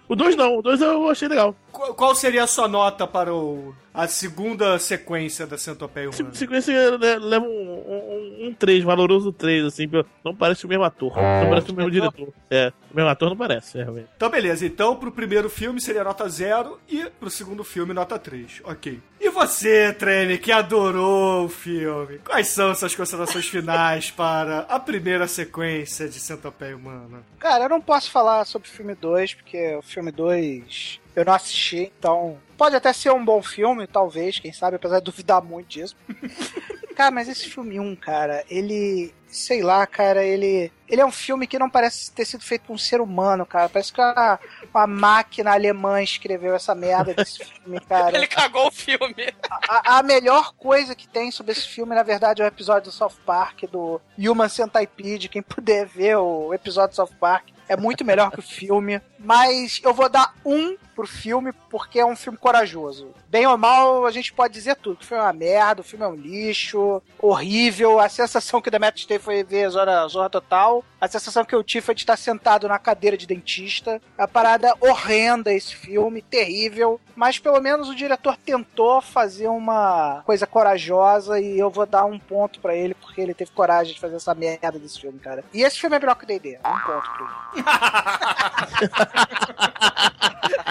O 0.08 0.16
2 0.16 0.34
não, 0.36 0.58
o 0.58 0.62
2 0.62 0.80
eu 0.80 1.08
achei 1.08 1.28
legal. 1.28 1.54
Qual 1.70 1.94
qual 1.94 2.14
seria 2.14 2.42
a 2.42 2.46
sua 2.46 2.66
nota 2.68 3.06
para 3.06 3.32
o, 3.32 3.72
a 3.94 4.06
segunda 4.08 4.78
sequência 4.78 5.46
da 5.46 5.56
Centopeia 5.56 6.10
Humana? 6.10 6.34
Sequência 6.34 6.72
le- 6.96 7.18
leva 7.18 7.46
um, 7.46 7.48
um, 7.48 8.46
um 8.48 8.54
3, 8.54 8.82
valoroso 8.84 9.32
3, 9.32 9.64
assim. 9.66 9.88
Não 10.24 10.34
parece 10.34 10.66
o 10.66 10.68
mesmo 10.68 10.84
ator. 10.84 11.12
Não 11.16 11.48
parece 11.48 11.70
o 11.70 11.74
mesmo 11.74 11.90
diretor. 11.90 12.28
É, 12.50 12.72
o 12.90 12.96
mesmo 12.96 13.08
ator 13.08 13.30
não 13.30 13.36
parece, 13.36 13.78
é, 13.78 13.82
realmente. 13.84 14.08
Então, 14.16 14.28
beleza. 14.28 14.66
Então, 14.66 14.96
pro 14.96 15.12
primeiro 15.12 15.48
filme 15.48 15.80
seria 15.80 16.02
nota 16.04 16.28
0 16.28 16.78
e 16.88 17.04
pro 17.20 17.30
segundo 17.30 17.62
filme 17.64 17.94
nota 17.94 18.18
3. 18.18 18.60
Ok. 18.64 19.00
E 19.20 19.30
você, 19.30 19.92
Treme, 19.92 20.36
que 20.38 20.50
adorou 20.50 21.44
o 21.44 21.48
filme, 21.48 22.18
quais 22.18 22.48
são 22.48 22.74
suas 22.74 22.94
considerações 22.94 23.46
finais 23.46 24.10
para 24.10 24.66
a 24.68 24.80
primeira 24.80 25.26
sequência 25.28 26.08
de 26.08 26.18
Centopeia 26.18 26.76
Humana? 26.76 27.11
Cara, 27.38 27.64
eu 27.64 27.68
não 27.68 27.80
posso 27.80 28.10
falar 28.10 28.44
sobre 28.44 28.68
o 28.68 28.70
filme 28.70 28.94
2, 28.94 29.34
porque 29.34 29.74
o 29.76 29.82
filme 29.82 30.10
2 30.10 31.00
eu 31.14 31.24
não 31.24 31.34
assisti, 31.34 31.92
então. 31.98 32.38
Pode 32.56 32.76
até 32.76 32.92
ser 32.92 33.12
um 33.12 33.24
bom 33.24 33.42
filme, 33.42 33.86
talvez, 33.86 34.38
quem 34.38 34.52
sabe, 34.52 34.76
apesar 34.76 34.98
de 34.98 35.04
duvidar 35.04 35.42
muito 35.42 35.68
disso. 35.68 35.96
cara, 36.92 37.10
mas 37.10 37.28
esse 37.28 37.48
filme 37.48 37.78
1, 37.78 37.96
cara, 37.96 38.44
ele. 38.48 39.12
Sei 39.28 39.62
lá, 39.62 39.86
cara, 39.86 40.22
ele. 40.22 40.70
Ele 40.86 41.00
é 41.00 41.06
um 41.06 41.10
filme 41.10 41.46
que 41.46 41.58
não 41.58 41.70
parece 41.70 42.12
ter 42.12 42.26
sido 42.26 42.44
feito 42.44 42.66
por 42.66 42.74
um 42.74 42.78
ser 42.78 43.00
humano, 43.00 43.46
cara. 43.46 43.68
Parece 43.68 43.90
que 43.90 43.98
uma, 43.98 44.38
uma 44.74 44.86
máquina 44.86 45.52
alemã 45.52 46.02
escreveu 46.02 46.54
essa 46.54 46.74
merda 46.74 47.14
desse 47.14 47.38
filme, 47.44 47.80
cara. 47.80 48.14
Ele 48.14 48.26
cagou 48.26 48.68
o 48.68 48.70
filme. 48.70 49.32
A, 49.50 49.98
a 49.98 50.02
melhor 50.02 50.52
coisa 50.52 50.94
que 50.94 51.08
tem 51.08 51.30
sobre 51.30 51.52
esse 51.52 51.66
filme, 51.66 51.94
na 51.94 52.02
verdade, 52.02 52.42
é 52.42 52.44
o 52.44 52.48
episódio 52.48 52.90
do 52.90 52.94
South 52.94 53.16
Park, 53.24 53.62
do 53.70 54.00
Human 54.18 54.50
Centipede. 54.50 55.30
Quem 55.30 55.40
puder 55.40 55.86
ver 55.86 56.16
o 56.16 56.52
episódio 56.52 56.90
do 56.90 56.96
South 56.96 57.16
Park, 57.18 57.48
é 57.68 57.76
muito 57.76 58.04
melhor 58.04 58.30
que 58.30 58.40
o 58.40 58.42
filme. 58.42 59.00
Mas 59.18 59.80
eu 59.82 59.94
vou 59.94 60.10
dar 60.10 60.34
um 60.44 60.76
pro 60.94 61.06
filme, 61.06 61.52
porque 61.70 61.98
é 61.98 62.06
um 62.06 62.16
filme 62.16 62.38
corajoso. 62.38 63.12
Bem 63.28 63.46
ou 63.46 63.56
mal, 63.56 64.06
a 64.06 64.10
gente 64.10 64.32
pode 64.32 64.54
dizer 64.54 64.76
tudo. 64.76 65.00
O 65.00 65.04
filme 65.04 65.22
é 65.22 65.26
uma 65.26 65.32
merda, 65.32 65.80
o 65.80 65.84
filme 65.84 66.04
é 66.04 66.08
um 66.08 66.14
lixo, 66.14 67.02
horrível. 67.18 67.98
A 67.98 68.08
sensação 68.08 68.60
que 68.60 68.68
o 68.68 68.70
Demetrius 68.70 69.06
teve 69.06 69.24
foi 69.24 69.42
ver 69.42 69.68
Zorra, 69.70 70.06
Zorra 70.08 70.30
Total. 70.30 70.84
A 71.00 71.08
sensação 71.08 71.44
que 71.44 71.54
eu 71.54 71.64
tive 71.64 71.84
foi 71.84 71.94
de 71.94 72.02
estar 72.02 72.16
sentado 72.16 72.68
na 72.68 72.78
cadeira 72.78 73.16
de 73.16 73.26
dentista. 73.26 74.00
A 74.16 74.28
parada 74.28 74.74
horrenda 74.80 75.52
esse 75.52 75.74
filme, 75.74 76.22
terrível. 76.22 77.00
Mas 77.16 77.38
pelo 77.38 77.60
menos 77.60 77.88
o 77.88 77.94
diretor 77.94 78.36
tentou 78.36 79.00
fazer 79.00 79.48
uma 79.48 80.22
coisa 80.24 80.46
corajosa 80.46 81.40
e 81.40 81.58
eu 81.58 81.70
vou 81.70 81.86
dar 81.86 82.04
um 82.04 82.18
ponto 82.18 82.60
pra 82.60 82.74
ele, 82.74 82.94
porque 82.94 83.20
ele 83.20 83.34
teve 83.34 83.50
coragem 83.50 83.94
de 83.94 84.00
fazer 84.00 84.16
essa 84.16 84.34
merda 84.34 84.78
desse 84.78 85.00
filme, 85.00 85.18
cara. 85.18 85.44
E 85.52 85.62
esse 85.62 85.78
filme 85.78 85.96
é 85.96 85.98
melhor 85.98 86.14
que 86.14 86.24
o 86.24 86.26
D&D. 86.26 86.58
Um 86.58 86.78
ponto 86.78 87.10
pra 87.10 87.26
ele. 87.54 87.62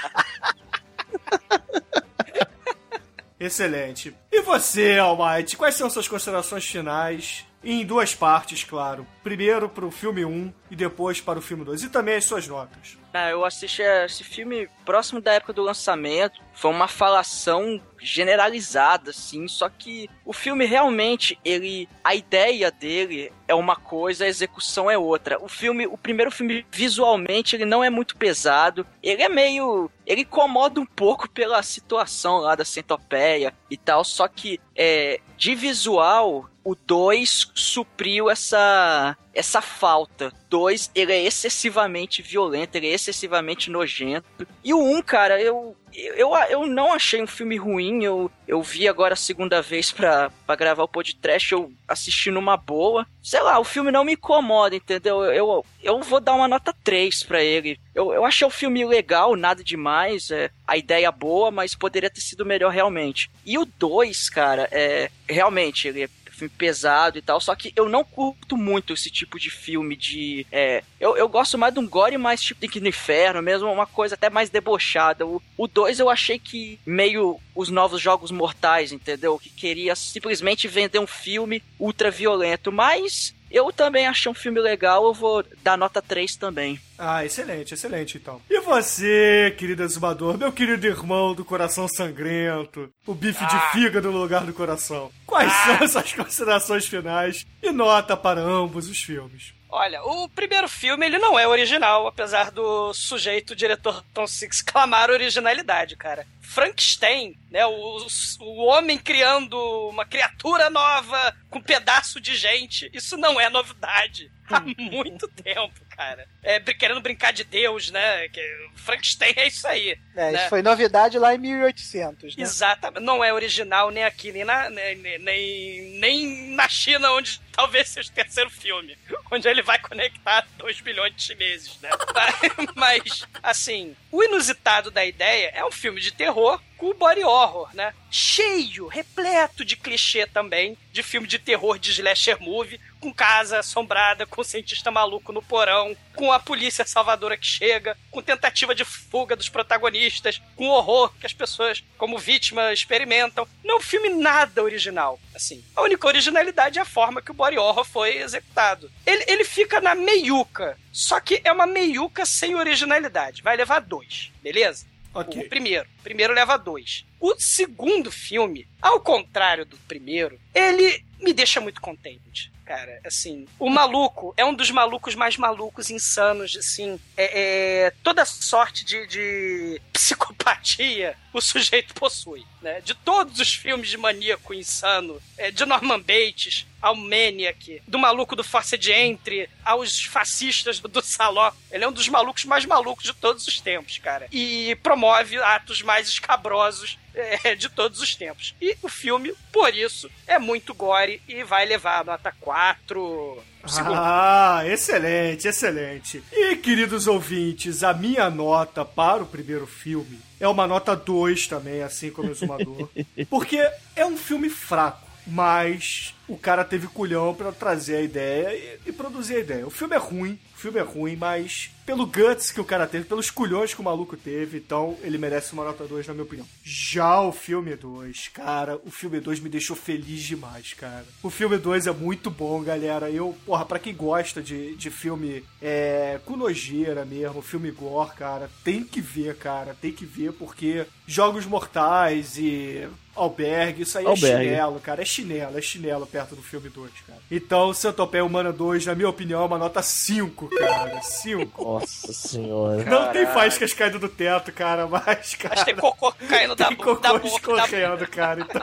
Excelente. 3.38 4.16
E 4.32 4.40
você, 4.40 4.98
Almighty, 4.98 5.56
quais 5.56 5.74
são 5.74 5.90
suas 5.90 6.08
considerações 6.08 6.64
finais? 6.64 7.44
Em 7.64 7.84
duas 7.84 8.14
partes, 8.14 8.62
claro. 8.62 9.06
Primeiro 9.22 9.68
para 9.68 9.86
o 9.86 9.90
filme 9.90 10.24
1 10.24 10.52
e 10.70 10.76
depois 10.76 11.20
para 11.20 11.38
o 11.38 11.42
filme 11.42 11.64
2. 11.64 11.84
E 11.84 11.88
também 11.88 12.16
as 12.16 12.26
suas 12.26 12.46
notas. 12.46 12.98
Ah, 13.12 13.30
eu 13.30 13.44
assisti 13.44 13.80
esse 13.80 14.24
filme 14.24 14.68
próximo 14.84 15.20
da 15.20 15.32
época 15.32 15.52
do 15.52 15.62
lançamento. 15.62 16.42
Foi 16.52 16.70
uma 16.70 16.88
falação 16.88 17.80
generalizada, 18.00 19.10
assim. 19.10 19.46
Só 19.46 19.68
que 19.68 20.10
o 20.24 20.32
filme 20.32 20.66
realmente, 20.66 21.38
ele. 21.44 21.88
A 22.02 22.14
ideia 22.14 22.70
dele 22.70 23.32
é 23.46 23.54
uma 23.54 23.76
coisa, 23.76 24.24
a 24.24 24.28
execução 24.28 24.90
é 24.90 24.98
outra. 24.98 25.42
O 25.42 25.48
filme, 25.48 25.86
o 25.86 25.96
primeiro 25.96 26.30
filme, 26.30 26.66
visualmente, 26.70 27.54
ele 27.54 27.64
não 27.64 27.84
é 27.84 27.88
muito 27.88 28.16
pesado. 28.16 28.84
Ele 29.02 29.22
é 29.22 29.28
meio. 29.28 29.90
Ele 30.04 30.22
incomoda 30.22 30.80
um 30.80 30.86
pouco 30.86 31.30
pela 31.30 31.62
situação 31.62 32.38
lá 32.38 32.56
da 32.56 32.64
centopeia 32.64 33.54
e 33.70 33.76
tal. 33.76 34.04
Só 34.04 34.26
que 34.26 34.60
é, 34.76 35.20
de 35.36 35.54
visual, 35.54 36.50
o 36.64 36.74
2 36.74 37.52
supriu 37.54 38.30
essa 38.30 39.16
essa 39.34 39.60
falta. 39.60 40.32
2, 40.48 40.92
ele 40.94 41.12
é 41.12 41.22
excessivamente 41.24 42.22
violento, 42.22 42.76
ele 42.76 42.88
é 42.88 42.94
excessivamente 42.94 43.70
nojento. 43.70 44.46
E 44.62 44.72
o 44.72 44.78
1, 44.78 44.96
um, 44.96 45.02
cara, 45.02 45.42
eu, 45.42 45.76
eu, 45.92 46.32
eu 46.48 46.66
não 46.66 46.92
achei 46.92 47.20
um 47.20 47.26
filme 47.26 47.56
ruim. 47.56 48.04
Eu, 48.04 48.30
eu 48.46 48.62
vi 48.62 48.86
agora 48.86 49.14
a 49.14 49.16
segunda 49.16 49.60
vez 49.60 49.90
pra, 49.90 50.30
pra 50.46 50.54
gravar 50.54 50.84
o 50.84 50.88
podcast, 50.88 51.52
eu 51.52 51.72
assisti 51.88 52.30
numa 52.30 52.56
boa. 52.56 53.04
Sei 53.22 53.42
lá, 53.42 53.58
o 53.58 53.64
filme 53.64 53.90
não 53.90 54.04
me 54.04 54.12
incomoda, 54.12 54.76
entendeu? 54.76 55.24
Eu, 55.24 55.66
eu 55.82 56.00
vou 56.00 56.20
dar 56.20 56.34
uma 56.34 56.46
nota 56.46 56.72
3 56.84 57.24
pra 57.24 57.42
ele. 57.42 57.78
Eu, 57.92 58.12
eu 58.12 58.24
achei 58.24 58.46
o 58.46 58.50
filme 58.50 58.84
legal, 58.84 59.34
nada 59.34 59.64
demais, 59.64 60.30
é, 60.30 60.50
a 60.66 60.76
ideia 60.76 61.10
boa, 61.10 61.50
mas 61.50 61.74
poderia 61.74 62.10
ter 62.10 62.20
sido 62.20 62.46
melhor 62.46 62.70
realmente. 62.70 63.30
E 63.44 63.58
o 63.58 63.64
2, 63.64 64.30
cara, 64.30 64.68
é 64.70 65.10
realmente, 65.28 65.88
ele 65.88 66.04
é 66.04 66.08
filme 66.34 66.52
pesado 66.56 67.18
e 67.18 67.22
tal, 67.22 67.40
só 67.40 67.54
que 67.54 67.72
eu 67.76 67.88
não 67.88 68.04
curto 68.04 68.56
muito 68.56 68.92
esse 68.92 69.10
tipo 69.10 69.38
de 69.38 69.50
filme 69.50 69.96
de... 69.96 70.46
É, 70.50 70.82
eu, 71.00 71.16
eu 71.16 71.28
gosto 71.28 71.58
mais 71.58 71.72
de 71.72 71.80
um 71.80 71.88
gore 71.88 72.18
mais 72.18 72.42
tipo 72.42 72.60
Link 72.62 72.80
no 72.80 72.88
Inferno, 72.88 73.42
mesmo 73.42 73.70
uma 73.70 73.86
coisa 73.86 74.14
até 74.14 74.30
mais 74.30 74.50
debochada. 74.50 75.26
O 75.26 75.68
2 75.68 76.00
eu 76.00 76.08
achei 76.08 76.38
que 76.38 76.78
meio 76.86 77.40
os 77.54 77.68
novos 77.68 78.00
jogos 78.00 78.30
mortais, 78.30 78.92
entendeu? 78.92 79.38
Que 79.38 79.50
queria 79.50 79.94
simplesmente 79.94 80.68
vender 80.68 80.98
um 80.98 81.06
filme 81.06 81.62
ultra 81.78 82.10
violento, 82.10 82.72
mas... 82.72 83.33
Eu 83.54 83.72
também 83.72 84.04
achei 84.08 84.30
um 84.30 84.34
filme 84.34 84.60
legal, 84.60 85.04
eu 85.04 85.14
vou 85.14 85.44
dar 85.62 85.78
nota 85.78 86.02
3 86.02 86.34
também. 86.34 86.80
Ah, 86.98 87.24
excelente, 87.24 87.72
excelente 87.72 88.16
então. 88.18 88.40
E 88.50 88.60
você, 88.60 89.54
querido 89.56 89.84
exumador, 89.84 90.36
meu 90.36 90.50
querido 90.50 90.84
irmão 90.88 91.34
do 91.34 91.44
coração 91.44 91.86
sangrento, 91.86 92.90
o 93.06 93.14
bife 93.14 93.44
Ah. 93.44 93.46
de 93.46 93.72
fígado 93.72 94.10
no 94.10 94.18
lugar 94.18 94.44
do 94.44 94.52
coração. 94.52 95.08
Quais 95.24 95.52
são 95.52 95.86
suas 95.88 96.12
considerações 96.12 96.86
finais 96.86 97.46
e 97.62 97.70
nota 97.70 98.16
para 98.16 98.40
ambos 98.40 98.88
os 98.88 98.98
filmes? 99.00 99.54
Olha, 99.76 100.04
o 100.04 100.28
primeiro 100.28 100.68
filme 100.68 101.04
ele 101.04 101.18
não 101.18 101.36
é 101.36 101.48
original, 101.48 102.06
apesar 102.06 102.52
do 102.52 102.94
sujeito, 102.94 103.50
o 103.50 103.56
diretor 103.56 104.04
Tom 104.14 104.24
Six, 104.24 104.62
clamar 104.62 105.10
originalidade, 105.10 105.96
cara. 105.96 106.24
Frankenstein, 106.40 107.36
né, 107.50 107.66
o, 107.66 108.06
o 108.38 108.66
homem 108.66 108.96
criando 108.96 109.58
uma 109.88 110.06
criatura 110.06 110.70
nova 110.70 111.36
com 111.50 111.58
um 111.58 111.62
pedaço 111.62 112.20
de 112.20 112.36
gente, 112.36 112.88
isso 112.94 113.16
não 113.16 113.40
é 113.40 113.50
novidade 113.50 114.30
há 114.48 114.60
muito 114.60 115.26
tempo, 115.26 115.74
cara? 115.90 116.24
É, 116.40 116.60
querendo 116.60 117.00
brincar 117.00 117.32
de 117.32 117.42
Deus, 117.42 117.90
né? 117.90 118.28
Que 118.28 118.40
Frankenstein 118.76 119.34
é 119.36 119.48
isso 119.48 119.66
aí. 119.66 119.98
É, 120.14 120.30
né? 120.30 120.38
isso 120.38 120.50
foi 120.50 120.62
novidade 120.62 121.18
lá 121.18 121.34
em 121.34 121.38
1800, 121.38 122.36
né? 122.36 122.42
Exatamente. 122.44 123.02
Não 123.02 123.24
é 123.24 123.32
original 123.32 123.90
nem 123.90 124.04
aqui, 124.04 124.30
nem 124.30 124.44
na, 124.44 124.70
nem, 124.70 125.18
nem, 125.18 125.98
nem 125.98 126.54
na 126.54 126.68
China, 126.68 127.10
onde 127.10 127.40
talvez 127.54 127.88
seja 127.88 128.10
o 128.10 128.14
terceiro 128.14 128.50
filme. 128.50 128.96
Onde 129.30 129.48
ele 129.48 129.62
vai 129.62 129.78
conectar 129.78 130.46
2 130.58 130.80
bilhões 130.80 131.14
de 131.14 131.22
chineses, 131.22 131.78
né? 131.80 131.90
Mas, 132.74 133.26
assim, 133.42 133.96
o 134.10 134.22
inusitado 134.22 134.90
da 134.90 135.04
ideia 135.04 135.50
é 135.54 135.64
um 135.64 135.70
filme 135.70 136.00
de 136.00 136.12
terror 136.12 136.60
com 136.76 136.92
body 136.94 137.24
horror, 137.24 137.70
né? 137.74 137.94
Cheio, 138.10 138.86
repleto 138.86 139.64
de 139.64 139.76
clichê 139.76 140.26
também, 140.26 140.76
de 140.92 141.02
filme 141.02 141.26
de 141.26 141.38
terror 141.38 141.78
de 141.78 141.90
slasher 141.90 142.40
movie, 142.40 142.80
com 143.00 143.12
casa 143.12 143.60
assombrada, 143.60 144.26
com 144.26 144.44
cientista 144.44 144.90
maluco 144.90 145.32
no 145.32 145.42
porão, 145.42 145.96
com 146.14 146.32
a 146.32 146.38
polícia 146.38 146.84
salvadora 146.84 147.36
que 147.36 147.46
chega, 147.46 147.96
com 148.10 148.22
tentativa 148.22 148.74
de 148.74 148.84
fuga 148.84 149.36
dos 149.36 149.48
protagonistas, 149.48 150.40
com 150.56 150.68
horror 150.68 151.12
que 151.18 151.26
as 151.26 151.32
pessoas, 151.32 151.82
como 151.98 152.18
vítima, 152.18 152.72
experimentam. 152.72 153.46
Não 153.62 153.74
é 153.74 153.78
um 153.78 153.82
filme 153.82 154.08
nada 154.08 154.62
original, 154.62 155.20
assim. 155.34 155.64
A 155.74 155.82
única 155.82 156.06
originalidade 156.06 156.78
é 156.78 156.82
a 156.82 156.86
forma 156.86 157.20
que 157.20 157.30
o 157.30 157.34
body 157.34 157.58
horror 157.58 157.84
foi 157.84 158.18
executado. 158.18 158.90
Ele, 159.06 159.24
ele 159.26 159.44
fica 159.44 159.80
na 159.80 159.94
meiuca, 159.94 160.78
só 160.92 161.20
que 161.20 161.40
é 161.44 161.52
uma 161.52 161.66
meiuca 161.66 162.24
sem 162.24 162.54
originalidade. 162.54 163.42
Vai 163.42 163.56
levar 163.56 163.80
dois, 163.80 164.30
beleza? 164.42 164.86
Ok. 165.14 165.42
O 165.42 165.48
primeiro. 165.48 165.88
O 166.00 166.02
primeiro 166.02 166.34
leva 166.34 166.56
dois. 166.56 167.04
O 167.20 167.36
segundo 167.38 168.10
filme, 168.10 168.66
ao 168.82 169.00
contrário 169.00 169.64
do 169.64 169.76
primeiro, 169.78 170.40
ele 170.52 171.04
me 171.20 171.32
deixa 171.32 171.60
muito 171.60 171.80
contente. 171.80 172.52
Cara, 172.64 172.98
assim, 173.04 173.46
o 173.58 173.68
maluco 173.68 174.32
é 174.36 174.44
um 174.44 174.54
dos 174.54 174.70
malucos 174.70 175.14
mais 175.14 175.36
malucos, 175.36 175.90
insanos, 175.90 176.56
assim. 176.56 176.98
É, 177.16 177.86
é, 177.86 177.90
toda 178.02 178.24
sorte 178.24 178.84
de, 178.84 179.06
de 179.06 179.80
psicopatia 179.92 181.16
o 181.32 181.40
sujeito 181.40 181.92
possui, 181.94 182.46
né? 182.62 182.80
De 182.80 182.94
todos 182.94 183.38
os 183.38 183.54
filmes 183.54 183.90
de 183.90 183.98
maníaco 183.98 184.54
insano, 184.54 185.20
é, 185.36 185.50
de 185.50 185.64
Norman 185.66 186.00
Bates 186.00 186.66
ao 186.80 186.94
Maniac, 186.94 187.82
do 187.86 187.98
maluco 187.98 188.36
do 188.36 188.44
Force 188.44 188.78
de 188.78 188.92
Entry 188.92 189.48
aos 189.64 190.04
fascistas 190.04 190.78
do 190.78 191.02
Saló. 191.02 191.52
Ele 191.70 191.84
é 191.84 191.88
um 191.88 191.92
dos 191.92 192.08
malucos 192.08 192.44
mais 192.44 192.64
malucos 192.64 193.04
de 193.04 193.12
todos 193.14 193.46
os 193.46 193.60
tempos, 193.60 193.98
cara. 193.98 194.26
E 194.30 194.76
promove 194.82 195.36
atos 195.38 195.82
mais 195.82 196.08
escabrosos 196.08 196.98
é, 197.14 197.54
de 197.54 197.68
todos 197.68 198.00
os 198.00 198.14
tempos. 198.14 198.54
E 198.60 198.76
o 198.82 198.88
filme, 198.88 199.34
por 199.52 199.74
isso, 199.74 200.10
é 200.26 200.38
muito 200.38 200.74
gore 200.74 201.22
e 201.28 201.42
vai 201.44 201.64
levar 201.64 202.00
a 202.00 202.04
nota 202.04 202.32
4. 202.40 203.42
Segundo. 203.66 203.94
Ah, 203.96 204.62
excelente, 204.66 205.48
excelente. 205.48 206.22
E, 206.30 206.56
queridos 206.56 207.06
ouvintes, 207.06 207.82
a 207.82 207.94
minha 207.94 208.28
nota 208.28 208.84
para 208.84 209.22
o 209.22 209.26
primeiro 209.26 209.66
filme 209.66 210.20
é 210.38 210.46
uma 210.46 210.66
nota 210.66 210.94
2 210.94 211.46
também, 211.46 211.82
assim 211.82 212.10
como 212.10 212.28
o 212.28 212.32
Exumador. 212.32 212.88
Porque 213.30 213.66
é 213.96 214.04
um 214.04 214.16
filme 214.16 214.50
fraco, 214.50 215.08
mas 215.26 216.13
o 216.28 216.36
cara 216.36 216.64
teve 216.64 216.86
culhão 216.86 217.34
pra 217.34 217.52
trazer 217.52 217.96
a 217.96 218.00
ideia 218.02 218.54
e, 218.54 218.90
e 218.90 218.92
produzir 218.92 219.36
a 219.36 219.40
ideia. 219.40 219.66
O 219.66 219.70
filme 219.70 219.94
é 219.94 219.98
ruim, 219.98 220.38
o 220.54 220.58
filme 220.58 220.78
é 220.78 220.82
ruim, 220.82 221.16
mas 221.16 221.70
pelo 221.84 222.06
guts 222.06 222.50
que 222.50 222.60
o 222.60 222.64
cara 222.64 222.86
teve, 222.86 223.04
pelos 223.04 223.30
culhões 223.30 223.74
que 223.74 223.80
o 223.80 223.84
maluco 223.84 224.16
teve, 224.16 224.58
então 224.58 224.96
ele 225.02 225.18
merece 225.18 225.52
uma 225.52 225.64
nota 225.64 225.84
2, 225.86 226.06
na 226.06 226.14
minha 226.14 226.24
opinião. 226.24 226.46
Já 226.62 227.20
o 227.20 227.32
filme 227.32 227.76
2, 227.76 228.28
cara, 228.28 228.80
o 228.84 228.90
filme 228.90 229.20
2 229.20 229.40
me 229.40 229.50
deixou 229.50 229.76
feliz 229.76 230.22
demais, 230.22 230.72
cara. 230.72 231.04
O 231.22 231.28
filme 231.28 231.58
2 231.58 231.86
é 231.86 231.92
muito 231.92 232.30
bom, 232.30 232.62
galera. 232.62 233.10
Eu, 233.10 233.36
porra, 233.44 233.66
pra 233.66 233.78
quem 233.78 233.94
gosta 233.94 234.42
de, 234.42 234.74
de 234.76 234.90
filme 234.90 235.44
é, 235.60 236.18
com 236.24 236.36
nojeira 236.36 237.04
mesmo, 237.04 237.42
filme 237.42 237.70
gore, 237.70 238.14
cara, 238.14 238.50
tem 238.62 238.82
que 238.82 239.00
ver, 239.00 239.36
cara, 239.36 239.76
tem 239.78 239.92
que 239.92 240.06
ver, 240.06 240.32
porque 240.32 240.86
Jogos 241.06 241.44
Mortais 241.44 242.38
e 242.38 242.88
Albergue, 243.14 243.82
isso 243.82 243.98
aí 243.98 244.06
Albergue. 244.06 244.26
é 244.26 244.50
chinelo, 244.50 244.80
cara, 244.80 245.02
é 245.02 245.04
chinelo, 245.04 245.58
é 245.58 245.62
chinelo 245.62 246.06
perto 246.14 246.36
do 246.36 246.42
filme 246.42 246.68
2, 246.68 246.92
cara. 247.08 247.18
Então, 247.28 247.74
Centopeia 247.74 248.24
Humana 248.24 248.52
2, 248.52 248.86
na 248.86 248.94
minha 248.94 249.08
opinião, 249.08 249.42
é 249.42 249.46
uma 249.46 249.58
nota 249.58 249.82
5, 249.82 250.48
cara, 250.48 251.02
5. 251.02 251.64
Nossa 251.64 252.12
senhora. 252.12 252.84
Não 252.84 253.12
tem 253.12 253.26
faíscas 253.26 253.72
caindo 253.72 253.98
do 253.98 254.08
teto, 254.08 254.52
cara, 254.52 254.86
mas, 254.86 255.34
cara... 255.34 255.56
Mas 255.56 255.64
tem 255.64 255.74
cocô 255.74 256.12
caindo 256.28 256.54
da, 256.54 256.68
Tem 256.68 256.76
da 256.76 256.84
cocô 256.84 257.18
boca. 257.18 257.26
Escorrendo, 257.26 258.06
cara, 258.06 258.42
então... 258.42 258.62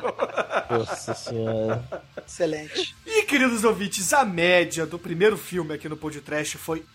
Nossa 0.78 1.14
senhora. 1.14 1.84
Excelente. 2.26 2.95
E, 3.06 3.23
queridos 3.23 3.65
ouvintes, 3.65 4.14
a 4.14 4.23
média 4.23 4.86
do 4.86 4.98
primeiro 4.98 5.38
filme 5.38 5.73
aqui 5.73 5.90
no 5.90 5.98
podcast 5.98 6.57
foi 6.57 6.86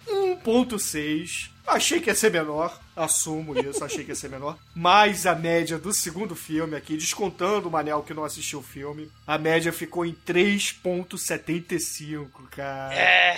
1.6. 0.45 1.51
Achei 1.67 2.01
que 2.01 2.09
ia 2.09 2.15
ser 2.15 2.31
menor, 2.31 2.79
assumo 2.95 3.59
isso, 3.59 3.85
achei 3.85 4.05
que 4.05 4.13
ia 4.13 4.15
ser 4.15 4.31
menor. 4.31 4.57
Mas 4.73 5.27
a 5.27 5.35
média 5.35 5.77
do 5.79 5.93
segundo 5.93 6.37
filme 6.37 6.77
aqui, 6.77 6.97
descontando 6.97 7.67
o 7.67 7.71
Manel 7.71 8.05
que 8.05 8.15
não 8.15 8.23
assistiu 8.25 8.61
o 8.61 8.63
filme, 8.63 9.11
a 9.27 9.37
média 9.37 9.73
ficou 9.73 10.07
em 10.07 10.17
3.75, 10.27 12.29
cara. 12.53 12.95
É. 12.95 13.37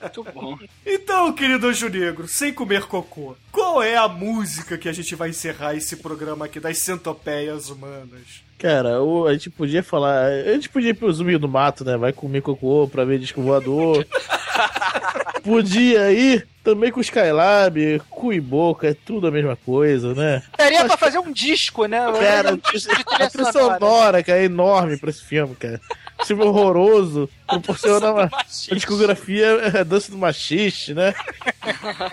Muito 0.00 0.22
bom. 0.32 0.56
Então, 0.86 1.32
querido 1.32 1.66
Anjo 1.66 1.88
Negro, 1.88 2.28
sem 2.28 2.54
comer 2.54 2.84
cocô, 2.84 3.34
qual 3.50 3.82
é 3.82 3.96
a 3.96 4.06
música 4.06 4.78
que 4.78 4.88
a 4.88 4.92
gente 4.92 5.16
vai 5.16 5.30
encerrar 5.30 5.74
esse 5.74 5.96
programa 5.96 6.44
aqui 6.44 6.60
das 6.60 6.78
centopeias 6.78 7.70
humanas? 7.70 8.46
Cara, 8.58 9.00
o- 9.00 9.26
a 9.26 9.32
gente 9.32 9.50
podia 9.50 9.82
falar. 9.82 10.26
A 10.26 10.52
gente 10.52 10.68
podia 10.68 10.90
ir 10.90 10.94
pro 10.94 11.12
zumbi 11.12 11.38
do 11.38 11.48
mato, 11.48 11.84
né? 11.84 11.96
Vai 11.96 12.12
comer 12.12 12.42
cocô 12.42 12.88
pra 12.90 13.04
ver 13.04 13.18
disco 13.20 13.40
voador. 13.40 14.04
podia 15.44 16.10
ir 16.12 16.46
também 16.64 16.90
com 16.90 16.98
o 16.98 17.02
Skylab, 17.02 18.02
cu 18.10 18.32
e 18.32 18.40
boca, 18.40 18.88
é 18.88 18.94
tudo 18.94 19.26
a 19.28 19.30
mesma 19.30 19.56
coisa, 19.56 20.12
né? 20.12 20.42
Daria 20.56 20.84
pra 20.84 20.96
fazer 20.96 21.18
um 21.18 21.32
disco, 21.32 21.86
né? 21.86 22.00
Cara, 22.18 22.54
um 22.54 22.56
disco 22.72 22.94
de 22.94 23.00
a 23.00 23.04
trilha 23.04 23.30
trilha 23.30 23.52
sonora. 23.52 23.78
sonora, 23.78 24.22
cara, 24.24 24.38
é 24.40 24.44
enorme 24.44 24.96
pra 24.98 25.08
esse 25.10 25.24
filme, 25.24 25.54
cara. 25.54 25.80
Esse 26.18 26.28
filme 26.28 26.42
horroroso, 26.44 27.30
proporciona 27.46 28.10
uma, 28.12 28.22
uma 28.24 28.76
discografia 28.76 29.46
é, 29.46 29.84
dança 29.84 30.10
do 30.10 30.18
machiste, 30.18 30.92
né? 30.92 31.14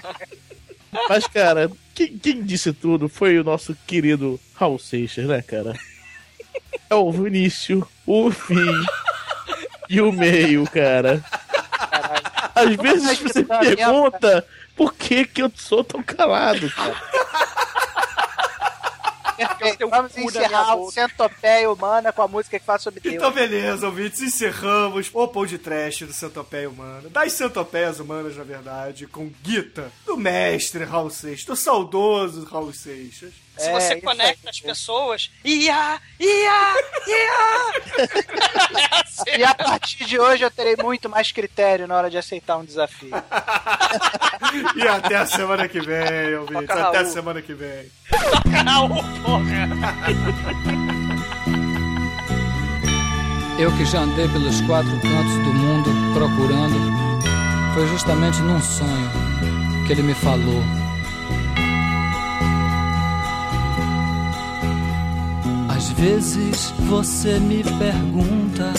Mas, 1.09 1.27
cara, 1.27 1.69
quem, 1.93 2.17
quem 2.17 2.41
disse 2.43 2.71
tudo 2.71 3.09
foi 3.09 3.37
o 3.39 3.43
nosso 3.43 3.75
querido 3.85 4.39
Raul 4.53 4.79
Seixas, 4.79 5.25
né, 5.25 5.41
cara? 5.41 5.73
É 6.89 6.95
o 6.95 7.27
início, 7.27 7.87
o 8.05 8.31
fim 8.31 8.85
e 9.89 10.01
o 10.01 10.11
meio, 10.11 10.69
cara. 10.69 11.23
Às 12.55 12.75
vezes 12.75 13.19
você 13.19 13.43
pergunta 13.43 14.45
por 14.75 14.93
que, 14.93 15.25
que 15.25 15.41
eu 15.41 15.51
sou 15.55 15.83
tão 15.83 16.01
calado, 16.01 16.69
cara. 16.71 16.95
Perfeito. 19.35 19.89
Vamos 19.89 20.17
encerrar 20.17 20.75
o 20.75 20.91
Centopeia 20.91 21.69
Humana 21.69 22.13
com 22.13 22.21
a 22.21 22.27
música 22.27 22.57
que 22.57 22.65
fala 22.65 22.79
sobre 22.79 22.99
Deus. 22.99 23.15
Então, 23.15 23.31
beleza, 23.31 23.85
ouvintes, 23.85 24.21
encerramos 24.21 25.09
o 25.13 25.27
pão 25.27 25.45
de 25.45 25.57
trash 25.57 25.99
do 25.99 26.13
Centopeia 26.13 26.69
Humana, 26.69 27.09
das 27.09 27.33
Centopeias 27.33 27.99
Humanas, 27.99 28.35
na 28.35 28.43
verdade, 28.43 29.07
com 29.07 29.29
Guita, 29.43 29.91
do 30.05 30.17
mestre 30.17 30.83
Raul 30.83 31.09
Seixas, 31.09 31.45
do 31.45 31.55
saudoso 31.55 32.45
Raul 32.45 32.73
Seixas. 32.73 33.33
Se 33.57 33.69
É, 33.69 33.71
você 33.71 33.93
isso 33.93 34.03
conecta 34.05 34.49
as 34.49 34.59
pessoas, 34.59 35.31
ia, 35.43 35.99
ia, 36.19 36.73
ia. 37.07 37.35
E 39.37 39.43
a 39.43 39.55
partir 39.55 40.05
de 40.05 40.19
hoje 40.19 40.43
eu 40.43 40.51
terei 40.51 40.75
muito 40.75 41.09
mais 41.09 41.31
critério 41.31 41.87
na 41.87 41.95
hora 41.95 42.09
de 42.09 42.17
aceitar 42.17 42.57
um 42.57 42.65
desafio. 42.65 43.11
E 44.75 44.87
até 44.87 45.15
a 45.17 45.25
semana 45.25 45.67
que 45.67 45.79
vem, 45.81 46.35
ouvintes, 46.35 46.67
Toca 46.67 46.87
até 46.87 46.97
a 46.99 47.05
semana 47.05 47.41
que 47.41 47.53
vem. 47.53 47.89
Canal, 48.51 48.87
porra. 48.89 49.43
Eu 53.59 53.71
que 53.77 53.85
já 53.85 53.99
andei 54.01 54.27
pelos 54.29 54.61
quatro 54.61 54.91
cantos 55.01 55.33
do 55.43 55.53
mundo 55.53 55.89
procurando, 56.13 56.77
foi 57.73 57.87
justamente 57.87 58.39
num 58.41 58.61
sonho 58.61 59.11
que 59.87 59.93
ele 59.93 60.03
me 60.03 60.13
falou. 60.13 60.61
Às 65.75 65.89
vezes 65.89 66.73
você 66.87 67.37
me 67.37 67.61
pergunta 67.61 68.73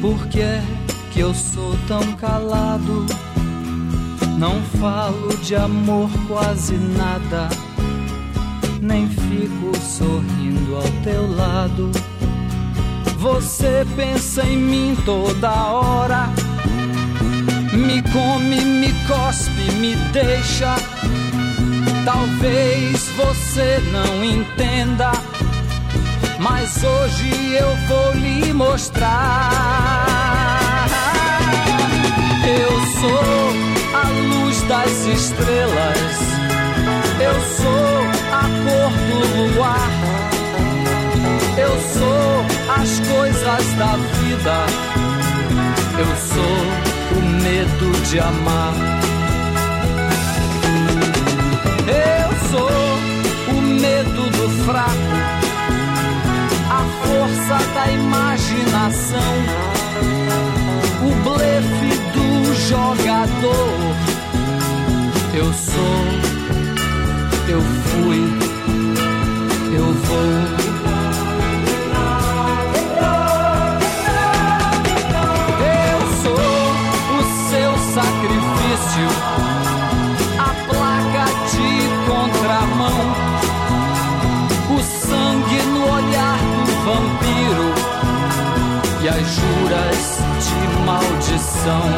por 0.00 0.26
que 0.26 0.40
é 0.40 0.60
que 1.12 1.20
eu 1.20 1.32
sou 1.32 1.78
tão 1.86 2.12
calado. 2.14 3.06
Não 4.36 4.60
falo 4.80 5.36
de 5.36 5.54
amor 5.54 6.10
quase 6.26 6.74
nada, 6.74 7.48
nem 8.80 9.08
fico 9.08 9.76
sorrindo 9.80 10.74
ao 10.74 10.90
teu 11.04 11.36
lado. 11.36 11.92
Você 13.18 13.86
pensa 13.94 14.42
em 14.44 14.56
mim 14.56 14.96
toda 15.04 15.50
hora. 15.72 16.28
Me 17.72 18.02
come, 18.10 18.60
me 18.60 18.92
cospe, 19.06 19.70
me 19.78 19.94
deixa. 20.12 20.74
Talvez 22.04 23.08
você 23.10 23.78
não 23.92 24.24
entenda, 24.24 25.12
mas 26.40 26.82
hoje 26.82 27.52
eu 27.52 27.76
vou 27.86 28.12
lhe 28.14 28.52
mostrar. 28.52 29.50
Eu 32.46 32.70
sou 32.98 33.20
a 33.94 34.08
luz 34.08 34.62
das 34.62 35.06
estrelas. 35.06 36.30
Eu 37.20 37.34
sou 37.56 38.00
a 38.32 38.42
cor 38.64 38.92
do 39.08 39.18
luar. 39.54 39.90
Eu 41.58 41.78
sou 41.92 42.46
as 42.80 43.00
coisas 43.00 43.74
da 43.74 43.96
vida. 43.96 44.56
Eu 45.98 46.16
sou 46.32 46.58
o 47.18 47.22
medo 47.42 47.86
de 48.08 48.18
amar. 48.18 48.74
Eu 51.86 52.30
sou 52.48 52.70
o 53.54 53.60
medo 53.60 54.30
do 54.30 54.48
fraco, 54.64 55.39
força 57.10 57.58
da 57.74 57.90
imaginação, 57.90 59.34
o 61.02 61.10
blefe 61.24 61.92
do 62.14 62.54
jogador. 62.68 63.96
Eu 65.34 65.52
sou, 65.52 66.04
eu 67.48 67.60
fui, 67.60 68.22
eu 69.76 69.92
vou. 69.92 70.69
As 89.20 89.28
juras 89.28 90.18
de 90.46 90.60
maldição. 90.86 91.88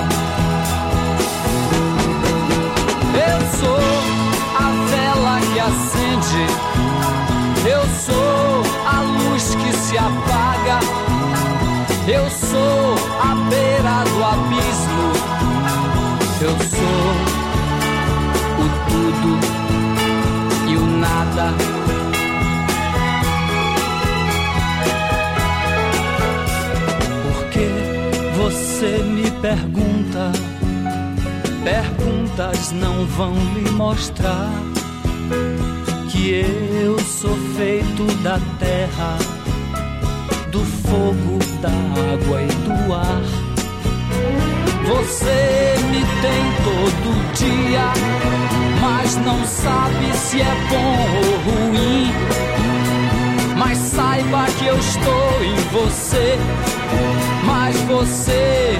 Eu 3.14 3.40
sou 3.58 3.84
a 4.58 4.68
vela 4.90 5.40
que 5.52 5.58
acende, 5.60 6.44
eu 7.68 7.82
sou 8.00 8.62
a 8.86 9.00
luz 9.00 9.54
que 9.54 9.72
se 9.72 9.96
apaga. 9.98 10.78
Eu 12.08 12.28
sou 12.30 12.96
a 13.20 13.34
beira 13.48 14.04
do 14.10 14.24
abismo. 14.24 15.12
Eu 16.40 16.56
sou 16.74 17.04
o 18.58 18.66
tudo 18.88 19.32
e 20.68 20.76
o 20.76 20.86
nada. 20.98 21.71
Pergunta? 29.42 30.30
Perguntas 31.64 32.70
não 32.70 33.04
vão 33.06 33.34
lhe 33.54 33.70
mostrar 33.72 34.50
que 36.10 36.30
eu 36.30 36.98
sou 37.00 37.36
feito 37.56 38.04
da 38.22 38.38
terra 38.60 39.18
do 40.52 40.60
fogo, 40.60 41.38
da 41.60 41.70
água 41.70 42.42
e 42.42 42.46
do 42.46 42.94
ar. 42.94 43.22
Você 44.86 45.74
me 45.90 46.00
tem 46.22 46.42
todo 46.62 47.34
dia, 47.34 47.92
mas 48.80 49.16
não 49.16 49.44
sabe 49.44 50.16
se 50.18 50.40
é 50.40 50.54
bom 50.70 50.96
ou 51.18 51.68
ruim. 51.68 52.12
Mas 53.56 53.78
saiba 53.78 54.44
que 54.58 54.66
eu 54.66 54.78
estou 54.78 55.44
em 55.44 55.56
você, 55.72 56.38
mas 57.44 57.76
você 57.82 58.78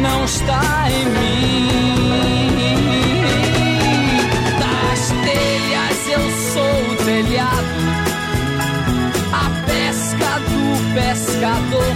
não 0.00 0.24
está 0.24 0.88
em 0.90 1.06
mim. 1.06 1.68
Das 4.58 5.10
telhas 5.24 6.08
eu 6.08 6.24
sou 6.52 6.92
o 6.92 6.96
telhado 7.04 7.82
a 9.32 9.50
pesca 9.66 10.38
do 10.50 10.62
pescador. 10.94 11.94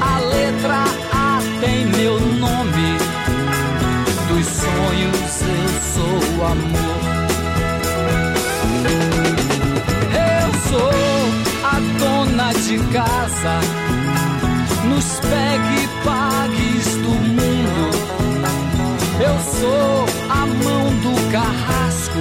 A 0.00 0.18
letra 0.18 0.84
A 1.12 1.40
tem 1.60 1.86
meu 1.86 2.18
nome. 2.18 2.98
Dos 4.28 4.46
sonhos 4.46 5.42
eu 5.42 5.70
sou 5.94 6.18
o 6.36 6.44
amor. 6.44 7.00
Eu 10.34 10.48
sou 10.68 10.92
a 11.64 11.80
dona 11.98 12.52
de 12.52 12.78
casa. 12.92 13.89
Nos 15.00 15.18
pegue 15.20 15.88
pagues 16.04 16.94
do 16.96 17.08
mundo. 17.08 17.90
Eu 19.18 19.36
sou 19.58 20.04
a 20.28 20.44
mão 20.44 20.84
do 21.00 21.32
carrasco. 21.32 22.20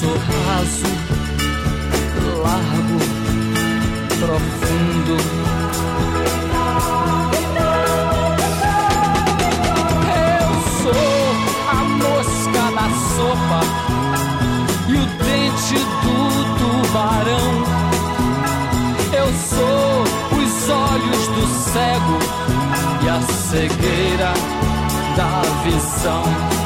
Sou 0.00 0.16
raso 0.16 0.86
largo, 2.42 2.98
profundo. 4.20 5.53
Cego 21.74 22.18
e 23.04 23.08
a 23.08 23.20
cegueira 23.20 24.32
da 25.16 25.42
visão. 25.64 26.63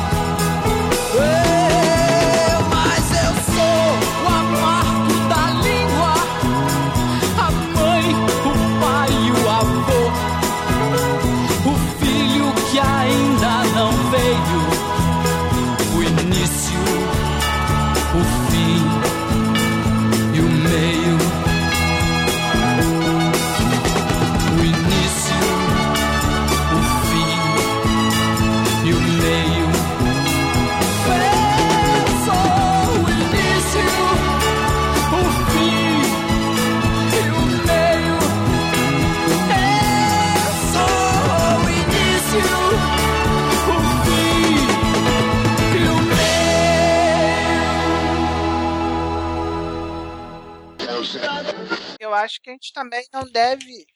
Que 52.49 52.51
a 52.51 52.55
gente 52.55 52.73
também 52.73 53.07
não 53.13 53.25
deve. 53.25 53.87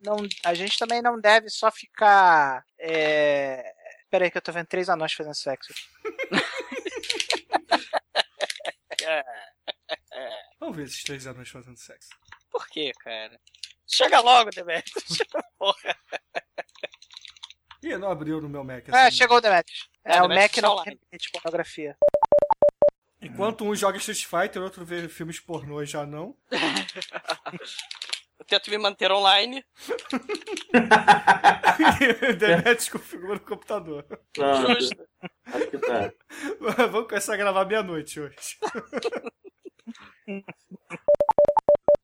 Não, 0.00 0.16
a 0.44 0.54
gente 0.54 0.78
também 0.78 1.02
não 1.02 1.20
deve 1.20 1.50
só 1.50 1.70
ficar. 1.70 2.64
É... 2.78 3.74
Pera 4.10 4.24
aí 4.24 4.30
que 4.30 4.38
eu 4.38 4.42
tô 4.42 4.50
vendo 4.52 4.66
três 4.66 4.88
anões 4.88 5.12
fazendo 5.12 5.34
sexo. 5.34 5.74
Vamos 10.58 10.76
ver 10.76 10.86
esses 10.86 11.02
três 11.02 11.26
anões 11.26 11.50
fazendo 11.50 11.76
sexo. 11.76 12.08
Por 12.50 12.66
quê, 12.68 12.92
cara? 13.00 13.38
Chega 13.86 14.20
logo, 14.20 14.50
Demetrius. 14.50 15.18
Porra. 15.58 15.96
Ih, 17.82 17.96
não 17.98 18.10
abriu 18.10 18.40
no 18.40 18.48
meu 18.48 18.64
Mac. 18.64 18.88
É, 18.88 19.06
assim. 19.06 19.18
chegou 19.18 19.36
o 19.36 19.40
Demetrius. 19.40 19.88
É, 20.04 20.16
É, 20.16 20.22
o 20.22 20.28
Mac 20.28 20.56
não 20.58 20.82
permite 20.82 21.30
pornografia. 21.32 21.96
Enquanto 23.28 23.64
um 23.64 23.74
joga 23.74 23.98
Street 23.98 24.24
Fighter, 24.24 24.62
outro 24.62 24.84
vê 24.84 25.08
filmes 25.08 25.40
pornô 25.40 25.82
e 25.82 25.86
já 25.86 26.06
não. 26.06 26.34
Eu 28.38 28.44
tento 28.46 28.70
me 28.70 28.78
manter 28.78 29.10
online. 29.10 29.64
Demetrius 32.38 32.88
configura 32.88 33.36
o 33.36 33.40
computador. 33.40 34.04
Justo. 34.36 34.96
Acho 35.46 35.66
que 35.70 35.78
tá. 35.78 36.12
Vamos 36.90 37.08
começar 37.08 37.34
a 37.34 37.36
gravar 37.36 37.64
meia-noite 37.64 38.20
hoje. 38.20 38.36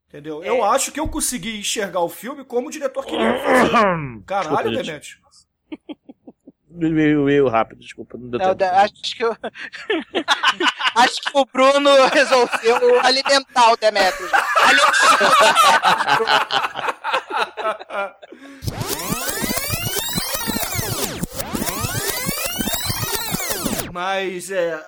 Entendeu? 0.09 0.42
Eu 0.42 0.64
acho 0.64 0.90
que 0.92 1.01
eu 1.01 1.09
consegui 1.09 1.59
enxergar 1.59 2.01
o 2.01 2.09
filme 2.09 2.44
como 2.44 2.68
o 2.68 2.70
diretor 2.70 3.05
queria 3.06 3.38
fazer. 3.40 4.22
Caralho. 4.26 4.70
Demetrius. 4.70 5.18
Meio, 6.68 7.24
meio 7.24 7.48
rápido, 7.48 7.78
desculpa. 7.80 8.18
Não 8.18 8.28
deu 8.28 8.38
Não, 8.40 8.46
tempo. 8.46 8.59
da- 8.59 8.82
acho 8.82 9.16
que 9.16 9.22
eu... 9.22 9.36
Acho 10.95 11.21
que 11.21 11.31
o 11.35 11.45
Bruno 11.45 11.91
resolveu 12.12 13.01
alimentar 13.05 13.73
o 13.73 13.77
Demetrius. 13.77 14.31
Alimentar 14.62 15.31
o 23.83 23.93
Mas, 23.93 24.51
é, 24.51 24.83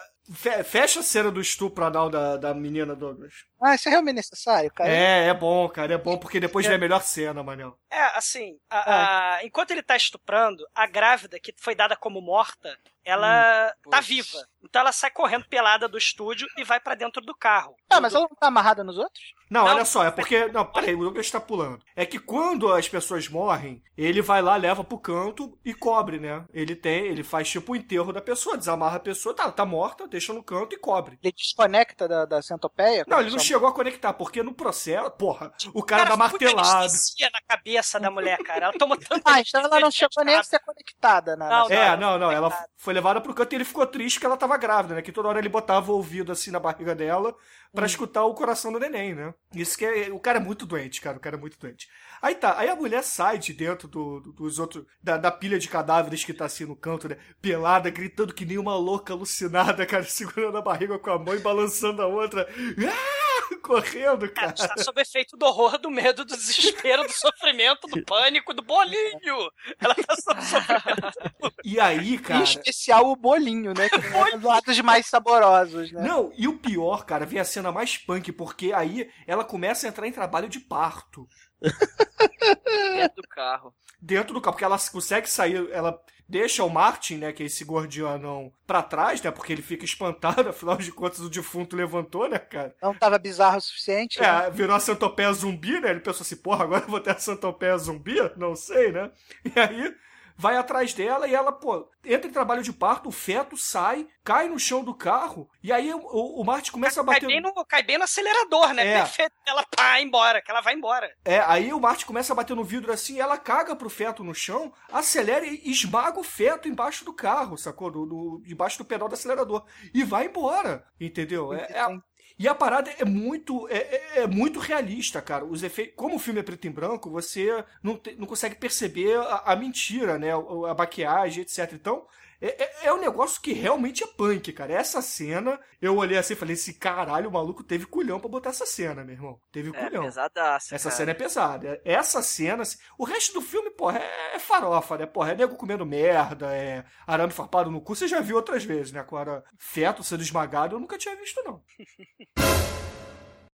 Fecha 0.64 1.00
a 1.00 1.02
cena 1.04 1.30
do 1.30 1.40
estupro 1.40 1.84
anal 1.84 2.10
da, 2.10 2.36
da 2.36 2.52
menina, 2.52 2.96
Douglas. 2.96 3.32
Ah, 3.62 3.76
isso 3.76 3.88
é 3.88 3.92
realmente 3.92 4.16
necessário, 4.16 4.72
cara. 4.72 4.90
É, 4.90 5.28
é 5.28 5.34
bom, 5.34 5.68
cara, 5.68 5.94
é 5.94 5.98
bom, 5.98 6.18
porque 6.18 6.40
depois 6.40 6.66
é. 6.66 6.70
vem 6.70 6.76
a 6.76 6.80
melhor 6.80 7.00
cena, 7.00 7.44
Manel. 7.44 7.78
É, 7.88 8.18
assim, 8.18 8.58
a, 8.68 8.78
a, 8.78 9.36
ah. 9.36 9.44
enquanto 9.44 9.70
ele 9.70 9.84
tá 9.84 9.96
estuprando, 9.96 10.66
a 10.74 10.84
grávida, 10.88 11.38
que 11.38 11.54
foi 11.56 11.76
dada 11.76 11.96
como 11.96 12.20
morta, 12.20 12.76
ela 13.06 13.72
tá 13.88 14.00
viva. 14.00 14.46
Então 14.64 14.80
ela 14.80 14.90
sai 14.90 15.10
correndo 15.12 15.48
pelada 15.48 15.86
do 15.86 15.96
estúdio 15.96 16.48
e 16.58 16.64
vai 16.64 16.80
pra 16.80 16.96
dentro 16.96 17.22
do 17.22 17.34
carro. 17.34 17.76
Ah, 17.88 18.00
mas 18.00 18.12
ela 18.12 18.26
não 18.28 18.36
tá 18.36 18.48
amarrada 18.48 18.82
nos 18.82 18.98
outros? 18.98 19.24
Não, 19.48 19.64
olha 19.64 19.84
só, 19.84 20.04
é 20.04 20.10
porque. 20.10 20.46
Não, 20.48 20.64
peraí, 20.64 20.94
o 20.94 21.00
Douglas 21.00 21.30
tá 21.30 21.40
pulando. 21.40 21.78
É 21.94 22.04
que 22.04 22.18
quando 22.18 22.72
as 22.72 22.88
pessoas 22.88 23.28
morrem, 23.28 23.82
ele 23.96 24.20
vai 24.20 24.42
lá, 24.42 24.56
leva 24.56 24.82
pro 24.82 24.98
canto 24.98 25.56
e 25.64 25.72
cobre, 25.72 26.18
né? 26.18 26.44
Ele 26.52 26.74
tem, 26.74 27.06
ele 27.06 27.22
faz 27.22 27.48
tipo 27.48 27.72
o 27.72 27.76
enterro 27.76 28.12
da 28.12 28.20
pessoa, 28.20 28.56
desamarra 28.58 28.96
a 28.96 29.00
pessoa, 29.00 29.34
tá, 29.34 29.50
tá 29.52 29.64
morta, 29.64 30.08
deixa 30.08 30.32
no 30.32 30.42
canto 30.42 30.74
e 30.74 30.78
cobre. 30.78 31.18
Ele 31.22 31.32
desconecta 31.32 32.08
da, 32.08 32.24
da 32.24 32.42
centopeia? 32.42 33.04
Não, 33.06 33.20
ele 33.20 33.30
não 33.30 33.38
chegou 33.38 33.68
a 33.68 33.72
conectar, 33.72 34.12
porque 34.12 34.42
no 34.42 34.52
processo, 34.52 35.10
porra, 35.12 35.52
o 35.72 35.82
cara, 35.82 36.04
dá 36.04 36.16
muita 36.16 36.30
martelada. 36.30 36.78
anestesia 36.80 37.30
na 37.32 37.40
cabeça 37.46 38.00
da 38.00 38.10
mulher, 38.10 38.38
cara. 38.38 38.66
Ela 38.66 38.72
tomou 38.78 38.96
tanto 38.96 39.22
Ah, 39.24 39.40
então 39.40 39.60
ela 39.60 39.80
não 39.80 39.90
chegou 39.90 40.24
nem 40.24 40.34
a 40.34 40.42
ser 40.42 40.58
conectada 40.60 41.36
na. 41.36 41.48
Não, 41.48 41.68
na- 41.68 41.74
É, 41.74 41.96
não, 41.96 42.18
não, 42.18 42.30
ela 42.32 42.50
foi 42.76 42.92
levada 42.92 43.20
pro 43.20 43.34
canto 43.34 43.52
e 43.52 43.56
ele 43.56 43.64
ficou 43.64 43.86
triste 43.86 44.18
que 44.20 44.26
ela 44.26 44.36
tava 44.36 44.56
grávida, 44.56 44.94
né? 44.96 45.02
Que 45.02 45.12
toda 45.12 45.28
hora 45.28 45.38
ele 45.38 45.48
botava 45.48 45.92
o 45.92 45.96
ouvido 45.96 46.32
assim 46.32 46.50
na 46.50 46.58
barriga 46.58 46.94
dela 46.94 47.34
pra 47.74 47.86
escutar 47.86 48.24
o 48.24 48.34
coração 48.34 48.72
do 48.72 48.78
neném, 48.78 49.14
né? 49.14 49.34
Isso 49.54 49.76
que 49.76 49.84
é. 49.84 50.10
O 50.12 50.18
cara 50.20 50.38
é 50.38 50.42
muito 50.42 50.66
doente, 50.66 51.00
cara. 51.00 51.16
O 51.16 51.20
cara 51.20 51.36
é 51.36 51.40
muito 51.40 51.58
doente. 51.58 51.88
Aí 52.22 52.34
tá, 52.34 52.58
aí 52.58 52.68
a 52.68 52.76
mulher 52.76 53.02
sai 53.04 53.38
de 53.38 53.52
dentro 53.52 53.86
do, 53.88 54.20
do- 54.20 54.32
dos 54.32 54.58
outros. 54.58 54.84
Da, 55.02 55.16
da 55.16 55.30
pilha 55.30 55.58
de 55.58 55.68
cadáveres 55.68 56.24
que 56.24 56.32
tá 56.34 56.46
assim 56.46 56.64
no 56.64 56.76
canto, 56.76 57.08
né? 57.08 57.16
Pelada, 57.40 57.90
gritando 57.90 58.34
que 58.34 58.44
nem 58.44 58.58
uma 58.58 58.76
louca 58.76 59.12
alucinada, 59.12 59.84
cara, 59.86 60.04
segurando 60.04 60.58
a 60.58 60.62
barriga 60.62 60.98
com 60.98 61.10
a 61.10 61.18
mão 61.18 61.34
e 61.34 61.38
balançando 61.38 62.02
a 62.02 62.06
outra. 62.06 62.46
Ah! 62.88 63.25
Correndo, 63.62 64.30
cara. 64.32 64.46
Ela 64.46 64.54
está 64.54 64.82
sob 64.82 65.00
efeito 65.00 65.36
do 65.36 65.46
horror, 65.46 65.78
do 65.78 65.90
medo, 65.90 66.24
do 66.24 66.36
desespero, 66.36 67.04
do 67.04 67.12
sofrimento, 67.12 67.86
do 67.88 68.02
pânico, 68.06 68.54
do 68.54 68.62
bolinho. 68.62 69.50
Ela 69.80 69.94
tá 69.94 70.16
sob 70.16 70.42
sofrimento. 70.42 71.54
E 71.64 71.80
aí, 71.80 72.14
Em 72.14 72.18
cara. 72.18 72.42
especial 72.42 73.06
o 73.10 73.16
bolinho, 73.16 73.72
né? 73.74 73.88
Que 73.88 73.96
é 73.96 74.24
um 74.34 74.38
dos 74.38 74.42
lados 74.42 74.80
mais 74.80 75.06
saborosos, 75.06 75.92
né? 75.92 76.02
Não, 76.02 76.32
e 76.36 76.46
o 76.48 76.58
pior, 76.58 77.04
cara, 77.04 77.26
vem 77.26 77.40
a 77.40 77.44
cena 77.44 77.72
mais 77.72 77.96
punk, 77.98 78.32
porque 78.32 78.72
aí 78.72 79.10
ela 79.26 79.44
começa 79.44 79.86
a 79.86 79.88
entrar 79.88 80.06
em 80.06 80.12
trabalho 80.12 80.48
de 80.48 80.60
parto. 80.60 81.26
Dentro 81.60 83.22
do 83.22 83.28
carro. 83.28 83.74
Dentro 84.00 84.34
do 84.34 84.40
carro, 84.40 84.54
porque 84.54 84.64
ela 84.64 84.78
consegue 84.92 85.28
sair, 85.28 85.68
ela 85.72 85.98
deixa 86.28 86.64
o 86.64 86.68
Martin, 86.70 87.16
né, 87.18 87.32
que 87.32 87.42
é 87.42 87.46
esse 87.46 87.64
gordianão, 87.64 88.52
pra 88.66 88.82
trás, 88.82 89.22
né, 89.22 89.30
porque 89.30 89.52
ele 89.52 89.62
fica 89.62 89.84
espantado, 89.84 90.48
afinal 90.50 90.76
de 90.76 90.90
contas 90.92 91.20
o 91.20 91.30
defunto 91.30 91.76
levantou, 91.76 92.28
né, 92.28 92.38
cara? 92.38 92.74
Não 92.82 92.94
tava 92.94 93.18
bizarro 93.18 93.58
o 93.58 93.60
suficiente. 93.60 94.20
né? 94.20 94.46
É, 94.46 94.50
virou 94.50 94.74
a 94.74 94.80
centopeia 94.80 95.32
zumbi, 95.32 95.80
né? 95.80 95.90
Ele 95.90 96.00
pensou 96.00 96.22
assim, 96.22 96.36
porra, 96.36 96.64
agora 96.64 96.84
eu 96.84 96.90
vou 96.90 97.00
ter 97.00 97.10
a 97.10 97.18
centopeia 97.18 97.76
zumbi? 97.78 98.16
Não 98.36 98.54
sei, 98.56 98.92
né? 98.92 99.10
E 99.44 99.58
aí 99.58 99.94
vai 100.36 100.56
atrás 100.56 100.92
dela 100.92 101.26
e 101.26 101.34
ela, 101.34 101.50
pô, 101.52 101.88
entra 102.04 102.28
em 102.28 102.32
trabalho 102.32 102.62
de 102.62 102.72
parto, 102.72 103.08
o 103.08 103.12
feto 103.12 103.56
sai, 103.56 104.06
cai 104.22 104.48
no 104.48 104.58
chão 104.58 104.84
do 104.84 104.94
carro, 104.94 105.48
e 105.62 105.72
aí 105.72 105.92
o, 105.92 105.98
o, 105.98 106.40
o 106.40 106.44
Martin 106.44 106.70
começa 106.70 107.00
a 107.00 107.04
Cai 107.04 107.14
bater... 107.14 107.26
bem, 107.26 107.40
no, 107.40 107.52
cai 107.64 107.82
bem 107.82 107.98
no 107.98 108.04
acelerador, 108.04 108.72
né? 108.74 108.86
É. 108.86 108.98
Perfeito. 108.98 109.32
Ela 109.46 109.64
pá, 109.74 110.00
embora, 110.00 110.42
que 110.42 110.50
ela 110.50 110.60
vai 110.60 110.74
embora. 110.74 111.10
É, 111.24 111.40
aí 111.40 111.72
o 111.72 111.80
Martin 111.80 112.04
começa 112.06 112.32
a 112.32 112.36
bater 112.36 112.54
no 112.54 112.64
vidro 112.64 112.92
assim, 112.92 113.20
ela 113.20 113.38
caga 113.38 113.74
pro 113.74 113.88
feto 113.90 114.22
no 114.22 114.34
chão, 114.34 114.72
acelera 114.92 115.46
e 115.46 115.62
esmaga 115.70 116.18
o 116.20 116.24
feto 116.24 116.68
embaixo 116.68 117.04
do 117.04 117.12
carro, 117.12 117.56
sacou? 117.56 117.90
Do, 117.90 118.06
do- 118.06 118.42
debaixo 118.44 118.78
do 118.78 118.84
pedal 118.84 119.08
do 119.08 119.14
acelerador. 119.14 119.64
E 119.94 120.04
vai 120.04 120.26
embora, 120.26 120.84
entendeu? 121.00 121.52
É, 121.52 121.66
é- 121.70 121.98
e 122.38 122.46
a 122.48 122.54
parada 122.54 122.90
é 122.98 123.04
muito, 123.04 123.66
é, 123.68 123.76
é- 123.78 124.20
é 124.22 124.26
muito 124.26 124.58
realista, 124.60 125.22
cara. 125.22 125.44
Os 125.44 125.62
efeitos, 125.62 125.94
como 125.96 126.16
o 126.16 126.18
filme 126.18 126.40
é 126.40 126.42
preto 126.42 126.66
e 126.66 126.70
branco, 126.70 127.10
você 127.10 127.64
não, 127.82 127.96
te- 127.96 128.14
não 128.16 128.26
consegue 128.26 128.56
perceber 128.56 129.16
a, 129.18 129.52
a 129.52 129.56
mentira, 129.56 130.18
né? 130.18 130.32
A, 130.32 130.36
a 130.70 130.74
maquiagem, 130.74 131.42
etc. 131.42 131.72
Então, 131.72 132.06
é, 132.40 132.62
é- 132.64 132.86
é 132.88 132.92
um 132.92 133.00
negócio 133.00 133.40
que 133.40 133.52
realmente 133.52 134.04
é 134.04 134.06
punk, 134.06 134.52
cara. 134.52 134.72
Essa 134.72 135.00
cena, 135.02 135.58
eu 135.80 135.96
olhei 135.96 136.16
assim 136.18 136.34
e 136.34 136.36
falei 136.36 136.54
assim, 136.54 136.72
caralho, 136.72 137.28
o 137.28 137.32
maluco 137.32 137.62
teve 137.64 137.86
culhão 137.86 138.20
pra 138.20 138.28
botar 138.28 138.50
essa 138.50 138.66
cena, 138.66 139.04
meu 139.04 139.14
irmão. 139.14 139.40
Teve 139.50 139.70
É 139.76 139.84
culhão. 139.88 140.02
pesadaço. 140.04 140.74
Essa 140.74 140.84
cara. 140.90 140.96
cena 140.96 141.10
é 141.10 141.14
pesada. 141.14 141.80
Essa 141.84 142.22
cena, 142.22 142.62
assim, 142.62 142.78
o 142.98 143.04
resto 143.04 143.32
do 143.34 143.40
filme, 143.40 143.70
porra, 143.70 143.98
é, 143.98 144.36
é 144.36 144.38
farofa, 144.38 144.96
né? 144.98 145.06
Porra, 145.06 145.32
é 145.32 145.34
nego 145.36 145.56
comendo 145.56 145.84
merda, 145.86 146.54
é 146.54 146.84
arame 147.06 147.32
farpado 147.32 147.70
no 147.70 147.80
cu. 147.80 147.94
Você 147.94 148.06
já 148.08 148.20
viu 148.20 148.36
outras 148.36 148.64
vezes, 148.64 148.92
né? 148.92 149.00
Agora, 149.00 149.42
feto 149.58 150.02
sendo 150.04 150.22
esmagado, 150.22 150.76
eu 150.76 150.80
nunca 150.80 150.98
tinha 150.98 151.16
visto, 151.16 151.42
não. 151.44 151.62